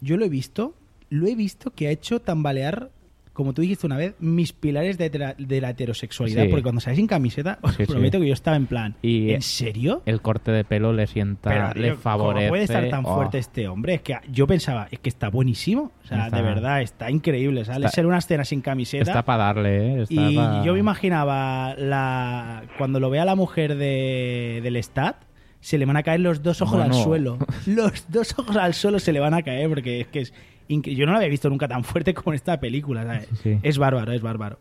Yo 0.00 0.16
lo 0.16 0.24
he 0.24 0.28
visto, 0.28 0.74
lo 1.08 1.28
he 1.28 1.36
visto 1.36 1.70
que 1.70 1.86
ha 1.86 1.90
hecho 1.92 2.20
tambalear 2.20 2.90
como 3.32 3.54
tú 3.54 3.62
dijiste 3.62 3.86
una 3.86 3.96
vez, 3.96 4.14
mis 4.20 4.52
pilares 4.52 4.98
de, 4.98 5.10
la- 5.18 5.34
de 5.38 5.60
la 5.60 5.70
heterosexualidad. 5.70 6.42
Sí. 6.42 6.48
Porque 6.48 6.62
cuando 6.62 6.80
sales 6.80 6.98
sin 6.98 7.06
camiseta, 7.06 7.58
os 7.62 7.74
Sí, 7.74 7.86
sí. 7.86 7.92
prometo 7.92 8.20
que 8.20 8.26
yo 8.28 8.34
estaba 8.34 8.56
en 8.56 8.66
plan, 8.66 8.94
Y 9.02 9.30
¿en 9.30 9.40
serio? 9.42 10.02
El 10.06 10.20
corte 10.20 10.52
de 10.52 10.64
pelo 10.64 10.92
le 10.92 11.06
sienta, 11.06 11.50
Pero, 11.50 11.72
le 11.74 11.94
favorece. 11.96 12.46
¿Cómo 12.46 12.48
puede 12.50 12.64
estar 12.64 12.88
tan 12.90 13.04
Oh, 13.06 13.14
fuerte 13.14 13.38
este 13.38 13.68
hombre? 13.68 13.94
Es 13.94 14.02
que 14.02 14.16
yo 14.30 14.46
pensaba, 14.46 14.88
es 14.90 14.98
que 14.98 15.08
está 15.08 15.28
buenísimo. 15.30 15.92
O 16.04 16.06
sea, 16.06 16.26
Está- 16.26 16.36
de 16.36 16.42
verdad, 16.42 16.82
está 16.82 17.10
increíble. 17.10 17.64
Sale 17.64 17.88
ser 17.88 18.06
una 18.06 18.18
escena 18.18 18.44
sin 18.44 18.60
camiseta. 18.60 19.02
Está 19.04 19.24
para 19.24 19.44
darle, 19.44 19.94
¿eh? 19.94 20.02
Está 20.02 20.14
y 20.30 20.36
pa- 20.36 20.62
yo 20.64 20.74
me 20.74 20.80
imaginaba 20.80 21.74
la 21.78 22.64
cuando 22.78 23.00
lo 23.00 23.10
vea 23.10 23.24
la 23.24 23.34
mujer 23.34 23.76
de, 23.76 24.60
del 24.62 24.76
Stat, 24.82 25.16
se 25.60 25.78
le 25.78 25.86
van 25.86 25.96
a 25.96 26.02
caer 26.02 26.20
los 26.20 26.42
dos 26.42 26.60
ojos 26.60 26.78
Bueno. 26.78 26.94
al 26.96 27.02
suelo. 27.02 27.38
Los 27.66 28.04
dos 28.08 28.36
ojos 28.38 28.56
al 28.56 28.74
suelo 28.74 28.98
se 28.98 29.12
le 29.12 29.20
van 29.20 29.32
a 29.34 29.42
caer 29.42 29.68
porque 29.68 30.00
es 30.00 30.08
que 30.08 30.20
es 30.20 30.34
yo 30.80 31.06
no 31.06 31.12
lo 31.12 31.18
había 31.18 31.28
visto 31.28 31.48
nunca 31.50 31.68
tan 31.68 31.84
fuerte 31.84 32.14
como 32.14 32.32
en 32.32 32.36
esta 32.36 32.58
película. 32.60 33.02
¿sabes? 33.04 33.28
sí. 33.42 33.58
Es 33.62 33.78
bárbaro, 33.78 34.12
es 34.12 34.22
bárbaro. 34.22 34.58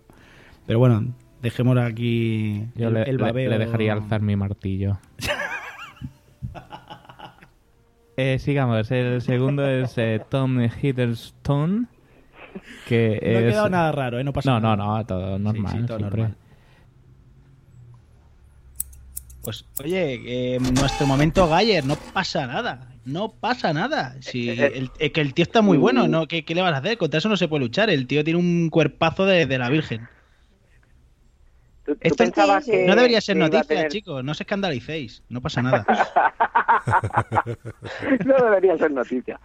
Pero 0.67 0.79
bueno, 0.79 1.13
dejemos 1.41 1.77
aquí 1.77 2.65
Yo 2.75 2.89
el, 2.89 2.93
le, 2.95 3.03
el 3.03 3.17
le- 3.17 3.23
babeo. 3.23 3.49
le 3.49 3.57
dejaría 3.57 3.93
alzar 3.93 4.21
mi 4.21 4.35
martillo. 4.35 4.99
Eh, 8.17 8.37
sigamos, 8.39 8.91
el 8.91 9.21
segundo 9.21 9.65
es 9.67 9.97
eh, 9.97 10.21
Tom 10.29 10.59
Hiddleston. 10.61 11.87
Que 12.87 13.19
No 13.23 13.29
ha 13.37 13.41
es... 13.41 13.51
quedado 13.53 13.69
nada 13.69 13.91
raro, 13.93 14.19
¿eh? 14.19 14.23
No 14.23 14.33
pasa 14.33 14.51
no, 14.51 14.59
nada. 14.59 14.75
No, 14.75 14.97
no, 14.97 15.05
todo 15.05 15.39
normal. 15.39 15.71
sí, 15.79 15.85
todo 15.87 15.97
normal. 15.99 16.35
Pues 19.41 19.65
oye, 19.83 20.55
eh, 20.55 20.59
nuestro 20.59 21.07
momento 21.07 21.47
Galler, 21.47 21.83
no 21.85 21.95
pasa 21.95 22.45
nada. 22.45 22.90
No 23.03 23.33
pasa 23.33 23.73
nada. 23.73 24.15
Si 24.21 24.49
el, 24.49 24.91
eh, 24.99 25.11
que 25.11 25.21
el 25.21 25.33
tío 25.33 25.43
está 25.43 25.61
muy 25.61 25.77
bueno, 25.77 26.07
¿no? 26.07 26.27
¿Qué, 26.27 26.45
qué 26.45 26.53
le 26.53 26.61
vas 26.61 26.73
a 26.73 26.77
hacer? 26.77 26.97
Contra 26.97 27.17
eso 27.17 27.29
no 27.29 27.37
se 27.37 27.47
puede 27.47 27.63
luchar. 27.63 27.89
El 27.89 28.05
tío 28.07 28.23
tiene 28.23 28.39
un 28.39 28.69
cuerpazo 28.69 29.25
de, 29.25 29.45
de 29.47 29.57
la 29.57 29.69
Virgen. 29.69 30.07
¿Tú, 31.83 31.93
tú 31.95 31.99
Esto 32.01 32.23
pensabas 32.23 32.65
que- 32.65 32.85
no 32.85 32.95
debería 32.95 33.19
ser 33.19 33.37
noticia, 33.37 33.63
tener- 33.63 33.87
chicos. 33.91 34.23
No 34.23 34.33
os 34.33 34.39
escandalicéis. 34.41 35.23
No 35.29 35.41
pasa 35.41 35.61
nada. 35.63 35.83
no 38.25 38.35
debería 38.43 38.77
ser 38.77 38.91
noticia. 38.91 39.39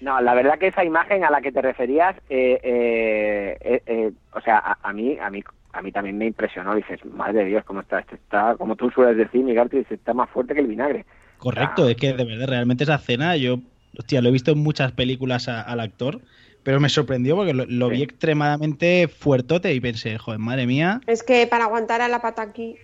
No, 0.00 0.20
la 0.20 0.34
verdad 0.34 0.58
que 0.58 0.68
esa 0.68 0.84
imagen 0.84 1.24
a 1.24 1.30
la 1.30 1.40
que 1.40 1.50
te 1.52 1.62
referías, 1.62 2.14
eh, 2.28 2.60
eh, 2.62 3.56
eh, 3.60 3.82
eh, 3.86 4.12
o 4.32 4.40
sea, 4.42 4.58
a, 4.58 4.78
a 4.82 4.92
mí, 4.92 5.18
a 5.18 5.30
mí, 5.30 5.42
a 5.72 5.82
mí 5.82 5.90
también 5.90 6.18
me 6.18 6.26
impresionó. 6.26 6.74
Dices, 6.74 7.04
madre 7.06 7.40
de 7.40 7.44
Dios, 7.46 7.64
cómo 7.64 7.80
está, 7.80 8.00
este 8.00 8.16
está, 8.16 8.56
como 8.56 8.76
tú 8.76 8.90
sueles 8.90 9.16
decir, 9.16 9.42
Miguel, 9.42 9.68
dices, 9.68 9.90
está 9.92 10.12
más 10.14 10.28
fuerte 10.30 10.54
que 10.54 10.60
el 10.60 10.66
vinagre. 10.66 11.06
Correcto, 11.38 11.88
es 11.88 11.96
que 11.96 12.12
de 12.14 12.24
verdad, 12.24 12.46
realmente 12.48 12.84
esa 12.84 12.96
escena, 12.96 13.36
yo, 13.36 13.60
hostia, 13.98 14.20
lo 14.22 14.28
he 14.28 14.32
visto 14.32 14.52
en 14.52 14.58
muchas 14.58 14.92
películas 14.92 15.48
a- 15.48 15.60
al 15.62 15.80
actor, 15.80 16.20
pero 16.62 16.80
me 16.80 16.88
sorprendió 16.88 17.36
porque 17.36 17.52
lo, 17.54 17.66
lo 17.66 17.88
vi 17.90 18.02
extremadamente 18.02 19.08
fuertote 19.08 19.72
y 19.74 19.80
pensé, 19.80 20.18
joder, 20.18 20.38
madre 20.40 20.66
mía, 20.66 21.00
Es 21.06 21.22
que 21.22 21.46
para 21.46 21.64
aguantar 21.64 22.00
a 22.00 22.08
la 22.08 22.20
pata 22.20 22.42
aquí. 22.42 22.78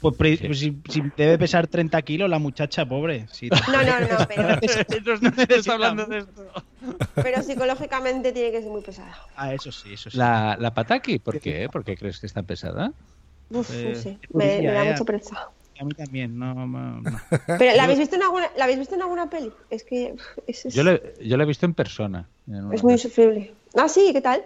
pues, 0.00 0.14
pues 0.18 0.58
si, 0.58 0.82
si 0.88 1.00
debe 1.16 1.38
pesar 1.38 1.66
30 1.66 2.02
kilos 2.02 2.28
la 2.28 2.38
muchacha, 2.38 2.86
pobre. 2.86 3.26
Si- 3.32 3.48
No, 3.48 3.82
no, 3.82 4.00
no, 4.00 4.26
pero, 4.28 4.48
no 5.20 5.72
hablando 5.74 6.06
de 6.06 6.18
esto. 6.18 6.52
pero 7.22 7.42
psicológicamente 7.42 8.32
tiene 8.32 8.50
que 8.52 8.60
ser 8.62 8.70
muy 8.70 8.82
pesada. 8.82 9.16
Ah, 9.36 9.54
eso 9.54 9.72
sí, 9.72 9.92
eso 9.94 10.10
sí. 10.10 10.18
La, 10.18 10.56
la 10.58 10.72
pataki, 10.74 11.18
¿por 11.18 11.40
qué? 11.40 11.68
¿Por 11.68 11.84
qué 11.84 11.96
crees 11.96 12.20
que 12.20 12.26
está 12.26 12.42
pesada? 12.42 12.92
Uf, 13.50 13.70
Eh, 13.72 13.88
no 13.88 13.94
sé, 13.94 14.18
me, 14.32 14.44
me 14.62 14.72
da 14.72 14.84
eh. 14.84 14.90
mucho 14.92 15.04
pereza. 15.04 15.50
A 15.80 15.84
mí 15.84 15.92
también, 15.94 16.38
no, 16.38 16.54
no, 16.54 16.66
no. 16.66 17.02
Pero, 17.58 17.76
¿la 17.76 17.84
habéis 17.84 17.98
visto 17.98 18.16
en 18.16 18.22
alguna, 18.22 18.46
¿la 18.56 18.64
habéis 18.64 18.78
visto 18.78 18.94
en 18.94 19.02
alguna 19.02 19.28
peli? 19.28 19.50
Es 19.70 19.82
que 19.84 20.12
uf, 20.14 20.22
es, 20.46 20.66
es- 20.66 20.74
Yo 20.74 20.84
lo, 20.84 20.98
yo 21.20 21.36
lo 21.36 21.42
he 21.42 21.46
visto 21.46 21.66
en 21.66 21.74
persona. 21.74 22.28
en 22.46 22.72
es 22.72 22.82
muy 22.82 22.92
vez. 22.94 23.04
insufrible. 23.04 23.52
Ah, 23.76 23.88
sí, 23.88 24.10
¿qué 24.12 24.20
tal? 24.20 24.42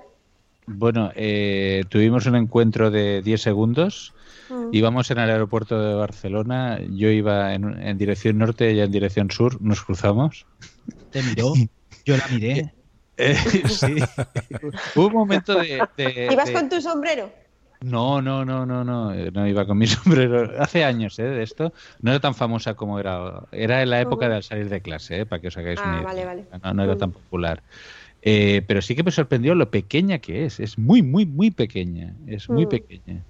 Bueno, 0.66 1.10
eh, 1.14 1.84
tuvimos 1.88 2.26
un 2.26 2.36
encuentro 2.36 2.90
de 2.90 3.22
10 3.22 3.40
segundos. 3.42 4.14
Mm. 4.50 4.68
Íbamos 4.72 5.10
en 5.10 5.18
el 5.18 5.30
aeropuerto 5.30 5.80
de 5.82 5.94
Barcelona. 5.94 6.78
Yo 6.90 7.08
iba 7.10 7.54
en, 7.54 7.80
en 7.82 7.98
dirección 7.98 8.38
norte, 8.38 8.70
ella 8.70 8.84
en 8.84 8.92
dirección 8.92 9.30
sur. 9.30 9.60
Nos 9.62 9.82
cruzamos. 9.82 10.46
Te 11.10 11.22
miró, 11.22 11.52
yo 12.04 12.16
la 12.16 12.26
miré. 12.28 12.72
Eh, 13.20 13.34
sí. 13.68 13.96
Hubo 14.94 15.08
un 15.08 15.12
momento 15.12 15.58
de. 15.58 15.82
de- 15.96 16.28
¿Ibas 16.32 16.46
de- 16.46 16.52
con 16.52 16.68
tu 16.68 16.80
sombrero? 16.80 17.32
No, 17.80 18.20
no, 18.20 18.44
no, 18.44 18.66
no, 18.66 18.82
no. 18.84 19.12
eh, 19.14 19.30
No 19.32 19.46
iba 19.46 19.64
con 19.66 19.78
mi 19.78 19.86
sombrero. 19.86 20.50
Hace 20.60 20.84
años, 20.84 21.18
¿eh? 21.18 21.24
De 21.24 21.42
esto. 21.42 21.72
No 22.02 22.10
era 22.10 22.20
tan 22.20 22.34
famosa 22.34 22.74
como 22.74 22.98
era. 22.98 23.14
ahora. 23.16 23.42
Era 23.52 23.82
en 23.82 23.90
la 23.90 24.00
época 24.00 24.28
de 24.28 24.36
al 24.36 24.42
salir 24.42 24.68
de 24.68 24.80
clase, 24.82 25.20
¿eh? 25.20 25.26
Para 25.26 25.40
que 25.40 25.48
os 25.48 25.56
hagáis 25.56 25.80
una 25.80 25.92
Ah, 25.92 25.94
idea. 25.96 26.04
vale, 26.04 26.24
vale. 26.24 26.44
No, 26.64 26.74
no 26.74 26.84
era 26.84 26.96
tan 26.96 27.12
popular. 27.12 27.62
Eh, 28.20 28.62
pero 28.66 28.82
sí 28.82 28.96
que 28.96 29.04
me 29.04 29.12
sorprendió 29.12 29.54
lo 29.54 29.70
pequeña 29.70 30.18
que 30.18 30.44
es. 30.44 30.58
Es 30.58 30.76
muy, 30.76 31.02
muy, 31.02 31.24
muy 31.24 31.50
pequeña. 31.52 32.14
Es 32.26 32.48
muy 32.50 32.66
Mm. 32.66 32.68
pequeña. 32.68 33.24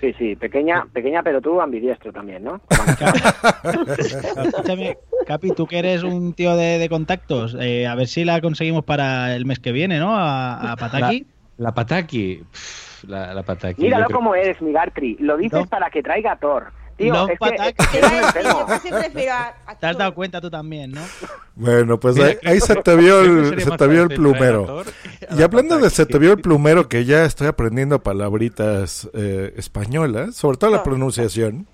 Sí, 0.00 0.14
sí, 0.18 0.34
pequeña, 0.34 0.86
pequeña, 0.94 1.22
pero 1.22 1.42
tú 1.42 1.60
ambidiestro 1.60 2.10
también, 2.10 2.42
¿no? 2.42 2.58
Escúchame, 3.98 4.96
Capi, 5.26 5.50
tú 5.50 5.66
que 5.66 5.78
eres 5.78 6.02
un 6.02 6.32
tío 6.32 6.56
de, 6.56 6.78
de 6.78 6.88
contactos, 6.88 7.54
eh, 7.60 7.86
a 7.86 7.94
ver 7.94 8.06
si 8.08 8.24
la 8.24 8.40
conseguimos 8.40 8.84
para 8.84 9.36
el 9.36 9.44
mes 9.44 9.58
que 9.60 9.72
viene, 9.72 9.98
¿no? 9.98 10.16
A, 10.16 10.72
a 10.72 10.76
Pataki. 10.76 11.26
La, 11.58 11.64
la 11.64 11.74
Pataki. 11.74 12.42
pf, 12.50 12.89
La, 13.04 13.32
la 13.34 13.42
Pataki. 13.42 13.82
Míralo 13.82 14.06
creo- 14.06 14.16
como 14.18 14.34
eres, 14.34 14.60
Migartri. 14.60 15.16
Lo 15.20 15.36
dices 15.36 15.66
para 15.68 15.90
que 15.90 16.02
traiga 16.02 16.32
a 16.32 16.36
Thor. 16.38 16.72
Tío, 16.96 17.14
No, 17.14 17.22
es 17.24 17.30
que, 17.30 17.36
Pataki. 17.38 17.74
es 17.82 17.88
que 17.88 17.98
eres 17.98 18.10
un 18.12 18.18
enfermo. 18.18 18.58
Yo 18.60 18.66
casi 18.66 18.88
prefiero 18.90 19.32
a, 19.32 19.54
a 19.66 19.74
Te 19.78 19.86
has 19.86 19.96
dado 19.96 20.14
cuenta 20.14 20.38
tú 20.40 20.50
también, 20.50 20.90
¿no? 20.92 21.00
Bueno, 21.54 21.98
pues 21.98 22.16
Mira, 22.16 22.28
ahí, 22.28 22.36
ahí 22.44 22.60
se 22.60 22.76
te 22.76 22.94
vio 22.94 23.20
el, 23.22 23.58
se 23.62 23.70
te 23.70 23.86
vio 23.86 24.02
el 24.02 24.08
plumero. 24.10 24.84
Y 25.30 25.34
la 25.36 25.44
hablando 25.46 25.78
de 25.78 25.88
se 25.88 26.04
te 26.04 26.18
vio 26.18 26.32
el 26.32 26.40
plumero, 26.42 26.88
que 26.88 27.06
ya 27.06 27.24
estoy 27.24 27.46
aprendiendo 27.46 28.02
palabritas 28.02 29.08
eh, 29.14 29.54
españolas, 29.56 30.36
sobre 30.36 30.58
todo 30.58 30.70
la 30.70 30.82
pronunciación. 30.82 31.66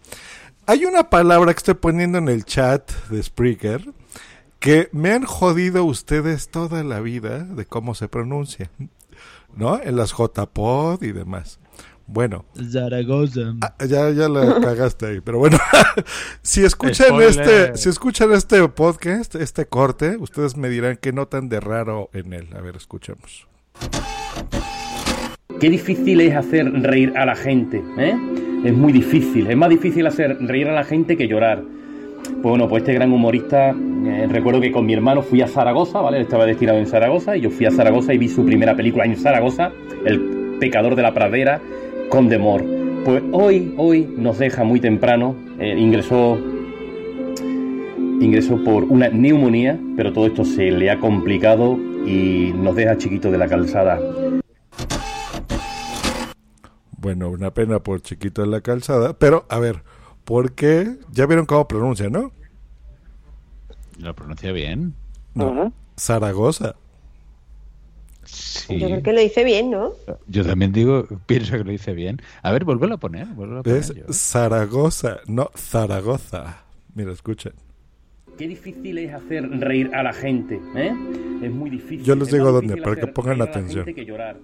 Hay 0.68 0.84
una 0.84 1.10
palabra 1.10 1.52
que 1.52 1.58
estoy 1.58 1.74
poniendo 1.74 2.18
en 2.18 2.28
el 2.28 2.44
chat 2.44 2.90
de 3.08 3.20
Spreaker 3.22 3.82
que 4.60 4.88
me 4.92 5.12
han 5.12 5.24
jodido 5.24 5.84
ustedes 5.84 6.48
toda 6.50 6.82
la 6.84 7.00
vida 7.00 7.40
de 7.40 7.66
cómo 7.66 7.94
se 7.94 8.08
pronuncia, 8.08 8.70
¿no? 9.54 9.80
En 9.82 9.96
las 9.96 10.12
JPod 10.12 11.02
y 11.02 11.12
demás. 11.12 11.58
Bueno, 12.08 12.44
Zaragoza. 12.70 13.54
Ah, 13.62 13.74
ya, 13.84 14.10
ya 14.10 14.28
la 14.28 14.60
cagaste 14.60 15.06
ahí, 15.06 15.20
pero 15.20 15.38
bueno, 15.38 15.58
si 16.42 16.64
escuchan 16.64 17.08
Spoiler. 17.08 17.28
este, 17.28 17.76
si 17.76 17.88
escuchan 17.88 18.32
este 18.32 18.66
podcast, 18.68 19.34
este 19.34 19.66
corte, 19.66 20.16
ustedes 20.16 20.56
me 20.56 20.68
dirán 20.68 20.98
qué 21.00 21.12
notan 21.12 21.48
de 21.48 21.58
raro 21.58 22.08
en 22.12 22.32
él. 22.32 22.48
A 22.56 22.60
ver, 22.60 22.76
escuchemos. 22.76 23.48
Qué 25.58 25.68
difícil 25.70 26.20
es 26.20 26.36
hacer 26.36 26.70
reír 26.82 27.16
a 27.16 27.24
la 27.26 27.34
gente, 27.34 27.82
¿eh? 27.98 28.14
Es 28.64 28.72
muy 28.72 28.92
difícil. 28.92 29.48
Es 29.48 29.56
más 29.56 29.70
difícil 29.70 30.06
hacer 30.06 30.36
reír 30.40 30.68
a 30.68 30.74
la 30.74 30.84
gente 30.84 31.16
que 31.16 31.26
llorar. 31.26 31.62
Bueno, 32.42 32.68
pues 32.68 32.82
este 32.82 32.94
gran 32.94 33.12
humorista, 33.12 33.70
eh, 33.70 34.26
recuerdo 34.30 34.60
que 34.60 34.70
con 34.70 34.86
mi 34.86 34.94
hermano 34.94 35.22
fui 35.22 35.42
a 35.42 35.48
Zaragoza, 35.48 36.00
¿vale? 36.00 36.20
Estaba 36.20 36.46
destinado 36.46 36.78
en 36.78 36.86
Zaragoza 36.86 37.36
y 37.36 37.40
yo 37.40 37.50
fui 37.50 37.66
a 37.66 37.70
Zaragoza 37.70 38.14
y 38.14 38.18
vi 38.18 38.28
su 38.28 38.44
primera 38.44 38.76
película 38.76 39.04
en 39.04 39.16
Zaragoza, 39.16 39.72
El 40.04 40.56
pecador 40.60 40.94
de 40.94 41.02
la 41.02 41.12
pradera, 41.12 41.60
con 42.08 42.28
Demor. 42.28 42.64
Pues 43.04 43.22
hoy, 43.32 43.74
hoy 43.76 44.08
nos 44.16 44.38
deja 44.38 44.64
muy 44.64 44.80
temprano, 44.80 45.34
eh, 45.58 45.76
ingresó 45.78 46.38
ingresó 48.20 48.62
por 48.64 48.84
una 48.84 49.08
neumonía, 49.08 49.78
pero 49.96 50.12
todo 50.12 50.26
esto 50.26 50.44
se 50.44 50.70
le 50.70 50.90
ha 50.90 50.98
complicado 50.98 51.78
y 52.06 52.52
nos 52.54 52.74
deja 52.74 52.96
chiquito 52.96 53.30
de 53.30 53.38
la 53.38 53.48
calzada. 53.48 54.00
Bueno, 56.98 57.30
una 57.30 57.52
pena 57.52 57.80
por 57.80 58.00
chiquito 58.00 58.42
en 58.42 58.50
la 58.50 58.62
calzada, 58.62 59.18
pero 59.18 59.44
a 59.48 59.58
ver, 59.60 59.84
¿por 60.26 60.52
qué? 60.52 60.98
Ya 61.12 61.24
vieron 61.24 61.46
cómo 61.46 61.66
pronuncia, 61.66 62.10
¿no? 62.10 62.30
Lo 63.98 64.14
pronuncia 64.14 64.52
bien. 64.52 64.92
No, 65.34 65.72
Zaragoza. 65.98 66.74
Sí. 68.24 68.78
Yo 68.78 68.88
creo 68.88 69.02
que 69.02 69.12
lo 69.12 69.20
hice 69.22 69.44
bien, 69.44 69.70
¿no? 69.70 69.92
Yo 70.26 70.44
también 70.44 70.72
digo, 70.72 71.06
pienso 71.26 71.52
que 71.56 71.64
lo 71.64 71.72
hice 71.72 71.94
bien. 71.94 72.20
A 72.42 72.50
ver, 72.52 72.64
vuélvelo 72.64 72.96
a 72.96 72.98
poner. 72.98 73.26
vuélvelo 73.28 73.60
a 73.60 73.62
poner 73.62 73.78
Es 73.78 73.94
yo. 73.94 74.04
Zaragoza, 74.12 75.18
no 75.26 75.50
Zaragoza. 75.56 76.64
Mira, 76.94 77.12
escuchen. 77.12 77.52
Qué 78.36 78.48
difícil 78.48 78.98
es 78.98 79.14
hacer 79.14 79.48
reír 79.60 79.94
a 79.94 80.02
la 80.02 80.12
gente, 80.12 80.60
¿eh? 80.74 80.92
Es 81.42 81.50
muy 81.52 81.70
difícil. 81.70 82.02
Yo 82.04 82.14
les 82.16 82.28
Es 82.28 82.34
digo 82.34 82.50
dónde, 82.52 82.76
para 82.78 82.96
que 82.96 83.06
pongan 83.06 83.38
reír 83.38 83.42
a 83.42 83.44
la 83.44 83.50
atención. 83.50 83.84
gente 83.84 83.94
que 84.00 84.04
llorar. 84.06 84.36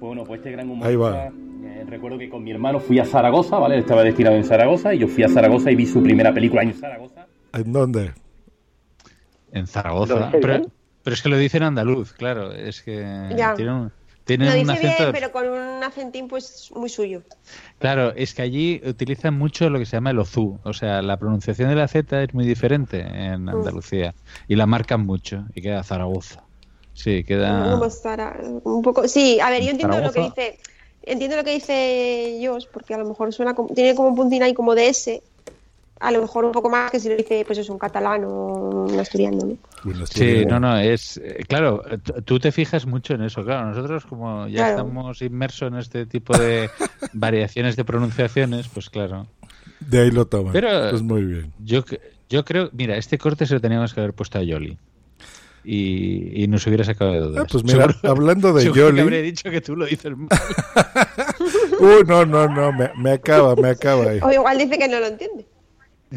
Bueno, 0.00 0.24
pues 0.24 0.38
este 0.40 0.50
gran 0.52 0.68
Ahí 0.82 0.96
va. 0.96 1.10
humorista, 1.10 1.32
eh, 1.64 1.84
recuerdo 1.88 2.18
que 2.18 2.28
con 2.28 2.44
mi 2.44 2.50
hermano 2.50 2.80
fui 2.80 2.98
a 2.98 3.04
Zaragoza, 3.04 3.58
¿vale? 3.58 3.74
Él 3.76 3.80
Estaba 3.80 4.02
destinado 4.02 4.36
en 4.36 4.44
Zaragoza 4.44 4.94
y 4.94 4.98
yo 4.98 5.08
fui 5.08 5.22
a 5.24 5.28
Zaragoza 5.28 5.70
y 5.70 5.76
vi 5.76 5.86
su 5.86 6.02
primera 6.02 6.32
película 6.34 6.62
en 6.62 6.74
Zaragoza. 6.74 7.26
¿En 7.52 7.72
dónde? 7.72 8.12
En 9.52 9.62
¿Lo 9.62 9.66
Zaragoza. 9.66 10.30
Pero, 10.40 10.66
pero 11.02 11.14
es 11.14 11.22
que 11.22 11.28
lo 11.28 11.38
dice 11.38 11.56
en 11.58 11.62
andaluz, 11.64 12.12
claro. 12.12 12.52
Es 12.52 12.82
que 12.82 12.96
Ya. 13.36 13.54
tiene 13.54 13.72
un, 13.72 13.92
tiene 14.24 14.46
Lo 14.46 14.52
un 14.52 14.58
dice 14.58 14.72
acento. 14.72 15.02
bien, 15.04 15.12
pero 15.12 15.32
con 15.32 15.48
un 15.48 15.82
acentín 15.84 16.28
pues 16.28 16.70
muy 16.74 16.88
suyo. 16.88 17.22
Claro, 17.78 18.12
es 18.14 18.34
que 18.34 18.42
allí 18.42 18.82
utilizan 18.84 19.38
mucho 19.38 19.70
lo 19.70 19.78
que 19.78 19.86
se 19.86 19.96
llama 19.96 20.10
el 20.10 20.18
ozú. 20.18 20.58
O 20.64 20.72
sea, 20.72 21.00
la 21.00 21.16
pronunciación 21.16 21.68
de 21.70 21.76
la 21.76 21.88
Z 21.88 22.22
es 22.24 22.34
muy 22.34 22.44
diferente 22.44 23.00
en 23.00 23.48
Andalucía. 23.48 24.14
Y 24.48 24.56
la 24.56 24.66
marcan 24.66 25.06
mucho. 25.06 25.44
Y 25.54 25.62
queda 25.62 25.82
Zaragoza. 25.84 26.42
Sí, 26.96 27.22
queda. 27.24 27.70
Como 27.72 27.90
Zara- 27.90 28.40
un 28.64 28.82
poco. 28.82 29.06
Sí, 29.06 29.38
a 29.38 29.50
ver, 29.50 29.62
yo 29.62 29.70
entiendo 29.70 29.96
lo 29.98 30.02
que 30.10 30.20
Zaragoza. 30.20 30.40
dice. 30.42 30.58
Entiendo 31.02 31.36
lo 31.36 31.44
que 31.44 31.52
dice 31.52 32.40
Josh, 32.44 32.64
porque 32.72 32.94
a 32.94 32.98
lo 32.98 33.04
mejor 33.06 33.32
suena 33.32 33.54
como, 33.54 33.68
tiene 33.74 33.94
como 33.94 34.08
un 34.08 34.16
puntín 34.16 34.42
ahí 34.42 34.54
como 34.54 34.74
de 34.74 34.88
S. 34.88 35.22
A 36.00 36.10
lo 36.10 36.20
mejor 36.20 36.44
un 36.44 36.52
poco 36.52 36.68
más 36.68 36.90
que 36.90 36.98
si 37.00 37.08
lo 37.08 37.16
dice, 37.16 37.44
pues 37.46 37.58
es 37.58 37.68
un 37.70 37.78
catalán 37.78 38.24
o 38.24 38.86
un 38.90 38.98
asturiano, 38.98 39.38
¿no? 39.84 40.06
Sí, 40.06 40.44
no, 40.46 40.58
no, 40.58 40.78
es. 40.78 41.16
eh, 41.18 41.44
Claro, 41.48 41.82
tú 42.24 42.38
te 42.38 42.50
fijas 42.50 42.86
mucho 42.86 43.14
en 43.14 43.22
eso. 43.22 43.44
Claro, 43.44 43.68
nosotros, 43.68 44.04
como 44.04 44.46
ya 44.48 44.54
Claro. 44.66 44.70
estamos 44.70 45.22
inmersos 45.22 45.68
en 45.72 45.78
este 45.78 46.06
tipo 46.06 46.36
de 46.36 46.68
variaciones 47.12 47.76
de 47.76 47.84
pronunciaciones, 47.84 48.68
pues 48.68 48.90
claro. 48.90 49.26
De 49.80 50.00
ahí 50.00 50.10
lo 50.10 50.26
toman. 50.26 50.52
Pero 50.52 50.90
Pues 50.90 51.02
muy 51.02 51.24
bien. 51.24 51.52
Yo, 51.60 51.82
yo 52.28 52.44
creo, 52.44 52.68
mira, 52.72 52.96
este 52.96 53.16
corte 53.16 53.46
se 53.46 53.54
lo 53.54 53.60
teníamos 53.60 53.94
que 53.94 54.00
haber 54.00 54.12
puesto 54.12 54.38
a 54.38 54.42
Yoli. 54.42 54.76
Y, 55.68 56.44
y 56.44 56.46
nos 56.46 56.64
hubiera 56.68 56.84
sacado 56.84 57.10
de 57.12 57.18
dudas. 57.18 57.42
Ah, 57.44 57.48
pues 57.50 57.64
mira, 57.64 57.88
hablando 58.04 58.52
de 58.52 58.70
que 58.70 58.82
habría 58.82 59.20
dicho 59.20 59.50
que 59.50 59.60
tú 59.60 59.74
lo 59.74 59.84
dices 59.86 60.16
mal. 60.16 60.28
Uh, 61.78 62.02
no, 62.06 62.24
no, 62.24 62.48
no, 62.48 62.72
me, 62.72 62.90
me 62.96 63.12
acaba, 63.12 63.54
me 63.54 63.68
acaba 63.68 64.04
ahí. 64.10 64.18
O 64.22 64.32
igual 64.32 64.56
dice 64.56 64.78
que 64.78 64.88
no 64.88 64.98
lo 64.98 65.06
entiende. 65.08 65.46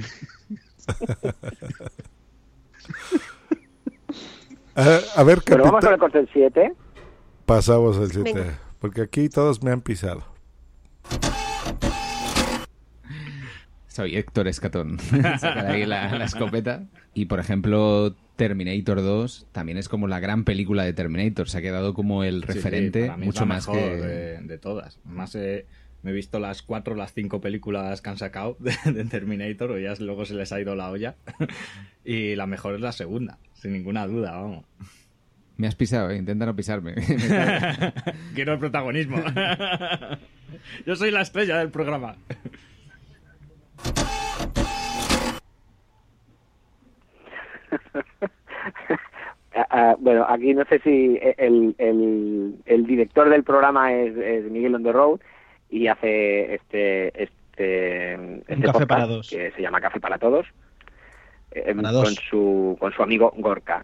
A, 4.75 4.99
a 5.17 5.23
ver, 5.23 5.41
Pero 5.45 5.63
vamos 5.65 5.81
capitán. 5.81 5.99
con 5.99 6.09
el 6.19 6.25
corte 6.25 6.31
7. 6.33 6.73
Pasamos 7.45 7.97
al 7.97 8.11
7. 8.11 8.21
Venga. 8.33 8.59
Porque 8.79 9.01
aquí 9.01 9.27
todos 9.27 9.61
me 9.61 9.71
han 9.71 9.81
pisado. 9.81 10.23
Soy 13.87 14.15
Héctor 14.15 14.47
Escatón. 14.47 14.99
Sacar 15.39 15.67
ahí 15.67 15.85
la, 15.85 16.17
la 16.17 16.25
escopeta. 16.25 16.83
Y 17.13 17.25
por 17.25 17.39
ejemplo, 17.39 18.15
Terminator 18.39 19.01
2 19.01 19.47
también 19.51 19.77
es 19.77 19.89
como 19.89 20.07
la 20.07 20.21
gran 20.21 20.45
película 20.45 20.83
de 20.85 20.93
Terminator. 20.93 21.49
Se 21.49 21.57
ha 21.57 21.61
quedado 21.61 21.93
como 21.93 22.23
el 22.23 22.41
Sí, 22.43 22.47
sí, 22.47 22.53
referente 22.53 23.01
para 23.05 23.17
mí 23.17 23.23
es 23.23 23.25
mucho 23.27 23.41
la 23.41 23.45
más 23.45 23.67
mejor 23.67 23.83
que. 23.83 23.95
de, 23.97 24.37
de 24.41 24.57
todas. 24.57 24.99
Más 25.03 25.35
eh, 25.35 25.65
me 26.03 26.11
he 26.11 26.13
visto 26.13 26.39
las 26.39 26.61
cuatro, 26.61 26.95
las 26.95 27.13
cinco 27.13 27.41
películas 27.41 28.01
que 28.01 28.09
han 28.09 28.17
sacado 28.17 28.55
de, 28.59 28.73
de 28.93 29.03
Terminator, 29.03 29.71
o 29.71 29.77
ya 29.77 29.93
luego 29.99 30.23
se 30.25 30.35
les 30.35 30.53
ha 30.53 30.61
ido 30.61 30.73
la 30.75 30.89
olla. 30.89 31.15
y 32.05 32.35
la 32.35 32.47
mejor 32.47 32.75
es 32.75 32.81
la 32.81 32.93
segunda, 32.93 33.37
sin 33.53 33.73
ninguna 33.73 34.07
duda, 34.07 34.31
vamos. 34.31 34.65
Me 35.57 35.67
has 35.67 35.75
pisado, 35.75 36.09
eh, 36.09 36.15
intenta 36.15 36.45
no 36.45 36.55
pisarme. 36.55 36.95
Quiero 38.33 38.53
el 38.53 38.59
protagonismo. 38.59 39.21
Yo 40.85 40.95
soy 40.95 41.11
la 41.11 41.19
estrella 41.21 41.57
del 41.57 41.69
programa. 41.69 42.15
Ah, 49.55 49.65
ah, 49.71 49.95
bueno, 49.99 50.25
aquí 50.29 50.53
no 50.53 50.63
sé 50.65 50.79
si 50.79 51.19
el, 51.37 51.73
el, 51.79 52.55
el 52.65 52.85
director 52.85 53.29
del 53.29 53.43
programa 53.43 53.91
es, 53.91 54.15
es 54.15 54.45
Miguel 54.51 54.75
on 54.75 54.83
the 54.83 54.91
Road 54.91 55.19
y 55.71 55.87
hace 55.87 56.53
este 56.53 57.07
este, 57.23 58.13
este 58.13 58.45
Café 58.47 58.65
podcast 58.67 58.87
para 58.87 59.07
dos. 59.07 59.29
que 59.29 59.51
se 59.51 59.61
llama 59.61 59.81
Café 59.81 59.99
para 59.99 60.19
Todos 60.19 60.45
eh, 61.51 61.73
Para 61.75 61.91
con 61.91 62.03
dos. 62.03 62.15
su 62.29 62.77
con 62.79 62.93
su 62.93 63.01
amigo 63.01 63.33
Gorka 63.37 63.83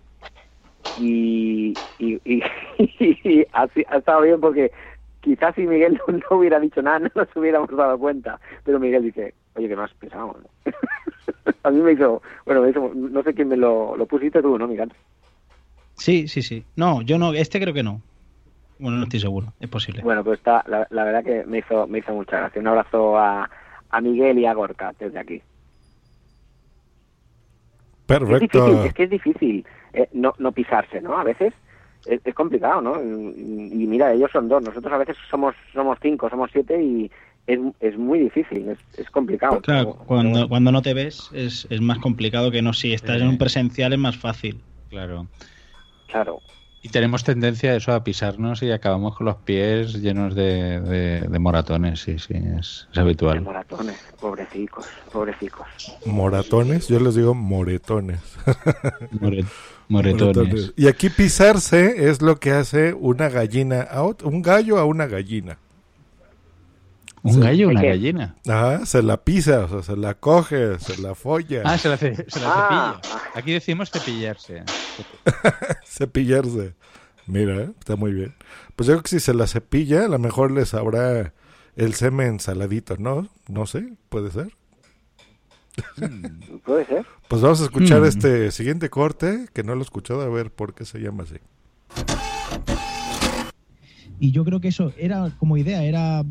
y, 1.00 1.74
y, 1.98 2.22
y, 2.24 2.44
y 3.00 3.46
ha, 3.52 3.64
estado 3.98 4.22
bien 4.22 4.40
porque 4.40 4.72
quizás 5.22 5.56
si 5.56 5.66
Miguel 5.66 6.00
no, 6.08 6.14
no 6.30 6.38
hubiera 6.38 6.60
dicho 6.60 6.82
nada 6.84 7.00
no 7.00 7.10
nos 7.16 7.36
hubiéramos 7.36 7.76
dado 7.76 7.98
cuenta 7.98 8.40
pero 8.64 8.80
Miguel 8.80 9.02
dice 9.02 9.34
oye 9.56 9.68
que 9.68 9.76
más 9.76 9.92
pesado 9.96 10.38
¿no?". 10.42 10.72
a 11.64 11.72
mí 11.72 11.80
me 11.82 11.94
hizo 11.94 12.22
bueno 12.46 12.62
me 12.62 12.70
hizo, 12.70 12.92
no 12.94 13.24
sé 13.24 13.34
quién 13.34 13.48
me 13.50 13.58
lo, 13.58 13.96
lo 13.96 14.06
pusiste 14.06 14.42
tú 14.42 14.58
no 14.58 14.68
Miguel 14.68 14.92
Sí, 15.98 16.28
sí, 16.28 16.42
sí. 16.42 16.66
No, 16.76 17.02
yo 17.02 17.18
no, 17.18 17.34
este 17.34 17.60
creo 17.60 17.74
que 17.74 17.84
no. 17.84 18.02
Bueno, 18.80 18.98
no 18.98 19.04
estoy 19.04 19.22
seguro, 19.22 19.54
es 19.60 19.70
posible. 19.70 20.02
Bueno, 20.04 20.24
pues 20.24 20.40
está, 20.40 20.64
la, 20.68 20.86
la 20.90 21.04
verdad 21.06 21.24
que 21.24 21.46
me 21.46 21.60
hizo, 21.60 21.88
me 21.88 22.00
hizo 22.00 22.14
mucha 22.14 22.38
gracia. 22.38 22.60
Un 22.60 22.68
abrazo 22.68 23.18
a, 23.18 23.50
a 23.90 24.02
Miguel 24.02 24.38
y 24.40 24.46
a 24.46 24.54
Gorka 24.54 24.94
desde 25.00 25.18
aquí. 25.20 25.36
Es 25.36 25.44
Perfecto. 28.06 28.66
difícil, 28.66 28.86
es 28.86 28.94
que 28.94 29.04
es 29.04 29.10
difícil 29.10 29.66
eh, 29.94 30.10
no, 30.12 30.34
no 30.38 30.52
pisarse, 30.52 31.02
¿no? 31.02 31.18
A 31.18 31.24
veces 31.24 31.54
es, 32.06 32.20
es 32.24 32.36
complicado, 32.36 32.82
¿no? 32.82 33.02
Y, 33.02 33.84
y 33.84 33.88
mira, 33.88 34.12
ellos 34.12 34.30
son 34.32 34.50
dos, 34.50 34.62
nosotros 34.62 34.92
a 34.94 34.98
veces 34.98 35.16
somos 35.30 35.56
somos 35.74 35.98
cinco, 36.02 36.30
somos 36.30 36.50
siete 36.52 36.82
y 36.84 37.10
es, 37.48 37.60
es 37.80 37.98
muy 37.98 38.20
difícil, 38.20 38.70
es, 38.70 38.80
es 38.98 39.10
complicado. 39.10 39.62
Claro, 39.62 39.96
cuando, 40.06 40.48
cuando 40.50 40.72
no 40.72 40.82
te 40.82 40.94
ves 40.94 41.30
es, 41.34 41.68
es 41.70 41.82
más 41.82 42.00
complicado 42.00 42.52
que 42.52 42.62
no 42.62 42.74
si 42.74 42.94
estás 42.94 43.22
en 43.22 43.28
un 43.28 43.38
presencial 43.38 43.94
es 43.94 44.00
más 44.00 44.18
fácil. 44.18 44.62
Claro. 44.90 45.28
Claro. 46.08 46.42
Y 46.82 46.90
tenemos 46.90 47.24
tendencia 47.24 47.72
a 47.72 47.76
eso, 47.78 47.94
a 47.94 48.04
pisarnos 48.04 48.62
y 48.62 48.70
acabamos 48.72 49.16
con 49.18 49.26
los 49.26 49.38
pies 49.38 49.94
llenos 50.02 50.36
de, 50.36 50.80
de- 50.82 51.22
de 51.22 51.40
moratones, 51.40 52.00
sí, 52.02 52.20
sí, 52.20 52.36
es, 52.60 52.88
es 52.92 52.98
habitual. 53.00 53.42
Moratones, 53.42 53.98
pobrecicos, 54.20 54.86
pobrecicos. 55.12 55.66
Moratones, 56.06 56.88
yo 56.88 57.00
les 57.00 57.16
digo 57.16 57.34
moretones. 57.34 58.20
More- 59.20 59.46
moretones. 59.90 60.74
Y 60.78 60.88
aquí 60.88 61.10
pisarse 61.10 62.08
es 62.10 62.22
lo 62.22 62.36
que 62.40 62.52
hace 62.52 62.94
una 62.94 63.30
gallina 63.30 63.82
a 63.82 64.04
un 64.04 64.44
gallo 64.44 64.78
a 64.78 64.86
una 64.86 65.08
gallina. 65.08 65.58
¿Un 67.26 67.40
gallo, 67.40 67.70
una 67.70 67.82
¿Qué? 67.82 67.88
gallina? 67.88 68.36
Ajá, 68.48 68.86
se 68.86 69.02
la 69.02 69.24
pisa, 69.24 69.66
o 69.66 69.68
sea, 69.70 69.82
se 69.84 69.98
la 69.98 70.14
coge, 70.14 70.78
se 70.80 71.02
la 71.02 71.16
folla. 71.16 71.64
Ah, 71.66 71.78
se 71.78 71.90
la, 71.90 71.98
ce- 71.98 72.26
se 72.28 72.40
la 72.40 72.52
Ah. 72.54 73.00
cepilla. 73.02 73.22
Aquí 73.36 73.52
decimos 73.54 73.90
cepillarse. 73.92 74.64
Cepillarse. 75.86 76.74
Mira, 77.28 77.56
¿eh? 77.64 77.72
está 77.80 77.96
muy 77.96 78.14
bien. 78.14 78.36
Pues 78.76 78.88
yo 78.88 78.94
creo 78.94 79.04
que 79.04 79.10
si 79.10 79.20
se 79.20 79.34
la 79.34 79.48
cepilla, 79.48 80.06
a 80.06 80.08
lo 80.08 80.20
mejor 80.20 80.52
les 80.52 80.70
sabrá 80.70 81.34
el 81.76 81.94
semen 81.96 82.40
saladito, 82.40 82.96
¿no? 82.98 83.28
No 83.48 83.66
sé, 83.66 83.94
puede 84.10 84.30
ser. 84.32 84.56
Puede 86.64 86.86
ser. 86.86 87.06
Pues 87.28 87.42
vamos 87.42 87.60
a 87.62 87.64
escuchar 87.66 88.02
Hmm. 88.02 88.06
este 88.06 88.52
siguiente 88.52 88.90
corte, 88.90 89.48
que 89.54 89.64
no 89.64 89.74
lo 89.74 89.82
he 89.82 89.84
escuchado, 89.84 90.22
a 90.22 90.30
ver 90.30 90.52
por 90.52 90.74
qué 90.76 90.86
se 90.86 91.00
llama 91.00 91.24
así. 91.24 91.36
Y 94.20 94.32
yo 94.32 94.46
creo 94.46 94.62
que 94.62 94.70
eso 94.70 94.94
era 94.98 95.32
como 95.40 95.58
idea, 95.58 95.84
era 95.84 96.24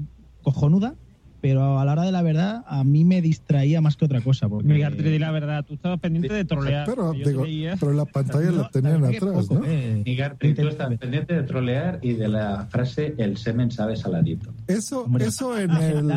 cojonuda, 0.45 0.95
pero 1.41 1.79
a 1.79 1.85
la 1.85 1.93
hora 1.93 2.03
de 2.05 2.13
la 2.13 2.23
verdad 2.23 2.65
a 2.67 2.85
mí 2.85 3.05
me 3.05 3.21
distraía 3.21 3.83
más 3.83 3.97
que 3.97 4.07
otra 4.07 4.23
cosa. 4.23 4.49
Porque... 4.49 4.67
Miguel, 4.67 4.97
te 4.97 5.03
di 5.03 5.19
la 5.19 5.31
verdad, 5.31 5.63
tú 5.63 5.75
estabas 5.75 6.01
pendiente 6.01 6.33
de 6.33 6.45
trolear. 6.47 6.87
Pero, 6.87 7.13
digo, 7.13 7.45
pero 7.79 7.93
la 7.93 8.05
pantalla 8.07 8.51
la 8.51 8.69
tenían 8.71 9.05
atrás, 9.05 9.51
¿no? 9.51 9.61
Miguel, 9.61 10.33
tú 10.39 10.69
estás 10.69 10.97
pendiente 10.97 11.35
de 11.35 11.43
trolear 11.43 11.99
y 12.01 12.15
de 12.15 12.29
la 12.29 12.67
frase 12.71 13.15
el 13.19 13.37
semen 13.37 13.71
sabe 13.71 13.97
saladito. 13.97 14.55
Eso, 14.69 15.07
eso 15.21 15.59
en 15.59 15.71
el... 15.73 16.11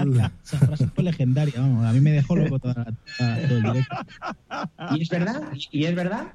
Esa 0.45 0.59
frase 0.59 0.87
fue 0.87 1.03
legendaria, 1.03 1.55
vamos, 1.59 1.85
a 1.85 1.91
mí 1.91 1.99
me 1.99 2.11
dejó 2.11 2.35
loco 2.37 2.59
toda, 2.59 2.85
toda- 3.17 3.47
todo 3.47 3.57
el 3.57 3.63
directo. 3.63 3.95
¿Y 4.95 5.01
es 5.01 5.09
verdad? 5.09 5.41
¿Y 5.71 5.83
es 5.85 5.95
verdad? 5.95 6.27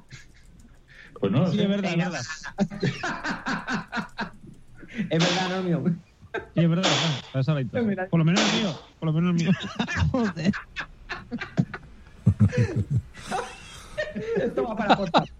Pues 1.18 1.32
no. 1.32 1.46
Sí, 1.50 1.60
es 1.60 1.68
verdad, 1.68 1.90
es 1.92 1.96
verdad. 1.96 2.22
Es 5.08 5.18
verdad, 5.18 5.56
no 5.56 5.62
mío. 5.62 5.84
Sí, 6.32 6.60
es 6.60 6.68
verdad, 6.68 6.84
es 6.84 7.02
verdad, 7.02 7.40
es 7.40 7.46
saladito. 7.46 8.08
Por 8.10 8.18
lo 8.18 8.24
menos 8.24 8.42
el 8.42 8.60
mío, 8.60 8.74
por 8.98 9.06
lo 9.06 9.12
menos 9.12 9.30
el 9.30 9.46
mío. 9.46 9.52
Joder. 10.12 10.52
Esto 14.36 14.64
va 14.64 14.76
para 14.76 14.96
podcast. 14.96 15.32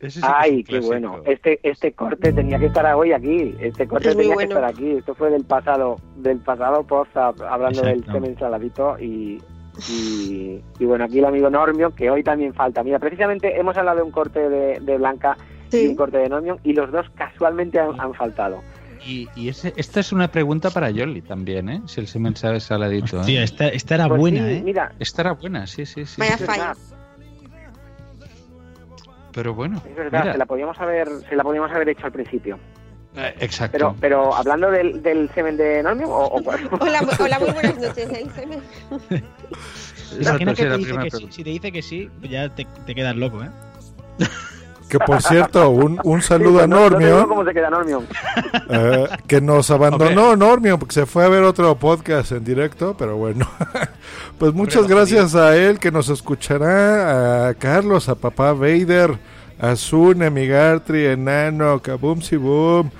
Ese 0.00 0.20
sí 0.20 0.26
Ay, 0.28 0.64
qué 0.64 0.80
bueno. 0.80 1.20
Este 1.26 1.60
este 1.62 1.92
corte 1.92 2.32
tenía 2.32 2.58
que 2.58 2.66
estar 2.66 2.86
hoy 2.94 3.12
aquí. 3.12 3.54
Este 3.60 3.86
corte 3.86 4.08
Es 4.10 4.16
tenía 4.16 4.34
bueno. 4.34 4.48
que 4.48 4.54
estar 4.54 4.64
aquí. 4.64 4.90
Esto 4.92 5.14
fue 5.14 5.30
del 5.30 5.44
pasado, 5.44 5.98
del 6.16 6.38
pasado 6.38 6.82
post 6.84 7.14
hab- 7.14 7.46
hablando 7.48 7.82
del 7.82 8.04
semen 8.04 8.36
saladito 8.38 8.98
y, 8.98 9.42
y 9.88 10.60
y 10.78 10.84
bueno 10.84 11.04
aquí 11.04 11.18
el 11.18 11.26
amigo 11.26 11.50
Normio 11.50 11.90
que 11.94 12.10
hoy 12.10 12.22
también 12.22 12.54
falta. 12.54 12.82
Mira, 12.82 12.98
precisamente 12.98 13.58
hemos 13.60 13.76
hablado 13.76 13.98
de 13.98 14.02
un 14.04 14.10
corte 14.10 14.48
de, 14.48 14.80
de 14.80 14.98
Blanca 14.98 15.36
y 15.70 15.86
un 15.86 15.94
corte 15.96 16.16
de 16.18 16.28
Normio 16.28 16.58
y 16.64 16.72
los 16.72 16.90
dos 16.90 17.06
casualmente 17.14 17.78
han, 17.78 18.00
han 18.00 18.14
faltado. 18.14 18.62
Y, 19.06 19.28
y 19.34 19.48
ese- 19.48 19.72
esta 19.76 20.00
es 20.00 20.12
una 20.12 20.28
pregunta 20.28 20.70
para 20.70 20.90
Yoli 20.90 21.22
también, 21.22 21.68
¿eh? 21.70 21.80
Si 21.86 22.00
el 22.00 22.06
semen 22.06 22.36
sabe 22.36 22.60
saladito. 22.60 23.16
¿eh? 23.16 23.20
Hostia, 23.20 23.42
esta, 23.42 23.68
esta 23.68 23.94
era 23.94 24.08
Pues 24.08 24.20
buena, 24.20 24.46
sí, 24.48 24.54
¿eh? 24.56 24.62
Mira, 24.64 24.92
Esta 24.98 25.22
era 25.22 25.32
buena, 25.32 25.66
sí, 25.66 25.86
sí, 25.86 26.04
sí. 26.04 26.20
Vaya 26.20 26.36
sí. 26.36 26.44
Pero 29.32 29.54
bueno, 29.54 29.80
es 29.88 29.94
verdad, 29.96 30.20
mira, 30.20 30.32
se 30.32 30.38
la 30.38 30.46
podíamos 30.46 30.78
haber 30.80 31.08
se 31.28 31.36
la 31.36 31.42
podíamos 31.42 31.70
haber 31.70 31.88
hecho 31.90 32.06
al 32.06 32.12
principio. 32.12 32.58
eh, 33.16 33.34
exacto. 33.40 33.72
Pero 33.78 33.96
pero 34.00 34.34
hablando 34.34 34.70
del, 34.70 35.02
del 35.02 35.28
semen 35.34 35.56
de 35.56 35.82
Normio 35.82 36.08
o, 36.08 36.38
o 36.38 36.42
cuál? 36.42 36.68
Hola, 36.80 37.00
hola, 37.18 37.38
muy 37.38 37.50
buenas 37.50 37.78
noches. 37.78 38.10
¿eh? 38.10 38.26
semen. 38.34 38.60
Sí, 40.10 40.44
que 40.54 40.54
te 40.54 40.76
dice 40.76 40.98
que 40.98 41.10
sí. 41.10 41.28
Si 41.30 41.44
te 41.44 41.50
dice 41.50 41.72
que 41.72 41.82
sí, 41.82 42.10
pues 42.18 42.30
ya 42.32 42.48
te, 42.54 42.66
te 42.86 42.94
quedas 42.94 43.14
loco, 43.16 43.42
¿eh? 43.44 43.50
Que 44.90 44.98
por 44.98 45.22
cierto, 45.22 45.70
un, 45.70 46.00
un 46.04 46.20
saludo 46.20 46.58
Sí, 46.58 46.64
a 46.64 46.66
no- 46.66 46.90
Normion. 46.90 47.28
cómo 47.28 47.44
se 47.44 47.54
queda 47.54 47.70
Normion. 47.70 48.06
Eh, 48.68 49.08
que 49.26 49.40
nos 49.40 49.70
abandonó 49.70 50.34
Normion 50.36 50.78
porque 50.78 50.94
se 50.94 51.06
fue 51.06 51.24
a 51.24 51.28
ver 51.28 51.42
otro 51.44 51.74
podcast 51.76 52.32
en 52.32 52.44
directo, 52.44 52.94
pero 52.98 53.16
bueno. 53.16 53.46
pues 54.38 54.52
muchas 54.52 54.86
gracias 54.88 55.34
a 55.34 55.56
él 55.56 55.78
que 55.78 55.90
nos 55.90 56.08
escuchará, 56.08 57.48
a 57.48 57.54
Carlos, 57.54 58.08
a 58.08 58.14
papá 58.16 58.52
Vader, 58.52 59.16
a 59.60 59.76
Zune, 59.76 60.28
Migartri, 60.30 61.06
Enano, 61.06 61.80
Kaboom 61.80 62.20
Boom. 62.38 62.90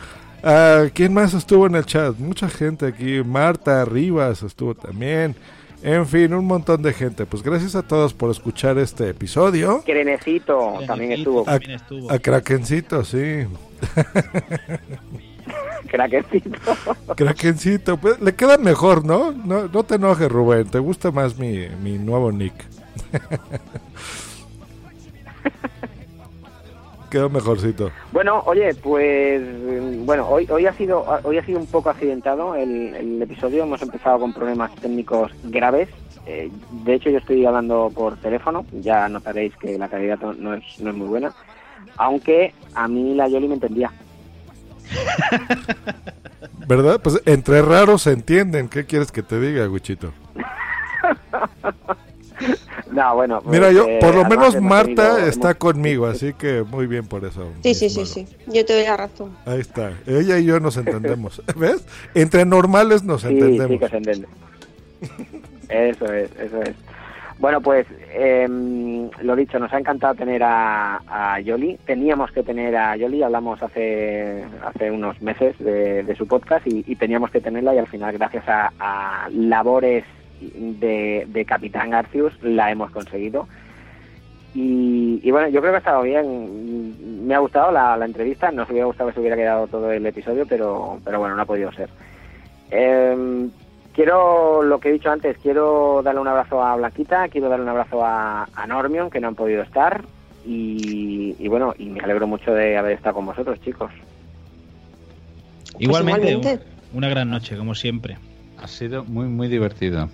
¿A 0.42 0.84
quién 0.94 1.12
más 1.12 1.34
estuvo 1.34 1.66
en 1.66 1.74
el 1.74 1.84
chat? 1.84 2.16
Mucha 2.18 2.48
gente 2.48 2.86
aquí. 2.86 3.22
Marta 3.22 3.84
Rivas 3.84 4.42
estuvo 4.42 4.74
también. 4.74 5.34
En 5.82 6.06
fin, 6.06 6.34
un 6.34 6.44
montón 6.44 6.82
de 6.82 6.92
gente. 6.92 7.24
Pues 7.26 7.42
gracias 7.42 7.74
a 7.74 7.82
todos 7.82 8.12
por 8.12 8.30
escuchar 8.30 8.76
este 8.78 9.08
episodio. 9.08 9.82
Crenecito 9.84 10.78
también 10.86 11.12
estuvo. 11.12 11.48
A, 11.48 11.58
a 12.14 12.18
Krakencito, 12.18 13.02
sí. 13.04 13.46
Craquecito. 15.90 16.58
Krakencito, 17.16 17.96
pues 17.96 18.20
le 18.20 18.34
queda 18.34 18.58
mejor, 18.58 19.04
¿no? 19.04 19.32
No, 19.32 19.68
no 19.68 19.82
te 19.84 19.96
enojes, 19.96 20.28
Rubén. 20.28 20.68
Te 20.68 20.78
gusta 20.78 21.10
más 21.10 21.38
mi, 21.38 21.68
mi 21.82 21.98
nuevo 21.98 22.30
nick. 22.30 22.54
Quedó 27.10 27.28
mejorcito. 27.28 27.90
Bueno, 28.12 28.42
oye, 28.46 28.72
pues 28.74 29.42
mm, 29.42 30.06
bueno, 30.06 30.28
hoy 30.28 30.46
hoy 30.48 30.66
ha 30.66 30.72
sido 30.72 31.04
hoy 31.24 31.38
ha 31.38 31.44
sido 31.44 31.58
un 31.58 31.66
poco 31.66 31.90
accidentado 31.90 32.54
el, 32.54 32.94
el 32.94 33.20
episodio. 33.20 33.64
Hemos 33.64 33.82
empezado 33.82 34.20
con 34.20 34.32
problemas 34.32 34.72
técnicos 34.76 35.32
graves. 35.44 35.88
Eh, 36.26 36.50
de 36.84 36.94
hecho, 36.94 37.10
yo 37.10 37.18
estoy 37.18 37.44
hablando 37.44 37.90
por 37.92 38.16
teléfono. 38.18 38.64
Ya 38.72 39.08
notaréis 39.08 39.56
que 39.56 39.76
la 39.76 39.88
calidad 39.88 40.20
no, 40.20 40.32
no 40.34 40.54
es 40.54 40.64
no 40.78 40.90
es 40.90 40.96
muy 40.96 41.08
buena. 41.08 41.32
Aunque 41.96 42.54
a 42.74 42.86
mí 42.86 43.14
la 43.14 43.26
Yoli 43.28 43.48
me 43.48 43.54
entendía. 43.54 43.90
¿Verdad? 46.68 47.00
Pues 47.02 47.20
entre 47.26 47.62
raros 47.62 48.02
se 48.02 48.12
entienden. 48.12 48.68
¿Qué 48.68 48.86
quieres 48.86 49.10
que 49.10 49.24
te 49.24 49.40
diga, 49.40 49.66
Guchito? 49.66 50.12
No, 52.92 53.14
bueno. 53.14 53.40
pues, 53.42 53.52
Mira, 53.58 53.72
yo, 53.72 53.86
eh, 53.88 53.98
por 54.00 54.14
lo 54.14 54.24
menos 54.24 54.60
Marta 54.60 55.10
tenido- 55.14 55.26
está 55.28 55.54
conmigo, 55.54 56.06
así 56.06 56.32
que 56.34 56.62
muy 56.62 56.86
bien 56.86 57.06
por 57.06 57.24
eso. 57.24 57.48
Sí, 57.62 57.74
sí, 57.74 57.88
sí, 57.90 58.04
sí. 58.06 58.26
Yo 58.46 58.64
te 58.64 58.74
doy 58.74 58.84
la 58.84 58.96
razón. 58.96 59.36
Ahí 59.46 59.60
está. 59.60 59.92
Ella 60.06 60.38
y 60.38 60.44
yo 60.44 60.58
nos 60.60 60.76
entendemos. 60.76 61.42
¿Ves? 61.56 61.84
Entre 62.14 62.44
normales 62.44 63.02
nos 63.04 63.22
Sí, 63.22 63.28
entendemos. 63.28 63.70
sí 63.72 63.78
que 63.78 63.88
se 63.88 63.96
entiende. 63.96 64.28
Eso 65.68 66.12
es, 66.12 66.30
eso 66.38 66.62
es. 66.62 66.74
Bueno, 67.38 67.62
pues 67.62 67.86
em, 68.12 69.08
lo 69.22 69.34
dicho, 69.34 69.58
nos 69.58 69.72
ha 69.72 69.78
encantado 69.78 70.14
tener 70.14 70.42
a, 70.42 71.00
a 71.08 71.40
Yoli. 71.40 71.78
Teníamos 71.86 72.30
que 72.32 72.42
tener 72.42 72.76
a 72.76 72.96
Yoli, 72.96 73.22
hablamos 73.22 73.62
hace 73.62 74.44
hace 74.62 74.90
unos 74.90 75.22
meses 75.22 75.56
de, 75.58 76.02
de 76.02 76.16
su 76.16 76.26
podcast 76.26 76.66
y, 76.66 76.84
y 76.86 76.96
teníamos 76.96 77.30
que 77.30 77.40
tenerla 77.40 77.74
y 77.74 77.78
al 77.78 77.86
final, 77.86 78.12
gracias 78.18 78.46
a, 78.46 78.70
a 78.78 79.28
labores 79.30 80.04
de, 80.40 81.26
de 81.28 81.44
Capitán 81.44 81.90
Garcius, 81.90 82.32
la 82.42 82.70
hemos 82.70 82.90
conseguido. 82.90 83.46
Y, 84.54 85.20
y 85.22 85.30
bueno, 85.30 85.48
yo 85.48 85.60
creo 85.60 85.72
que 85.72 85.76
ha 85.76 85.78
estado 85.78 86.02
bien. 86.02 87.26
Me 87.26 87.34
ha 87.34 87.38
gustado 87.38 87.70
la, 87.70 87.96
la 87.96 88.04
entrevista. 88.06 88.50
Nos 88.50 88.68
hubiera 88.70 88.86
gustado 88.86 89.08
que 89.10 89.14
se 89.14 89.20
hubiera 89.20 89.36
quedado 89.36 89.66
todo 89.68 89.92
el 89.92 90.04
episodio, 90.06 90.44
pero, 90.46 90.98
pero 91.04 91.20
bueno, 91.20 91.36
no 91.36 91.42
ha 91.42 91.46
podido 91.46 91.70
ser. 91.72 91.88
Eh, 92.72 93.48
quiero, 93.94 94.62
lo 94.64 94.80
que 94.80 94.88
he 94.88 94.92
dicho 94.92 95.10
antes, 95.10 95.36
quiero 95.38 96.02
darle 96.02 96.20
un 96.20 96.28
abrazo 96.28 96.62
a 96.64 96.74
Blanquita, 96.76 97.28
quiero 97.28 97.48
darle 97.48 97.64
un 97.64 97.70
abrazo 97.70 98.04
a, 98.04 98.48
a 98.54 98.66
Normion, 98.66 99.08
que 99.10 99.20
no 99.20 99.28
han 99.28 99.34
podido 99.36 99.62
estar. 99.62 100.02
Y, 100.44 101.36
y 101.38 101.48
bueno, 101.48 101.74
y 101.78 101.86
me 101.90 102.00
alegro 102.00 102.26
mucho 102.26 102.52
de 102.52 102.76
haber 102.76 102.92
estado 102.92 103.16
con 103.16 103.26
vosotros, 103.26 103.60
chicos. 103.60 103.92
Igualmente, 105.78 106.30
igualmente. 106.32 106.64
un- 106.92 106.98
una 106.98 107.08
gran 107.08 107.30
noche, 107.30 107.56
como 107.56 107.74
siempre. 107.74 108.18
Ha 108.58 108.66
sido 108.66 109.04
muy, 109.04 109.26
muy 109.26 109.48
divertido. 109.48 110.08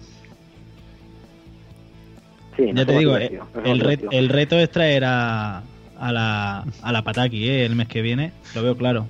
Sí, 2.57 2.71
Ya 2.75 2.87
te 2.87 2.99
digo, 2.99 3.17
el, 3.17 3.81
re- 3.81 4.01
el 4.11 4.29
reto 4.29 4.57
es 4.59 4.71
traer 4.71 5.05
a, 5.05 5.59
a 5.99 6.13
la, 6.13 6.65
a 6.83 6.93
la 6.93 7.03
Pataki 7.03 7.49
eh, 7.49 7.65
el 7.67 7.77
mes 7.77 7.89
que 7.89 8.01
viene, 8.03 8.33
lo 8.55 8.63
veo 8.63 8.77
claro. 8.77 9.07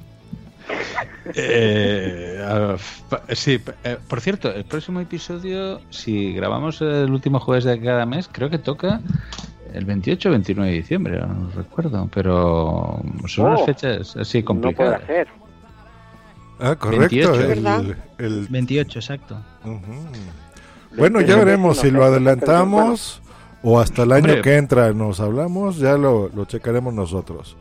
Eh, 1.34 2.76
sí, 3.34 3.60
eh, 3.84 3.96
por 4.08 4.20
cierto, 4.20 4.52
el 4.54 4.64
próximo 4.64 5.00
episodio, 5.00 5.80
si 5.90 6.32
grabamos 6.32 6.80
el 6.80 7.10
último 7.10 7.40
jueves 7.40 7.64
de 7.64 7.80
cada 7.80 8.06
mes, 8.06 8.28
creo 8.30 8.48
que 8.48 8.58
toca 8.58 9.00
el 9.74 9.84
28 9.84 10.28
o 10.28 10.32
29 10.32 10.70
de 10.70 10.76
diciembre, 10.78 11.18
no 11.20 11.50
recuerdo, 11.54 12.08
pero 12.14 13.02
son 13.26 13.46
Oh, 13.46 13.48
unas 13.50 13.64
fechas 13.66 14.16
así 14.16 14.38
No 14.38 14.44
puede 14.44 14.44
complicadas. 14.44 15.02
ser. 15.06 15.28
Ah, 16.60 16.76
correcto. 16.76 17.00
28. 17.32 17.52
el- 17.52 17.96
el- 18.18 18.46
28, 18.48 18.98
exacto. 19.00 19.36
Bueno, 20.96 21.20
ya 21.20 21.36
veremos 21.36 21.78
si 21.78 21.90
lo 21.90 22.04
adelantamos 22.04 23.20
o 23.68 23.80
hasta 23.80 24.04
el 24.04 24.12
año 24.12 24.26
Hombre. 24.26 24.42
que 24.42 24.56
entra 24.56 24.92
nos 24.92 25.18
hablamos, 25.18 25.78
ya 25.78 25.96
lo, 25.98 26.28
lo 26.28 26.44
checaremos 26.44 26.94
nosotros. 26.94 27.56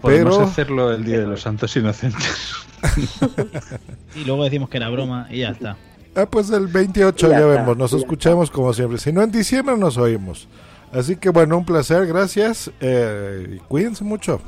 Podemos 0.00 0.36
Pero 0.36 0.46
hacerlo 0.48 0.92
el 0.92 1.04
Día 1.04 1.18
de 1.18 1.26
los 1.26 1.40
Santos 1.42 1.74
Inocentes. 1.76 2.52
Y 4.16 4.24
luego 4.24 4.44
decimos 4.44 4.68
que 4.70 4.76
era 4.78 4.88
broma 4.88 5.26
y 5.30 5.40
ya 5.40 5.50
está. 5.50 5.76
Ah, 6.16 6.26
pues 6.26 6.50
el 6.50 6.66
28 6.66 7.26
Ya 7.28 7.32
ya, 7.32 7.38
está, 7.40 7.46
vemos, 7.60 7.76
nos 7.76 7.90
ya 7.90 7.98
escuchamos 7.98 8.50
como 8.50 8.72
siempre. 8.72 8.98
Si 8.98 9.12
no, 9.12 9.22
en 9.22 9.30
diciembre 9.30 9.76
nos 9.76 9.96
oímos. 9.98 10.48
Así 10.92 11.16
que 11.16 11.28
bueno, 11.30 11.58
un 11.58 11.64
placer, 11.64 12.06
gracias. 12.06 12.70
eh, 12.80 13.56
y 13.56 13.58
cuídense 13.58 14.02
mucho. 14.02 14.40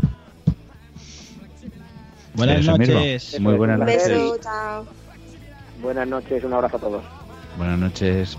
Buenas 2.35 2.61
Eso 2.61 2.79
mismo. 2.79 2.95
noches. 2.95 3.41
Muy 3.41 3.55
buenas 3.55 3.79
Un 3.81 3.87
noches. 3.87 4.09
beso, 4.09 4.39
chao. 4.43 4.87
Buenas 5.83 6.09
noches, 6.09 6.43
un 6.45 6.53
abrazo 6.55 6.77
a 6.77 6.81
todos. 6.81 7.05
Buenas 7.59 7.79
noches. 7.79 8.39